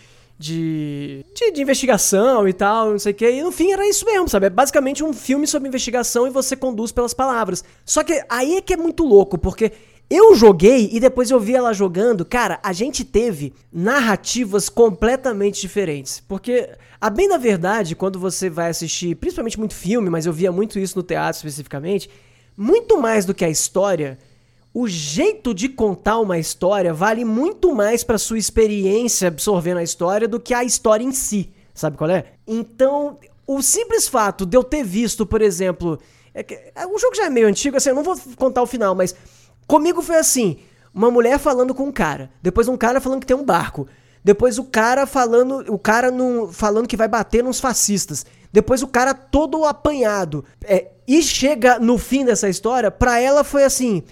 De, 0.42 1.22
de, 1.34 1.50
de 1.52 1.60
investigação 1.60 2.48
e 2.48 2.54
tal, 2.54 2.92
não 2.92 2.98
sei 2.98 3.12
o 3.12 3.14
que. 3.14 3.30
E 3.30 3.42
no 3.42 3.52
fim 3.52 3.72
era 3.72 3.86
isso 3.86 4.06
mesmo, 4.06 4.26
sabe? 4.26 4.46
É 4.46 4.50
basicamente 4.50 5.04
um 5.04 5.12
filme 5.12 5.46
sobre 5.46 5.68
investigação 5.68 6.26
e 6.26 6.30
você 6.30 6.56
conduz 6.56 6.90
pelas 6.90 7.12
palavras. 7.12 7.62
Só 7.84 8.02
que 8.02 8.24
aí 8.26 8.56
é 8.56 8.62
que 8.62 8.72
é 8.72 8.76
muito 8.78 9.04
louco, 9.04 9.36
porque 9.36 9.70
eu 10.10 10.34
joguei 10.34 10.90
e 10.92 10.98
depois 10.98 11.30
eu 11.30 11.38
vi 11.38 11.54
ela 11.54 11.72
jogando. 11.72 12.24
Cara, 12.24 12.58
a 12.64 12.72
gente 12.72 13.04
teve 13.04 13.54
narrativas 13.72 14.68
completamente 14.68 15.60
diferentes. 15.60 16.18
Porque, 16.26 16.68
a 17.00 17.08
bem 17.08 17.28
da 17.28 17.38
verdade, 17.38 17.94
quando 17.94 18.18
você 18.18 18.50
vai 18.50 18.70
assistir, 18.70 19.14
principalmente 19.14 19.56
muito 19.56 19.72
filme, 19.72 20.10
mas 20.10 20.26
eu 20.26 20.32
via 20.32 20.50
muito 20.50 20.80
isso 20.80 20.98
no 20.98 21.04
teatro 21.04 21.36
especificamente, 21.36 22.10
muito 22.61 23.00
mais 23.00 23.24
do 23.24 23.32
que 23.32 23.42
a 23.42 23.48
história, 23.48 24.18
o 24.74 24.86
jeito 24.86 25.54
de 25.54 25.66
contar 25.66 26.18
uma 26.18 26.38
história 26.38 26.92
vale 26.92 27.24
muito 27.24 27.74
mais 27.74 28.04
pra 28.04 28.18
sua 28.18 28.36
experiência 28.36 29.28
absorvendo 29.28 29.78
a 29.78 29.82
história 29.82 30.28
do 30.28 30.38
que 30.38 30.52
a 30.52 30.62
história 30.62 31.02
em 31.02 31.11
si. 31.11 31.50
Sabe 31.72 31.96
qual 31.96 32.11
é? 32.11 32.26
Então, 32.46 33.16
o 33.46 33.62
simples 33.62 34.06
fato 34.06 34.44
de 34.44 34.58
eu 34.58 34.62
ter 34.62 34.84
visto, 34.84 35.24
por 35.24 35.40
exemplo. 35.40 35.98
É 36.34 36.42
que, 36.42 36.52
é, 36.52 36.86
o 36.86 36.98
jogo 36.98 37.16
já 37.16 37.24
é 37.24 37.30
meio 37.30 37.48
antigo, 37.48 37.78
assim, 37.78 37.88
eu 37.88 37.94
não 37.94 38.02
vou 38.02 38.16
contar 38.36 38.61
o 38.61 38.66
final, 38.66 38.94
mas 38.94 39.16
comigo 39.66 40.02
foi 40.02 40.16
assim: 40.16 40.58
uma 40.92 41.11
mulher 41.11 41.38
falando 41.38 41.74
com 41.74 41.84
um 41.84 41.92
cara, 41.92 42.30
depois 42.42 42.68
um 42.68 42.76
cara 42.76 43.00
falando 43.00 43.20
que 43.20 43.26
tem 43.26 43.36
um 43.36 43.44
barco. 43.44 43.88
Depois 44.22 44.58
o 44.58 44.64
cara 44.64 45.06
falando, 45.06 45.64
o 45.72 45.78
cara 45.78 46.11
no, 46.11 46.52
falando 46.52 46.86
que 46.86 46.96
vai 46.96 47.08
bater 47.08 47.42
nos 47.42 47.58
fascistas. 47.58 48.26
Depois 48.53 48.82
o 48.82 48.88
cara 48.88 49.14
todo 49.14 49.64
apanhado. 49.64 50.44
É, 50.64 50.88
e 51.07 51.22
chega 51.22 51.78
no 51.78 51.98
fim 51.98 52.24
dessa 52.24 52.48
história, 52.48 52.90
pra 52.90 53.18
ela 53.20 53.44
foi 53.44 53.64
assim: 53.64 54.03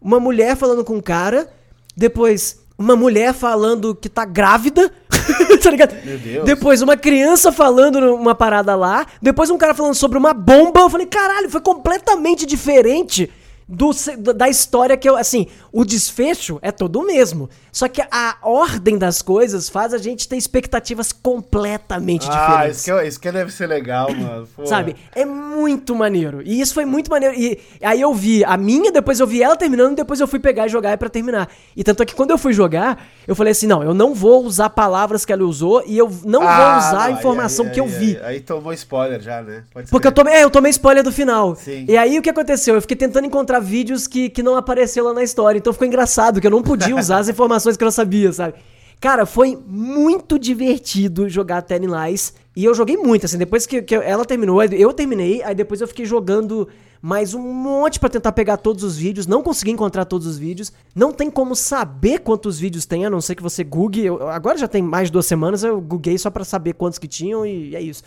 uma 0.00 0.20
mulher 0.20 0.56
falando 0.56 0.84
com 0.84 0.96
um 0.96 1.00
cara, 1.00 1.48
depois 1.96 2.60
uma 2.78 2.96
mulher 2.96 3.34
falando 3.34 3.94
que 3.94 4.08
tá 4.08 4.24
grávida, 4.24 4.90
tá 5.62 5.70
ligado? 5.70 5.94
Meu 6.04 6.18
Deus. 6.18 6.44
Depois 6.44 6.80
uma 6.80 6.96
criança 6.96 7.52
falando 7.52 7.98
uma 8.14 8.34
parada 8.34 8.74
lá, 8.74 9.06
depois 9.20 9.50
um 9.50 9.58
cara 9.58 9.74
falando 9.74 9.94
sobre 9.94 10.16
uma 10.16 10.32
bomba. 10.32 10.80
Eu 10.80 10.88
falei, 10.90 11.06
caralho, 11.06 11.50
foi 11.50 11.60
completamente 11.60 12.46
diferente 12.46 13.30
do, 13.70 13.90
da 14.34 14.48
história 14.48 14.96
que 14.96 15.08
eu. 15.08 15.16
Assim, 15.16 15.46
o 15.72 15.84
desfecho 15.84 16.58
é 16.60 16.72
todo 16.72 16.98
o 17.00 17.06
mesmo. 17.06 17.48
Só 17.72 17.86
que 17.88 18.02
a 18.10 18.36
ordem 18.42 18.98
das 18.98 19.22
coisas 19.22 19.68
faz 19.68 19.94
a 19.94 19.98
gente 19.98 20.28
ter 20.28 20.36
expectativas 20.36 21.12
completamente 21.12 22.26
Ah, 22.28 22.32
diferentes. 22.66 22.76
isso 22.78 22.84
que, 22.94 23.06
isso 23.08 23.20
que 23.20 23.30
deve 23.32 23.52
ser 23.52 23.66
legal, 23.68 24.12
mano. 24.14 24.48
Pô. 24.56 24.66
Sabe? 24.66 24.96
É 25.14 25.24
muito 25.24 25.94
maneiro. 25.94 26.42
E 26.44 26.60
isso 26.60 26.74
foi 26.74 26.84
muito 26.84 27.10
maneiro. 27.10 27.34
E 27.36 27.58
aí 27.82 28.00
eu 28.00 28.12
vi 28.12 28.44
a 28.44 28.56
minha, 28.56 28.90
depois 28.90 29.20
eu 29.20 29.26
vi 29.26 29.42
ela 29.42 29.56
terminando, 29.56 29.94
depois 29.96 30.18
eu 30.20 30.26
fui 30.26 30.40
pegar 30.40 30.66
e 30.66 30.68
jogar 30.68 30.96
pra 30.98 31.08
terminar. 31.08 31.48
E 31.76 31.84
tanto 31.84 32.02
é 32.02 32.06
que 32.06 32.14
quando 32.14 32.30
eu 32.32 32.38
fui 32.38 32.52
jogar, 32.52 33.06
eu 33.26 33.36
falei 33.36 33.52
assim: 33.52 33.66
não, 33.68 33.82
eu 33.84 33.94
não 33.94 34.14
vou 34.14 34.44
usar 34.44 34.70
palavras 34.70 35.24
que 35.24 35.32
ela 35.32 35.44
usou 35.44 35.82
e 35.86 35.96
eu 35.96 36.10
não 36.24 36.40
vou 36.40 36.48
Ah, 36.48 36.78
usar 36.78 37.04
a 37.06 37.08
não, 37.10 37.18
informação 37.18 37.66
aí- 37.66 37.70
que 37.72 37.78
eu 37.80 37.84
aí- 37.84 37.90
vi. 37.90 38.16
Aí, 38.16 38.24
aí 38.36 38.40
tomou 38.40 38.72
spoiler 38.72 39.20
já, 39.20 39.42
né? 39.42 39.62
Pode 39.72 39.90
Porque 39.90 40.08
eu 40.08 40.12
tomei, 40.12 40.34
é, 40.34 40.42
eu 40.44 40.50
tomei 40.50 40.70
spoiler 40.70 41.04
do 41.04 41.12
final. 41.12 41.54
Sim. 41.54 41.84
E 41.88 41.96
aí 41.96 42.18
o 42.18 42.22
que 42.22 42.30
aconteceu? 42.30 42.74
Eu 42.74 42.80
fiquei 42.80 42.96
tentando 42.96 43.26
encontrar 43.26 43.59
vídeos 43.60 44.06
que, 44.06 44.28
que 44.28 44.42
não 44.42 44.56
apareceu 44.56 45.04
lá 45.04 45.12
na 45.14 45.22
história. 45.22 45.58
Então 45.58 45.72
ficou 45.72 45.86
engraçado, 45.86 46.40
que 46.40 46.46
eu 46.46 46.50
não 46.50 46.62
podia 46.62 46.96
usar 46.96 47.18
as 47.18 47.28
informações 47.30 47.76
que 47.76 47.82
eu 47.84 47.86
não 47.86 47.92
sabia, 47.92 48.32
sabe? 48.32 48.54
Cara, 49.00 49.24
foi 49.24 49.58
muito 49.66 50.38
divertido 50.38 51.28
jogar 51.28 51.62
Telling 51.62 51.88
Lies. 51.88 52.34
E 52.54 52.64
eu 52.64 52.74
joguei 52.74 52.96
muito, 52.96 53.24
assim, 53.24 53.38
depois 53.38 53.64
que, 53.66 53.80
que 53.80 53.94
ela 53.94 54.24
terminou, 54.24 54.62
eu 54.62 54.92
terminei, 54.92 55.42
aí 55.42 55.54
depois 55.54 55.80
eu 55.80 55.88
fiquei 55.88 56.04
jogando 56.04 56.68
mais 57.00 57.32
um 57.32 57.40
monte 57.40 57.98
pra 57.98 58.10
tentar 58.10 58.32
pegar 58.32 58.58
todos 58.58 58.84
os 58.84 58.98
vídeos. 58.98 59.26
Não 59.26 59.42
consegui 59.42 59.70
encontrar 59.70 60.04
todos 60.04 60.26
os 60.26 60.36
vídeos. 60.36 60.70
Não 60.94 61.12
tem 61.12 61.30
como 61.30 61.56
saber 61.56 62.18
quantos 62.18 62.58
vídeos 62.58 62.84
tem, 62.84 63.06
a 63.06 63.10
não 63.10 63.22
ser 63.22 63.34
que 63.36 63.42
você 63.42 63.64
google. 63.64 64.02
Eu- 64.04 64.28
agora 64.28 64.58
já 64.58 64.68
tem 64.68 64.82
mais 64.82 65.08
de 65.08 65.12
duas 65.12 65.24
semanas, 65.24 65.64
eu 65.64 65.80
googlei 65.80 66.18
só 66.18 66.28
pra 66.28 66.44
saber 66.44 66.74
quantos 66.74 66.98
que 66.98 67.08
tinham 67.08 67.46
e 67.46 67.74
é 67.74 67.80
isso. 67.80 68.02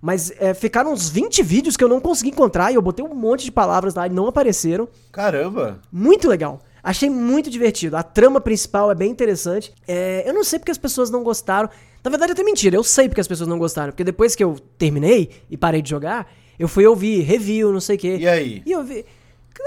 Mas 0.00 0.32
é, 0.38 0.54
ficaram 0.54 0.92
uns 0.92 1.08
20 1.08 1.42
vídeos 1.42 1.76
que 1.76 1.82
eu 1.82 1.88
não 1.88 2.00
consegui 2.00 2.30
encontrar 2.30 2.70
e 2.70 2.76
eu 2.76 2.82
botei 2.82 3.04
um 3.04 3.14
monte 3.14 3.44
de 3.44 3.52
palavras 3.52 3.94
lá 3.94 4.06
e 4.06 4.10
não 4.10 4.26
apareceram. 4.26 4.88
Caramba. 5.10 5.80
Muito 5.90 6.28
legal. 6.28 6.60
Achei 6.82 7.10
muito 7.10 7.50
divertido. 7.50 7.96
A 7.96 8.02
trama 8.02 8.40
principal 8.40 8.90
é 8.90 8.94
bem 8.94 9.10
interessante. 9.10 9.72
É, 9.86 10.22
eu 10.26 10.32
não 10.32 10.44
sei 10.44 10.58
porque 10.58 10.70
as 10.70 10.78
pessoas 10.78 11.10
não 11.10 11.22
gostaram. 11.22 11.68
Na 12.02 12.10
verdade, 12.10 12.32
até 12.32 12.42
mentira. 12.42 12.76
Eu 12.76 12.84
sei 12.84 13.08
porque 13.08 13.20
as 13.20 13.28
pessoas 13.28 13.48
não 13.48 13.58
gostaram. 13.58 13.92
Porque 13.92 14.04
depois 14.04 14.34
que 14.34 14.44
eu 14.44 14.56
terminei 14.78 15.30
e 15.50 15.56
parei 15.56 15.82
de 15.82 15.90
jogar, 15.90 16.30
eu 16.58 16.68
fui 16.68 16.86
ouvir 16.86 17.20
review, 17.22 17.72
não 17.72 17.80
sei 17.80 17.96
o 17.96 17.98
quê. 17.98 18.16
E 18.20 18.28
aí? 18.28 18.62
E 18.64 18.72
eu 18.72 18.84
vi. 18.84 19.04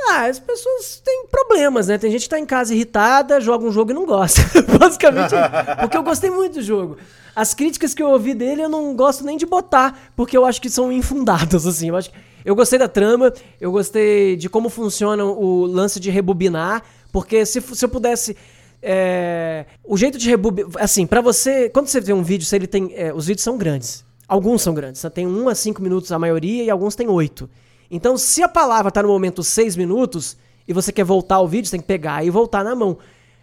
Ah, 0.09 0.25
as 0.25 0.39
pessoas 0.39 1.01
têm 1.03 1.25
problemas, 1.27 1.87
né? 1.87 1.97
Tem 1.97 2.11
gente 2.11 2.23
que 2.23 2.29
tá 2.29 2.39
em 2.39 2.45
casa 2.45 2.73
irritada, 2.73 3.39
joga 3.39 3.65
um 3.65 3.71
jogo 3.71 3.91
e 3.91 3.93
não 3.93 4.05
gosta. 4.05 4.41
Basicamente, 4.79 5.35
é. 5.35 5.75
porque 5.75 5.95
eu 5.97 6.03
gostei 6.03 6.29
muito 6.29 6.55
do 6.55 6.61
jogo. 6.61 6.97
As 7.35 7.53
críticas 7.53 7.93
que 7.93 8.01
eu 8.01 8.09
ouvi 8.09 8.33
dele 8.33 8.61
eu 8.63 8.69
não 8.69 8.95
gosto 8.95 9.23
nem 9.23 9.37
de 9.37 9.45
botar, 9.45 10.11
porque 10.15 10.35
eu 10.35 10.45
acho 10.45 10.61
que 10.61 10.69
são 10.69 10.91
infundadas, 10.91 11.65
assim. 11.67 11.89
Eu, 11.89 11.95
acho 11.97 12.09
que- 12.09 12.17
eu 12.43 12.55
gostei 12.55 12.79
da 12.79 12.87
trama, 12.87 13.31
eu 13.59 13.71
gostei 13.71 14.35
de 14.35 14.49
como 14.49 14.69
funciona 14.69 15.23
o 15.23 15.65
lance 15.65 15.99
de 15.99 16.09
rebobinar, 16.09 16.83
porque 17.11 17.45
se, 17.45 17.61
se 17.61 17.85
eu 17.85 17.89
pudesse. 17.89 18.35
é, 18.81 19.65
o 19.83 19.95
jeito 19.97 20.17
de 20.17 20.29
rebobinar. 20.29 20.71
Assim, 20.79 21.05
pra 21.05 21.21
você. 21.21 21.69
Quando 21.69 21.87
você 21.87 22.01
vê 22.01 22.13
um 22.13 22.23
vídeo, 22.23 22.45
se 22.45 22.55
ele 22.55 22.67
tem. 22.67 22.91
é, 22.95 23.13
os 23.13 23.27
vídeos 23.27 23.43
são 23.43 23.57
grandes. 23.57 24.03
Alguns 24.27 24.61
são 24.61 24.73
grandes. 24.73 25.05
Tem 25.13 25.27
1 25.27 25.49
a 25.49 25.53
5 25.55 25.81
minutos 25.81 26.11
a 26.11 26.17
maioria 26.17 26.63
e 26.63 26.69
alguns 26.69 26.95
tem 26.95 27.07
8. 27.09 27.49
Então, 27.91 28.17
se 28.17 28.41
a 28.41 28.47
palavra 28.47 28.89
tá 28.89 29.03
no 29.03 29.09
momento 29.09 29.43
6 29.43 29.75
minutos 29.75 30.37
e 30.67 30.71
você 30.73 30.91
quer 30.91 31.03
voltar 31.03 31.35
ao 31.35 31.47
vídeo, 31.47 31.65
você 31.67 31.71
tem 31.71 31.81
que 31.81 31.87
pegar 31.87 32.25
e 32.25 32.29
voltar 32.29 32.63
na 32.63 32.73
mão. 32.73 32.97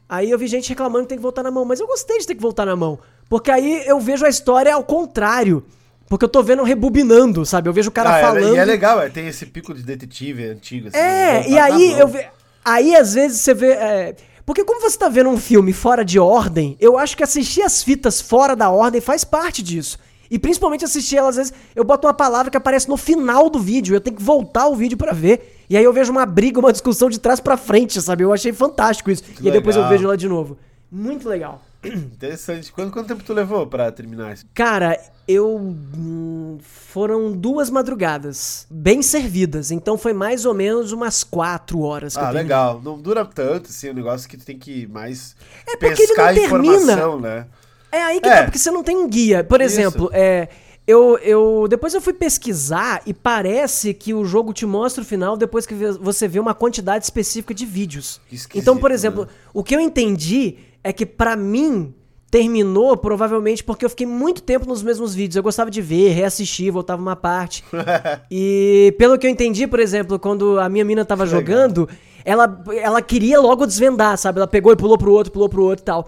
Aí 0.09 0.31
eu 0.31 0.39
vi 0.39 0.47
gente 0.47 0.71
reclamando 0.71 1.05
que 1.05 1.11
tem 1.11 1.19
que 1.19 1.23
voltar 1.23 1.43
na 1.43 1.51
mão, 1.51 1.67
mas 1.67 1.79
eu 1.81 1.87
gostei 1.87 2.19
de 2.19 2.27
ter 2.27 2.35
que 2.35 2.41
voltar 2.41 2.65
na 2.65 2.75
mão. 2.75 2.99
Porque 3.29 3.51
aí 3.51 3.83
eu 3.87 4.01
vejo 4.01 4.25
a 4.25 4.29
história 4.29 4.75
ao 4.75 4.83
contrário. 4.83 5.63
Porque 6.09 6.25
eu 6.25 6.29
tô 6.31 6.43
vendo 6.43 6.63
rebobinando, 6.63 7.45
sabe? 7.45 7.69
Eu 7.69 7.73
vejo 7.75 7.91
o 7.91 7.93
cara 7.93 8.15
Ah, 8.15 8.19
é- 8.19 8.23
falando. 8.23 8.55
E 8.55 8.59
é 8.59 8.65
legal, 8.65 8.99
é, 9.03 9.11
tem 9.11 9.29
esse 9.29 9.45
pico 9.45 9.75
de 9.75 9.83
detetive 9.83 10.47
antigo. 10.49 10.89
Assim, 10.89 10.97
É, 10.97 11.35
voltar 11.43 11.49
e 11.51 11.55
na 11.55 11.65
aí 11.65 11.99
eu 12.01 12.09
ve... 12.09 12.27
aí 12.65 12.97
às 12.97 13.13
vezes 13.13 13.41
você 13.43 13.53
vê. 13.53 13.73
é, 13.73 14.17
Porque 14.47 14.65
como 14.65 14.81
você 14.81 14.97
tá 14.97 15.11
vendo 15.11 15.29
um 15.29 15.37
filme 15.37 15.75
fora 15.75 16.03
de 16.03 16.19
ordem, 16.19 16.75
eu 16.81 16.97
acho 16.97 17.15
que 17.15 17.23
assistir 17.23 17.61
as 17.61 17.83
fitas 17.83 18.19
fora 18.23 18.57
da 18.57 18.71
ordem 18.71 18.99
faz 19.03 19.23
parte 19.23 19.63
disso. 19.63 19.99
E 20.31 20.39
principalmente 20.39 20.85
assistir 20.85 21.17
elas, 21.17 21.31
às 21.39 21.49
vezes, 21.49 21.53
eu 21.75 21.85
boto 21.85 22.07
uma 22.07 22.15
palavra 22.15 22.51
que 22.51 22.57
aparece 22.57 22.89
no 22.89 22.97
final 22.97 23.49
do 23.49 23.59
vídeo, 23.59 23.95
eu 23.95 24.01
tenho 24.01 24.17
que 24.17 24.23
voltar 24.23 24.67
o 24.69 24.75
vídeo 24.77 24.97
pra 24.99 25.13
ver. 25.13 25.57
E 25.71 25.77
aí 25.77 25.85
eu 25.85 25.93
vejo 25.93 26.11
uma 26.13 26.25
briga, 26.27 26.59
uma 26.61 26.73
discussão 26.73 27.09
de 27.11 27.19
trás 27.19 27.41
pra 27.41 27.57
frente, 27.57 28.01
sabe? 28.01 28.25
Eu 28.25 28.33
achei 28.33 28.53
fantástico 28.53 29.11
isso. 29.11 29.23
e 29.41 29.47
aí 29.47 29.53
depois 29.53 29.77
eu 29.77 29.87
vejo 29.89 30.07
lá 30.07 30.17
de 30.17 30.29
novo. 30.29 30.57
Muito 30.91 31.29
legal. 31.29 31.63
Interessante. 31.85 32.73
Quanto, 32.73 32.93
quanto 32.93 33.07
tempo 33.07 33.23
tu 33.23 33.33
levou 33.33 33.67
pra 33.67 33.93
terminar 33.93 34.33
isso? 34.33 34.45
Cara, 34.55 34.99
eu. 35.29 35.57
hum, 35.57 36.59
foram 36.61 37.31
duas 37.33 37.71
madrugadas 37.71 38.67
bem 38.71 39.03
servidas. 39.03 39.71
Então 39.71 39.97
foi 39.99 40.13
mais 40.13 40.45
ou 40.45 40.55
menos 40.55 40.91
umas 40.93 41.23
quatro 41.23 41.81
horas 41.83 42.17
que 42.17 42.25
Ah, 42.25 42.31
legal. 42.31 42.81
Não 42.83 42.99
dura 42.99 43.25
tanto, 43.25 43.71
assim, 43.71 43.89
é 43.89 43.91
um 43.93 43.95
negócio 43.95 44.29
que 44.29 44.37
tu 44.37 44.45
tem 44.45 44.59
que 44.59 44.87
mais 44.89 45.37
É 45.67 45.77
porque 45.77 46.03
ele 46.03 46.15
não 46.15 46.17
pescar 46.17 46.35
termina. 46.35 46.75
informação, 46.75 47.21
né? 47.21 47.47
É 47.91 48.03
aí 48.03 48.21
que 48.21 48.29
É. 48.29 48.37
tá, 48.37 48.45
porque 48.45 48.59
você 48.59 48.71
não 48.71 48.83
tem 48.83 48.97
um 48.97 49.09
guia. 49.09 49.43
Por 49.45 49.61
Isso. 49.61 49.75
exemplo, 49.81 50.11
é, 50.13 50.49
eu, 50.87 51.19
eu 51.19 51.67
depois 51.69 51.93
eu 51.95 52.01
fui 52.01 52.13
pesquisar 52.13 53.03
e 53.07 53.13
parece 53.15 53.93
que 53.95 54.13
o 54.15 54.25
jogo 54.25 54.53
te 54.53 54.65
mostra 54.67 55.03
o 55.03 55.07
final 55.07 55.37
depois 55.37 55.67
que 55.67 55.75
você 55.75 56.27
vê 56.29 56.39
uma 56.41 56.55
quantidade 56.55 57.05
específica 57.05 57.53
de 57.55 57.65
vídeos. 57.67 58.21
Esquisito, 58.33 58.61
Então, 58.63 58.77
por 58.79 58.91
exemplo, 58.91 59.23
né? 59.25 59.29
o 59.53 59.63
que 59.63 59.75
eu 59.75 59.81
entendi 59.81 60.57
é 60.83 60.93
que 60.93 61.05
pra 61.07 61.37
mim 61.37 61.95
terminou 62.31 62.95
provavelmente 62.95 63.65
porque 63.65 63.85
eu 63.87 63.89
fiquei 63.91 64.07
muito 64.07 64.43
tempo 64.43 64.67
nos 64.67 64.83
mesmos 64.83 65.15
vídeos. 65.15 65.37
Eu 65.37 65.43
gostava 65.43 65.71
de 65.71 65.81
ver, 65.81 66.11
reassistir, 66.13 66.71
voltava 66.71 67.01
uma 67.01 67.17
parte. 67.17 67.65
e 68.31 68.95
pelo 68.99 69.19
que 69.19 69.27
eu 69.27 69.31
entendi, 69.31 69.67
por 69.67 69.81
exemplo, 69.81 70.19
quando 70.19 70.59
a 70.61 70.69
minha 70.69 70.85
mina 70.85 71.05
tava 71.07 71.25
jogando, 71.27 71.89
ela, 72.25 72.63
ela 72.81 73.01
queria 73.01 73.41
logo 73.41 73.65
desvendar, 73.67 74.17
sabe? 74.19 74.39
Ela 74.39 74.47
pegou 74.47 74.73
e 74.73 74.77
pulou 74.77 74.99
pro 74.99 75.13
outro, 75.13 75.33
pulou 75.33 75.49
pro 75.49 75.63
outro 75.65 75.83
e 75.83 75.87
tal. 75.87 76.07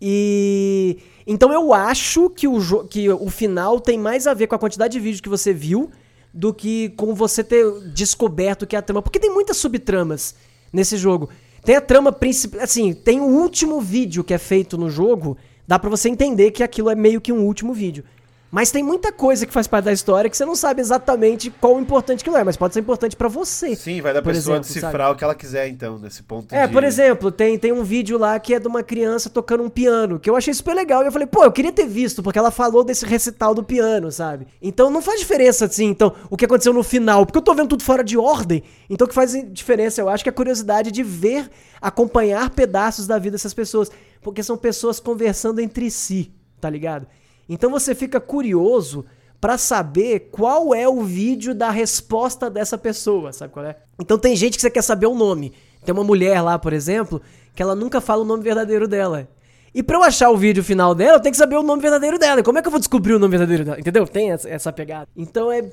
E. 0.00 0.98
Então 1.26 1.52
eu 1.52 1.74
acho 1.74 2.30
que 2.30 2.48
o, 2.48 2.58
que 2.84 3.10
o 3.10 3.28
final 3.28 3.80
tem 3.80 3.98
mais 3.98 4.26
a 4.26 4.34
ver 4.34 4.46
com 4.46 4.54
a 4.54 4.58
quantidade 4.58 4.92
de 4.92 5.00
vídeo 5.00 5.22
que 5.22 5.28
você 5.28 5.52
viu 5.52 5.90
do 6.32 6.54
que 6.54 6.90
com 6.90 7.14
você 7.14 7.42
ter 7.42 7.64
descoberto 7.92 8.66
que 8.66 8.76
é 8.76 8.78
a 8.78 8.82
trama. 8.82 9.02
Porque 9.02 9.18
tem 9.18 9.32
muitas 9.32 9.56
subtramas 9.56 10.34
nesse 10.72 10.96
jogo. 10.96 11.28
Tem 11.64 11.76
a 11.76 11.80
trama 11.80 12.12
principal. 12.12 12.62
Assim, 12.62 12.94
tem 12.94 13.20
o 13.20 13.26
último 13.26 13.80
vídeo 13.80 14.24
que 14.24 14.32
é 14.32 14.38
feito 14.38 14.78
no 14.78 14.88
jogo. 14.88 15.36
Dá 15.66 15.78
pra 15.78 15.90
você 15.90 16.08
entender 16.08 16.50
que 16.50 16.62
aquilo 16.62 16.88
é 16.88 16.94
meio 16.94 17.20
que 17.20 17.32
um 17.32 17.44
último 17.44 17.74
vídeo. 17.74 18.04
Mas 18.50 18.70
tem 18.70 18.82
muita 18.82 19.12
coisa 19.12 19.44
que 19.44 19.52
faz 19.52 19.66
parte 19.66 19.84
da 19.84 19.92
história 19.92 20.30
que 20.30 20.34
você 20.36 20.44
não 20.46 20.56
sabe 20.56 20.80
exatamente 20.80 21.50
qual 21.50 21.78
importante 21.78 22.24
que 22.24 22.30
não 22.30 22.38
é, 22.38 22.42
mas 22.42 22.56
pode 22.56 22.72
ser 22.72 22.80
importante 22.80 23.14
pra 23.14 23.28
você. 23.28 23.76
Sim, 23.76 24.00
vai 24.00 24.14
da 24.14 24.22
pessoa 24.22 24.56
exemplo, 24.56 24.68
decifrar 24.68 24.92
sabe? 24.92 25.14
o 25.14 25.16
que 25.16 25.24
ela 25.24 25.34
quiser, 25.34 25.68
então, 25.68 25.98
nesse 25.98 26.22
ponto 26.22 26.54
É, 26.54 26.66
de- 26.66 26.72
por 26.72 26.82
exemplo, 26.82 27.30
tem, 27.30 27.58
tem 27.58 27.72
um 27.72 27.84
vídeo 27.84 28.16
lá 28.16 28.40
que 28.40 28.54
é 28.54 28.58
de 28.58 28.66
uma 28.66 28.82
criança 28.82 29.28
tocando 29.28 29.62
um 29.64 29.68
piano, 29.68 30.18
que 30.18 30.30
eu 30.30 30.34
achei 30.34 30.54
super 30.54 30.74
legal. 30.74 31.02
E 31.02 31.06
eu 31.08 31.12
falei, 31.12 31.26
pô, 31.26 31.44
eu 31.44 31.52
queria 31.52 31.70
ter 31.72 31.86
visto, 31.86 32.22
porque 32.22 32.38
ela 32.38 32.50
falou 32.50 32.82
desse 32.82 33.04
recital 33.04 33.54
do 33.54 33.62
piano, 33.62 34.10
sabe? 34.10 34.46
Então 34.62 34.88
não 34.88 35.02
faz 35.02 35.20
diferença, 35.20 35.66
assim, 35.66 35.84
então, 35.84 36.14
o 36.30 36.36
que 36.36 36.46
aconteceu 36.46 36.72
no 36.72 36.82
final, 36.82 37.26
porque 37.26 37.36
eu 37.38 37.42
tô 37.42 37.54
vendo 37.54 37.68
tudo 37.68 37.82
fora 37.82 38.02
de 38.02 38.16
ordem. 38.16 38.62
Então 38.88 39.04
o 39.04 39.08
que 39.08 39.14
faz 39.14 39.32
diferença, 39.52 40.00
eu 40.00 40.08
acho, 40.08 40.24
que 40.24 40.30
é 40.30 40.32
a 40.32 40.34
curiosidade 40.34 40.90
de 40.90 41.02
ver, 41.02 41.50
acompanhar 41.82 42.48
pedaços 42.50 43.06
da 43.06 43.18
vida 43.18 43.32
dessas 43.32 43.52
pessoas. 43.52 43.90
Porque 44.22 44.42
são 44.42 44.56
pessoas 44.56 44.98
conversando 44.98 45.60
entre 45.60 45.90
si, 45.90 46.32
tá 46.60 46.70
ligado? 46.70 47.06
Então 47.48 47.70
você 47.70 47.94
fica 47.94 48.20
curioso 48.20 49.04
pra 49.40 49.56
saber 49.56 50.28
qual 50.32 50.74
é 50.74 50.88
o 50.88 51.02
vídeo 51.02 51.54
da 51.54 51.70
resposta 51.70 52.50
dessa 52.50 52.76
pessoa, 52.76 53.32
sabe 53.32 53.52
qual 53.52 53.64
é? 53.64 53.76
Então 53.98 54.18
tem 54.18 54.34
gente 54.34 54.56
que 54.56 54.60
você 54.60 54.70
quer 54.70 54.82
saber 54.82 55.06
o 55.06 55.14
nome. 55.14 55.52
Tem 55.84 55.92
uma 55.92 56.04
mulher 56.04 56.40
lá, 56.42 56.58
por 56.58 56.72
exemplo, 56.72 57.22
que 57.54 57.62
ela 57.62 57.74
nunca 57.74 58.00
fala 58.00 58.22
o 58.22 58.26
nome 58.26 58.42
verdadeiro 58.42 58.88
dela. 58.88 59.28
E 59.74 59.82
pra 59.82 59.96
eu 59.96 60.02
achar 60.02 60.30
o 60.30 60.36
vídeo 60.36 60.64
final 60.64 60.94
dela, 60.94 61.18
eu 61.18 61.20
tenho 61.20 61.32
que 61.32 61.38
saber 61.38 61.56
o 61.56 61.62
nome 61.62 61.80
verdadeiro 61.80 62.18
dela. 62.18 62.42
Como 62.42 62.58
é 62.58 62.62
que 62.62 62.66
eu 62.66 62.70
vou 62.72 62.80
descobrir 62.80 63.14
o 63.14 63.18
nome 63.18 63.30
verdadeiro 63.30 63.64
dela? 63.64 63.78
Entendeu? 63.78 64.06
Tem 64.06 64.32
essa, 64.32 64.48
essa 64.48 64.72
pegada. 64.72 65.08
Então 65.16 65.52
é. 65.52 65.70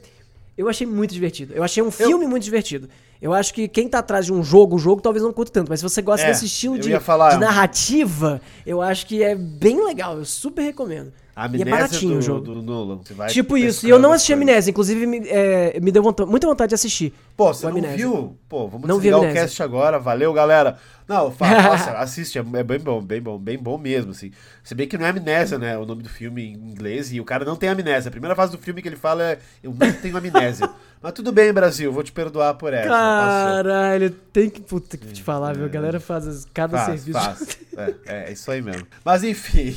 Eu 0.57 0.69
achei 0.69 0.87
muito 0.87 1.13
divertido. 1.13 1.53
Eu 1.53 1.63
achei 1.63 1.83
um 1.83 1.91
filme 1.91 2.25
muito 2.25 2.43
divertido. 2.43 2.87
Eu 3.21 3.33
acho 3.33 3.53
que 3.53 3.67
quem 3.67 3.89
tá 3.89 3.99
atrás 3.99 4.25
de 4.25 4.31
um 4.31 4.41
jogo, 4.41 4.77
o 4.77 4.79
jogo 4.79 5.01
talvez 5.01 5.21
não 5.21 5.33
curta 5.33 5.51
tanto. 5.51 5.67
Mas 5.69 5.81
se 5.81 5.83
você 5.83 6.01
gosta 6.01 6.25
É, 6.25 6.29
desse 6.29 6.45
estilo 6.45 6.75
eu 6.77 6.79
de, 6.79 6.99
falar. 7.01 7.31
de 7.31 7.39
narrativa, 7.39 8.39
eu 8.65 8.81
acho 8.81 9.05
que 9.05 9.21
é 9.21 9.35
bem 9.35 9.83
legal. 9.83 10.17
Eu 10.17 10.23
super 10.23 10.61
recomendo. 10.61 11.11
A 11.35 11.41
e 11.41 11.43
é 11.43 11.47
amnésia 11.47 11.65
baratinho 11.65 12.13
do, 12.13 12.19
o 12.19 12.21
jogo. 12.21 12.41
do 12.41 12.61
Nolan. 12.61 12.99
Tipo 13.27 13.57
isso. 13.57 13.85
E 13.85 13.89
eu 13.89 13.99
não 13.99 14.11
as 14.11 14.17
assisti. 14.17 14.33
Amnésia. 14.33 14.71
Inclusive, 14.71 15.05
me, 15.05 15.17
é, 15.27 15.77
me 15.81 15.91
deu 15.91 16.01
vonta- 16.01 16.25
muita 16.25 16.47
vontade 16.47 16.69
de 16.69 16.75
assistir. 16.75 17.13
Pô, 17.35 17.53
você 17.53 17.69
não 17.69 17.81
viu? 17.95 18.37
Pô, 18.47 18.67
vamos 18.69 18.87
Não 18.87 18.95
desligar 18.95 19.19
o 19.19 19.33
cast 19.33 19.61
agora. 19.61 19.99
Valeu, 19.99 20.31
galera. 20.31 20.77
Não, 21.05 21.29
fa- 21.29 21.49
nossa, 21.69 21.91
assiste. 21.97 22.39
É 22.39 22.41
é 22.41 22.63
bem 22.63 22.79
bom, 22.79 23.01
bem 23.01 23.21
bom, 23.21 23.37
bem 23.37 23.57
bom 23.57 23.77
mesmo, 23.77 24.11
assim. 24.11 24.31
Se 24.63 24.73
bem 24.73 24.87
que 24.87 24.97
não 24.97 25.05
é 25.05 25.09
amnésia, 25.09 25.57
né? 25.57 25.77
O 25.77 25.85
nome 25.85 26.01
do 26.01 26.07
filme 26.07 26.43
em 26.45 26.53
inglês. 26.53 27.11
E 27.11 27.19
o 27.19 27.25
cara 27.25 27.43
não 27.43 27.57
tem 27.57 27.67
amnésia. 27.67 28.07
A 28.07 28.11
primeira 28.11 28.35
fase 28.35 28.53
do 28.53 28.57
filme 28.57 28.81
que 28.81 28.87
ele 28.87 28.95
fala 28.95 29.21
é 29.23 29.39
eu 29.61 29.73
não 29.77 29.91
tenho 29.93 30.15
amnésia. 30.15 30.69
Mas 31.03 31.11
tudo 31.11 31.31
bem, 31.33 31.51
Brasil. 31.51 31.91
Vou 31.91 32.01
te 32.03 32.11
perdoar 32.11 32.53
por 32.55 32.73
essa. 32.73 32.87
Caralho, 32.89 34.09
tem 34.09 34.49
que. 34.49 34.61
Puta 34.61 34.95
que 34.97 35.07
te 35.07 35.21
falar, 35.21 35.53
viu? 35.55 35.65
A 35.65 35.69
galera 35.69 35.99
faz 35.99 36.45
cada 36.53 36.77
Faz, 36.77 37.01
serviço. 37.01 37.19
faz. 37.19 37.57
É, 37.77 37.93
é, 38.05 38.29
é 38.29 38.31
isso 38.31 38.49
aí 38.49 38.61
mesmo. 38.61 38.87
Mas 39.03 39.21
enfim. 39.21 39.75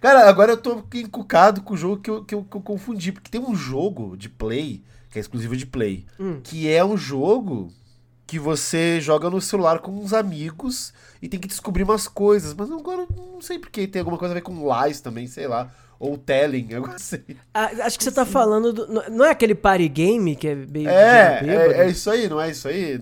Cara, 0.00 0.28
agora 0.28 0.52
eu 0.52 0.56
tô 0.56 0.80
encucado 0.94 1.62
com 1.62 1.74
o 1.74 1.76
jogo 1.76 2.00
que 2.00 2.08
eu, 2.08 2.24
que, 2.24 2.32
eu, 2.32 2.44
que 2.44 2.56
eu 2.56 2.60
confundi. 2.60 3.10
Porque 3.10 3.28
tem 3.28 3.40
um 3.40 3.56
jogo 3.56 4.16
de 4.16 4.28
play, 4.28 4.84
que 5.10 5.18
é 5.18 5.20
exclusivo 5.20 5.56
de 5.56 5.66
play, 5.66 6.04
Hum. 6.18 6.40
que 6.42 6.68
é 6.70 6.84
um 6.84 6.96
jogo 6.96 7.72
que 8.26 8.38
você 8.38 9.00
joga 9.00 9.30
no 9.30 9.40
celular 9.40 9.78
com 9.78 9.90
uns 9.92 10.12
amigos 10.12 10.92
e 11.22 11.28
tem 11.28 11.40
que 11.40 11.48
descobrir 11.48 11.82
umas 11.82 12.06
coisas. 12.06 12.52
Mas 12.54 12.70
agora 12.70 13.06
não 13.16 13.40
sei 13.40 13.58
porque 13.58 13.86
tem 13.86 14.00
alguma 14.00 14.18
coisa 14.18 14.32
a 14.32 14.34
ver 14.34 14.42
com 14.42 14.52
lies 14.84 15.00
também, 15.00 15.26
sei 15.26 15.46
lá. 15.48 15.70
Ou 15.98 16.16
telling, 16.16 16.66
eu 16.70 16.82
não 16.86 16.96
sei. 16.98 17.24
Ah, 17.52 17.70
acho 17.84 17.96
que 17.98 18.04
você 18.04 18.12
tá 18.12 18.24
falando. 18.26 18.72
Do, 18.72 18.86
não- 19.10 19.24
é 19.24 19.30
aquele 19.30 19.54
party 19.54 19.88
game 19.88 20.36
que 20.36 20.46
é 20.46 20.54
meio. 20.54 20.88
É, 20.88 21.40
é, 21.44 21.80
é 21.86 21.88
isso 21.90 22.08
aí, 22.10 22.28
não 22.28 22.40
é 22.40 22.50
isso 22.50 22.68
aí? 22.68 23.00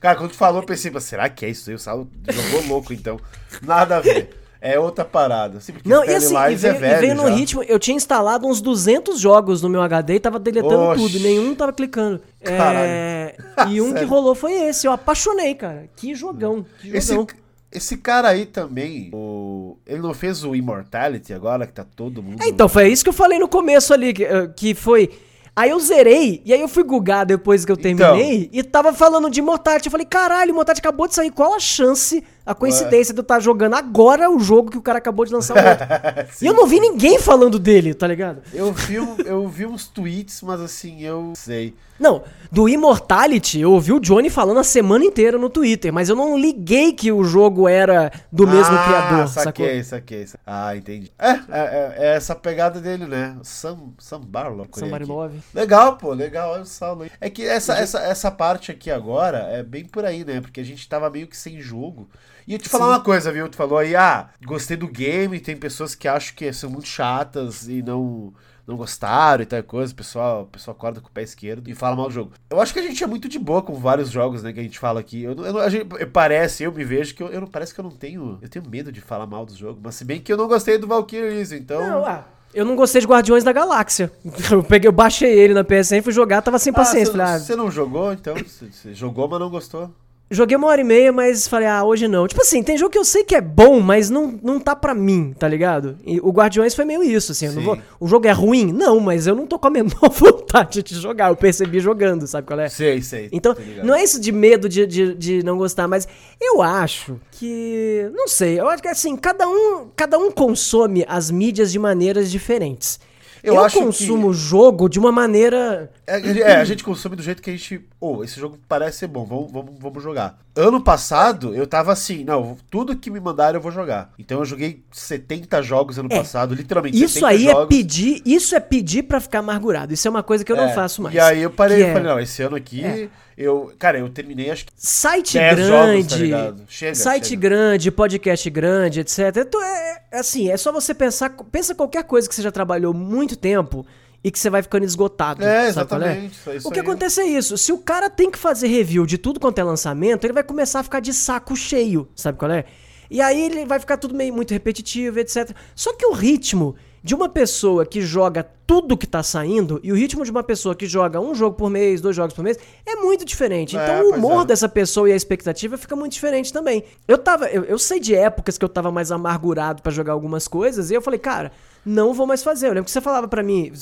Cara, 0.00 0.16
quando 0.18 0.30
tu 0.30 0.36
falou, 0.36 0.62
eu 0.62 0.66
pensei, 0.66 0.90
mas 0.90 1.04
será 1.04 1.28
que 1.28 1.44
é 1.44 1.50
isso 1.50 1.68
aí? 1.70 1.76
O 1.76 1.78
Saulo 1.78 2.10
jogou 2.28 2.66
louco, 2.66 2.92
então. 2.92 3.20
Nada 3.60 3.98
a 3.98 4.00
ver. 4.00 4.41
É 4.64 4.78
outra 4.78 5.04
parada. 5.04 5.60
Sim, 5.60 5.72
porque 5.72 5.88
Não, 5.88 6.04
e 6.04 6.14
assim, 6.14 6.32
e 6.36 6.48
Lies 6.48 6.62
veio, 6.62 6.72
é 6.72 6.76
e 6.76 6.80
velho 6.80 7.00
veio 7.00 7.14
no 7.16 7.22
já. 7.24 7.34
ritmo. 7.34 7.62
Eu 7.64 7.80
tinha 7.80 7.96
instalado 7.96 8.46
uns 8.46 8.60
200 8.60 9.18
jogos 9.18 9.60
no 9.60 9.68
meu 9.68 9.82
HD 9.82 10.14
e 10.14 10.20
tava 10.20 10.38
deletando 10.38 10.78
Oxi. 10.82 11.02
tudo. 11.02 11.16
E 11.16 11.20
nenhum 11.20 11.52
tava 11.52 11.72
clicando. 11.72 12.22
É, 12.40 13.34
e 13.68 13.80
um 13.80 13.92
que 13.94 14.04
rolou 14.04 14.36
foi 14.36 14.52
esse. 14.52 14.86
Eu 14.86 14.92
apaixonei, 14.92 15.56
cara. 15.56 15.88
Que 15.96 16.14
jogão. 16.14 16.64
Que 16.80 16.96
Esse, 16.96 17.12
jogão. 17.12 17.26
esse 17.72 17.96
cara 17.96 18.28
aí 18.28 18.46
também, 18.46 19.10
o... 19.12 19.76
ele 19.84 20.00
não 20.00 20.14
fez 20.14 20.44
o 20.44 20.54
Immortality 20.54 21.34
agora, 21.34 21.66
que 21.66 21.72
tá 21.72 21.84
todo 21.84 22.22
mundo... 22.22 22.40
É, 22.40 22.48
então, 22.48 22.68
foi 22.68 22.86
isso 22.88 23.02
que 23.02 23.08
eu 23.10 23.14
falei 23.14 23.40
no 23.40 23.48
começo 23.48 23.92
ali, 23.92 24.12
que, 24.14 24.24
eh, 24.24 24.48
que 24.54 24.74
foi. 24.76 25.10
Aí 25.56 25.70
eu 25.70 25.80
zerei, 25.80 26.40
e 26.46 26.52
aí 26.54 26.60
eu 26.60 26.68
fui 26.68 26.82
gugar 26.82 27.26
depois 27.26 27.64
que 27.64 27.72
eu 27.72 27.76
terminei, 27.76 28.48
e 28.52 28.62
tava 28.62 28.92
falando 28.92 29.28
de 29.28 29.40
Immortality. 29.40 29.86
Eu 29.88 29.90
falei, 29.90 30.06
caralho, 30.06 30.50
Immortality 30.50 30.80
acabou 30.80 31.06
de 31.08 31.14
sair, 31.14 31.30
qual 31.30 31.52
a 31.54 31.60
chance, 31.60 32.22
a 32.44 32.54
coincidência 32.54 33.14
de 33.14 33.20
eu 33.20 33.22
estar 33.22 33.40
jogando 33.40 33.74
agora 33.74 34.30
o 34.30 34.38
jogo 34.38 34.70
que 34.70 34.78
o 34.78 34.82
cara 34.82 34.98
acabou 34.98 35.24
de 35.24 35.32
lançar 35.32 35.54
o 35.54 35.68
outro? 35.68 35.86
e 36.42 36.46
eu 36.46 36.54
não 36.54 36.66
vi 36.66 36.80
ninguém 36.80 37.18
falando 37.18 37.58
dele, 37.58 37.94
tá 37.94 38.06
ligado? 38.06 38.42
Eu 38.52 38.72
vi, 38.72 38.94
eu 38.94 39.48
vi 39.48 39.66
uns 39.66 39.86
tweets, 39.86 40.42
mas 40.42 40.60
assim, 40.60 41.02
eu 41.02 41.32
sei. 41.36 41.74
Não, 42.02 42.24
do 42.50 42.68
Immortality, 42.68 43.60
eu 43.60 43.70
ouvi 43.70 43.92
o 43.92 44.00
Johnny 44.00 44.28
falando 44.28 44.58
a 44.58 44.64
semana 44.64 45.04
inteira 45.04 45.38
no 45.38 45.48
Twitter, 45.48 45.92
mas 45.92 46.08
eu 46.08 46.16
não 46.16 46.36
liguei 46.36 46.92
que 46.92 47.12
o 47.12 47.22
jogo 47.22 47.68
era 47.68 48.10
do 48.30 48.44
mesmo 48.44 48.74
ah, 48.74 48.84
criador, 48.84 49.28
saquei, 49.28 49.84
saquei, 49.84 50.26
saquei. 50.26 50.40
Ah, 50.44 50.76
entendi. 50.76 51.12
É, 51.16 51.30
é, 51.30 51.38
é, 51.52 51.94
é 51.98 52.16
essa 52.16 52.34
pegada 52.34 52.80
dele, 52.80 53.06
né? 53.06 53.36
Sam, 53.44 53.92
Sam 53.98 54.20
Barlow. 54.20 54.64
aqui. 54.64 54.82
Love. 55.04 55.40
Legal, 55.54 55.96
pô, 55.96 56.12
legal, 56.12 56.50
olha 56.50 56.62
o 56.62 56.66
Saulo 56.66 57.02
aí. 57.02 57.10
É 57.20 57.30
que 57.30 57.46
essa, 57.46 57.74
essa, 57.74 58.00
essa 58.00 58.30
parte 58.30 58.72
aqui 58.72 58.90
agora 58.90 59.38
é 59.52 59.62
bem 59.62 59.84
por 59.84 60.04
aí, 60.04 60.24
né? 60.24 60.40
Porque 60.40 60.60
a 60.60 60.64
gente 60.64 60.88
tava 60.88 61.08
meio 61.08 61.28
que 61.28 61.36
sem 61.36 61.60
jogo. 61.60 62.08
E 62.46 62.52
eu 62.54 62.58
te 62.58 62.68
falar 62.68 62.84
Sim. 62.86 62.90
uma 62.92 63.00
coisa, 63.00 63.30
viu? 63.32 63.48
Tu 63.48 63.56
falou 63.56 63.78
aí, 63.78 63.94
ah, 63.94 64.28
gostei 64.44 64.76
do 64.76 64.88
game, 64.88 65.38
tem 65.40 65.56
pessoas 65.56 65.94
que 65.94 66.08
acham 66.08 66.34
que 66.34 66.52
são 66.52 66.68
muito 66.70 66.88
chatas 66.88 67.68
e 67.68 67.82
não, 67.82 68.32
não 68.66 68.76
gostaram 68.76 69.42
e 69.42 69.46
tal 69.46 69.62
coisa. 69.62 69.92
O 69.92 69.96
pessoal, 69.96 70.42
o 70.42 70.46
pessoal 70.46 70.76
acorda 70.76 71.00
com 71.00 71.08
o 71.08 71.12
pé 71.12 71.22
esquerdo 71.22 71.68
e 71.70 71.74
fala 71.74 71.94
mal 71.96 72.06
do 72.08 72.12
jogo. 72.14 72.32
Eu 72.50 72.60
acho 72.60 72.72
que 72.72 72.78
a 72.78 72.82
gente 72.82 73.02
é 73.02 73.06
muito 73.06 73.28
de 73.28 73.38
boa 73.38 73.62
com 73.62 73.74
vários 73.74 74.10
jogos, 74.10 74.42
né, 74.42 74.52
que 74.52 74.60
a 74.60 74.62
gente 74.62 74.78
fala 74.78 74.98
aqui. 75.00 75.22
Eu, 75.22 75.34
não- 75.34 75.46
eu, 75.46 75.52
não- 75.52 75.70
gente, 75.70 75.86
parece, 76.06 76.64
eu 76.64 76.72
me 76.72 76.84
vejo 76.84 77.14
que 77.14 77.22
eu, 77.22 77.28
eu 77.28 77.40
não 77.40 77.46
parece 77.48 77.72
que 77.72 77.78
eu 77.80 77.84
não 77.84 77.90
tenho. 77.92 78.38
Eu 78.42 78.48
tenho 78.48 78.68
medo 78.68 78.90
de 78.90 79.00
falar 79.00 79.26
mal 79.26 79.46
dos 79.46 79.56
jogos. 79.56 79.80
Mas 79.82 79.94
se 79.94 80.04
bem 80.04 80.20
que 80.20 80.32
eu 80.32 80.36
não 80.36 80.48
gostei 80.48 80.78
do 80.78 80.86
Valkyries, 80.86 81.52
então. 81.52 81.80
Não, 81.80 82.04
ah, 82.06 82.24
eu 82.52 82.64
não 82.66 82.76
gostei 82.76 83.00
de 83.00 83.06
Guardiões 83.06 83.42
da 83.44 83.52
Galáxia. 83.52 84.12
Eu 84.50 84.62
peguei, 84.62 84.86
eu 84.88 84.92
baixei 84.92 85.32
ele 85.38 85.54
na 85.54 85.64
PSN, 85.64 86.02
fui 86.02 86.12
jogar, 86.12 86.42
tava 86.42 86.58
sem 86.58 86.70
Ah, 86.70 86.76
paciência. 86.76 87.06
você, 87.06 87.12
falei, 87.18 87.26
ah, 87.34 87.38
você 87.38 87.56
não 87.56 87.70
jogou, 87.70 88.12
então? 88.12 88.34
Você, 88.34 88.66
você 88.70 88.92
jogou, 88.92 89.26
mas 89.26 89.40
não 89.40 89.48
gostou? 89.48 89.90
Joguei 90.32 90.56
uma 90.56 90.66
hora 90.68 90.80
e 90.80 90.84
meia, 90.84 91.12
mas 91.12 91.46
falei, 91.46 91.68
ah, 91.68 91.84
hoje 91.84 92.08
não. 92.08 92.26
Tipo 92.26 92.40
assim, 92.40 92.62
tem 92.62 92.76
jogo 92.78 92.90
que 92.90 92.98
eu 92.98 93.04
sei 93.04 93.22
que 93.22 93.34
é 93.34 93.40
bom, 93.40 93.80
mas 93.80 94.08
não, 94.08 94.38
não 94.42 94.58
tá 94.58 94.74
pra 94.74 94.94
mim, 94.94 95.34
tá 95.38 95.46
ligado? 95.46 95.98
E 96.06 96.18
o 96.20 96.30
Guardiões 96.30 96.74
foi 96.74 96.84
meio 96.86 97.02
isso, 97.02 97.32
assim. 97.32 97.48
vou- 97.60 97.78
o 98.00 98.08
jogo 98.08 98.26
é 98.26 98.32
ruim? 98.32 98.72
Não, 98.72 98.98
mas 98.98 99.26
eu 99.26 99.34
não 99.34 99.46
tô 99.46 99.58
com 99.58 99.66
a 99.68 99.70
menor 99.70 99.92
vontade 100.10 100.82
de 100.82 100.94
jogar. 100.94 101.28
Eu 101.28 101.36
percebi 101.36 101.78
jogando, 101.80 102.26
sabe 102.26 102.46
qual 102.46 102.58
é? 102.58 102.68
Sei, 102.68 103.02
sei. 103.02 103.28
Então, 103.30 103.54
não 103.84 103.94
é 103.94 104.02
isso 104.02 104.18
de 104.20 104.32
medo 104.32 104.68
de, 104.68 104.86
de, 104.86 105.14
de 105.14 105.42
não 105.44 105.58
gostar, 105.58 105.86
mas 105.86 106.08
eu 106.40 106.62
acho 106.62 107.20
que. 107.32 108.10
Não 108.14 108.26
sei, 108.26 108.58
eu 108.58 108.68
acho 108.68 108.82
que 108.82 108.88
assim, 108.88 109.14
cada 109.16 109.46
um, 109.48 109.88
cada 109.94 110.18
um 110.18 110.30
consome 110.30 111.04
as 111.08 111.30
mídias 111.30 111.70
de 111.70 111.78
maneiras 111.78 112.30
diferentes. 112.30 112.98
Eu 113.42 113.56
Eu, 113.56 113.66
que- 113.66 113.78
consumo 113.80 114.28
o 114.28 114.34
jogo 114.34 114.88
de 114.88 115.00
uma 115.00 115.10
maneira. 115.10 115.90
É, 116.06 116.16
é, 116.40 116.56
a 116.56 116.64
gente 116.64 116.84
consome 116.84 117.16
do 117.16 117.22
jeito 117.22 117.42
que 117.42 117.50
a 117.50 117.52
gente. 117.52 117.80
Ô, 118.00 118.22
esse 118.22 118.38
jogo 118.38 118.56
parece 118.68 118.98
ser 118.98 119.08
bom, 119.08 119.24
vamos, 119.24 119.50
vamos, 119.50 119.72
vamos 119.80 120.02
jogar. 120.02 120.38
Ano 120.54 120.80
passado, 120.80 121.52
eu 121.54 121.66
tava 121.66 121.92
assim, 121.92 122.22
não, 122.24 122.56
tudo 122.70 122.94
que 122.96 123.10
me 123.10 123.18
mandaram 123.18 123.56
eu 123.58 123.60
vou 123.60 123.72
jogar. 123.72 124.12
Então 124.18 124.38
eu 124.38 124.44
joguei 124.44 124.84
70 124.92 125.60
jogos 125.62 125.98
ano 125.98 126.08
É, 126.12 126.16
passado, 126.18 126.54
literalmente. 126.54 126.96
Isso 127.02 127.14
70 127.14 127.28
aí 127.28 127.48
é 127.48 127.50
jogos. 127.52 127.68
pedir, 127.68 128.22
isso 128.24 128.54
é 128.54 128.60
pedir 128.60 129.02
pra 129.04 129.18
ficar 129.18 129.40
amargurado. 129.40 129.92
Isso 129.92 130.06
é 130.06 130.10
uma 130.10 130.22
coisa 130.22 130.44
que 130.44 130.52
eu 130.52 130.56
não 130.56 130.64
É, 130.68 130.74
faço 130.74 131.02
mais. 131.02 131.14
E 131.14 131.18
aí 131.18 131.42
eu 131.42 131.50
parei 131.50 131.78
que 131.78 131.82
e 131.82 131.86
é 131.86 131.92
falei, 131.92 132.08
não, 132.08 132.20
esse 132.20 132.42
ano 132.42 132.54
aqui, 132.56 132.84
É. 132.84 133.08
eu. 133.36 133.72
Cara, 133.78 133.98
eu 133.98 134.08
terminei 134.08 134.50
acho 134.50 134.66
que. 134.66 134.72
Site 134.76 135.34
10 135.34 135.58
jogos, 135.58 135.70
grande, 135.70 136.30
tá? 136.30 136.54
Chega, 136.68 136.94
site 136.94 137.28
chega. 137.28 137.40
grande, 137.40 137.90
podcast 137.90 138.50
grande, 138.50 139.00
etc. 139.00 139.18
Então, 139.36 139.62
é, 139.62 140.02
é 140.10 140.18
assim, 140.18 140.50
é 140.50 140.56
só 140.56 140.72
você 140.72 140.94
pensar, 140.94 141.30
pensa 141.50 141.74
qualquer 141.74 142.04
coisa 142.04 142.28
que 142.28 142.34
você 142.34 142.42
já 142.42 142.50
trabalhou 142.50 142.92
muito 142.92 143.36
tempo 143.36 143.86
e 144.24 144.30
que 144.30 144.38
você 144.38 144.48
vai 144.48 144.62
ficando 144.62 144.84
esgotado. 144.84 145.42
É, 145.42 145.56
qual 145.56 145.66
exatamente. 145.66 146.36
isso 146.54 146.68
O 146.68 146.70
que 146.70 146.80
aí. 146.80 146.86
acontece 146.86 147.20
é 147.20 147.26
isso. 147.26 147.58
Se 147.58 147.72
o 147.72 147.78
cara 147.78 148.08
tem 148.08 148.30
que 148.30 148.38
fazer 148.38 148.68
review 148.68 149.04
de 149.06 149.18
tudo 149.18 149.40
quanto 149.40 149.58
é 149.58 149.64
lançamento, 149.64 150.24
ele 150.24 150.32
vai 150.32 150.44
começar 150.44 150.80
a 150.80 150.82
ficar 150.82 151.00
de 151.00 151.12
saco 151.12 151.56
cheio, 151.56 152.08
sabe 152.14 152.38
qual 152.38 152.50
é? 152.50 152.64
E 153.10 153.20
aí 153.20 153.42
ele 153.42 153.66
vai 153.66 153.78
ficar 153.78 153.96
tudo 153.98 154.14
meio 154.14 154.32
muito 154.32 154.52
repetitivo, 154.52 155.18
etc. 155.18 155.50
Só 155.74 155.92
que 155.92 156.06
o 156.06 156.12
ritmo 156.12 156.74
de 157.02 157.14
uma 157.14 157.28
pessoa 157.28 157.84
que 157.84 158.00
joga 158.00 158.46
tudo 158.66 158.96
que 158.96 159.06
tá 159.06 159.22
saindo 159.22 159.80
e 159.82 159.90
o 159.92 159.94
ritmo 159.94 160.24
de 160.24 160.30
uma 160.30 160.42
pessoa 160.42 160.74
que 160.74 160.86
joga 160.86 161.20
um 161.20 161.34
jogo 161.34 161.56
por 161.56 161.68
mês, 161.68 162.00
dois 162.00 162.14
jogos 162.14 162.32
por 162.32 162.42
mês, 162.42 162.58
é 162.86 162.96
muito 162.96 163.24
diferente. 163.24 163.76
É, 163.76 163.82
então 163.82 164.10
o 164.10 164.14
humor 164.14 164.42
é. 164.42 164.46
dessa 164.46 164.68
pessoa 164.68 165.08
e 165.08 165.12
a 165.12 165.16
expectativa 165.16 165.76
fica 165.76 165.96
muito 165.96 166.12
diferente 166.12 166.52
também. 166.52 166.84
Eu 167.08 167.18
tava, 167.18 167.48
eu, 167.48 167.64
eu 167.64 167.78
sei 167.78 167.98
de 167.98 168.14
épocas 168.14 168.56
que 168.56 168.64
eu 168.64 168.68
tava 168.68 168.92
mais 168.92 169.10
amargurado 169.10 169.82
pra 169.82 169.90
jogar 169.90 170.12
algumas 170.12 170.46
coisas 170.46 170.90
e 170.90 170.94
eu 170.94 171.02
falei, 171.02 171.18
cara, 171.18 171.50
não 171.84 172.14
vou 172.14 172.26
mais 172.26 172.42
fazer. 172.42 172.66
Eu 172.66 172.70
lembro 172.70 172.84
que 172.84 172.90
você 172.92 173.00
falava 173.00 173.26
pra 173.26 173.42
mim, 173.42 173.72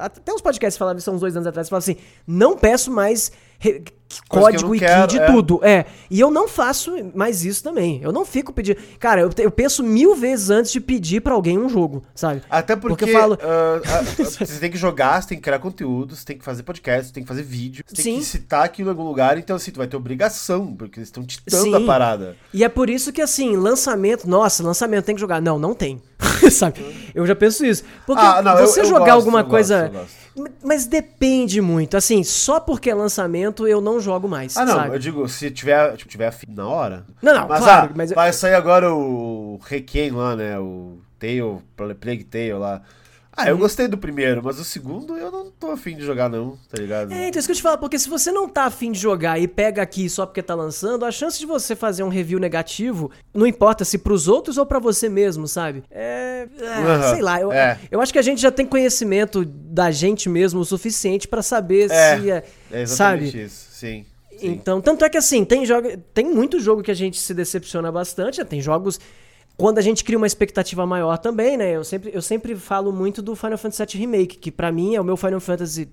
até 0.00 0.32
uns 0.32 0.40
podcasts 0.40 0.76
falavam 0.76 0.98
isso 0.98 1.08
há 1.08 1.12
uns 1.14 1.20
dois 1.20 1.36
anos 1.36 1.46
atrás, 1.46 1.68
você 1.68 1.70
falava 1.70 1.84
assim, 1.84 1.96
não 2.26 2.56
peço 2.56 2.90
mais 2.90 3.30
código 4.28 4.74
e 4.74 4.78
quero, 4.78 5.06
de 5.06 5.18
é. 5.18 5.26
tudo. 5.26 5.60
É, 5.64 5.84
e 6.10 6.20
eu 6.20 6.30
não 6.30 6.48
faço 6.48 6.92
mais 7.14 7.44
isso 7.44 7.62
também. 7.62 8.00
Eu 8.02 8.12
não 8.12 8.24
fico 8.24 8.52
pedindo. 8.52 8.78
Cara, 8.98 9.20
eu, 9.20 9.30
eu 9.38 9.50
penso 9.50 9.82
mil 9.82 10.14
vezes 10.14 10.50
antes 10.50 10.72
de 10.72 10.80
pedir 10.80 11.20
pra 11.20 11.34
alguém 11.34 11.58
um 11.58 11.68
jogo, 11.68 12.02
sabe? 12.14 12.42
Até 12.48 12.76
porque, 12.76 13.04
Porque 13.04 13.16
eu 13.16 13.20
falo- 13.20 13.38
ah, 13.42 13.80
ah, 13.84 14.02
você 14.24 14.58
tem 14.60 14.70
que 14.70 14.78
jogar, 14.78 15.20
você 15.22 15.28
tem 15.28 15.38
que 15.38 15.44
criar 15.44 15.58
conteúdo, 15.58 16.14
você 16.14 16.24
tem 16.24 16.38
que 16.38 16.44
fazer 16.44 16.62
podcast, 16.62 17.08
você 17.08 17.12
tem 17.14 17.22
que 17.22 17.28
fazer 17.28 17.42
vídeo, 17.42 17.84
você 17.86 18.02
tem 18.02 18.14
Sim. 18.14 18.18
que 18.20 18.24
citar 18.24 18.64
aquilo 18.64 18.88
em 18.88 18.92
algum 18.92 19.04
lugar, 19.04 19.38
então 19.38 19.56
assim, 19.56 19.70
tu 19.70 19.78
vai 19.78 19.86
ter 19.86 19.96
obrigação, 19.96 20.74
porque 20.74 20.98
eles 20.98 21.08
estão 21.08 21.22
ditando 21.22 21.62
Sim. 21.62 21.74
a 21.74 21.80
parada. 21.80 22.36
E 22.52 22.64
é 22.64 22.68
por 22.68 22.88
isso 22.88 23.12
que, 23.12 23.20
assim, 23.20 23.56
lançamento. 23.56 24.28
Nossa, 24.28 24.62
lançamento 24.62 25.04
tem 25.04 25.14
que 25.14 25.20
jogar. 25.20 25.40
Não, 25.40 25.58
não 25.58 25.74
tem. 25.74 26.00
sabe? 26.50 27.10
Eu 27.14 27.26
já 27.26 27.34
penso 27.34 27.64
isso. 27.64 27.84
Porque 28.06 28.24
Ah, 28.24 28.40
não, 28.42 28.58
eu- 28.58 28.66
você 28.66 28.80
eu 28.80 28.84
jogar 28.86 28.98
gosto, 29.00 29.10
alguma 29.12 29.40
eu 29.40 29.46
coisa. 29.46 29.88
gosto, 29.88 30.14
eu. 30.36 30.46
Mas 30.62 30.86
depende 30.86 31.60
muito. 31.60 31.96
Assim, 31.96 32.22
só 32.22 32.60
porque 32.60 32.90
é 32.90 32.94
lançamento 32.94 33.66
eu 33.66 33.80
não 33.80 33.98
jogo 34.00 34.28
mais. 34.28 34.56
Ah, 34.56 34.64
não, 34.64 34.74
sabe? 34.74 34.94
eu 34.94 34.98
digo, 34.98 35.28
se 35.28 35.50
tiver, 35.50 35.96
tipo, 35.96 36.10
tiver 36.10 36.34
na 36.48 36.66
hora. 36.68 37.04
Não, 37.22 37.32
não, 37.34 37.48
mas, 37.48 37.58
claro, 37.64 37.88
ah, 37.90 37.94
mas 37.96 38.10
eu- 38.10 38.14
vai 38.14 38.32
sair 38.32 38.54
agora 38.54 38.92
o 38.92 39.58
Requiem 39.64 40.10
lá, 40.10 40.36
né? 40.36 40.58
O 40.58 40.98
Tale, 41.18 41.58
Plague 42.00 42.24
Tale 42.24 42.52
lá. 42.54 42.82
Ah, 43.36 43.50
eu 43.50 43.58
gostei 43.58 43.86
do 43.86 43.98
primeiro, 43.98 44.42
mas 44.42 44.58
o 44.58 44.64
segundo 44.64 45.16
eu 45.18 45.30
não 45.30 45.50
tô 45.50 45.70
afim 45.70 45.94
de 45.94 46.02
jogar, 46.02 46.30
não, 46.30 46.56
tá 46.70 46.80
ligado? 46.80 47.12
É, 47.12 47.28
então 47.28 47.38
isso 47.38 47.46
que 47.46 47.52
eu 47.52 47.56
te 47.56 47.62
falo, 47.62 47.76
porque 47.76 47.98
se 47.98 48.08
você 48.08 48.32
não 48.32 48.48
tá 48.48 48.64
afim 48.64 48.90
de 48.90 48.98
jogar 48.98 49.38
e 49.38 49.46
pega 49.46 49.82
aqui 49.82 50.08
só 50.08 50.24
porque 50.24 50.42
tá 50.42 50.54
lançando, 50.54 51.04
a 51.04 51.10
chance 51.10 51.38
de 51.38 51.44
você 51.44 51.76
fazer 51.76 52.02
um 52.02 52.08
review 52.08 52.38
negativo, 52.38 53.10
não 53.34 53.46
importa 53.46 53.84
se 53.84 53.98
pros 53.98 54.26
outros 54.26 54.56
ou 54.56 54.64
pra 54.64 54.78
você 54.78 55.08
mesmo, 55.10 55.46
sabe? 55.46 55.84
É. 55.90 56.48
é, 56.58 56.66
Aham, 56.66 57.12
sei 57.14 57.22
lá, 57.22 57.38
eu, 57.40 57.52
é. 57.52 57.78
eu 57.90 58.00
acho 58.00 58.10
que 58.10 58.18
a 58.18 58.22
gente 58.22 58.40
já 58.40 58.50
tem 58.50 58.64
conhecimento 58.64 59.44
da 59.44 59.90
gente 59.90 60.30
mesmo 60.30 60.60
o 60.60 60.64
suficiente 60.64 61.28
pra 61.28 61.42
saber 61.42 61.90
É, 61.90 62.18
se 62.18 62.30
é. 62.30 62.44
É 62.72 62.82
exatamente 62.82 63.30
sabe? 63.32 63.44
isso, 63.44 63.66
sim. 63.70 64.06
sim. 64.38 64.48
Então, 64.48 64.80
tanto 64.80 65.04
é 65.04 65.10
que 65.10 65.18
assim, 65.18 65.44
tem 65.44 65.66
jogo, 65.66 65.88
tem 66.14 66.24
muito 66.24 66.58
jogo 66.58 66.82
que 66.82 66.90
a 66.90 66.94
gente 66.94 67.20
se 67.20 67.34
decepciona 67.34 67.92
bastante, 67.92 68.42
tem 68.46 68.62
jogos 68.62 68.98
quando 69.56 69.78
a 69.78 69.82
gente 69.82 70.04
cria 70.04 70.18
uma 70.18 70.26
expectativa 70.26 70.84
maior 70.86 71.16
também, 71.16 71.56
né? 71.56 71.74
Eu 71.74 71.84
sempre, 71.84 72.10
eu 72.12 72.22
sempre 72.22 72.54
falo 72.54 72.92
muito 72.92 73.22
do 73.22 73.34
Final 73.34 73.56
Fantasy 73.56 73.84
VII 73.86 74.00
Remake, 74.00 74.36
que 74.36 74.50
pra 74.50 74.70
mim 74.70 74.94
é 74.94 75.00
o 75.00 75.04
meu 75.04 75.16
Final 75.16 75.40
Fantasy 75.40 75.88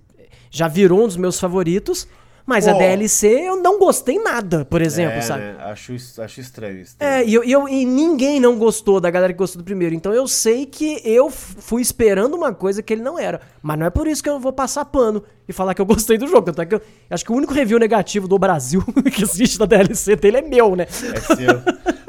já 0.51 0.67
virou 0.67 1.03
um 1.03 1.07
dos 1.07 1.17
meus 1.17 1.39
favoritos, 1.39 2.07
mas 2.45 2.67
a. 2.67 2.73
DLC 2.73 3.27
eu 3.27 3.55
não 3.61 3.79
gostei 3.79 4.19
nada, 4.19 4.65
por 4.65 4.81
exemplo, 4.81 5.17
é, 5.17 5.21
sabe? 5.21 5.41
né? 5.43 5.55
Acho, 5.59 5.93
acho 6.21 6.39
estranho 6.41 6.79
isso. 6.81 6.95
É, 6.99 7.23
e, 7.23 7.33
eu, 7.33 7.43
e 7.43 7.51
eu- 7.51 7.67
e 7.69 7.85
ninguém 7.85 8.39
não 8.39 8.57
gostou 8.57 8.99
da 8.99 9.09
galera 9.09 9.31
que 9.33 9.39
gostou 9.39 9.61
do 9.61 9.65
primeiro. 9.65 9.95
Então 9.95 10.13
eu 10.13 10.27
sei 10.27 10.65
que 10.65 11.01
eu 11.03 11.29
fui 11.29 11.81
esperando 11.81 12.33
uma 12.35 12.53
coisa 12.53 12.81
que 12.83 12.93
ele 12.93 13.01
não 13.01 13.17
era. 13.17 13.41
Mas 13.61 13.79
não 13.79 13.85
é 13.85 13.89
por 13.89 14.07
isso 14.07 14.21
que 14.21 14.29
eu 14.29 14.39
vou 14.39 14.51
passar 14.53 14.85
pano 14.85 15.23
e 15.47 15.53
falar 15.53 15.73
que 15.73 15.81
eu 15.81 15.85
gostei 15.85 16.17
do 16.17 16.27
jogo. 16.27 16.43
Tanto 16.43 16.61
é 16.61 16.65
que 16.65 16.75
eu 16.75 16.81
acho 17.09 17.23
que 17.25 17.31
o 17.31 17.35
único 17.35 17.53
review 17.53 17.79
negativo 17.79 18.27
do 18.27 18.37
Brasil 18.37 18.83
que 19.13 19.23
existe 19.23 19.57
da 19.57 19.65
DLC 19.65 20.15
dele 20.15 20.37
é 20.37 20.41
meu, 20.41 20.75
né? 20.75 20.83
É 20.83 21.19
seu. 21.35 21.61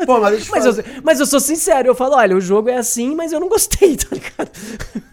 Pô, 0.06 0.20
mas 0.20 0.48
Mas 0.54 0.64
eu, 0.66 0.84
mas 1.02 1.20
eu 1.20 1.26
sou 1.26 1.40
sincero, 1.40 1.88
eu 1.88 1.94
falo, 1.94 2.14
olha, 2.16 2.36
o 2.36 2.40
jogo 2.40 2.68
é 2.68 2.76
assim, 2.76 3.14
mas 3.14 3.32
eu 3.32 3.40
não 3.40 3.48
gostei, 3.48 3.96
tá 3.96 4.08
ligado? 4.12 4.50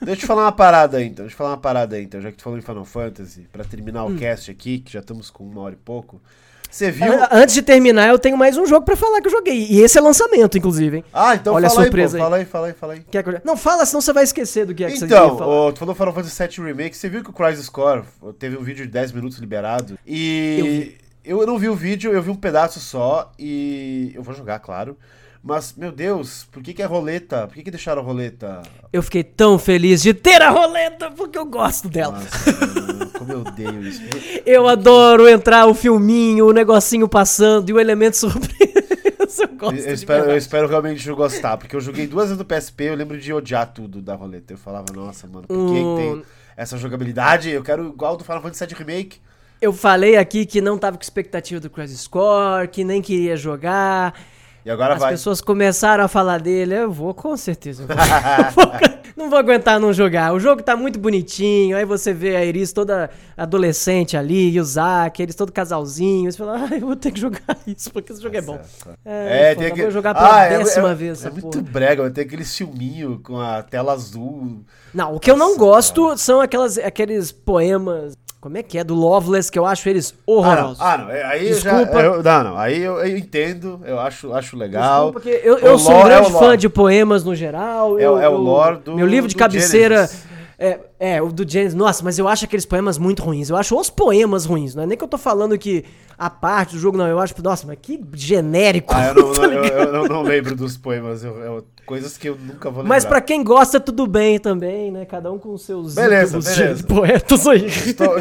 deixa 0.01 0.11
eu 0.11 0.15
te 0.17 0.25
falar 0.25 0.43
uma 0.43 0.51
parada 0.51 0.97
aí, 0.97 1.05
então. 1.07 1.23
Deixa 1.25 1.33
eu 1.33 1.37
falar 1.37 1.51
uma 1.51 1.57
parada 1.57 1.95
aí, 1.95 2.03
então. 2.03 2.19
Já 2.21 2.29
que 2.31 2.37
tu 2.37 2.43
falou 2.43 2.59
em 2.59 2.61
Final 2.61 2.85
Fantasy, 2.85 3.47
pra 3.51 3.63
terminar 3.63 4.03
Hum. 4.05 4.15
o 4.15 4.17
cast 4.17 4.51
aqui, 4.51 4.79
que 4.79 4.91
já 4.91 5.01
estamos 5.11 5.29
com 5.29 5.43
uma 5.43 5.61
hora 5.61 5.73
e 5.73 5.77
pouco. 5.77 6.21
Você 6.69 6.89
viu. 6.89 7.11
An- 7.11 7.27
Antes 7.31 7.53
de 7.53 7.61
terminar, 7.61 8.07
eu 8.07 8.17
tenho 8.17 8.37
mais 8.37 8.55
um 8.57 8.65
jogo 8.65 8.85
pra 8.85 8.95
falar 8.95 9.19
que 9.19 9.27
eu 9.27 9.31
joguei. 9.31 9.67
E 9.69 9.81
esse 9.81 9.97
é 9.97 10.01
lançamento, 10.01 10.57
inclusive, 10.57 10.97
hein? 10.97 11.03
Ah, 11.13 11.35
então 11.35 11.53
Olha 11.53 11.67
a 11.67 11.69
fala 11.69 11.81
surpresa 11.83 12.17
aí, 12.17 12.21
aí. 12.21 12.25
pô. 12.25 12.29
Fala 12.29 12.37
aí, 12.37 12.45
fala 12.45 12.67
aí, 12.67 12.73
fala 12.73 12.93
aí. 12.93 13.03
Quer 13.11 13.23
que 13.23 13.29
eu- 13.29 13.41
Não, 13.43 13.57
fala, 13.57 13.85
senão 13.85 13.99
você 13.99 14.13
vai 14.13 14.23
esquecer 14.23 14.65
do 14.65 14.73
que 14.73 14.85
é 14.85 14.89
que 14.89 14.97
você 14.97 15.03
Então, 15.05 15.35
ô, 15.67 15.73
tu 15.73 15.79
falou 15.79 15.93
Final 15.93 16.13
Fantasy 16.13 16.47
VII 16.47 16.65
Remake, 16.67 16.95
você 16.95 17.09
viu 17.09 17.21
que 17.23 17.29
o 17.29 17.33
Crisis 17.33 17.67
Core 17.67 18.03
teve 18.39 18.55
um 18.55 18.63
vídeo 18.63 18.85
de 18.85 18.91
10 18.91 19.11
minutos 19.11 19.37
liberado? 19.39 19.99
E 20.07 20.95
eu, 21.25 21.45
não 21.45 21.57
vi 21.57 21.67
o 21.67 21.75
vídeo, 21.75 22.13
eu 22.13 22.21
vi 22.23 22.29
um 22.29 22.35
pedaço 22.35 22.79
só 22.79 23.33
e 23.37 24.13
eu 24.15 24.23
vou 24.23 24.33
jogar, 24.33 24.59
claro. 24.59 24.95
Mas, 25.43 25.73
meu 25.75 25.91
Deus, 25.91 26.47
por 26.51 26.61
que, 26.61 26.71
que 26.73 26.83
é 26.83 26.85
roleta? 26.85 27.47
Por 27.47 27.55
que, 27.55 27.63
que 27.63 27.71
deixaram 27.71 28.01
a 28.01 28.05
roleta? 28.05 28.61
Eu 28.93 29.01
fiquei 29.01 29.23
tão 29.23 29.57
feliz 29.57 30.01
de 30.01 30.13
ter 30.13 30.39
a 30.41 30.51
roleta, 30.51 31.09
porque 31.09 31.37
eu 31.37 31.45
gosto 31.45 31.89
dela. 31.89 32.19
Nossa, 32.19 33.17
como 33.17 33.31
eu 33.33 33.39
odeio 33.41 33.81
isso. 33.87 34.01
Eu 34.45 34.67
adoro 34.67 35.27
entrar 35.27 35.67
o 35.67 35.73
filminho, 35.73 36.47
o 36.47 36.51
negocinho 36.53 37.07
passando 37.07 37.69
e 37.69 37.73
o 37.73 37.79
elemento 37.79 38.17
surpresa. 38.17 38.61
Eu 39.41 39.47
gosto 39.57 39.75
Eu 39.79 39.93
espero, 39.93 40.29
eu 40.31 40.37
espero 40.37 40.67
realmente 40.67 41.07
eu 41.07 41.15
gostar, 41.15 41.55
porque 41.55 41.73
eu 41.75 41.79
joguei 41.79 42.05
duas 42.05 42.25
vezes 42.29 42.37
no 42.37 42.43
PSP 42.43 42.85
eu 42.85 42.95
lembro 42.95 43.17
de 43.17 43.31
odiar 43.31 43.71
tudo 43.71 44.01
da 44.01 44.13
roleta. 44.13 44.53
Eu 44.53 44.57
falava, 44.57 44.87
nossa, 44.93 45.25
mano, 45.27 45.47
por 45.47 45.67
que, 45.67 45.73
que 45.73 45.79
Hum. 45.79 45.95
tem 45.95 46.23
essa 46.57 46.77
jogabilidade? 46.77 47.49
Eu 47.49 47.63
quero 47.63 47.87
igual 47.87 48.17
do 48.17 48.23
Final 48.25 48.41
Fantasy 48.41 48.65
VII 48.65 48.75
Remake. 48.77 49.19
Eu 49.61 49.71
falei 49.71 50.17
aqui 50.17 50.45
que 50.45 50.59
não 50.59 50.77
tava 50.77 50.97
com 50.97 51.03
expectativa 51.03 51.59
do 51.61 51.69
Crisis 51.69 52.07
Core, 52.07 52.67
que 52.67 52.83
nem 52.83 53.01
queria 53.01 53.37
jogar. 53.37 54.19
E 54.65 54.69
agora 54.69 54.93
As 54.93 54.99
vai. 54.99 55.11
pessoas 55.11 55.41
começaram 55.41 56.03
a 56.03 56.07
falar 56.07 56.39
dele, 56.39 56.75
eu 56.75 56.91
vou, 56.91 57.13
com 57.13 57.35
certeza. 57.35 57.85
Vou. 57.87 57.95
Não 59.17 59.29
vou 59.29 59.37
aguentar 59.37 59.79
não 59.79 59.91
jogar. 59.93 60.33
O 60.33 60.39
jogo 60.39 60.63
tá 60.63 60.75
muito 60.75 60.97
bonitinho, 60.97 61.75
aí 61.77 61.85
você 61.85 62.11
vê 62.13 62.35
a 62.35 62.43
Iris 62.45 62.71
toda 62.73 63.09
adolescente 63.37 64.15
ali, 64.15 64.49
e 64.51 64.59
o 64.59 64.63
Zack, 64.63 65.21
eles 65.21 65.35
todo 65.35 65.51
casalzinho. 65.51 66.31
Você 66.31 66.37
fala, 66.37 66.67
ah, 66.71 66.75
eu 66.75 66.87
vou 66.87 66.95
ter 66.95 67.11
que 67.11 67.19
jogar 67.19 67.41
isso, 67.67 67.91
porque 67.91 68.13
esse 68.13 68.21
jogo 68.21 68.35
é 68.37 68.41
bom. 68.41 68.59
É, 69.05 69.51
É, 69.51 69.55
tem 69.55 69.67
aquele... 69.67 69.83
vou 69.83 69.91
jogar 69.91 70.15
pela 70.15 70.45
é- 70.45 70.57
décima 70.57 70.91
é, 70.91 70.95
vez 70.95 71.25
É 71.25 71.29
muito 71.29 71.49
porra. 71.49 71.61
brega, 71.61 72.01
vai 72.03 72.11
ter 72.11 72.21
aquele 72.21 72.45
filminho 72.45 73.19
com 73.21 73.39
a 73.39 73.61
tela 73.61 73.93
azul. 73.93 74.63
Não, 74.93 75.15
o 75.15 75.19
que 75.19 75.29
eu 75.29 75.37
não 75.37 75.49
Nossa, 75.49 75.59
gosto 75.59 76.17
são 76.17 76.39
aquelas, 76.41 76.77
aqueles 76.77 77.31
poemas. 77.31 78.15
Como 78.41 78.57
é 78.57 78.63
que 78.63 78.75
é? 78.77 78.83
Do 78.83 78.95
Loveless, 78.95 79.51
que 79.51 79.59
eu 79.59 79.67
acho 79.67 79.87
eles 79.87 80.11
Ah, 80.11 80.21
não. 80.27 80.33
horrorosos. 80.35 80.77
Ah, 80.81 80.97
não. 80.97 81.11
é- 81.11 81.23
Aí 81.23 81.47
Desculpa. 81.49 81.93
já. 81.93 82.01
Eu, 82.01 82.23
não, 82.23 82.43
não. 82.43 82.57
Aí 82.57 82.81
eu, 82.81 82.97
eu 82.97 83.15
entendo, 83.17 83.79
eu 83.85 83.99
acho, 83.99 84.33
acho 84.33 84.57
legal. 84.57 85.11
Desculpa, 85.11 85.19
porque 85.19 85.41
eu, 85.47 85.59
eu 85.59 85.77
sou 85.77 85.93
um 85.93 85.99
é 86.01 86.03
grande 86.05 86.31
lore. 86.31 86.45
fã 86.47 86.57
de 86.57 86.67
poemas 86.67 87.23
no 87.23 87.35
geral. 87.35 87.99
É 87.99 88.09
o- 88.09 88.13
eu- 88.15 88.19
é 88.19 88.27
o 88.27 88.35
lore 88.37 88.79
do- 88.79 88.95
Meu 88.95 89.05
livro 89.05 89.29
de 89.29 89.35
cabeceira. 89.35 90.09
É, 90.57 90.79
é, 90.99 91.21
o 91.21 91.31
do 91.31 91.47
Genesis. 91.47 91.73
Nossa, 91.75 92.03
mas 92.03 92.19
eu 92.19 92.27
acho 92.27 92.45
aqueles 92.45 92.65
poemas 92.67 92.97
muito 92.99 93.23
ruins. 93.23 93.49
Eu 93.49 93.57
acho 93.57 93.75
os 93.79 93.89
poemas 93.89 94.45
ruins. 94.45 94.75
Não 94.75 94.83
é 94.83 94.85
nem 94.85 94.95
que 94.97 95.03
eu 95.03 95.07
tô 95.07 95.17
falando 95.17 95.57
que 95.57 95.83
a 96.21 96.29
parte 96.29 96.75
do 96.75 96.79
jogo, 96.79 96.97
não. 96.97 97.07
Eu 97.07 97.19
acho, 97.19 97.33
nossa, 97.41 97.65
mas 97.65 97.77
que 97.81 97.99
genérico. 98.13 98.93
Ah, 98.95 99.07
eu 99.07 99.15
não, 99.15 99.33
tá 99.33 99.43
eu, 99.43 99.61
ligado? 99.63 99.95
eu 99.95 100.07
não, 100.07 100.21
lembro 100.21 100.55
dos 100.55 100.77
poemas. 100.77 101.23
eu- 101.23 101.37
eu- 101.39 101.65
coisas 101.85 102.15
que 102.17 102.29
eu 102.29 102.35
nunca 102.35 102.69
vou 102.69 102.83
lembrar. 102.83 102.95
Mas 102.95 103.03
pra 103.05 103.19
quem 103.19 103.43
gosta, 103.43 103.79
tudo 103.79 104.05
bem 104.07 104.39
também, 104.39 104.91
né? 104.91 105.03
Cada 105.03 105.31
um 105.31 105.37
com 105.39 105.57
seus 105.57 105.95
Beleza, 105.95 106.39
beleza. 106.39 106.75
de 106.75 106.83
poetas 106.83 107.47
aí. 107.47 107.65
Estou- 107.65 108.15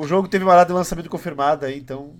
o 0.00 0.06
jogo 0.06 0.28
teve 0.28 0.44
uma 0.44 0.54
data 0.54 0.66
de 0.66 0.72
lançamento 0.74 1.08
confirmada 1.08 1.66
aí, 1.66 1.78
então. 1.78 2.10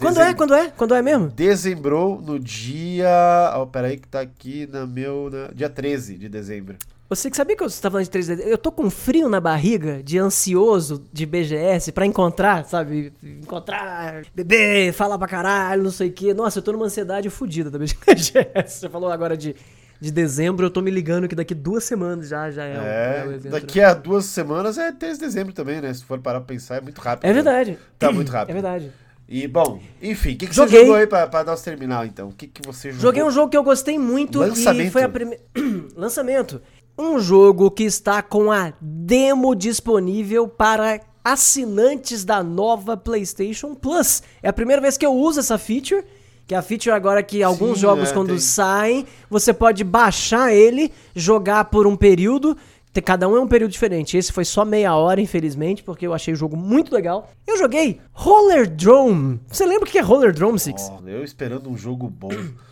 Quando 0.00 0.16
dezem- 0.16 0.30
é? 0.30 0.34
Quando 0.34 0.54
é? 0.54 0.70
Quando 0.76 0.94
é 0.94 1.02
mesmo? 1.02 1.28
Dezembrou 1.28 2.20
no 2.20 2.38
dia. 2.38 3.08
Ó, 3.54 3.66
peraí, 3.66 3.96
que 3.98 4.08
tá 4.08 4.20
aqui 4.20 4.68
no 4.72 4.86
meu. 4.86 5.30
na- 5.30 5.48
dia 5.54 5.68
13 5.68 6.16
de 6.16 6.28
dezembro. 6.28 6.76
Você 7.08 7.28
que 7.28 7.36
sabia 7.36 7.56
que 7.56 7.62
eu 7.62 7.66
estava 7.66 7.94
falando 7.94 8.04
de 8.04 8.10
3D? 8.10 8.40
Eu 8.46 8.56
tô 8.56 8.70
com 8.70 8.88
frio 8.88 9.28
na 9.28 9.40
barriga, 9.40 10.00
de 10.00 10.16
ansioso 10.16 11.02
de 11.12 11.26
BGS 11.26 11.90
pra 11.90 12.06
encontrar, 12.06 12.64
sabe? 12.66 13.12
Encontrar, 13.20 14.22
beber, 14.32 14.92
falar 14.92 15.18
pra 15.18 15.26
caralho, 15.26 15.82
não 15.82 15.90
sei 15.90 16.08
o 16.08 16.12
quê. 16.12 16.32
Nossa, 16.32 16.60
eu 16.60 16.62
tô 16.62 16.70
numa 16.70 16.86
ansiedade 16.86 17.28
fodida 17.28 17.68
da 17.68 17.78
BGS. 17.80 18.32
Você 18.64 18.88
falou 18.88 19.10
agora 19.10 19.36
de, 19.36 19.56
de 20.00 20.12
dezembro, 20.12 20.64
eu 20.66 20.70
tô 20.70 20.80
me 20.80 20.90
ligando 20.92 21.26
que 21.26 21.34
daqui 21.34 21.52
duas 21.52 21.82
semanas 21.82 22.28
já, 22.28 22.48
já 22.48 22.64
é, 22.64 22.74
É, 22.76 23.24
é 23.28 23.34
evento. 23.34 23.50
daqui 23.50 23.80
a 23.80 23.92
duas 23.92 24.26
semanas 24.26 24.78
é 24.78 24.92
13 24.92 25.18
de 25.18 25.26
dezembro 25.26 25.52
também, 25.52 25.80
né? 25.80 25.92
Se 25.92 26.04
for 26.04 26.20
parar 26.20 26.38
pra 26.38 26.54
pensar, 26.54 26.76
é 26.76 26.80
muito 26.80 27.00
rápido. 27.00 27.28
É 27.28 27.32
verdade. 27.32 27.76
Tá 27.98 28.12
muito 28.12 28.30
rápido. 28.32 28.50
É 28.50 28.54
verdade. 28.54 28.92
E, 29.30 29.46
bom, 29.46 29.78
enfim, 30.02 30.32
o 30.32 30.36
que, 30.36 30.48
que 30.48 30.54
Joguei. 30.54 30.80
você 30.80 30.86
jogou 30.86 30.96
aí 30.96 31.06
pra, 31.06 31.26
pra 31.28 31.44
nosso 31.44 31.62
terminal, 31.64 32.04
então? 32.04 32.30
O 32.30 32.32
que, 32.32 32.48
que 32.48 32.60
você 32.66 32.88
jogou? 32.90 33.00
Joguei 33.02 33.22
um 33.22 33.30
jogo 33.30 33.48
que 33.48 33.56
eu 33.56 33.62
gostei 33.62 33.96
muito 33.96 34.42
e 34.42 34.48
Lançamento. 34.48 34.90
foi 34.90 35.04
a 35.04 35.08
primeira. 35.08 35.40
Lançamento. 35.94 36.60
Um 36.98 37.20
jogo 37.20 37.70
que 37.70 37.84
está 37.84 38.20
com 38.22 38.50
a 38.50 38.72
demo 38.80 39.54
disponível 39.54 40.48
para 40.48 41.00
assinantes 41.24 42.24
da 42.24 42.42
nova 42.42 42.96
PlayStation 42.96 43.74
Plus. 43.74 44.20
É 44.42 44.48
a 44.48 44.52
primeira 44.52 44.82
vez 44.82 44.96
que 44.96 45.06
eu 45.06 45.12
uso 45.14 45.38
essa 45.38 45.56
feature. 45.56 46.02
Que 46.46 46.54
é 46.56 46.58
a 46.58 46.62
feature 46.62 46.90
agora 46.90 47.22
que 47.22 47.44
alguns 47.44 47.74
Sim, 47.76 47.82
jogos, 47.82 48.10
é, 48.10 48.12
quando 48.12 48.30
tem. 48.30 48.38
saem, 48.40 49.06
você 49.30 49.52
pode 49.54 49.84
baixar 49.84 50.52
ele, 50.52 50.92
jogar 51.14 51.66
por 51.66 51.86
um 51.86 51.94
período. 51.94 52.56
Cada 53.04 53.28
um 53.28 53.36
é 53.36 53.40
um 53.40 53.46
período 53.46 53.70
diferente. 53.70 54.16
Esse 54.16 54.32
foi 54.32 54.44
só 54.44 54.64
meia 54.64 54.94
hora, 54.96 55.20
infelizmente, 55.20 55.82
porque 55.82 56.06
eu 56.06 56.12
achei 56.12 56.34
o 56.34 56.36
jogo 56.36 56.56
muito 56.56 56.92
legal. 56.92 57.30
Eu 57.46 57.56
joguei 57.56 58.00
Roller 58.12 58.68
Drome. 58.68 59.40
Você 59.46 59.64
lembra 59.64 59.88
o 59.88 59.90
que 59.90 59.98
é 59.98 60.00
Roller 60.00 60.32
Drome, 60.32 60.58
Six? 60.58 60.90
Ó, 60.90 61.00
eu 61.06 61.22
esperando 61.22 61.70
um 61.70 61.76
jogo 61.76 62.08
bom. 62.08 62.30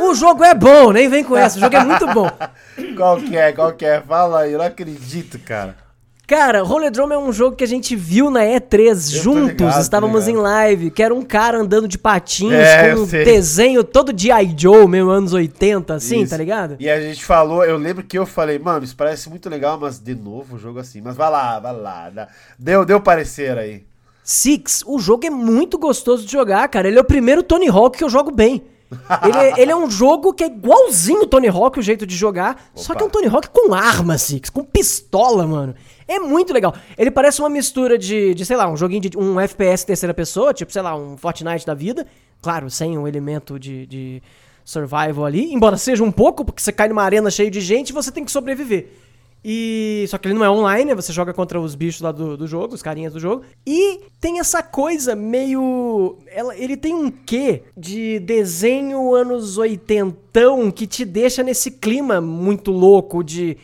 O 0.00 0.14
jogo 0.14 0.42
é 0.42 0.54
bom, 0.54 0.90
nem 0.90 1.06
vem 1.06 1.22
com 1.22 1.36
essa. 1.36 1.58
O 1.58 1.60
jogo 1.60 1.76
é 1.76 1.84
muito 1.84 2.06
bom. 2.06 2.30
Qual 2.96 3.18
que 3.20 3.36
é? 3.36 3.52
Qual 3.52 3.74
que 3.74 3.84
é? 3.84 4.00
Fala 4.00 4.40
aí, 4.40 4.52
eu 4.52 4.58
não 4.58 4.64
acredito, 4.64 5.38
cara. 5.38 5.76
Cara, 6.26 6.60
Rollerdrome 6.62 7.14
é 7.14 7.18
um 7.18 7.32
jogo 7.32 7.54
que 7.54 7.62
a 7.62 7.68
gente 7.68 7.94
viu 7.94 8.30
na 8.30 8.40
E3 8.40 8.88
Eu 9.14 9.22
juntos, 9.22 9.50
ligado, 9.52 9.80
estávamos 9.80 10.26
em 10.26 10.34
live, 10.34 10.90
que 10.90 11.00
era 11.00 11.14
um 11.14 11.22
cara 11.22 11.56
andando 11.58 11.86
de 11.86 11.96
patins 11.96 12.50
É, 12.52 12.92
com 12.94 13.02
um 13.02 13.06
desenho 13.06 13.84
todo 13.84 14.12
de 14.12 14.32
I. 14.32 14.52
Joe, 14.58 14.88
meio 14.88 15.08
anos 15.08 15.32
80, 15.32 15.94
assim, 15.94 16.22
Isso. 16.22 16.30
tá 16.30 16.36
ligado? 16.36 16.76
E 16.80 16.90
a 16.90 17.00
gente 17.00 17.24
falou, 17.24 17.64
eu 17.64 17.76
lembro 17.76 18.02
que 18.02 18.18
eu 18.18 18.26
falei, 18.26 18.58
mano, 18.58 18.84
isso 18.84 18.96
parece 18.96 19.30
muito 19.30 19.48
legal, 19.48 19.78
mas 19.80 20.00
de 20.00 20.16
novo 20.16 20.56
o 20.56 20.58
jogo 20.58 20.80
assim. 20.80 21.00
Mas 21.00 21.14
vai 21.14 21.30
lá, 21.30 21.60
vai 21.60 21.72
lá. 21.76 22.10
dá- 22.10 22.28
Deu, 22.58 22.84
deu 22.84 23.00
parecer 23.00 23.56
aí. 23.56 23.84
Six, 24.24 24.82
o 24.84 24.98
jogo 24.98 25.24
é 25.24 25.30
muito 25.30 25.78
gostoso 25.78 26.26
de 26.26 26.32
jogar, 26.32 26.66
cara. 26.68 26.88
Ele 26.88 26.98
é 26.98 27.00
o 27.00 27.04
primeiro 27.04 27.44
Tony 27.44 27.68
Hawk 27.68 27.96
que 27.96 28.02
eu 28.02 28.10
jogo 28.10 28.32
bem. 28.32 28.64
Ele 29.24 29.38
é, 29.38 29.60
ele 29.62 29.70
é 29.72 29.76
um 29.76 29.88
jogo 29.90 30.32
que 30.32 30.42
é 30.42 30.46
igualzinho 30.48 31.26
Tony 31.26 31.48
Hawk, 31.48 31.78
o 31.78 31.82
jeito 31.82 32.04
de 32.06 32.16
jogar, 32.16 32.70
só 32.74 32.92
Opa. 32.92 32.96
que 32.98 33.02
é 33.04 33.06
um 33.06 33.10
Tony 33.10 33.26
Hawk 33.28 33.48
com 33.52 33.72
arma, 33.74 34.16
Six, 34.18 34.50
com 34.50 34.64
pistola, 34.64 35.46
mano. 35.46 35.74
É 36.08 36.18
muito 36.18 36.52
legal. 36.52 36.74
Ele 36.96 37.10
parece 37.10 37.40
uma 37.40 37.48
mistura 37.50 37.98
de, 37.98 38.34
de, 38.34 38.44
sei 38.44 38.56
lá, 38.56 38.70
um 38.70 38.76
joguinho 38.76 39.00
de 39.00 39.18
um 39.18 39.40
FPS 39.40 39.84
terceira 39.84 40.14
pessoa, 40.14 40.54
tipo, 40.54 40.72
sei 40.72 40.82
lá, 40.82 40.96
um 40.96 41.16
Fortnite 41.16 41.66
da 41.66 41.74
vida. 41.74 42.06
Claro, 42.40 42.70
sem 42.70 42.96
um 42.96 43.08
elemento 43.08 43.58
de, 43.58 43.86
de 43.86 44.22
survival 44.64 45.24
ali, 45.24 45.52
embora 45.52 45.76
seja 45.76 46.04
um 46.04 46.12
pouco, 46.12 46.44
porque 46.44 46.62
você 46.62 46.72
cai 46.72 46.88
numa 46.88 47.02
arena 47.02 47.30
cheia 47.30 47.50
de 47.50 47.60
gente 47.60 47.90
e 47.90 47.92
você 47.92 48.12
tem 48.12 48.24
que 48.24 48.30
sobreviver. 48.30 48.88
E. 49.48 50.04
Só 50.08 50.18
que 50.18 50.26
ele 50.26 50.34
não 50.34 50.44
é 50.44 50.50
online, 50.50 50.86
né? 50.86 50.94
Você 50.96 51.12
joga 51.12 51.32
contra 51.32 51.60
os 51.60 51.76
bichos 51.76 52.00
lá 52.00 52.10
do, 52.10 52.36
do 52.36 52.48
jogo, 52.48 52.74
os 52.74 52.82
carinhas 52.82 53.12
do 53.12 53.20
jogo. 53.20 53.44
E 53.64 54.00
tem 54.20 54.40
essa 54.40 54.60
coisa 54.60 55.14
meio. 55.14 56.18
Ela, 56.26 56.56
ele 56.56 56.76
tem 56.76 56.92
um 56.92 57.08
quê 57.08 57.62
de 57.76 58.18
desenho 58.18 59.14
anos 59.14 59.56
oitentão 59.56 60.68
que 60.68 60.84
te 60.84 61.04
deixa 61.04 61.44
nesse 61.44 61.70
clima 61.70 62.20
muito 62.20 62.72
louco 62.72 63.22
de. 63.22 63.56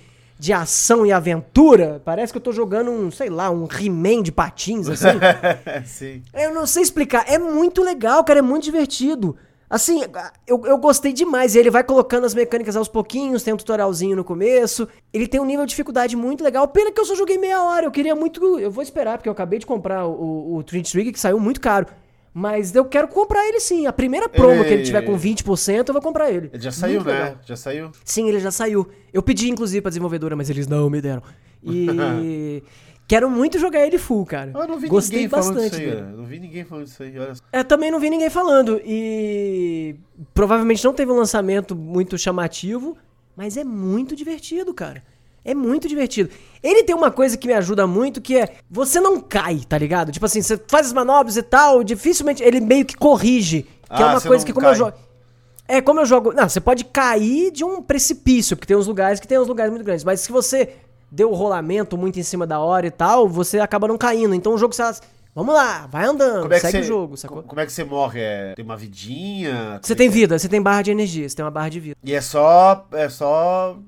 De 0.43 0.53
ação 0.53 1.07
e 1.07 1.13
aventura, 1.13 2.03
parece 2.05 2.33
que 2.33 2.37
eu 2.37 2.43
tô 2.43 2.51
jogando 2.51 2.91
um, 2.91 3.13
sei 3.13 3.31
lá, 3.31 3.49
um 3.49 3.69
He-Man 3.69 4.25
de 4.25 4.33
patins, 4.33 4.89
assim. 4.89 5.07
Sim. 5.87 6.21
Eu 6.35 6.53
não 6.53 6.67
sei 6.67 6.83
explicar. 6.83 7.25
É 7.29 7.39
muito 7.39 7.81
legal, 7.81 8.25
cara. 8.25 8.41
É 8.41 8.43
muito 8.43 8.65
divertido. 8.65 9.37
Assim, 9.71 10.03
eu, 10.45 10.67
eu 10.67 10.77
gostei 10.79 11.13
demais. 11.13 11.55
Ele 11.55 11.71
vai 11.71 11.85
colocando 11.85 12.25
as 12.27 12.35
mecânicas 12.35 12.77
aos 12.77 12.89
pouquinhos, 12.89 13.45
tem 13.45 13.55
um 13.55 13.57
tutorialzinho 13.57 14.17
no 14.17 14.25
começo. 14.25 14.89
Ele 15.13 15.29
tem 15.29 15.41
um 15.41 15.45
nível 15.45 15.65
de 15.65 15.71
dificuldade 15.71 16.17
muito 16.17 16.43
legal. 16.43 16.67
Pena 16.67 16.91
que 16.91 17.01
eu 17.01 17.05
só 17.05 17.15
joguei 17.15 17.39
meia 17.39 17.63
hora. 17.63 17.87
Eu 17.87 17.93
queria 17.93 18.17
muito. 18.17 18.59
Eu 18.59 18.71
vou 18.73 18.83
esperar, 18.83 19.19
porque 19.19 19.29
eu 19.29 19.33
acabei 19.33 19.61
de 19.61 19.65
comprar 19.65 20.09
o, 20.09 20.57
o 20.57 20.63
Trinity 20.65 20.91
Trigger, 20.91 21.13
que 21.13 21.21
saiu 21.21 21.39
muito 21.39 21.61
caro. 21.61 21.87
Mas 22.35 22.75
eu 22.75 22.85
quero 22.87 23.09
comprar 23.09 23.47
ele 23.47 23.61
sim. 23.61 23.87
A 23.87 23.93
primeira 23.93 24.29
promo 24.29 24.55
Ele- 24.55 24.65
que 24.65 24.73
ele 24.73 24.83
tiver 24.85 25.03
com 25.03 25.17
20%, 25.19 25.89
eu 25.89 25.93
vou 25.93 26.01
comprar 26.03 26.31
ele. 26.31 26.49
Ele 26.53 26.63
já 26.63 26.73
saiu, 26.73 26.95
Muito 27.03 27.09
né? 27.09 27.23
legal. 27.25 27.39
Já 27.45 27.57
saiu. 27.57 27.91
Sim, 28.05 28.29
ele 28.29 28.41
já 28.41 28.51
saiu. 28.51 28.89
Eu 29.13 29.23
pedi, 29.23 29.51
inclusive, 29.51 29.83
pra 29.83 29.91
desenvolvedora, 29.91 30.35
mas 30.35 30.49
eles 30.49 30.67
não 30.67 30.89
me 30.89 31.01
deram. 31.01 31.23
E. 31.63 32.63
Quero 33.07 33.29
muito 33.29 33.59
jogar 33.59 33.85
ele 33.87 33.99
full, 33.99 34.25
cara. 34.25 34.53
Eu 34.55 34.67
não 34.67 34.79
vi 34.79 34.89
Gostei 34.89 35.19
ninguém 35.19 35.29
falando 35.29 35.55
bastante 35.57 35.73
isso 35.73 35.81
aí, 35.83 35.87
dele. 35.91 36.01
né? 36.01 36.13
Não 36.17 36.25
vi 36.25 36.41
ninguém 36.41 36.65
falando 36.65 36.87
isso 36.87 37.03
aí, 37.03 37.19
olha 37.19 37.35
só. 37.35 37.43
É, 37.53 37.63
também 37.63 37.91
não 37.91 38.01
vi 38.01 38.09
ninguém 38.09 38.31
falando. 38.31 38.81
E 38.83 39.97
provavelmente 40.33 40.83
não 40.85 40.95
teve 40.95 41.13
um 41.13 41.17
lançamento 41.17 41.77
muito 41.77 42.17
chamativo, 42.17 42.97
mas 43.37 43.59
é 43.59 43.65
muito 43.65 44.17
divertido, 44.17 44.73
cara. 44.73 45.03
É 45.45 45.55
muito 45.55 45.89
divertido. 45.89 46.31
Ele 46.63 46.85
tem 46.85 46.95
uma 46.95 47.11
coisa 47.11 47.37
que 47.37 47.47
me 47.49 47.53
ajuda 47.55 47.87
muito, 47.87 48.21
que 48.21 48.37
é 48.39 48.55
você 48.71 49.01
não 49.01 49.21
cai, 49.21 49.61
tá 49.69 49.77
ligado? 49.77 50.13
Tipo 50.13 50.27
assim, 50.27 50.41
você 50.41 50.57
faz 50.69 50.87
as 50.87 50.93
manobras 50.93 51.37
e 51.37 51.43
tal, 51.43 51.83
dificilmente 51.83 52.43
ele 52.43 52.61
meio 52.61 52.85
que 52.85 52.97
corrige, 52.97 53.63
que 53.63 54.01
é 54.03 54.05
Ah, 54.05 54.09
uma 54.09 54.21
você 54.21 54.29
coisa 54.29 54.47
que 54.47 54.53
como 54.53 54.67
eu 54.67 54.71
cai. 54.71 54.79
jogo 54.79 54.93
é, 55.69 55.81
como 55.81 56.01
eu 56.01 56.05
jogo. 56.07 56.33
Não, 56.33 56.49
você 56.49 56.61
pode 56.61 56.85
cair 56.85 57.51
de 57.51 57.65
um 57.65 57.81
precipício, 57.81 58.57
porque 58.57 58.67
tem 58.67 58.77
uns 58.77 58.87
lugares 58.87 59.19
que 59.21 59.27
tem 59.29 59.39
uns 59.39 59.49
lugares 59.49 59.73
muito 59.73 59.85
grandes. 59.85 60.05
Mas 60.05 60.21
se 60.21 60.31
você 60.31 60.71
deu 61.11 61.31
o 61.31 61.35
rolamento 61.35 61.97
muito 61.97 62.19
em 62.21 62.23
cima 62.23 62.47
da 62.47 62.59
hora 62.59 62.87
e 62.87 62.91
tal, 62.91 63.29
você 63.29 63.59
acaba 63.59 63.89
não 63.89 63.97
caindo. 63.97 64.35
Então 64.35 64.53
o 64.55 64.59
jogo 64.59 64.75
você. 64.75 64.83
Vamos 65.35 65.55
lá, 65.55 65.87
vai 65.91 66.05
andando, 66.05 66.43
Como 66.43 66.53
é 66.53 66.57
que 66.57 66.61
segue 66.67 66.79
você, 66.79 66.85
o 66.85 66.87
jogo, 66.87 67.17
sacou? 67.17 67.39
co- 67.43 67.49
Como 67.49 67.61
é 67.61 67.65
que 67.65 67.73
você 67.73 67.85
morre? 67.85 68.21
É, 68.21 68.53
tem 68.55 68.63
uma 68.65 68.77
vidinha? 68.77 69.81
Você 69.83 69.95
tem 69.97 70.11
vida, 70.11 70.39
você 70.39 70.47
tem 70.47 70.61
barra 70.61 70.83
de 70.83 70.91
energia, 70.91 71.27
você 71.27 71.35
tem 71.35 71.43
uma 71.45 71.51
barra 71.51 71.71
de 71.71 71.81
vida. 71.81 71.97
E 72.05 72.13
é 72.13 72.21
só. 72.21 72.87
É 72.93 73.09
só. 73.09 73.79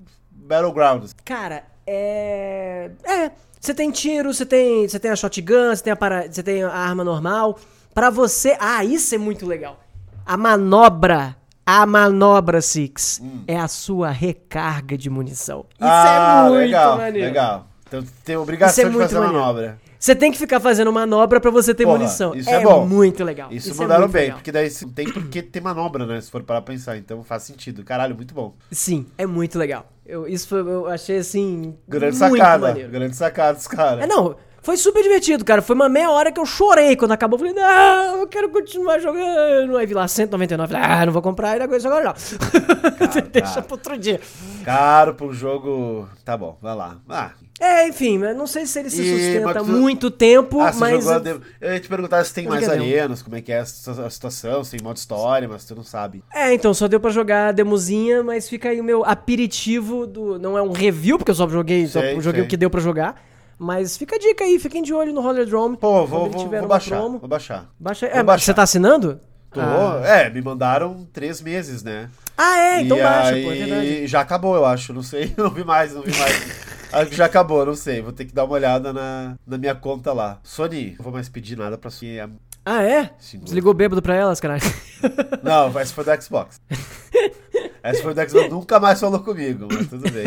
Battlegrounds. 0.45 1.15
Cara, 1.25 1.65
é. 1.87 2.91
É. 3.05 3.31
Você 3.61 3.73
tem 3.73 3.91
tiro, 3.91 4.33
você 4.33 4.45
tem, 4.45 4.87
você 4.87 4.99
tem 4.99 5.11
a 5.11 5.17
shotgun, 5.17 5.75
você 5.75 5.83
tem 5.83 5.93
a, 5.93 5.97
para... 5.97 6.31
você 6.31 6.43
tem 6.43 6.63
a 6.63 6.71
arma 6.71 7.03
normal. 7.03 7.59
Pra 7.95 8.11
você. 8.11 8.57
Ah, 8.61 8.85
isso 8.85 9.15
é 9.15 9.19
muito 9.19 9.47
legal. 9.47 9.81
A 10.27 10.37
manobra. 10.37 11.37
A 11.67 11.87
manobra, 11.87 12.61
Six, 12.61 13.23
é 13.47 13.59
a 13.59 13.67
sua 13.67 14.11
recarga 14.11 14.99
de 14.99 15.09
munição. 15.09 15.65
Isso 15.71 15.79
ah, 15.81 16.45
é 16.45 16.51
muito 16.51 16.59
legal, 16.59 16.99
maneiro. 16.99 17.27
legal. 17.27 17.67
Então 17.87 18.05
tem 18.23 18.37
obrigação 18.37 18.85
é 18.85 18.89
de 18.91 18.99
fazer 18.99 19.15
maneiro. 19.15 19.39
manobra. 19.39 19.79
Você 20.05 20.15
tem 20.15 20.31
que 20.31 20.37
ficar 20.37 20.61
fazendo 20.61 20.93
manobra 20.93 21.41
pra 21.41 21.51
você 21.51 21.75
ter 21.75 21.85
Porra, 21.85 21.97
munição. 21.97 22.35
isso 22.35 22.51
é 22.51 22.63
bom. 22.63 22.87
muito 22.87 23.25
legal. 23.25 23.51
Isso, 23.51 23.71
é 23.71 23.75
mandaram 23.75 24.03
muito 24.03 24.13
bem, 24.13 24.23
legal. 24.25 24.37
porque 24.37 24.53
daí 24.53 24.71
não 24.83 24.91
tem 24.91 25.11
por 25.11 25.27
que 25.29 25.41
ter 25.41 25.63
manobra, 25.63 26.05
né? 26.05 26.21
Se 26.21 26.31
for 26.31 26.43
parar 26.43 26.61
pra 26.61 26.75
pensar. 26.75 26.99
Então 26.99 27.25
faz 27.25 27.45
sentido. 27.45 27.83
Caralho, 27.83 28.15
muito 28.15 28.35
bom. 28.35 28.55
Sim, 28.71 29.07
é 29.17 29.25
muito 29.25 29.59
legal. 29.59 29.87
Eu, 30.05 30.29
isso 30.29 30.47
foi, 30.47 30.61
eu 30.61 30.87
achei 30.89 31.17
assim. 31.17 31.75
Grande 31.89 32.17
sacada. 32.17 32.67
maneiro. 32.69 32.91
Grande 32.91 33.17
sacada 33.17 33.55
dos 33.55 33.67
caras. 33.67 34.05
É, 34.05 34.07
não, 34.07 34.37
foi 34.61 34.77
super 34.77 35.03
divertido, 35.03 35.43
cara. 35.43 35.63
Foi 35.63 35.75
uma 35.75 35.89
meia 35.89 36.11
hora 36.11 36.31
que 36.31 36.39
eu 36.39 36.45
chorei 36.45 36.97
quando 36.97 37.13
acabou. 37.13 37.39
Falei, 37.39 37.55
não, 37.55 38.19
eu 38.19 38.27
quero 38.27 38.51
continuar 38.51 38.99
jogando. 38.99 39.79
Aí 39.79 39.87
vi 39.87 39.95
lá 39.95 40.07
199, 40.07 40.71
falei, 40.71 40.87
ah, 40.87 41.07
não 41.07 41.15
vou 41.15 41.23
comprar 41.23 41.55
ele 41.55 41.65
agora 41.65 41.81
agora 41.83 42.05
não. 42.05 42.13
Deixa 43.33 43.63
pra 43.63 43.75
outro 43.75 43.97
dia. 43.97 44.21
Caro 44.67 45.15
pro 45.15 45.33
jogo. 45.33 46.07
Tá 46.27 46.37
bom, 46.37 46.59
vai 46.61 46.75
lá. 46.77 46.99
Ah, 47.09 47.31
É, 47.61 47.87
enfim, 47.89 48.19
mas 48.19 48.37
não 48.37 48.47
sei 48.49 48.67
se 48.67 48.79
ele 48.81 48.91
se 48.91 49.01
E- 49.01 49.13
sustenta 49.13 49.61
tu- 49.61 49.67
muito 49.67 50.11
tempo, 50.11 50.61
ah, 50.61 50.73
mas. 50.77 51.05
jogou 51.05 51.13
a 51.13 51.19
demo. 51.21 51.41
Eu 51.61 51.73
ia 51.75 51.81
te 51.81 51.89
perguntar 51.89 52.25
se 52.25 52.35
tem 52.35 52.47
mais 52.49 52.67
é 52.69 52.73
arenas, 52.73 53.23
como 53.23 53.37
é 53.37 53.41
que 53.41 53.53
é 53.53 53.61
a 53.61 53.65
situa- 53.65 54.07
a 54.07 54.11
situação, 54.11 54.65
se 54.65 54.73
tem 54.73 54.81
modo 54.83 54.97
história, 54.97 55.49
mas 55.49 55.65
tu 55.65 55.75
não 55.75 55.85
sabe. 55.85 56.25
É, 56.35 56.53
então, 56.53 56.75
só 56.75 56.89
deu 56.89 56.99
pra 56.99 57.11
jogar 57.11 57.49
a 57.49 57.53
demozinha, 57.53 58.23
mas 58.25 58.49
fica 58.49 58.71
aí 58.71 58.81
o 58.81 58.85
meu 58.85 59.05
aperitivo 59.05 60.05
do. 60.07 60.39
Não 60.39 60.59
é 60.59 60.63
um 60.63 60.73
review, 60.73 61.17
porque 61.17 61.31
eu 61.31 61.35
só 61.35 61.49
joguei, 61.49 61.87
só 61.87 62.01
Sei, 62.01 62.21
joguei 62.21 62.41
sei. 62.41 62.43
o 62.43 62.49
que 62.49 62.57
deu 62.57 62.69
pra 62.69 62.81
jogar. 62.81 63.23
Mas 63.57 63.97
fica 63.97 64.17
a 64.17 64.19
dica 64.19 64.43
aí, 64.43 64.59
fiquem 64.59 64.83
de 64.83 64.93
olho 64.93 65.13
no 65.13 65.21
Rollerdrome. 65.21 65.77
Pô, 65.77 65.93
Quando 66.01 66.07
vou, 66.09 66.31
vou, 66.31 66.49
vou 66.51 66.67
baixar, 66.69 66.97
promo. 66.99 67.19
vou 67.21 67.29
baixar. 67.29 67.71
Baixa... 67.79 68.09
Vou 68.09 68.19
É, 68.19 68.23
baixar. 68.25 68.45
você 68.47 68.55
tá 68.55 68.63
assinando? 68.65 69.21
Tô, 69.53 69.61
Ah. 69.61 70.01
É, 70.05 70.29
me 70.29 70.43
mandaram 70.43 71.07
três 71.13 71.41
meses, 71.41 71.81
né? 71.85 72.11
Ah, 72.37 72.59
é, 72.59 72.81
então 72.81 72.99
e 72.99 73.03
baixa, 73.03 73.31
aí, 73.35 73.45
pô, 73.45 73.53
é 73.53 73.55
verdade. 73.55 74.07
já 74.09 74.21
acabou, 74.21 74.57
eu 74.57 74.65
acho. 74.67 74.93
Não 74.93 75.05
sei, 75.05 75.33
não 75.39 75.51
vi 75.51 75.63
mais, 75.63 75.95
não 75.95 76.03
vi 76.03 76.11
mais. 76.19 76.75
Acho 77.01 77.11
que 77.11 77.17
já 77.17 77.27
acabou, 77.27 77.65
não 77.67 77.75
sei. 77.75 78.01
Vou 78.03 78.13
ter 78.13 78.25
que 78.25 78.35
dar 78.35 78.45
uma 78.45 78.55
olhada 78.55 78.93
na, 78.93 79.37
na 79.47 79.59
minha 79.59 79.75
conta 79.75 80.13
lá. 80.13 80.39
Sony, 80.43 80.95
não 80.99 81.05
vou 81.05 81.13
mais 81.13 81.29
pedir 81.29 81.57
nada 81.57 81.77
pra 81.79 81.91
Sony. 81.91 82.19
Ah, 82.67 82.83
é? 82.83 83.11
Sim, 83.19 83.39
Desligou 83.41 83.75
bêbado 83.75 84.01
pra 84.01 84.15
elas, 84.17 84.41
caralho. 84.41 84.63
Não, 85.45 85.79
essa 85.79 85.93
foi 85.93 86.03
do 86.05 86.23
Xbox. 86.23 86.59
Essa 87.83 88.03
foi 88.03 88.15
do 88.15 88.27
Xbox, 88.31 88.49
nunca 88.51 88.81
mais 88.81 88.99
falou 88.99 89.21
comigo, 89.21 89.69
mas 89.71 89.87
tudo 89.89 90.11
bem. 90.11 90.25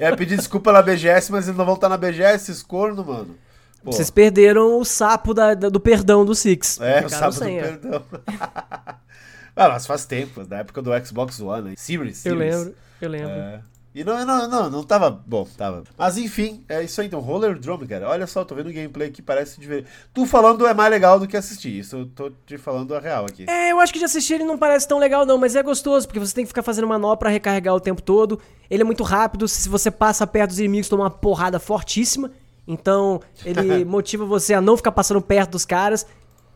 Eu 0.00 0.08
ia 0.10 0.16
pedir 0.16 0.36
desculpa 0.36 0.72
na 0.72 0.82
BGS, 0.82 1.30
mas 1.30 1.46
eles 1.46 1.56
não 1.56 1.64
vão 1.64 1.76
estar 1.76 1.88
na 1.88 1.96
BGS, 1.96 2.50
esses 2.50 2.60
corno, 2.64 3.04
mano. 3.04 3.36
Pô, 3.84 3.92
Vocês 3.92 4.10
perderam 4.10 4.80
o 4.80 4.84
sapo 4.84 5.32
da- 5.32 5.54
da- 5.54 5.68
do 5.68 5.78
perdão 5.78 6.24
do 6.24 6.34
Six. 6.34 6.80
é, 6.80 7.06
o 7.06 7.08
sábado 7.08 7.38
do 7.38 7.44
é. 7.48 7.60
perdão. 7.62 8.02
ah, 9.54 9.68
mas 9.68 9.86
faz 9.86 10.04
tempo, 10.04 10.44
na 10.48 10.58
época 10.58 10.82
do 10.82 10.90
Xbox 11.06 11.38
One, 11.40 11.70
né? 11.70 11.74
Series, 11.76 12.26
Eu 12.26 12.36
Series. 12.36 12.56
lembro, 12.56 12.74
eu 13.00 13.08
lembro. 13.08 13.30
É. 13.30 13.60
E 13.98 14.04
não, 14.04 14.24
não, 14.24 14.46
não, 14.46 14.70
não 14.70 14.84
tava 14.84 15.10
bom, 15.10 15.44
tava. 15.56 15.82
Mas 15.98 16.16
enfim, 16.16 16.62
é 16.68 16.84
isso 16.84 17.00
aí 17.00 17.08
então. 17.08 17.18
Roller 17.18 17.58
Drum, 17.58 17.84
cara. 17.84 18.08
Olha 18.08 18.28
só, 18.28 18.44
tô 18.44 18.54
vendo 18.54 18.68
o 18.68 18.72
gameplay 18.72 19.08
aqui, 19.08 19.20
parece 19.20 19.60
divertido. 19.60 19.90
Tu 20.14 20.24
falando 20.24 20.64
é 20.68 20.72
mais 20.72 20.88
legal 20.88 21.18
do 21.18 21.26
que 21.26 21.36
assistir. 21.36 21.80
Isso 21.80 21.96
eu 21.96 22.06
tô 22.06 22.30
te 22.46 22.56
falando 22.56 22.94
a 22.94 23.00
real 23.00 23.24
aqui. 23.24 23.46
É, 23.50 23.72
eu 23.72 23.80
acho 23.80 23.92
que 23.92 23.98
de 23.98 24.04
assistir 24.04 24.34
ele 24.34 24.44
não 24.44 24.56
parece 24.56 24.86
tão 24.86 25.00
legal 25.00 25.26
não, 25.26 25.36
mas 25.36 25.56
é 25.56 25.64
gostoso, 25.64 26.06
porque 26.06 26.20
você 26.20 26.32
tem 26.32 26.44
que 26.44 26.48
ficar 26.48 26.62
fazendo 26.62 26.86
manobra 26.86 27.16
pra 27.16 27.28
recarregar 27.28 27.74
o 27.74 27.80
tempo 27.80 28.00
todo. 28.00 28.38
Ele 28.70 28.82
é 28.82 28.84
muito 28.84 29.02
rápido, 29.02 29.48
se 29.48 29.68
você 29.68 29.90
passa 29.90 30.24
perto 30.28 30.50
dos 30.50 30.60
inimigos, 30.60 30.88
toma 30.88 31.02
uma 31.02 31.10
porrada 31.10 31.58
fortíssima. 31.58 32.30
Então, 32.68 33.20
ele 33.44 33.82
motiva 33.84 34.24
você 34.24 34.54
a 34.54 34.60
não 34.60 34.76
ficar 34.76 34.92
passando 34.92 35.20
perto 35.20 35.50
dos 35.50 35.64
caras. 35.64 36.06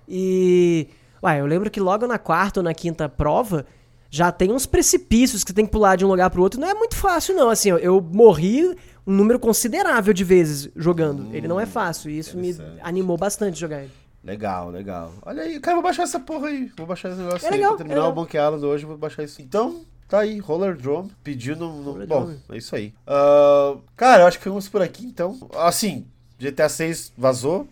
E... 0.08 0.86
Ué, 1.20 1.40
eu 1.40 1.46
lembro 1.46 1.68
que 1.72 1.80
logo 1.80 2.06
na 2.06 2.20
quarta 2.20 2.60
ou 2.60 2.64
na 2.64 2.72
quinta 2.72 3.08
prova, 3.08 3.66
já 4.14 4.30
tem 4.30 4.52
uns 4.52 4.66
precipícios 4.66 5.42
que 5.42 5.50
você 5.50 5.54
tem 5.54 5.64
que 5.64 5.72
pular 5.72 5.96
de 5.96 6.04
um 6.04 6.08
lugar 6.08 6.28
pro 6.28 6.42
outro. 6.42 6.60
Não 6.60 6.68
é 6.68 6.74
muito 6.74 6.94
fácil 6.94 7.34
não, 7.34 7.48
assim, 7.48 7.70
eu, 7.70 7.78
eu 7.78 7.98
morri 8.00 8.62
um 9.06 9.12
número 9.14 9.38
considerável 9.40 10.12
de 10.12 10.22
vezes 10.22 10.68
jogando. 10.76 11.34
ele 11.34 11.48
não 11.48 11.58
é 11.58 11.64
fácil, 11.64 12.10
e 12.10 12.18
isso 12.18 12.36
me 12.36 12.54
animou 12.82 13.16
bastante 13.16 13.58
jogar 13.58 13.80
ele. 13.82 13.90
Legal, 14.22 14.68
legal. 14.70 15.12
Olha 15.22 15.42
aí, 15.44 15.58
cara, 15.58 15.76
vou 15.76 15.82
baixar 15.82 16.02
essa 16.02 16.20
porra 16.20 16.48
aí. 16.48 16.70
Vou 16.76 16.86
baixar 16.86 17.08
esse 17.08 17.18
negócio 17.18 17.44
É 17.46 17.48
aí. 17.48 17.56
legal, 17.56 17.70
Vou 17.70 17.78
terminar 17.78 18.00
é 18.02 18.08
o. 18.08 18.14
Monkey 18.14 18.36
Island 18.38 18.64
hoje, 18.66 18.84
vou 18.84 18.96
baixar 18.98 19.24
isso. 19.24 19.40
Então, 19.42 19.80
tá 20.06 20.20
aí, 20.20 20.38
Roller 20.38 20.76
Drum. 20.76 21.08
Pediu 21.24 21.56
no. 21.56 21.82
Roller 21.82 22.06
Bom, 22.06 22.26
Drum. 22.26 22.36
é 22.50 22.56
isso 22.58 22.76
aí. 22.76 22.94
Ah, 23.06 23.76
cara, 23.96 24.22
eu 24.22 24.26
acho 24.28 24.36
que 24.38 24.44
ficamos 24.44 24.68
por 24.68 24.80
aqui 24.82 25.04
então. 25.06 25.36
Assim, 25.56 26.06
GTA 26.38 26.68
6 26.68 27.14
vazou. 27.18 27.66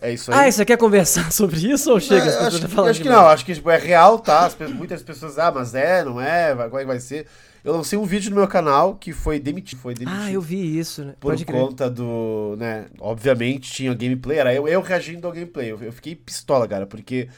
É 0.00 0.12
isso 0.12 0.32
aí. 0.32 0.48
Ah, 0.48 0.52
você 0.52 0.64
quer 0.64 0.76
conversar 0.76 1.30
sobre 1.32 1.56
isso 1.58 1.90
ou 1.90 1.98
chega? 2.00 2.24
as 2.26 2.34
É, 2.34 2.46
acho, 2.46 2.58
que- 2.68 2.80
acho 2.80 3.02
que 3.02 3.08
não, 3.08 3.26
acho 3.26 3.44
que 3.44 3.54
tipo, 3.54 3.70
é 3.70 3.78
real, 3.78 4.18
tá? 4.18 4.46
As 4.46 4.56
muitas 4.70 5.02
pessoas, 5.02 5.38
ah, 5.38 5.50
mas 5.50 5.74
é, 5.74 6.04
não 6.04 6.20
é, 6.20 6.54
como 6.54 6.76
é 6.78 6.80
que 6.80 6.86
vai 6.86 7.00
ser? 7.00 7.26
Eu 7.64 7.72
lancei 7.72 7.98
um 7.98 8.04
vídeo 8.04 8.30
no 8.30 8.36
meu 8.36 8.46
canal 8.46 8.94
que 8.94 9.12
foi 9.12 9.40
demitido. 9.40 9.80
Foi 9.80 9.92
demitido. 9.94 10.20
Ah, 10.22 10.30
eu 10.30 10.40
vi 10.40 10.78
isso, 10.78 11.02
né? 11.04 11.14
Por 11.18 11.32
Pode 11.32 11.44
crer. 11.44 11.60
conta 11.60 11.90
do, 11.90 12.54
né, 12.58 12.86
obviamente 13.00 13.72
tinha 13.72 13.92
gameplay, 13.92 14.38
era 14.38 14.54
eu, 14.54 14.68
eu 14.68 14.80
reagindo 14.80 15.26
ao 15.26 15.32
gameplay. 15.32 15.72
Eu, 15.72 15.82
eu 15.82 15.92
fiquei 15.92 16.14
pistola, 16.14 16.68
cara, 16.68 16.86
porque 16.86 17.28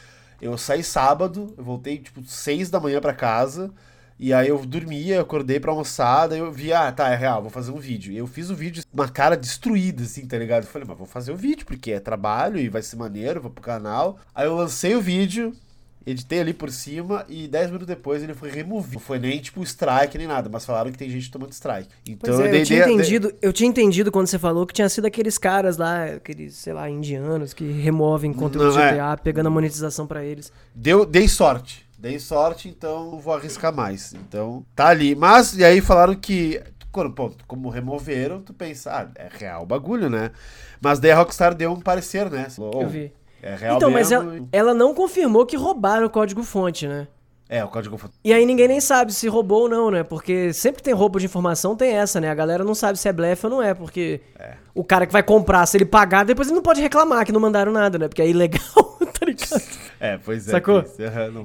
eu 0.42 0.58
saí 0.58 0.82
sábado, 0.84 1.54
eu 1.56 1.64
voltei 1.64 1.98
tipo 1.98 2.22
seis 2.26 2.68
da 2.68 2.78
manhã 2.78 3.00
pra 3.00 3.14
casa, 3.14 3.70
e 4.18 4.32
aí 4.32 4.48
eu 4.48 4.58
dormia, 4.66 5.16
eu 5.16 5.22
acordei 5.22 5.60
pra 5.60 5.70
almoçar, 5.70 6.26
daí 6.26 6.40
eu 6.40 6.50
vi, 6.50 6.72
ah, 6.72 6.90
tá, 6.90 7.08
é 7.10 7.16
real, 7.16 7.40
vou 7.40 7.50
fazer 7.50 7.70
um 7.70 7.78
vídeo. 7.78 8.12
E 8.12 8.16
eu 8.16 8.26
fiz 8.26 8.50
o 8.50 8.54
vídeo, 8.54 8.82
com 8.90 9.00
uma 9.00 9.08
cara 9.08 9.36
destruída, 9.36 10.02
assim, 10.02 10.26
tá 10.26 10.36
ligado? 10.36 10.64
Eu 10.64 10.68
falei, 10.70 10.86
mas 10.88 10.98
vou 10.98 11.06
fazer 11.06 11.30
o 11.32 11.36
vídeo, 11.36 11.64
porque 11.64 11.92
é 11.92 12.00
trabalho 12.00 12.58
e 12.58 12.68
vai 12.68 12.82
ser 12.82 12.96
maneiro, 12.96 13.40
vou 13.40 13.50
pro 13.50 13.62
canal. 13.62 14.18
Aí 14.34 14.46
eu 14.46 14.56
lancei 14.56 14.96
o 14.96 15.00
vídeo, 15.00 15.52
editei 16.04 16.40
ali 16.40 16.52
por 16.54 16.70
cima, 16.70 17.24
e 17.28 17.46
10 17.46 17.66
minutos 17.66 17.86
depois 17.86 18.22
ele 18.22 18.34
foi 18.34 18.50
removido. 18.50 18.94
Não 18.94 19.00
foi 19.00 19.18
nem 19.18 19.38
tipo 19.40 19.62
strike 19.62 20.16
nem 20.18 20.26
nada, 20.26 20.48
mas 20.50 20.64
falaram 20.64 20.90
que 20.90 20.98
tem 20.98 21.10
gente 21.10 21.30
tomando 21.30 21.52
strike. 21.52 21.88
Então 22.06 22.40
é, 22.40 22.46
eu, 22.46 22.50
dei- 22.50 22.64
tinha 22.64 22.80
entendido, 22.88 23.32
eu 23.42 23.52
tinha 23.52 23.68
entendido 23.68 24.10
quando 24.10 24.26
você 24.26 24.38
falou 24.38 24.66
que 24.66 24.74
tinha 24.74 24.88
sido 24.88 25.06
aqueles 25.06 25.36
caras 25.38 25.76
lá, 25.76 26.04
aqueles, 26.06 26.54
sei 26.54 26.72
lá, 26.72 26.88
indianos 26.90 27.52
que 27.52 27.64
removem 27.70 28.32
conteúdo 28.32 28.72
Não, 28.74 28.80
é. 28.80 28.92
GTA, 28.94 29.16
pegando 29.18 29.46
a 29.46 29.50
monetização 29.50 30.06
pra 30.06 30.24
eles. 30.24 30.50
Deu, 30.74 31.04
dei 31.04 31.28
sorte. 31.28 31.86
Dei 31.98 32.18
sorte, 32.20 32.68
então 32.68 33.18
vou 33.18 33.34
arriscar 33.34 33.74
mais. 33.74 34.14
Então, 34.14 34.64
tá 34.74 34.86
ali. 34.88 35.14
Mas, 35.16 35.56
e 35.56 35.64
aí 35.64 35.80
falaram 35.80 36.14
que. 36.14 36.62
Quando, 36.92 37.10
pô, 37.12 37.30
como 37.46 37.68
removeram, 37.68 38.40
tu 38.40 38.54
pensa, 38.54 38.90
ah, 38.92 39.08
é 39.16 39.28
real 39.30 39.62
o 39.64 39.66
bagulho, 39.66 40.08
né? 40.08 40.30
Mas 40.80 40.98
daí 41.00 41.10
a 41.10 41.16
Rockstar 41.18 41.54
deu 41.54 41.72
um 41.72 41.80
parecer, 41.80 42.30
né? 42.30 42.48
Falou, 42.48 42.72
Eu 42.82 42.86
"Oh, 42.86 42.88
vi. 42.88 43.12
É 43.42 43.54
real 43.54 43.76
Então, 43.76 43.90
mas 43.90 44.10
mesmo. 44.10 44.30
ela, 44.32 44.48
ela 44.52 44.74
não 44.74 44.94
confirmou 44.94 45.44
que 45.44 45.56
roubaram 45.56 46.06
o 46.06 46.10
código-fonte, 46.10 46.88
né? 46.88 47.06
É, 47.48 47.64
o 47.64 47.68
código 47.68 47.96
fonte. 47.96 48.12
E 48.22 48.30
aí 48.32 48.44
ninguém 48.44 48.68
nem 48.68 48.80
sabe 48.80 49.12
se 49.12 49.26
roubou 49.26 49.62
ou 49.62 49.68
não, 49.70 49.90
né? 49.90 50.02
Porque 50.02 50.52
sempre 50.52 50.78
que 50.78 50.82
tem 50.82 50.92
roubo 50.92 51.18
de 51.18 51.24
informação, 51.26 51.74
tem 51.74 51.92
essa, 51.96 52.20
né? 52.20 52.28
A 52.30 52.34
galera 52.34 52.62
não 52.62 52.74
sabe 52.74 52.98
se 52.98 53.08
é 53.08 53.12
blefe 53.12 53.46
ou 53.46 53.50
não 53.50 53.62
é, 53.62 53.72
porque 53.74 54.20
o 54.74 54.84
cara 54.84 55.06
que 55.06 55.12
vai 55.12 55.22
comprar, 55.22 55.64
se 55.66 55.76
ele 55.78 55.86
pagar, 55.86 56.24
depois 56.24 56.48
ele 56.48 56.56
não 56.56 56.62
pode 56.62 56.80
reclamar 56.82 57.24
que 57.24 57.32
não 57.32 57.40
mandaram 57.40 57.72
nada, 57.72 57.98
né? 57.98 58.06
Porque 58.08 58.20
é 58.20 58.28
ilegal, 58.28 58.60
tá 59.18 59.24
ligado? 59.24 59.62
É, 60.00 60.18
pois 60.18 60.46
é. 60.48 60.52
Sacou? 60.52 60.84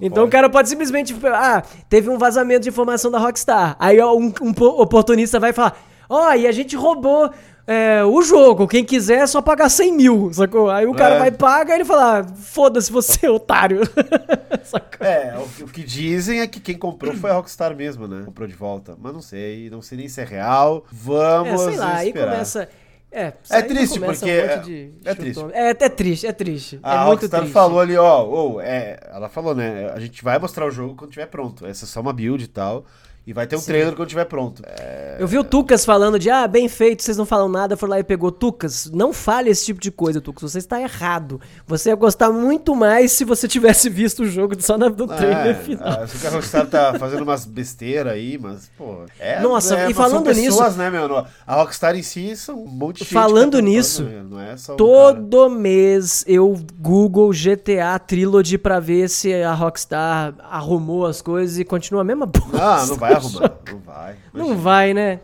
Então 0.02 0.24
o 0.24 0.28
pode. 0.28 0.32
cara 0.32 0.50
pode 0.50 0.70
simplesmente. 0.70 1.16
Ah, 1.26 1.64
teve 1.90 2.10
um 2.10 2.18
vazamento 2.18 2.62
de 2.62 2.70
informação 2.70 3.10
da 3.10 3.18
Rockstar. 3.18 3.76
Aí 3.80 4.02
um, 4.04 4.32
um 4.42 4.54
po- 4.54 4.82
oportunista 4.82 5.40
vai 5.40 5.52
falar: 5.54 5.76
Ó, 6.10 6.34
e 6.34 6.46
a 6.48 6.52
gente 6.52 6.76
roubou 6.76 7.32
é, 7.66 8.04
o 8.04 8.22
jogo. 8.22 8.68
Quem 8.68 8.84
quiser 8.86 9.20
é 9.20 9.28
só 9.28 9.42
pagar 9.42 9.70
100 9.70 9.94
mil, 9.94 10.30
sacou? 10.34 10.70
Aí 10.70 10.86
o 10.86 10.94
cara 10.94 11.16
É. 11.16 11.20
vai 11.20 11.32
pagar 11.32 11.74
e 11.74 11.78
ele 11.78 11.86
fala: 11.86 12.20
ah, 12.20 12.24
Foda-se 12.36 12.92
você, 12.92 13.28
otário. 13.28 13.82
sacou? 14.64 15.06
É, 15.08 15.36
o, 15.38 15.48
que- 15.50 15.64
o 15.64 15.68
que 15.68 15.84
dizem 15.84 16.42
é 16.42 16.48
que 16.48 16.60
quem 16.60 16.76
comprou 16.78 17.14
foi 17.16 17.32
a 17.32 17.34
Rockstar 17.34 17.76
mesmo, 17.76 18.08
né? 18.08 18.22
Comprou 18.26 18.48
de 18.48 18.54
volta. 18.56 18.96
Mas 19.02 19.14
não 19.14 19.22
sei, 19.22 19.70
não 19.70 19.82
sei 19.82 19.98
nem 19.98 20.08
se 20.08 20.22
é 20.22 20.26
real. 20.26 20.84
É, 20.86 20.90
Vamos 20.92 21.62
sei 21.62 21.76
lá, 21.78 21.96
aí 21.96 22.08
esperar. 22.10 22.32
começa. 22.34 22.70
É, 23.14 23.32
já 23.44 23.62
triste, 23.62 24.00
porque 24.00 24.30
é- 24.30 24.58
de 24.58 24.92
é 25.06 25.14
triste. 25.14 25.46
É, 25.54 25.70
é 25.70 25.90
triste, 25.90 26.26
é 26.28 26.32
triste. 26.34 26.80
A 26.82 26.96
é 26.96 27.06
Rockstar 27.06 27.42
triste. 27.42 27.54
falou 27.54 27.80
ali, 27.80 27.96
ó, 27.96 28.24
ô, 28.26 28.60
é, 28.60 29.00
ela 29.12 29.30
falou, 29.30 29.54
né? 29.54 29.92
A 29.94 30.00
gente 30.00 30.24
vai 30.24 30.40
mostrar 30.40 30.66
o 30.66 30.72
jogo 30.72 30.96
quando 30.96 31.12
tiver 31.12 31.28
pronto. 31.28 31.64
Essa 31.66 31.86
é 31.86 31.88
só 31.88 32.02
uma 32.02 32.12
build 32.12 32.44
e 32.44 32.48
tal. 32.48 32.86
E 33.26 33.32
vai 33.32 33.48
ter 33.48 33.56
um 33.56 33.60
Sim. 33.60 33.68
trailer 33.68 33.96
quando 33.96 34.10
tiver 34.10 34.26
pronto. 34.26 34.62
É, 34.66 35.16
Eu 35.18 35.26
vi 35.28 35.38
o 35.40 35.46
Tucas 35.46 35.86
falando 35.86 36.20
de, 36.20 36.30
ah, 36.30 36.46
bem 36.46 36.68
feito, 36.68 37.02
vocês 37.04 37.16
não 37.16 37.26
falam 37.26 37.48
nada, 37.48 37.78
foi 37.78 37.88
lá 37.88 37.98
e 37.98 38.04
pegou. 38.04 38.30
Tucas, 38.34 38.92
não 38.92 39.14
fale 39.14 39.50
esse 39.50 39.64
tipo 39.66 39.80
de 39.80 39.90
coisa, 39.92 40.20
Tucas, 40.20 40.52
você 40.52 40.58
está 40.58 40.82
errado. 40.82 41.40
Você 41.66 41.88
ia 41.90 41.96
gostar 41.96 42.32
muito 42.34 42.76
mais 42.76 43.14
se 43.14 43.24
você 43.24 43.48
tivesse 43.48 43.90
visto 43.90 44.24
o 44.24 44.26
jogo 44.28 44.62
só 44.62 44.78
na- 44.78 44.90
no 44.90 45.08
trailer 45.08 45.56
final. 45.56 46.04
É, 46.04 46.06
que 46.06 46.28
a 46.28 46.30
Rockstar 46.32 46.68
tá 46.68 46.96
fazendo 47.00 47.22
umas 47.24 47.46
besteiras 47.46 48.12
aí, 48.12 48.38
mas, 48.38 48.70
pô. 48.78 49.06
É, 49.18 49.40
Nossa, 49.40 49.78
é, 49.80 49.90
e 49.90 49.94
falando 49.94 50.16
são 50.16 50.24
pessoas, 50.24 50.60
nisso- 50.68 50.78
né, 50.78 50.90
meu? 50.90 51.26
A 51.48 51.56
Rockstar 51.56 51.96
em 51.96 52.04
si 52.04 52.36
são 52.36 52.62
um 52.62 52.68
monte 52.68 53.06
de. 53.06 53.10
Falando 53.14 53.54
tá 53.58 53.62
nisso, 53.62 54.04
tentando, 54.04 54.30
Não 54.32 54.42
é 54.42 54.58
só 54.58 54.74
um 54.74 54.76
cara. 54.76 54.90
Todo 55.24 55.50
mês 55.50 56.26
eu 56.28 56.60
Google 56.78 57.32
GTA 57.32 57.98
Trilogy 58.00 58.58
pra 58.58 58.82
ver 58.82 59.10
se 59.10 59.34
a 59.34 59.54
Rockstar 59.54 60.34
arrumou 60.50 61.06
as 61.06 61.22
coisas 61.22 61.58
e 61.58 61.64
continua 61.64 62.02
a 62.02 62.04
mesma 62.04 62.26
bosta. 62.26 62.58
Não, 62.58 62.88
não 62.88 62.96
vai 62.98 63.13
arrumar. 63.16 63.52
Não 63.72 63.80
vai. 63.80 64.16
Não 64.34 64.58
vai, 64.58 64.94
né? 64.94 65.20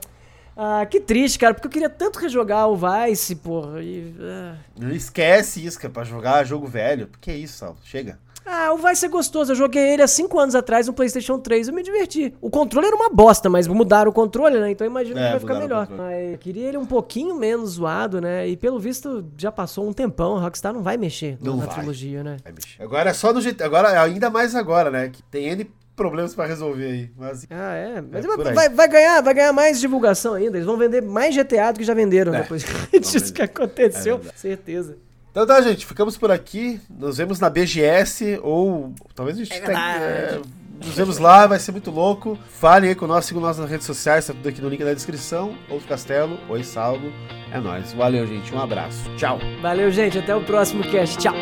Ah, 0.61 0.85
que 0.85 0.99
triste, 0.99 1.39
cara, 1.39 1.53
porque 1.53 1.67
eu 1.67 1.71
queria 1.71 1.89
tanto 1.89 2.19
rejogar 2.19 2.67
o 2.67 2.75
Vice, 2.75 3.35
porra. 3.35 3.81
e, 3.81 4.13
ah. 4.19 4.55
Esquece 4.91 5.65
isso, 5.65 5.79
que 5.79 5.85
é 5.85 5.89
pra 5.89 6.03
jogar 6.03 6.43
jogo 6.43 6.67
velho. 6.67 7.09
Que 7.21 7.31
é 7.31 7.35
isso, 7.37 7.57
Sal? 7.59 7.77
Chega. 7.83 8.19
Ah, 8.45 8.73
o 8.73 8.77
Vice 8.77 9.05
é 9.05 9.09
gostoso. 9.09 9.51
Eu 9.51 9.55
joguei 9.55 9.93
ele 9.93 10.01
há 10.01 10.07
5 10.07 10.39
anos 10.39 10.55
atrás 10.55 10.87
no 10.87 10.93
PlayStation 10.93 11.37
3. 11.37 11.67
Eu 11.67 11.73
me 11.73 11.83
diverti. 11.83 12.33
O 12.41 12.49
controle 12.49 12.87
era 12.87 12.95
uma 12.95 13.09
bosta, 13.09 13.47
mas 13.47 13.67
mudaram 13.67 14.09
o 14.09 14.13
controle, 14.13 14.59
né? 14.59 14.71
Então 14.71 14.85
eu 14.87 14.89
imagino 14.91 15.19
É, 15.19 15.23
que 15.25 15.29
vai 15.31 15.39
ficar 15.39 15.55
o 15.55 15.59
melhor. 15.59 15.87
Mas 15.91 16.31
eu 16.33 16.37
queria 16.39 16.67
ele 16.67 16.77
um 16.77 16.85
pouquinho 16.85 17.35
menos 17.35 17.71
zoado, 17.71 18.19
né? 18.19 18.47
E 18.47 18.57
pelo 18.57 18.79
visto 18.79 19.23
já 19.37 19.51
passou 19.51 19.87
um 19.87 19.93
tempão. 19.93 20.35
A 20.35 20.41
Rockstar 20.41 20.73
não 20.73 20.81
vai 20.81 20.97
mexer 20.97 21.37
Não 21.39 21.57
na 21.57 21.65
vai. 21.67 21.75
trilogia, 21.75 22.23
né? 22.23 22.37
Vai 22.43 22.51
mexer. 22.53 22.81
Agora 22.81 23.11
é 23.11 23.13
só 23.13 23.31
no 23.31 23.39
GTA. 23.39 23.65
Agora, 23.65 24.01
ainda 24.01 24.29
mais 24.31 24.55
agora, 24.55 24.89
né? 24.89 25.09
Que 25.09 25.21
tem 25.23 25.45
N 25.49 25.69
problemas 25.99 26.33
pra 26.33 26.45
resolver 26.45 26.85
aí. 26.85 27.09
Mas 27.17 27.45
Ah, 27.49 27.73
é. 27.75 28.01
Mas 28.01 28.23
É, 28.25 28.53
vai- 28.53 28.69
vai, 28.69 28.87
ganhar, 28.87 29.21
vai 29.21 29.33
ganhar 29.33 29.53
mais 29.53 29.79
divulgação 29.79 30.33
ainda. 30.33 30.57
Eles 30.57 30.65
vão 30.65 30.77
vender 30.77 31.01
mais 31.01 31.35
GTA 31.35 31.71
do 31.71 31.79
que 31.79 31.85
já 31.85 31.93
venderam 31.93 32.33
É, 32.33 32.41
depois 32.41 32.63
disso 33.01 33.33
que 33.33 33.41
aconteceu. 33.41 34.21
É. 34.27 34.31
Certeza. 34.37 34.97
Então 35.31 35.45
tá, 35.45 35.61
gente, 35.61 35.85
ficamos 35.85 36.17
por 36.17 36.31
aqui. 36.31 36.79
Nos 36.89 37.17
vemos 37.17 37.39
na 37.39 37.49
BGS 37.49 38.39
ou 38.41 38.93
talvez 39.13 39.37
a 39.37 39.43
gente 39.43 39.53
É 39.53 39.59
tenha- 39.61 39.95
é, 39.97 40.41
nos 40.83 40.95
vemos 40.95 41.17
lá, 41.19 41.45
vai 41.45 41.59
ser 41.59 41.71
muito 41.73 41.91
louco. 41.91 42.37
Falem 42.59 42.89
aí 42.89 42.95
com 42.95 43.05
nós, 43.05 43.25
sigam 43.25 43.41
nós 43.41 43.57
nas 43.59 43.69
redes 43.69 43.85
sociais, 43.85 44.25
tá 44.25 44.33
tudo 44.33 44.47
aqui 44.49 44.61
no 44.61 44.69
link 44.69 44.83
da 44.83 44.93
descrição. 44.93 45.55
Outro 45.69 45.87
Castelo, 45.87 46.39
Oi 46.49 46.63
Salvo. 46.63 47.11
É 47.51 47.59
nóis. 47.59 47.93
Valeu, 47.93 48.25
gente. 48.25 48.53
Um 48.55 48.59
abraço. 48.59 48.99
Tchau. 49.17 49.39
Valeu, 49.61 49.91
gente. 49.91 50.17
Até 50.17 50.35
o 50.35 50.41
próximo 50.43 50.83
cast. 50.89 51.17
Tchau. 51.17 51.33